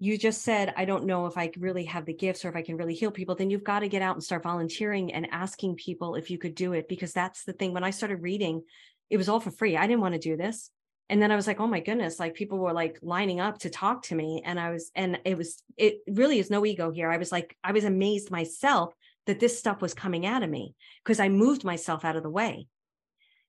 you 0.02 0.16
just 0.16 0.42
said, 0.42 0.72
I 0.78 0.86
don't 0.86 1.04
know 1.04 1.26
if 1.26 1.36
I 1.36 1.52
really 1.58 1.84
have 1.84 2.06
the 2.06 2.14
gifts 2.14 2.42
or 2.42 2.48
if 2.48 2.56
I 2.56 2.62
can 2.62 2.78
really 2.78 2.94
heal 2.94 3.10
people, 3.10 3.34
then 3.34 3.50
you've 3.50 3.62
got 3.62 3.80
to 3.80 3.88
get 3.88 4.00
out 4.00 4.16
and 4.16 4.24
start 4.24 4.42
volunteering 4.42 5.12
and 5.12 5.28
asking 5.30 5.76
people 5.76 6.14
if 6.14 6.30
you 6.30 6.38
could 6.38 6.54
do 6.54 6.72
it. 6.72 6.88
Because 6.88 7.12
that's 7.12 7.44
the 7.44 7.52
thing. 7.52 7.74
When 7.74 7.84
I 7.84 7.90
started 7.90 8.22
reading, 8.22 8.62
it 9.10 9.18
was 9.18 9.28
all 9.28 9.40
for 9.40 9.50
free. 9.50 9.76
I 9.76 9.86
didn't 9.86 10.00
want 10.00 10.14
to 10.14 10.18
do 10.18 10.38
this. 10.38 10.70
And 11.10 11.20
then 11.20 11.32
I 11.32 11.36
was 11.36 11.48
like, 11.48 11.58
oh 11.58 11.66
my 11.66 11.80
goodness, 11.80 12.20
like 12.20 12.34
people 12.34 12.58
were 12.58 12.72
like 12.72 13.00
lining 13.02 13.40
up 13.40 13.58
to 13.58 13.68
talk 13.68 14.04
to 14.04 14.14
me. 14.14 14.42
And 14.44 14.60
I 14.60 14.70
was, 14.70 14.92
and 14.94 15.18
it 15.24 15.36
was, 15.36 15.60
it 15.76 15.98
really 16.06 16.38
is 16.38 16.50
no 16.50 16.64
ego 16.64 16.92
here. 16.92 17.10
I 17.10 17.16
was 17.16 17.32
like, 17.32 17.56
I 17.64 17.72
was 17.72 17.82
amazed 17.82 18.30
myself 18.30 18.94
that 19.26 19.40
this 19.40 19.58
stuff 19.58 19.82
was 19.82 19.92
coming 19.92 20.24
out 20.24 20.44
of 20.44 20.48
me 20.48 20.76
because 21.02 21.18
I 21.18 21.28
moved 21.28 21.64
myself 21.64 22.04
out 22.04 22.14
of 22.14 22.22
the 22.22 22.30
way. 22.30 22.68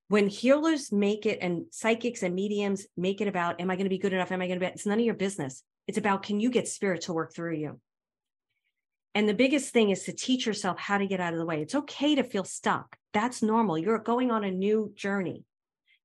When 0.07 0.27
healers 0.27 0.91
make 0.91 1.27
it 1.27 1.37
and 1.39 1.65
psychics 1.69 2.23
and 2.23 2.33
mediums 2.33 2.87
make 2.97 3.21
it 3.21 3.27
about 3.27 3.61
am 3.61 3.69
i 3.69 3.75
going 3.75 3.85
to 3.85 3.89
be 3.89 3.99
good 3.99 4.11
enough? 4.11 4.31
Am 4.31 4.41
i 4.41 4.47
going 4.47 4.59
to 4.59 4.65
be 4.65 4.71
it's 4.71 4.87
none 4.87 4.99
of 4.99 5.05
your 5.05 5.13
business. 5.13 5.61
It's 5.87 5.99
about 5.99 6.23
can 6.23 6.39
you 6.39 6.49
get 6.49 6.67
spirit 6.67 7.01
to 7.01 7.13
work 7.13 7.31
through 7.33 7.57
you? 7.57 7.79
And 9.13 9.29
the 9.29 9.35
biggest 9.35 9.71
thing 9.71 9.91
is 9.91 10.05
to 10.05 10.13
teach 10.13 10.47
yourself 10.47 10.79
how 10.79 10.97
to 10.97 11.05
get 11.05 11.19
out 11.19 11.33
of 11.33 11.39
the 11.39 11.45
way. 11.45 11.61
It's 11.61 11.75
okay 11.75 12.15
to 12.15 12.23
feel 12.23 12.43
stuck. 12.43 12.97
That's 13.13 13.43
normal. 13.43 13.77
You're 13.77 13.99
going 13.99 14.31
on 14.31 14.43
a 14.43 14.51
new 14.51 14.91
journey 14.95 15.45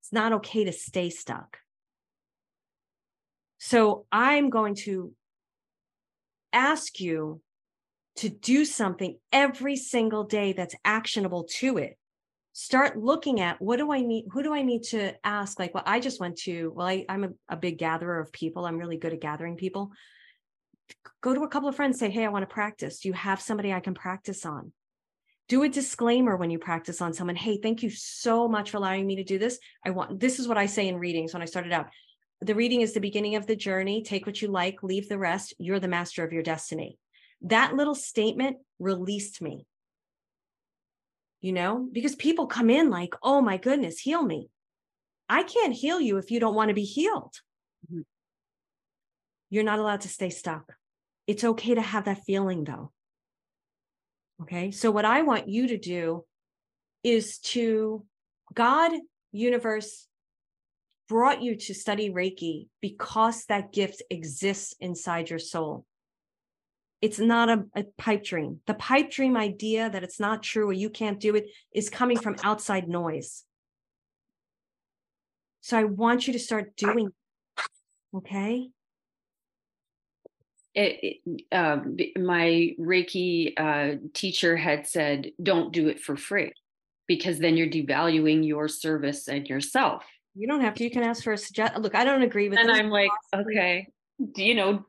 it's 0.06 0.12
not 0.12 0.32
okay 0.32 0.62
to 0.62 0.72
stay 0.72 1.10
stuck 1.10 1.58
so 3.58 4.06
i'm 4.12 4.50
going 4.50 4.76
to 4.76 5.12
ask 6.52 7.00
you 7.00 7.40
to 8.14 8.28
do 8.28 8.64
something 8.64 9.18
every 9.32 9.74
single 9.74 10.22
day 10.22 10.52
that's 10.52 10.76
actionable 10.84 11.42
to 11.42 11.76
it 11.76 11.98
start 12.52 12.96
looking 12.96 13.40
at 13.40 13.60
what 13.60 13.76
do 13.76 13.92
I 13.92 14.00
need? 14.00 14.28
Who 14.32 14.42
do 14.42 14.54
I 14.54 14.62
need 14.62 14.84
to 14.84 15.12
ask? 15.24 15.58
Like, 15.58 15.74
well, 15.74 15.82
I 15.84 16.00
just 16.00 16.20
went 16.20 16.38
to, 16.38 16.72
well, 16.74 16.86
I, 16.86 17.04
I'm 17.06 17.24
a, 17.24 17.28
a 17.50 17.56
big 17.56 17.76
gatherer 17.76 18.18
of 18.18 18.32
people. 18.32 18.64
I'm 18.64 18.78
really 18.78 18.96
good 18.96 19.12
at 19.12 19.20
gathering 19.20 19.56
people. 19.56 19.90
Go 21.20 21.34
to 21.34 21.42
a 21.42 21.48
couple 21.48 21.68
of 21.68 21.76
friends, 21.76 21.98
say, 21.98 22.08
Hey, 22.08 22.24
I 22.24 22.30
want 22.30 22.48
to 22.48 22.54
practice. 22.54 23.00
Do 23.00 23.08
you 23.08 23.12
have 23.12 23.42
somebody 23.42 23.74
I 23.74 23.80
can 23.80 23.92
practice 23.92 24.46
on? 24.46 24.72
Do 25.48 25.62
a 25.62 25.68
disclaimer 25.68 26.36
when 26.36 26.50
you 26.50 26.58
practice 26.58 27.00
on 27.00 27.12
someone. 27.12 27.36
Hey, 27.36 27.58
thank 27.58 27.82
you 27.82 27.90
so 27.90 28.48
much 28.48 28.70
for 28.70 28.78
allowing 28.78 29.06
me 29.06 29.16
to 29.16 29.24
do 29.24 29.38
this. 29.38 29.58
I 29.84 29.90
want, 29.90 30.18
this 30.18 30.40
is 30.40 30.48
what 30.48 30.58
I 30.58 30.66
say 30.66 30.88
in 30.88 30.96
readings 30.98 31.32
when 31.32 31.42
I 31.42 31.46
started 31.46 31.72
out. 31.72 31.86
The 32.40 32.54
reading 32.54 32.80
is 32.80 32.92
the 32.92 33.00
beginning 33.00 33.36
of 33.36 33.46
the 33.46 33.56
journey. 33.56 34.02
Take 34.02 34.26
what 34.26 34.42
you 34.42 34.48
like, 34.48 34.82
leave 34.82 35.08
the 35.08 35.18
rest. 35.18 35.54
You're 35.58 35.80
the 35.80 35.88
master 35.88 36.24
of 36.24 36.32
your 36.32 36.42
destiny. 36.42 36.98
That 37.42 37.74
little 37.74 37.94
statement 37.94 38.58
released 38.78 39.40
me 39.40 39.66
you 41.40 41.52
know, 41.52 41.88
because 41.92 42.16
people 42.16 42.48
come 42.48 42.70
in 42.70 42.90
like, 42.90 43.14
oh 43.22 43.40
my 43.40 43.56
goodness, 43.56 44.00
heal 44.00 44.22
me. 44.22 44.48
I 45.28 45.44
can't 45.44 45.72
heal 45.72 46.00
you 46.00 46.18
if 46.18 46.32
you 46.32 46.40
don't 46.40 46.56
want 46.56 46.70
to 46.70 46.74
be 46.74 46.82
healed. 46.84 47.34
Mhm. 47.88 48.04
You're 49.50 49.62
not 49.62 49.78
allowed 49.78 50.00
to 50.00 50.08
stay 50.08 50.30
stuck. 50.30 50.74
It's 51.28 51.44
okay 51.44 51.76
to 51.76 51.82
have 51.82 52.06
that 52.06 52.24
feeling 52.24 52.64
though. 52.64 52.92
Okay. 54.42 54.70
So, 54.70 54.90
what 54.90 55.04
I 55.04 55.22
want 55.22 55.48
you 55.48 55.68
to 55.68 55.78
do 55.78 56.24
is 57.02 57.38
to 57.38 58.04
God, 58.52 58.92
universe, 59.32 60.06
brought 61.08 61.42
you 61.42 61.56
to 61.56 61.74
study 61.74 62.10
Reiki 62.10 62.68
because 62.80 63.44
that 63.46 63.72
gift 63.72 64.02
exists 64.10 64.74
inside 64.80 65.30
your 65.30 65.38
soul. 65.38 65.84
It's 67.00 67.18
not 67.18 67.48
a, 67.48 67.64
a 67.74 67.84
pipe 67.98 68.24
dream. 68.24 68.60
The 68.66 68.74
pipe 68.74 69.10
dream 69.10 69.36
idea 69.36 69.88
that 69.88 70.02
it's 70.02 70.18
not 70.18 70.42
true 70.42 70.68
or 70.68 70.72
you 70.72 70.90
can't 70.90 71.20
do 71.20 71.36
it 71.36 71.46
is 71.72 71.90
coming 71.90 72.18
from 72.18 72.36
outside 72.42 72.88
noise. 72.88 73.44
So 75.60 75.78
I 75.78 75.84
want 75.84 76.26
you 76.26 76.32
to 76.32 76.38
start 76.38 76.76
doing. 76.76 77.10
Okay. 78.14 78.70
It, 80.76 81.20
it 81.24 81.96
b- 81.96 82.12
my 82.18 82.74
Reiki 82.78 83.52
uh, 83.56 83.96
teacher 84.12 84.56
had 84.56 84.86
said, 84.86 85.32
"Don't 85.42 85.72
do 85.72 85.88
it 85.88 86.00
for 86.00 86.16
free, 86.16 86.52
because 87.08 87.38
then 87.38 87.56
you're 87.56 87.66
devaluing 87.66 88.46
your 88.46 88.68
service 88.68 89.28
and 89.28 89.48
yourself." 89.48 90.04
You 90.34 90.46
don't 90.46 90.60
have 90.60 90.74
to. 90.74 90.84
You 90.84 90.90
can 90.90 91.02
ask 91.02 91.24
for 91.24 91.32
a 91.32 91.38
suggest. 91.38 91.76
Look, 91.78 91.94
I 91.94 92.04
don't 92.04 92.22
agree 92.22 92.50
with 92.50 92.58
And. 92.58 92.70
I'm 92.70 92.90
like, 92.90 93.10
philosophy. 93.30 93.52
okay, 93.58 93.88
do 94.32 94.44
you 94.44 94.54
know, 94.54 94.84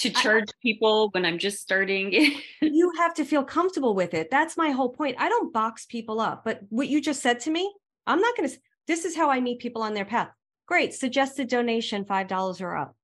to 0.00 0.10
charge 0.10 0.48
people 0.62 1.10
when 1.10 1.26
I'm 1.26 1.38
just 1.38 1.60
starting. 1.60 2.12
you 2.62 2.92
have 2.98 3.14
to 3.14 3.24
feel 3.24 3.44
comfortable 3.44 3.94
with 3.94 4.14
it. 4.14 4.30
That's 4.30 4.56
my 4.56 4.70
whole 4.70 4.90
point. 4.90 5.16
I 5.18 5.28
don't 5.28 5.52
box 5.52 5.86
people 5.86 6.20
up, 6.20 6.44
but 6.44 6.60
what 6.68 6.88
you 6.88 7.00
just 7.00 7.20
said 7.20 7.40
to 7.40 7.50
me, 7.50 7.72
I'm 8.06 8.20
not 8.20 8.36
going 8.36 8.48
to. 8.48 8.56
This 8.86 9.04
is 9.04 9.16
how 9.16 9.28
I 9.28 9.40
meet 9.40 9.58
people 9.60 9.82
on 9.82 9.94
their 9.94 10.04
path. 10.04 10.30
Great, 10.66 10.94
suggested 10.94 11.48
donation 11.48 12.04
five 12.04 12.28
dollars 12.28 12.60
or 12.60 12.76
up. 12.76 12.94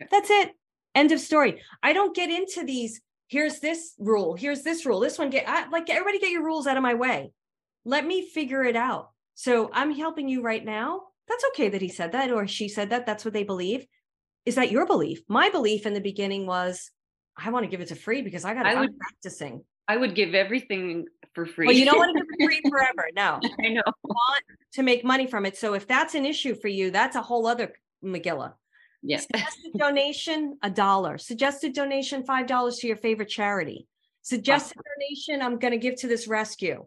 Yeah. 0.00 0.08
That's 0.10 0.30
it. 0.30 0.50
End 0.96 1.12
of 1.12 1.20
story. 1.20 1.62
I 1.82 1.92
don't 1.92 2.16
get 2.16 2.30
into 2.30 2.64
these. 2.64 3.02
Here's 3.28 3.60
this 3.60 3.94
rule. 3.98 4.34
Here's 4.34 4.62
this 4.62 4.86
rule. 4.86 4.98
This 4.98 5.18
one 5.18 5.28
get 5.28 5.46
I, 5.46 5.68
like 5.68 5.90
everybody 5.90 6.18
get 6.18 6.30
your 6.30 6.44
rules 6.44 6.66
out 6.66 6.78
of 6.78 6.82
my 6.82 6.94
way. 6.94 7.32
Let 7.84 8.06
me 8.06 8.26
figure 8.26 8.64
it 8.64 8.76
out. 8.76 9.10
So 9.34 9.70
I'm 9.74 9.92
helping 9.92 10.28
you 10.28 10.42
right 10.42 10.64
now. 10.64 11.02
That's 11.28 11.44
okay 11.52 11.68
that 11.68 11.82
he 11.82 11.88
said 11.88 12.12
that 12.12 12.32
or 12.32 12.46
she 12.46 12.68
said 12.68 12.90
that. 12.90 13.04
That's 13.04 13.24
what 13.26 13.34
they 13.34 13.44
believe. 13.44 13.86
Is 14.46 14.54
that 14.54 14.70
your 14.70 14.86
belief? 14.86 15.20
My 15.28 15.50
belief 15.50 15.84
in 15.84 15.92
the 15.92 16.00
beginning 16.00 16.46
was 16.46 16.90
I 17.36 17.50
want 17.50 17.64
to 17.64 17.68
give 17.68 17.82
it 17.82 17.88
to 17.88 17.94
free 17.94 18.22
because 18.22 18.46
I 18.46 18.54
got 18.54 18.64
I'm 18.64 18.96
practicing. 18.96 19.62
I 19.88 19.98
would 19.98 20.14
give 20.14 20.34
everything 20.34 21.04
for 21.34 21.44
free. 21.44 21.66
Well, 21.66 21.76
you 21.76 21.84
don't 21.84 21.98
want 21.98 22.16
to 22.16 22.22
give 22.22 22.28
it 22.30 22.44
free 22.44 22.60
forever. 22.70 23.08
No, 23.14 23.38
I 23.60 23.68
know. 23.68 23.82
you 23.86 23.92
want 24.02 24.44
to 24.72 24.82
make 24.82 25.04
money 25.04 25.26
from 25.26 25.44
it. 25.44 25.58
So 25.58 25.74
if 25.74 25.86
that's 25.86 26.14
an 26.14 26.24
issue 26.24 26.54
for 26.54 26.68
you, 26.68 26.90
that's 26.90 27.16
a 27.16 27.22
whole 27.22 27.46
other 27.46 27.74
Megillah. 28.02 28.54
Yes. 29.06 29.26
Suggested 29.32 29.72
donation, 29.78 30.58
a 30.62 30.70
dollar. 30.70 31.16
Suggested 31.18 31.72
donation, 31.74 32.24
five 32.24 32.46
dollars 32.46 32.78
to 32.78 32.86
your 32.88 32.96
favorite 32.96 33.28
charity. 33.28 33.86
Suggested 34.22 34.76
donation, 34.98 35.40
I'm 35.42 35.58
going 35.58 35.72
to 35.72 35.78
give 35.78 35.96
to 36.00 36.08
this 36.08 36.26
rescue. 36.26 36.86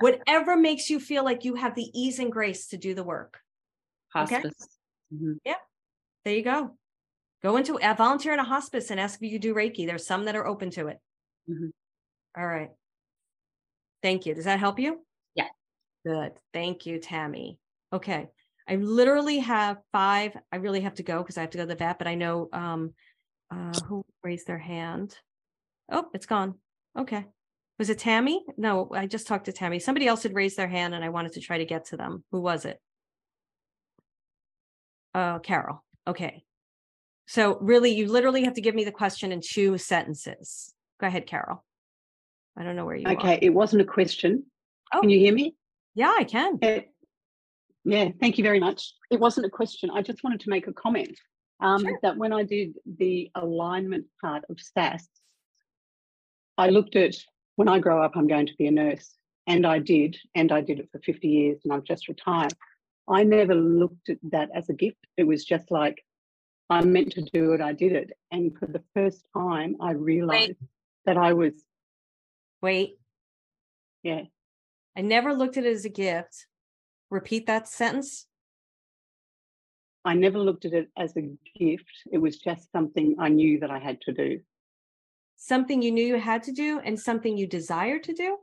Whatever 0.00 0.56
makes 0.56 0.88
you 0.88 0.98
feel 0.98 1.24
like 1.24 1.44
you 1.44 1.54
have 1.54 1.74
the 1.74 1.90
ease 1.94 2.18
and 2.18 2.32
grace 2.32 2.68
to 2.68 2.78
do 2.78 2.94
the 2.94 3.04
work. 3.04 3.38
Okay. 4.16 4.36
Hospice. 4.36 4.68
Mhm. 5.12 5.38
There 6.24 6.34
you 6.34 6.42
go. 6.42 6.76
Go 7.42 7.56
into 7.56 7.78
a 7.80 7.94
volunteer 7.94 8.32
in 8.32 8.38
a 8.40 8.44
hospice 8.44 8.90
and 8.90 8.98
ask 8.98 9.22
if 9.22 9.30
you 9.30 9.38
do 9.38 9.54
Reiki. 9.54 9.86
There's 9.86 10.06
some 10.06 10.24
that 10.24 10.36
are 10.36 10.46
open 10.46 10.70
to 10.70 10.88
it. 10.88 10.98
Mhm. 11.48 11.70
All 12.36 12.46
right. 12.46 12.70
Thank 14.02 14.26
you. 14.26 14.34
Does 14.34 14.44
that 14.46 14.58
help 14.58 14.78
you? 14.78 15.04
Yeah. 15.34 15.48
Good. 16.04 16.32
Thank 16.52 16.86
you, 16.86 16.98
Tammy. 16.98 17.58
Okay. 17.92 18.28
I 18.70 18.76
literally 18.76 19.40
have 19.40 19.78
five. 19.90 20.36
I 20.52 20.56
really 20.56 20.80
have 20.82 20.94
to 20.94 21.02
go 21.02 21.18
because 21.18 21.36
I 21.36 21.40
have 21.40 21.50
to 21.50 21.58
go 21.58 21.64
to 21.64 21.68
the 21.68 21.74
vet, 21.74 21.98
but 21.98 22.06
I 22.06 22.14
know 22.14 22.48
um 22.52 22.94
uh 23.50 23.78
who 23.80 24.04
raised 24.22 24.46
their 24.46 24.58
hand. 24.58 25.18
Oh, 25.90 26.06
it's 26.14 26.26
gone. 26.26 26.54
Okay. 26.96 27.26
Was 27.80 27.90
it 27.90 27.98
Tammy? 27.98 28.44
No, 28.56 28.88
I 28.94 29.06
just 29.06 29.26
talked 29.26 29.46
to 29.46 29.52
Tammy. 29.52 29.80
Somebody 29.80 30.06
else 30.06 30.22
had 30.22 30.34
raised 30.34 30.56
their 30.56 30.68
hand 30.68 30.94
and 30.94 31.04
I 31.04 31.08
wanted 31.08 31.32
to 31.32 31.40
try 31.40 31.58
to 31.58 31.64
get 31.64 31.86
to 31.86 31.96
them. 31.96 32.22
Who 32.30 32.40
was 32.40 32.64
it? 32.64 32.78
Uh, 35.14 35.40
Carol. 35.40 35.82
Okay. 36.06 36.44
So 37.26 37.58
really, 37.60 37.92
you 37.92 38.06
literally 38.06 38.44
have 38.44 38.54
to 38.54 38.60
give 38.60 38.74
me 38.74 38.84
the 38.84 38.92
question 38.92 39.32
in 39.32 39.40
two 39.40 39.78
sentences. 39.78 40.74
Go 41.00 41.06
ahead, 41.06 41.26
Carol. 41.26 41.64
I 42.56 42.62
don't 42.62 42.76
know 42.76 42.84
where 42.84 42.96
you 42.96 43.06
are. 43.06 43.12
Okay, 43.14 43.38
it 43.40 43.50
wasn't 43.50 43.82
a 43.82 43.86
question. 43.86 44.44
Oh. 44.92 45.00
Can 45.00 45.10
you 45.10 45.18
hear 45.18 45.32
me? 45.32 45.54
Yeah, 45.94 46.14
I 46.16 46.24
can. 46.24 46.58
Uh, 46.62 46.80
yeah, 47.84 48.08
thank 48.20 48.38
you 48.38 48.44
very 48.44 48.60
much. 48.60 48.92
It 49.10 49.20
wasn't 49.20 49.46
a 49.46 49.50
question. 49.50 49.90
I 49.90 50.02
just 50.02 50.22
wanted 50.22 50.40
to 50.40 50.50
make 50.50 50.66
a 50.66 50.72
comment 50.72 51.18
um, 51.60 51.82
Sure. 51.82 51.98
that 52.02 52.16
when 52.16 52.32
I 52.32 52.42
did 52.42 52.76
the 52.98 53.30
alignment 53.34 54.06
part 54.20 54.44
of 54.50 54.58
SAS, 54.60 55.08
I 56.58 56.68
looked 56.68 56.96
at 56.96 57.14
when 57.56 57.68
I 57.68 57.78
grow 57.78 58.02
up, 58.02 58.12
I'm 58.16 58.26
going 58.26 58.46
to 58.46 58.54
be 58.56 58.66
a 58.66 58.70
nurse. 58.70 59.14
And 59.46 59.66
I 59.66 59.78
did, 59.78 60.16
and 60.34 60.52
I 60.52 60.60
did 60.60 60.78
it 60.78 60.88
for 60.92 61.00
50 61.00 61.26
years, 61.26 61.60
and 61.64 61.72
I've 61.72 61.84
just 61.84 62.08
retired. 62.08 62.52
I 63.08 63.24
never 63.24 63.54
looked 63.54 64.08
at 64.08 64.18
that 64.30 64.50
as 64.54 64.68
a 64.68 64.74
gift. 64.74 64.98
It 65.16 65.24
was 65.24 65.44
just 65.44 65.70
like, 65.70 66.04
I 66.68 66.84
meant 66.84 67.12
to 67.12 67.22
do 67.22 67.52
it, 67.52 67.60
I 67.60 67.72
did 67.72 67.92
it. 67.92 68.12
And 68.30 68.56
for 68.56 68.66
the 68.66 68.82
first 68.94 69.24
time, 69.36 69.76
I 69.80 69.92
realized 69.92 70.54
that 71.04 71.16
I 71.16 71.32
was, 71.32 71.54
Wait, 72.62 72.98
yeah, 74.02 74.22
I 74.96 75.00
never 75.00 75.32
looked 75.34 75.56
at 75.56 75.64
it 75.64 75.72
as 75.72 75.84
a 75.84 75.90
gift. 75.90 76.46
Repeat 77.10 77.46
that 77.46 77.68
sentence. 77.68 78.26
I 80.04 80.14
never 80.14 80.38
looked 80.38 80.64
at 80.64 80.72
it 80.72 80.88
as 80.96 81.14
a 81.16 81.22
gift. 81.58 81.90
It 82.10 82.18
was 82.18 82.38
just 82.38 82.70
something 82.72 83.16
I 83.18 83.28
knew 83.28 83.58
that 83.60 83.70
I 83.70 83.78
had 83.78 84.00
to 84.02 84.12
do. 84.12 84.40
Something 85.36 85.82
you 85.82 85.90
knew 85.90 86.04
you 86.04 86.18
had 86.18 86.42
to 86.44 86.52
do 86.52 86.80
and 86.80 86.98
something 86.98 87.36
you 87.36 87.46
desired 87.46 88.04
to 88.04 88.14
do. 88.14 88.38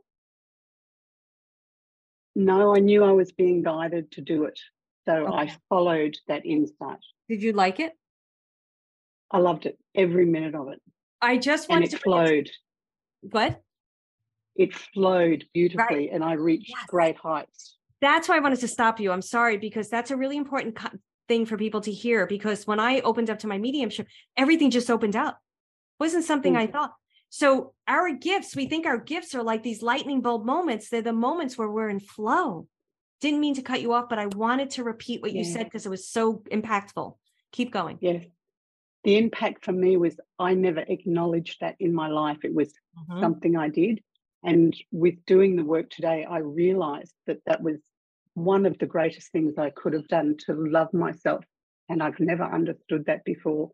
No, 2.35 2.76
I 2.76 2.80
knew 2.80 3.03
I 3.03 3.11
was 3.11 3.31
being 3.31 3.64
guided 3.64 4.11
to 4.11 4.22
do 4.22 4.44
it. 4.44 4.60
So 5.06 5.34
I 5.34 5.52
followed 5.69 6.18
that 6.27 6.45
insight. 6.45 6.99
Did 7.30 7.41
you 7.41 7.53
like 7.53 7.80
it? 7.80 7.94
I 9.31 9.39
loved 9.39 9.65
it, 9.65 9.80
every 9.95 10.26
minute 10.26 10.53
of 10.53 10.68
it. 10.69 10.81
I 11.22 11.38
just 11.38 11.69
And 11.69 11.77
wanted 11.81 11.94
it 11.94 11.98
to 11.98 11.99
flowed. 12.03 12.49
What? 13.22 13.61
It 14.56 14.76
flowed 14.76 15.45
beautifully 15.53 16.10
and 16.11 16.23
I 16.23 16.34
reached 16.34 16.69
Yes. 16.69 16.85
great 16.88 17.18
heights. 17.18 17.77
That's 18.02 18.30
why 18.30 18.38
I 18.38 18.40
wanted 18.40 18.60
to 18.60 18.68
stop 18.68 18.99
you. 18.99 19.11
I'm 19.11 19.22
sorry 19.22 19.57
because 19.57 19.90
that's 19.90 20.11
a 20.11 20.18
really 20.18 20.38
important 20.38 20.76
co- 20.76 20.90
thing 21.28 21.45
for 21.45 21.57
people 21.57 21.82
to 21.82 21.91
hear. 21.91 22.28
Because 22.28 22.68
when 22.68 22.80
I 22.80 22.99
opened 23.02 23.30
up 23.30 23.40
to 23.40 23.48
my 23.48 23.57
mediumship, 23.57 24.07
everything 24.36 24.69
just 24.72 24.90
opened 24.90 25.15
up. 25.15 25.40
Wasn't 25.99 26.24
something 26.24 26.56
I 26.56 26.68
thought. 26.68 26.94
So 27.30 27.74
our 27.88 28.11
gifts, 28.14 28.56
we 28.56 28.68
think 28.68 28.86
our 28.86 28.98
gifts 28.99 29.34
are 29.36 29.44
like 29.44 29.64
these 29.64 29.82
lightning 29.82 30.22
bolt 30.22 30.45
moments. 30.45 30.90
They're 30.90 31.02
the 31.02 31.11
moments 31.11 31.57
where 31.57 31.69
we're 31.69 31.90
in 31.90 31.99
flow. 31.99 32.68
Didn't 33.19 33.40
mean 33.40 33.56
to 33.56 33.64
cut 33.64 33.82
you 33.82 33.94
off, 33.94 34.10
but 34.10 34.19
I 34.19 34.28
wanted 34.28 34.69
to 34.72 34.84
repeat 34.84 35.22
what 35.24 35.34
you 35.34 35.44
said 35.44 35.64
because 35.65 35.86
it 35.86 35.90
was 35.90 36.07
so 36.07 36.44
impactful. 36.52 37.18
Keep 37.52 37.72
going. 37.74 37.98
Yes. 37.99 38.26
The 39.03 39.18
impact 39.18 39.65
for 39.65 39.72
me 39.72 39.98
was 39.98 40.15
I 40.38 40.53
never 40.53 40.82
acknowledged 40.82 41.57
that 41.61 41.76
in 41.80 41.94
my 41.94 42.10
life. 42.10 42.38
It 42.44 42.53
was 42.53 42.74
Mhm. 43.10 43.19
something 43.22 43.57
I 43.57 43.69
did. 43.69 44.03
And 44.48 44.74
with 44.94 45.26
doing 45.26 45.57
the 45.57 45.65
work 45.65 45.90
today, 45.90 46.24
I 46.24 46.38
realized 46.38 47.14
that 47.28 47.40
that 47.48 47.61
was 47.61 47.80
one 48.34 48.65
of 48.65 48.78
the 48.80 48.86
greatest 48.86 49.30
things 49.34 49.57
I 49.57 49.72
could 49.72 49.91
have 49.91 50.07
done 50.07 50.38
to 50.45 50.53
love 50.53 50.94
myself. 50.94 51.44
And 51.90 52.02
I've 52.02 52.19
never 52.22 52.45
understood 52.45 53.07
that 53.07 53.26
before. 53.26 53.72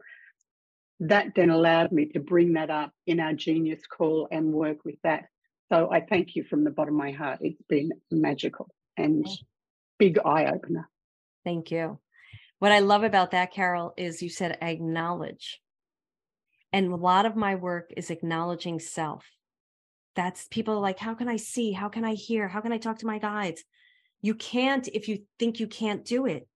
That 1.00 1.36
then 1.36 1.52
allowed 1.52 1.91
me 1.91 2.08
to 2.14 2.20
bring 2.20 2.54
that 2.54 2.72
up 2.72 2.91
in 3.06 3.20
our 3.20 3.34
genius 3.34 3.82
call 3.86 4.28
and 4.32 4.52
work 4.52 4.84
with 4.84 4.95
that. 5.04 5.26
So 5.72 5.91
I 5.91 6.02
thank 6.02 6.36
you 6.36 6.44
from 6.44 6.64
the 6.64 6.72
bottom 6.72 6.95
of 6.95 7.06
my 7.06 7.12
heart. 7.12 7.38
It's 7.41 7.62
been 7.70 7.91
magical 8.10 8.74
and 8.98 9.28
big 10.00 10.18
eye 10.26 10.45
opener. 10.45 10.90
Thank 11.45 11.70
you. 11.70 12.00
What 12.58 12.72
I 12.72 12.80
love 12.80 13.04
about 13.04 13.30
that, 13.32 13.54
Carol, 13.54 13.94
is 13.95 14.24
you 14.24 14.30
said 14.30 14.58
acknowledge. 14.60 15.60
And 16.72 16.91
a 16.91 16.95
lot 16.95 17.28
of 17.28 17.36
my 17.36 17.54
work 17.54 17.91
is 17.95 18.10
acknowledging 18.10 18.80
self. 18.80 19.24
That's 20.15 20.48
people 20.49 20.80
like, 20.80 20.99
how 20.99 21.15
can 21.15 21.27
I 21.27 21.38
see? 21.38 21.72
How 21.72 21.90
can 21.90 22.06
I 22.06 22.14
hear? 22.14 22.48
How 22.48 22.61
can 22.61 22.72
I 22.72 22.77
talk 22.77 22.99
to 22.99 23.07
my 23.07 23.19
guides? 23.19 23.64
You 24.22 24.35
can't 24.35 24.88
if 24.88 25.07
you 25.07 25.23
think 25.40 25.60
you 25.60 25.68
can't 25.68 26.06
do 26.06 26.26
it. 26.26 26.48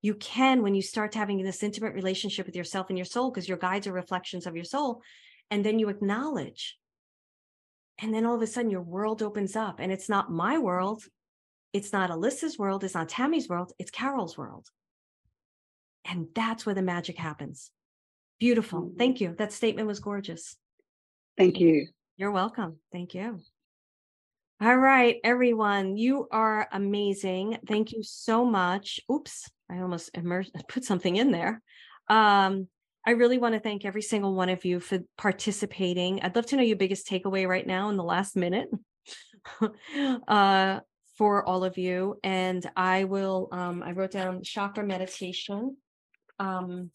You 0.00 0.14
can 0.14 0.62
when 0.62 0.74
you 0.74 0.82
start 0.82 1.14
having 1.14 1.42
this 1.42 1.62
intimate 1.62 1.94
relationship 1.94 2.46
with 2.46 2.56
yourself 2.56 2.88
and 2.88 2.98
your 2.98 3.04
soul, 3.04 3.30
because 3.30 3.48
your 3.48 3.58
guides 3.58 3.86
are 3.86 3.92
reflections 3.92 4.46
of 4.46 4.56
your 4.56 4.64
soul. 4.64 5.02
And 5.50 5.64
then 5.64 5.78
you 5.78 5.88
acknowledge. 5.88 6.78
And 7.98 8.12
then 8.12 8.26
all 8.26 8.34
of 8.34 8.42
a 8.42 8.46
sudden 8.46 8.70
your 8.70 8.82
world 8.82 9.22
opens 9.22 9.54
up 9.54 9.78
and 9.78 9.92
it's 9.92 10.08
not 10.08 10.32
my 10.32 10.58
world. 10.58 11.04
It's 11.72 11.92
not 11.92 12.10
Alisa's 12.10 12.58
world. 12.58 12.82
It's 12.82 12.94
not 12.94 13.08
Tammy's 13.08 13.48
world. 13.48 13.72
It's 13.78 13.90
Carol's 13.90 14.36
world. 14.36 14.66
And 16.04 16.28
that's 16.34 16.66
where 16.66 16.74
the 16.74 16.82
magic 16.82 17.16
happens. 17.18 17.70
Beautiful. 18.40 18.82
Mhm. 18.82 18.98
Thank 18.98 19.20
you. 19.20 19.34
That 19.36 19.52
statement 19.52 19.86
was 19.86 20.00
gorgeous. 20.00 20.56
Thank 21.36 21.60
you. 21.60 21.86
You're 22.16 22.30
welcome. 22.30 22.78
Thank 22.92 23.14
you. 23.14 23.40
All 24.60 24.76
right, 24.76 25.16
everyone, 25.24 25.96
you 25.96 26.28
are 26.30 26.68
amazing. 26.70 27.58
Thank 27.66 27.90
you 27.92 28.02
so 28.02 28.44
much. 28.44 29.00
Oops, 29.10 29.50
I 29.70 29.78
almost 29.78 30.10
put 30.68 30.84
something 30.84 31.16
in 31.16 31.32
there. 31.32 31.60
Um, 32.08 32.68
I 33.04 33.12
really 33.12 33.38
want 33.38 33.54
to 33.54 33.60
thank 33.60 33.84
every 33.84 34.02
single 34.02 34.34
one 34.34 34.50
of 34.50 34.64
you 34.64 34.78
for 34.78 35.00
participating. 35.18 36.22
I'd 36.22 36.36
love 36.36 36.46
to 36.46 36.56
know 36.56 36.62
your 36.62 36.76
biggest 36.76 37.08
takeaway 37.08 37.48
right 37.48 37.66
now 37.66 37.88
in 37.88 37.96
the 37.96 38.04
last 38.04 38.36
minute 38.36 38.68
uh, 40.28 40.80
for 41.18 41.44
all 41.44 41.64
of 41.64 41.78
you. 41.78 42.20
And 42.22 42.64
I 42.76 43.04
will, 43.04 43.48
um, 43.50 43.82
I 43.82 43.92
wrote 43.92 44.12
down 44.12 44.42
chakra 44.44 44.84
meditation. 44.84 45.76
Um, 46.38 46.90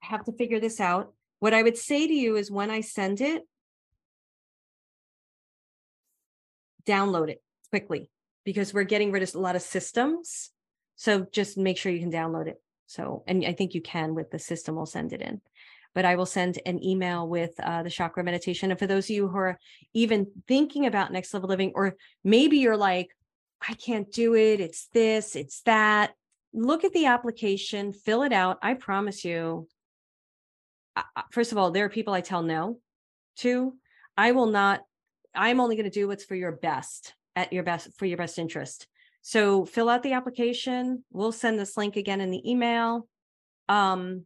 I 0.00 0.06
have 0.06 0.24
to 0.26 0.32
figure 0.32 0.60
this 0.60 0.78
out. 0.78 1.14
What 1.40 1.54
I 1.54 1.62
would 1.62 1.76
say 1.76 2.06
to 2.06 2.14
you 2.14 2.36
is 2.36 2.50
when 2.50 2.70
I 2.70 2.82
send 2.82 3.20
it, 3.20 3.42
download 6.94 7.28
it 7.28 7.40
quickly 7.70 8.10
because 8.44 8.72
we're 8.72 8.84
getting 8.92 9.12
rid 9.12 9.22
of 9.22 9.34
a 9.34 9.38
lot 9.46 9.56
of 9.56 9.62
systems. 9.62 10.50
So 10.96 11.26
just 11.38 11.58
make 11.58 11.78
sure 11.78 11.92
you 11.92 12.00
can 12.00 12.12
download 12.20 12.48
it. 12.48 12.58
So, 12.86 13.22
and 13.26 13.44
I 13.44 13.52
think 13.52 13.74
you 13.74 13.82
can 13.82 14.14
with 14.14 14.30
the 14.30 14.38
system, 14.38 14.74
we'll 14.74 14.86
send 14.86 15.12
it 15.12 15.20
in. 15.20 15.40
But 15.94 16.04
I 16.04 16.16
will 16.16 16.26
send 16.26 16.58
an 16.64 16.82
email 16.82 17.28
with 17.28 17.52
uh, 17.62 17.82
the 17.82 17.90
chakra 17.90 18.22
meditation. 18.24 18.70
And 18.70 18.78
for 18.78 18.86
those 18.86 19.06
of 19.06 19.10
you 19.16 19.28
who 19.28 19.38
are 19.38 19.58
even 19.92 20.26
thinking 20.46 20.86
about 20.86 21.12
next 21.12 21.34
level 21.34 21.48
living, 21.48 21.72
or 21.74 21.96
maybe 22.24 22.58
you're 22.58 22.76
like, 22.90 23.08
I 23.70 23.74
can't 23.74 24.10
do 24.12 24.34
it, 24.34 24.60
it's 24.60 24.88
this, 24.92 25.36
it's 25.36 25.60
that, 25.62 26.12
look 26.52 26.84
at 26.84 26.92
the 26.92 27.06
application, 27.06 27.92
fill 27.92 28.22
it 28.22 28.32
out. 28.32 28.58
I 28.62 28.74
promise 28.74 29.24
you, 29.24 29.68
first 31.30 31.52
of 31.52 31.58
all, 31.58 31.70
there 31.70 31.84
are 31.84 31.90
people 31.90 32.14
I 32.14 32.20
tell 32.20 32.42
no 32.42 32.78
to. 33.38 33.74
I 34.16 34.32
will 34.32 34.46
not, 34.46 34.80
I'm 35.38 35.60
only 35.60 35.76
going 35.76 35.84
to 35.84 35.90
do 35.90 36.08
what's 36.08 36.24
for 36.24 36.34
your 36.34 36.52
best 36.52 37.14
at 37.36 37.52
your 37.52 37.62
best 37.62 37.96
for 37.96 38.04
your 38.04 38.18
best 38.18 38.38
interest. 38.38 38.88
So 39.22 39.64
fill 39.64 39.88
out 39.88 40.02
the 40.02 40.12
application. 40.12 41.04
We'll 41.12 41.32
send 41.32 41.58
this 41.58 41.76
link 41.76 41.96
again 41.96 42.20
in 42.20 42.30
the 42.30 42.50
email. 42.50 43.08
Um, 43.68 44.24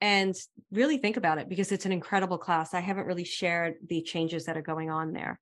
and 0.00 0.34
really 0.70 0.98
think 0.98 1.16
about 1.16 1.38
it 1.38 1.48
because 1.48 1.72
it's 1.72 1.86
an 1.86 1.92
incredible 1.92 2.38
class. 2.38 2.74
I 2.74 2.80
haven't 2.80 3.06
really 3.06 3.24
shared 3.24 3.74
the 3.86 4.02
changes 4.02 4.44
that 4.44 4.56
are 4.56 4.62
going 4.62 4.90
on 4.90 5.12
there. 5.12 5.40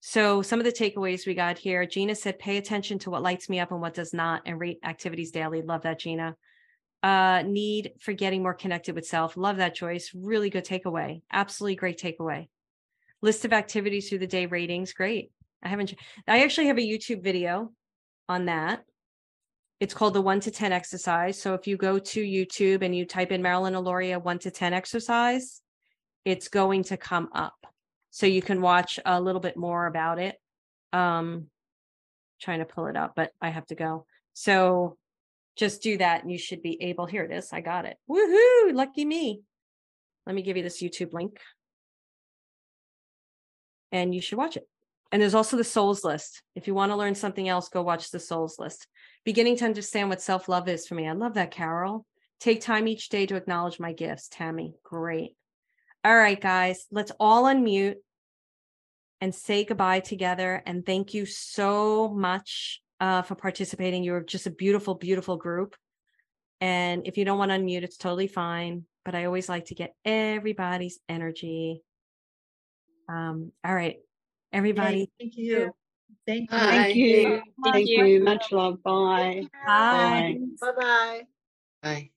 So 0.00 0.42
some 0.42 0.60
of 0.60 0.66
the 0.66 0.72
takeaways 0.72 1.26
we 1.26 1.34
got 1.34 1.58
here, 1.58 1.86
Gina 1.86 2.14
said, 2.14 2.38
pay 2.38 2.56
attention 2.56 2.98
to 3.00 3.10
what 3.10 3.22
lights 3.22 3.48
me 3.48 3.58
up 3.58 3.72
and 3.72 3.80
what 3.80 3.94
does 3.94 4.12
not, 4.12 4.42
and 4.46 4.60
rate 4.60 4.78
activities 4.84 5.30
daily. 5.30 5.62
Love 5.62 5.82
that, 5.82 5.98
Gina. 5.98 6.36
Uh, 7.02 7.42
need 7.46 7.92
for 8.00 8.12
getting 8.12 8.42
more 8.42 8.54
connected 8.54 8.94
with 8.94 9.06
self. 9.06 9.36
Love 9.36 9.56
that, 9.56 9.74
Joyce. 9.74 10.10
Really 10.14 10.50
good 10.50 10.66
takeaway. 10.66 11.22
Absolutely 11.32 11.76
great 11.76 11.98
takeaway. 11.98 12.48
List 13.24 13.46
of 13.46 13.54
activities 13.54 14.10
through 14.10 14.18
the 14.18 14.26
day 14.26 14.44
ratings. 14.44 14.92
Great. 14.92 15.30
I 15.62 15.68
haven't. 15.68 15.94
I 16.28 16.44
actually 16.44 16.66
have 16.66 16.76
a 16.76 16.82
YouTube 16.82 17.22
video 17.22 17.72
on 18.28 18.44
that. 18.44 18.84
It's 19.80 19.94
called 19.94 20.12
the 20.12 20.20
one 20.20 20.40
to 20.40 20.50
10 20.50 20.72
exercise. 20.72 21.40
So 21.40 21.54
if 21.54 21.66
you 21.66 21.78
go 21.78 21.98
to 21.98 22.22
YouTube 22.22 22.82
and 22.82 22.94
you 22.94 23.06
type 23.06 23.32
in 23.32 23.40
Marilyn 23.40 23.72
Alauria 23.72 24.22
one 24.22 24.38
to 24.40 24.50
10 24.50 24.74
exercise, 24.74 25.62
it's 26.26 26.48
going 26.48 26.82
to 26.84 26.98
come 26.98 27.30
up. 27.32 27.54
So 28.10 28.26
you 28.26 28.42
can 28.42 28.60
watch 28.60 29.00
a 29.06 29.18
little 29.18 29.40
bit 29.40 29.56
more 29.56 29.86
about 29.86 30.18
it. 30.18 30.36
Um, 30.92 31.46
trying 32.42 32.58
to 32.58 32.66
pull 32.66 32.88
it 32.88 32.96
up, 32.96 33.14
but 33.16 33.32
I 33.40 33.48
have 33.48 33.64
to 33.68 33.74
go. 33.74 34.04
So 34.34 34.98
just 35.56 35.80
do 35.80 35.96
that 35.96 36.24
and 36.24 36.30
you 36.30 36.36
should 36.36 36.60
be 36.60 36.76
able. 36.82 37.06
Here 37.06 37.24
it 37.24 37.32
is. 37.32 37.54
I 37.54 37.62
got 37.62 37.86
it. 37.86 37.96
Woohoo! 38.06 38.74
Lucky 38.74 39.06
me. 39.06 39.40
Let 40.26 40.36
me 40.36 40.42
give 40.42 40.58
you 40.58 40.62
this 40.62 40.82
YouTube 40.82 41.14
link. 41.14 41.40
And 43.94 44.14
you 44.14 44.20
should 44.20 44.36
watch 44.36 44.58
it. 44.58 44.68
And 45.10 45.22
there's 45.22 45.34
also 45.34 45.56
the 45.56 45.64
souls 45.64 46.04
list. 46.04 46.42
If 46.56 46.66
you 46.66 46.74
want 46.74 46.90
to 46.90 46.96
learn 46.96 47.14
something 47.14 47.48
else, 47.48 47.68
go 47.68 47.80
watch 47.80 48.10
the 48.10 48.18
souls 48.18 48.58
list. 48.58 48.86
Beginning 49.24 49.56
to 49.58 49.64
understand 49.64 50.10
what 50.10 50.20
self 50.20 50.48
love 50.48 50.68
is 50.68 50.86
for 50.86 50.96
me. 50.96 51.08
I 51.08 51.12
love 51.12 51.34
that, 51.34 51.52
Carol. 51.52 52.04
Take 52.40 52.60
time 52.60 52.88
each 52.88 53.08
day 53.08 53.24
to 53.26 53.36
acknowledge 53.36 53.78
my 53.78 53.92
gifts. 53.92 54.28
Tammy, 54.28 54.74
great. 54.82 55.36
All 56.04 56.14
right, 56.16 56.38
guys, 56.38 56.86
let's 56.90 57.12
all 57.18 57.44
unmute 57.44 57.94
and 59.20 59.34
say 59.34 59.64
goodbye 59.64 60.00
together. 60.00 60.62
And 60.66 60.84
thank 60.84 61.14
you 61.14 61.24
so 61.24 62.08
much 62.08 62.82
uh, 63.00 63.22
for 63.22 63.36
participating. 63.36 64.02
You're 64.04 64.20
just 64.20 64.46
a 64.46 64.50
beautiful, 64.50 64.96
beautiful 64.96 65.36
group. 65.36 65.76
And 66.60 67.06
if 67.06 67.16
you 67.16 67.24
don't 67.24 67.38
want 67.38 67.50
to 67.52 67.58
unmute, 67.58 67.84
it's 67.84 67.96
totally 67.96 68.26
fine. 68.26 68.84
But 69.04 69.14
I 69.14 69.26
always 69.26 69.48
like 69.48 69.66
to 69.66 69.74
get 69.74 69.94
everybody's 70.04 70.98
energy. 71.08 71.82
Um, 73.08 73.52
all 73.64 73.74
right, 73.74 73.98
everybody. 74.52 75.10
Thank 75.18 75.36
you. 75.36 75.72
Thank 76.26 76.50
you. 76.50 76.58
Thank 76.58 76.96
you. 76.96 77.42
Thank 77.64 77.88
you. 77.88 78.20
Much 78.20 78.52
love. 78.52 78.82
Bye. 78.82 79.46
Bye. 79.66 79.66
Bye. 79.66 80.38
Bye 80.60 80.72
bye. 80.76 81.22
Bye. 81.82 82.10